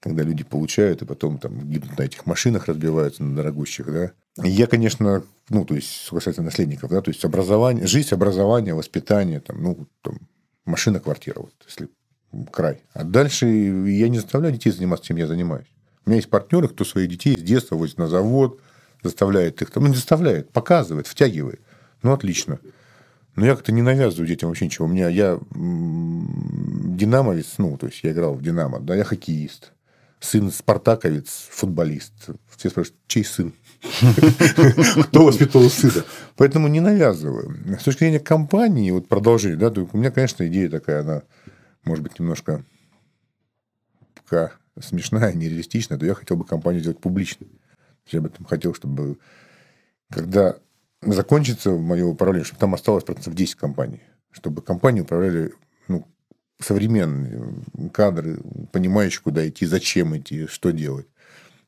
когда 0.00 0.24
люди 0.24 0.42
получают 0.42 1.02
и 1.02 1.04
потом 1.04 1.38
там 1.38 1.70
гибнут 1.70 1.98
на 1.98 2.02
этих 2.02 2.26
машинах, 2.26 2.66
разбиваются 2.66 3.22
на 3.22 3.36
дорогущих, 3.36 3.86
да. 3.86 4.12
Я, 4.42 4.66
конечно, 4.66 5.22
ну, 5.50 5.64
то 5.64 5.74
есть, 5.74 6.08
касается 6.10 6.42
наследников, 6.42 6.90
да, 6.90 7.00
то 7.00 7.10
есть 7.10 7.24
образование, 7.24 7.86
жизнь, 7.86 8.12
образование, 8.12 8.74
воспитание, 8.74 9.38
там, 9.38 9.62
ну, 9.62 9.86
там, 10.02 10.18
машина, 10.64 10.98
квартира, 10.98 11.40
вот, 11.40 11.54
если 11.66 11.88
край. 12.50 12.82
А 12.92 13.04
дальше 13.04 13.46
я 13.46 14.08
не 14.08 14.18
заставляю 14.18 14.54
детей 14.54 14.70
заниматься, 14.70 15.06
чем 15.06 15.16
я 15.16 15.28
занимаюсь. 15.28 15.68
У 16.04 16.10
меня 16.10 16.16
есть 16.16 16.30
партнеры, 16.30 16.68
кто 16.68 16.84
своих 16.84 17.08
детей 17.08 17.36
с 17.36 17.42
детства 17.42 17.76
возит 17.76 17.98
на 17.98 18.08
завод, 18.08 18.60
заставляет 19.02 19.62
их 19.62 19.70
там, 19.70 19.84
ну, 19.84 19.90
не 19.90 19.96
заставляет, 19.96 20.50
показывает, 20.50 21.06
втягивает. 21.06 21.60
Ну, 22.02 22.12
отлично. 22.12 22.58
Но 23.36 23.46
я 23.46 23.54
как-то 23.54 23.72
не 23.72 23.82
навязываю 23.82 24.26
детям 24.26 24.48
вообще 24.48 24.66
ничего. 24.66 24.86
У 24.86 24.90
меня 24.90 25.08
я 25.08 25.38
динамовец, 25.50 27.54
ну, 27.58 27.76
то 27.76 27.86
есть 27.86 28.02
я 28.02 28.12
играл 28.12 28.34
в 28.34 28.42
Динамо, 28.42 28.80
да, 28.80 28.94
я 28.94 29.04
хоккеист. 29.04 29.72
Сын 30.18 30.50
спартаковец, 30.50 31.48
футболист. 31.50 32.12
Все 32.54 32.68
спрашивают, 32.68 33.00
чей 33.06 33.24
сын? 33.24 33.54
Кто 35.04 35.24
воспитывал 35.24 35.70
сына? 35.70 36.04
Поэтому 36.36 36.68
не 36.68 36.80
навязываю. 36.80 37.78
С 37.80 37.84
точки 37.84 38.00
зрения 38.00 38.20
компании, 38.20 38.90
вот 38.90 39.08
продолжение, 39.08 39.56
да, 39.56 39.68
у 39.68 39.96
меня, 39.96 40.10
конечно, 40.10 40.46
идея 40.46 40.68
такая, 40.68 41.00
она, 41.00 41.22
может 41.84 42.02
быть, 42.02 42.18
немножко 42.18 42.64
пока 44.14 44.52
смешная, 44.82 45.32
нереалистичная, 45.32 45.98
то 45.98 46.06
я 46.06 46.14
хотел 46.14 46.36
бы 46.36 46.44
компанию 46.44 46.80
сделать 46.80 47.00
публичной. 47.00 47.48
Я 48.06 48.20
бы 48.20 48.28
там 48.28 48.44
хотел, 48.46 48.74
чтобы 48.74 49.18
когда 50.08 50.56
закончится 51.02 51.70
мое 51.70 52.04
управление, 52.04 52.44
чтобы 52.44 52.60
там 52.60 52.74
осталось 52.74 53.04
процентов 53.04 53.34
10 53.34 53.54
компаний. 53.54 54.02
Чтобы 54.30 54.62
компании 54.62 55.00
управляли 55.00 55.52
ну, 55.88 56.06
современные 56.60 57.54
кадры, 57.92 58.38
понимающие, 58.72 59.22
куда 59.22 59.48
идти, 59.48 59.66
зачем 59.66 60.16
идти, 60.16 60.46
что 60.46 60.70
делать. 60.70 61.06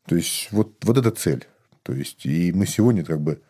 То 0.07 0.17
есть, 0.17 0.49
вот, 0.51 0.85
вот 0.85 0.99
эта 0.99 1.11
цель. 1.11 1.47
То 1.83 1.93
есть, 1.93 2.27
и 2.27 2.53
мы 2.53 2.67
сегодня 2.67 3.05
как 3.05 3.21
бы 3.21 3.41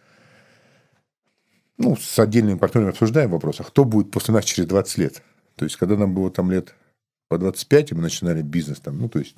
ну, 1.79 1.97
с 1.97 2.19
отдельными 2.19 2.59
партнерами 2.59 2.91
обсуждаем 2.91 3.31
вопрос, 3.31 3.61
а 3.61 3.65
кто 3.65 3.85
будет 3.85 4.11
после 4.11 4.35
нас 4.35 4.45
через 4.45 4.69
20 4.69 4.99
лет? 4.99 5.23
То 5.57 5.65
есть, 5.65 5.77
когда 5.77 5.97
нам 5.97 6.15
было 6.15 6.31
там 6.31 6.51
лет 6.51 6.75
по 7.29 7.39
25, 7.39 7.91
и 7.91 7.95
мы 7.95 8.03
начинали 8.03 8.43
бизнес 8.43 8.81
там, 8.81 8.99
ну, 8.99 9.09
то 9.09 9.19
есть, 9.19 9.35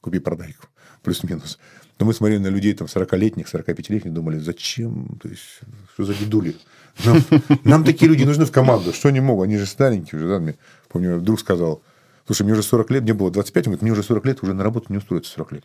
купи-продай, 0.00 0.56
плюс-минус. 1.02 1.58
Но 1.98 2.06
мы 2.06 2.12
смотрели 2.12 2.38
на 2.38 2.48
людей 2.48 2.74
там 2.74 2.88
40-летних, 2.88 3.46
45-летних, 3.52 4.12
думали, 4.12 4.38
зачем? 4.38 5.18
То 5.22 5.28
есть, 5.28 5.60
что 5.94 6.04
за 6.04 6.14
дедули? 6.14 6.56
Нам, 7.04 7.22
нам 7.64 7.84
такие 7.84 8.08
люди 8.08 8.24
нужны 8.24 8.44
в 8.44 8.52
команду. 8.52 8.92
Что 8.92 9.08
они 9.08 9.20
могут? 9.20 9.46
Они 9.46 9.56
же 9.56 9.66
старенькие 9.66 10.18
уже. 10.18 10.28
Да? 10.28 10.38
Мне, 10.38 10.56
помню, 10.88 11.20
друг 11.20 11.40
сказал, 11.40 11.82
слушай, 12.26 12.42
мне 12.42 12.52
уже 12.52 12.62
40 12.62 12.90
лет, 12.90 13.02
мне 13.02 13.14
было 13.14 13.30
25, 13.30 13.66
он 13.66 13.70
говорит, 13.70 13.82
мне 13.82 13.92
уже 13.92 14.02
40 14.02 14.26
лет, 14.26 14.42
уже 14.42 14.52
на 14.52 14.62
работу 14.62 14.86
не 14.90 14.98
устроится 14.98 15.32
40 15.32 15.52
лет. 15.52 15.64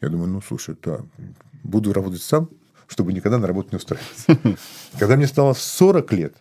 Я 0.00 0.08
думаю, 0.08 0.28
ну, 0.28 0.42
слушай, 0.42 0.76
да, 0.82 1.00
буду 1.62 1.92
работать 1.92 2.22
сам, 2.22 2.50
чтобы 2.86 3.12
никогда 3.12 3.38
на 3.38 3.46
работу 3.46 3.68
не 3.72 3.76
устраиваться. 3.76 4.38
Когда 4.98 5.16
мне 5.16 5.26
стало 5.26 5.54
40 5.54 6.12
лет, 6.12 6.34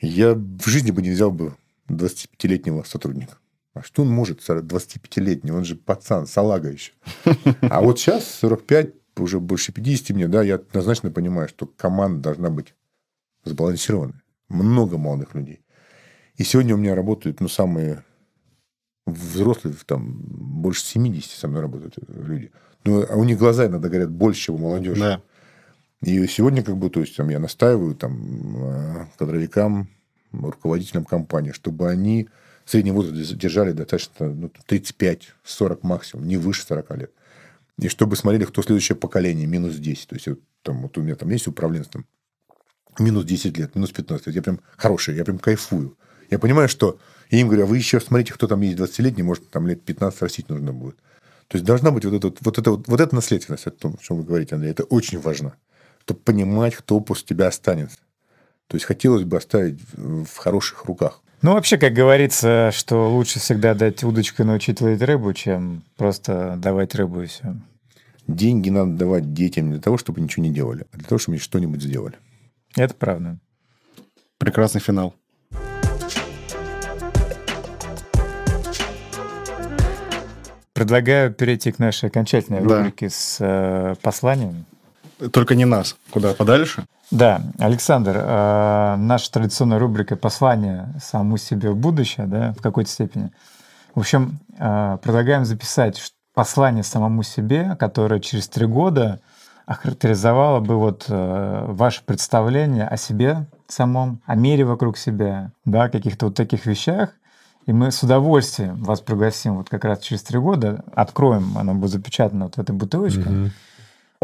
я 0.00 0.34
в 0.34 0.66
жизни 0.66 0.90
бы 0.90 1.02
не 1.02 1.10
взял 1.10 1.30
бы 1.30 1.54
25-летнего 1.88 2.84
сотрудника. 2.84 3.36
А 3.72 3.82
что 3.82 4.02
он 4.02 4.08
может, 4.08 4.40
25-летний? 4.40 5.52
Он 5.52 5.64
же 5.64 5.76
пацан, 5.76 6.26
салага 6.26 6.70
еще. 6.70 6.92
А 7.62 7.80
вот 7.80 7.98
сейчас, 7.98 8.26
45, 8.40 8.94
уже 9.18 9.38
больше 9.38 9.72
50 9.72 10.10
мне, 10.10 10.26
да, 10.26 10.42
я 10.42 10.56
однозначно 10.56 11.10
понимаю, 11.10 11.48
что 11.48 11.66
команда 11.66 12.20
должна 12.20 12.50
быть 12.50 12.74
сбалансированная. 13.44 14.22
Много 14.48 14.98
молодых 14.98 15.34
людей. 15.34 15.60
И 16.36 16.42
сегодня 16.42 16.74
у 16.74 16.78
меня 16.78 16.94
работают, 16.94 17.40
ну, 17.40 17.48
самые 17.48 18.04
взрослые, 19.06 19.76
там, 19.86 20.20
больше 20.20 20.82
70 20.82 21.30
со 21.30 21.48
мной 21.48 21.62
работают 21.62 21.94
люди. 22.08 22.50
Ну, 22.84 23.04
а 23.08 23.16
у 23.16 23.24
них 23.24 23.38
глаза 23.38 23.66
иногда 23.66 23.88
говорят 23.88 24.10
больше, 24.10 24.42
чем 24.42 24.56
у 24.56 24.58
молодежи. 24.58 25.00
Да. 25.00 25.22
И 26.02 26.26
сегодня, 26.26 26.62
как 26.62 26.76
бы, 26.76 26.90
то 26.90 27.00
есть, 27.00 27.16
там, 27.16 27.28
я 27.28 27.38
настаиваю 27.38 27.94
там, 27.94 28.56
э, 28.56 29.06
кадровикам, 29.18 29.88
руководителям 30.32 31.04
компании, 31.04 31.52
чтобы 31.52 31.88
они 31.88 32.28
средний 32.64 32.92
возраст 32.92 33.34
держали 33.34 33.72
достаточно 33.72 34.28
ну, 34.28 34.50
35-40 34.68 35.78
максимум, 35.82 36.26
не 36.26 36.36
выше 36.36 36.64
40 36.66 36.96
лет. 36.98 37.12
И 37.78 37.88
чтобы 37.88 38.16
смотрели, 38.16 38.44
кто 38.44 38.62
следующее 38.62 38.96
поколение, 38.96 39.46
минус 39.46 39.76
10. 39.76 40.08
То 40.08 40.14
есть, 40.14 40.28
вот, 40.28 40.40
там, 40.62 40.82
вот 40.82 40.98
у 40.98 41.02
меня 41.02 41.14
там 41.14 41.30
есть 41.30 41.46
управленец, 41.46 41.88
там, 41.88 42.04
минус 42.98 43.24
10 43.24 43.56
лет, 43.56 43.74
минус 43.74 43.90
15 43.90 44.26
лет. 44.26 44.36
Я 44.36 44.42
прям 44.42 44.60
хороший, 44.76 45.16
я 45.16 45.24
прям 45.24 45.38
кайфую. 45.38 45.96
Я 46.30 46.38
понимаю, 46.38 46.68
что 46.68 46.98
я 47.30 47.40
им 47.40 47.48
говорю, 47.48 47.64
а 47.64 47.66
вы 47.66 47.78
еще 47.78 48.00
смотрите, 48.00 48.34
кто 48.34 48.46
там 48.46 48.60
есть 48.60 48.78
20-летний, 48.78 49.22
может, 49.22 49.48
там 49.50 49.66
лет 49.66 49.82
15 49.82 50.22
растить 50.22 50.48
нужно 50.48 50.72
будет. 50.72 50.96
То 51.48 51.56
есть, 51.56 51.64
должна 51.64 51.90
быть 51.90 52.04
вот 52.04 52.14
эта 52.14 52.44
вот, 52.44 52.58
это, 52.58 52.70
вот, 52.70 52.86
вот 52.86 53.00
эта 53.00 53.14
наследственность, 53.14 53.66
о 53.66 53.70
том, 53.70 53.94
о 53.94 54.04
чем 54.04 54.18
вы 54.18 54.24
говорите, 54.24 54.54
Андрей, 54.54 54.70
это 54.70 54.84
очень 54.84 55.18
важно. 55.18 55.54
Чтобы 56.04 56.20
понимать, 56.20 56.76
кто 56.76 57.00
после 57.00 57.26
тебя 57.26 57.48
останется. 57.48 57.98
То 58.66 58.76
есть, 58.76 58.84
хотелось 58.84 59.24
бы 59.24 59.38
оставить 59.38 59.80
в 59.94 60.36
хороших 60.36 60.84
руках. 60.84 61.22
Ну, 61.42 61.54
вообще, 61.54 61.78
как 61.78 61.94
говорится, 61.94 62.70
что 62.72 63.10
лучше 63.10 63.38
всегда 63.38 63.74
дать 63.74 64.04
удочку 64.04 64.42
и 64.42 64.46
научить 64.46 64.80
ловить 64.82 65.00
рыбу, 65.00 65.32
чем 65.32 65.82
просто 65.96 66.56
давать 66.58 66.94
рыбу 66.94 67.22
и 67.22 67.26
все. 67.26 67.54
Деньги 68.26 68.68
надо 68.68 68.92
давать 68.92 69.32
детям 69.32 69.66
не 69.66 69.72
для 69.72 69.80
того, 69.80 69.96
чтобы 69.96 70.20
ничего 70.20 70.44
не 70.44 70.50
делали, 70.50 70.84
а 70.92 70.96
для 70.98 71.06
того, 71.08 71.18
чтобы 71.18 71.34
они 71.36 71.40
что-нибудь 71.40 71.82
сделали. 71.82 72.16
Это 72.76 72.94
правда. 72.94 73.38
Прекрасный 74.38 74.80
финал. 74.80 75.14
Предлагаю 80.72 81.32
перейти 81.32 81.72
к 81.72 81.78
нашей 81.78 82.08
окончательной 82.08 82.60
Да. 82.62 82.78
рубрике 82.78 83.10
с 83.10 83.36
э, 83.40 83.94
посланием. 84.02 84.64
Только 85.32 85.54
не 85.54 85.64
нас. 85.64 85.96
Куда 86.10 86.34
подальше? 86.34 86.84
Да, 87.10 87.42
Александр, 87.58 88.16
э, 88.16 88.96
наша 88.96 89.32
традиционная 89.32 89.78
рубрика 89.78 90.16
«Послание 90.16 90.94
самому 91.02 91.36
себе 91.36 91.70
в 91.70 91.76
будущее», 91.76 92.26
да, 92.26 92.52
в 92.52 92.62
какой-то 92.62 92.90
степени. 92.90 93.30
В 93.94 94.00
общем, 94.00 94.38
э, 94.58 94.98
предлагаем 95.02 95.44
записать 95.44 96.12
послание 96.34 96.84
самому 96.84 97.22
себе, 97.22 97.76
которое 97.78 98.20
через 98.20 98.48
три 98.48 98.66
года 98.66 99.20
охарактеризовало 99.66 100.60
бы 100.60 100.76
вот 100.76 101.06
э, 101.08 101.64
ваше 101.66 102.02
представление 102.04 102.86
о 102.86 102.96
себе 102.96 103.46
самом, 103.68 104.20
о 104.26 104.34
мире 104.34 104.64
вокруг 104.64 104.96
себя, 104.96 105.52
да, 105.64 105.88
каких-то 105.88 106.26
вот 106.26 106.36
таких 106.36 106.66
вещах. 106.66 107.10
И 107.66 107.72
мы 107.72 107.90
с 107.92 108.02
удовольствием 108.02 108.82
вас 108.82 109.00
пригласим 109.00 109.58
вот 109.58 109.68
как 109.68 109.84
раз 109.84 110.00
через 110.00 110.22
три 110.22 110.38
года, 110.38 110.84
откроем, 110.94 111.58
оно 111.58 111.74
будет 111.74 111.90
запечатано 111.90 112.46
вот 112.46 112.56
в 112.56 112.60
этой 112.60 112.74
бутылочке. 112.74 113.52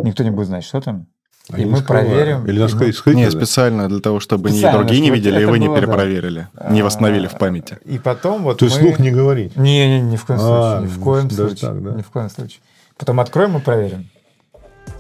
Никто 0.03 0.23
не 0.23 0.31
будет 0.31 0.47
знать, 0.49 0.65
что 0.65 0.81
там. 0.81 1.07
А 1.51 1.59
и 1.59 1.65
не 1.65 1.71
мы 1.71 1.79
скрываю. 1.79 2.07
проверим. 2.09 2.47
Или 2.47 2.59
нас 2.59 2.75
мы- 2.75 3.15
Не, 3.15 3.31
специально 3.31 3.89
для 3.89 4.01
того, 4.01 4.19
чтобы 4.21 4.51
ни 4.51 4.55
Специально, 4.55 4.79
другие 4.81 5.01
не 5.01 5.11
видели, 5.11 5.41
и 5.41 5.45
вы 5.45 5.59
не 5.61 5.69
было, 5.69 5.77
да. 5.77 5.81
перепроверили, 5.87 6.49
не 6.71 6.83
восстановили 6.83 7.29
в 7.29 7.39
памяти. 7.39 7.79
И 7.85 7.99
потом 7.99 8.43
вот 8.43 8.59
То 8.59 8.65
есть 8.65 8.81
мы... 8.81 8.89
слух 8.89 8.99
не 8.99 9.11
говорить. 9.13 9.57
Не, 9.57 10.01
не, 10.01 10.11
ни 10.13 10.17
в 10.17 10.25
коем 10.27 10.41
А, 10.41 10.43
случае, 10.43 10.83
ни 10.83 10.87
в 11.01 11.03
коем 11.05 11.29
даже 11.29 11.37
случае, 11.49 11.71
так, 11.71 11.83
да? 11.85 11.91
ни 11.93 12.03
в 12.03 12.11
коем 12.11 12.31
случае. 12.31 12.61
Потом 12.99 13.21
откроем 13.21 13.57
и 13.57 13.61
проверим. 13.61 14.09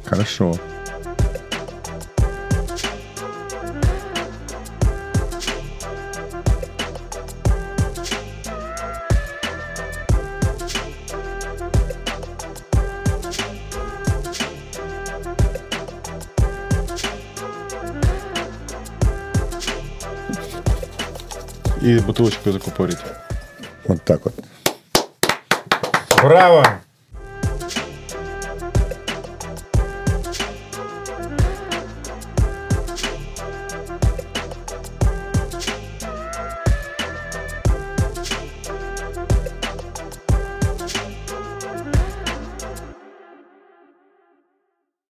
Хорошо. 0.04 0.54
И 21.86 22.00
бутылочку 22.00 22.50
закупорить. 22.50 22.98
Вот 23.84 24.02
так 24.02 24.24
вот. 24.24 24.34
Браво! 26.20 26.80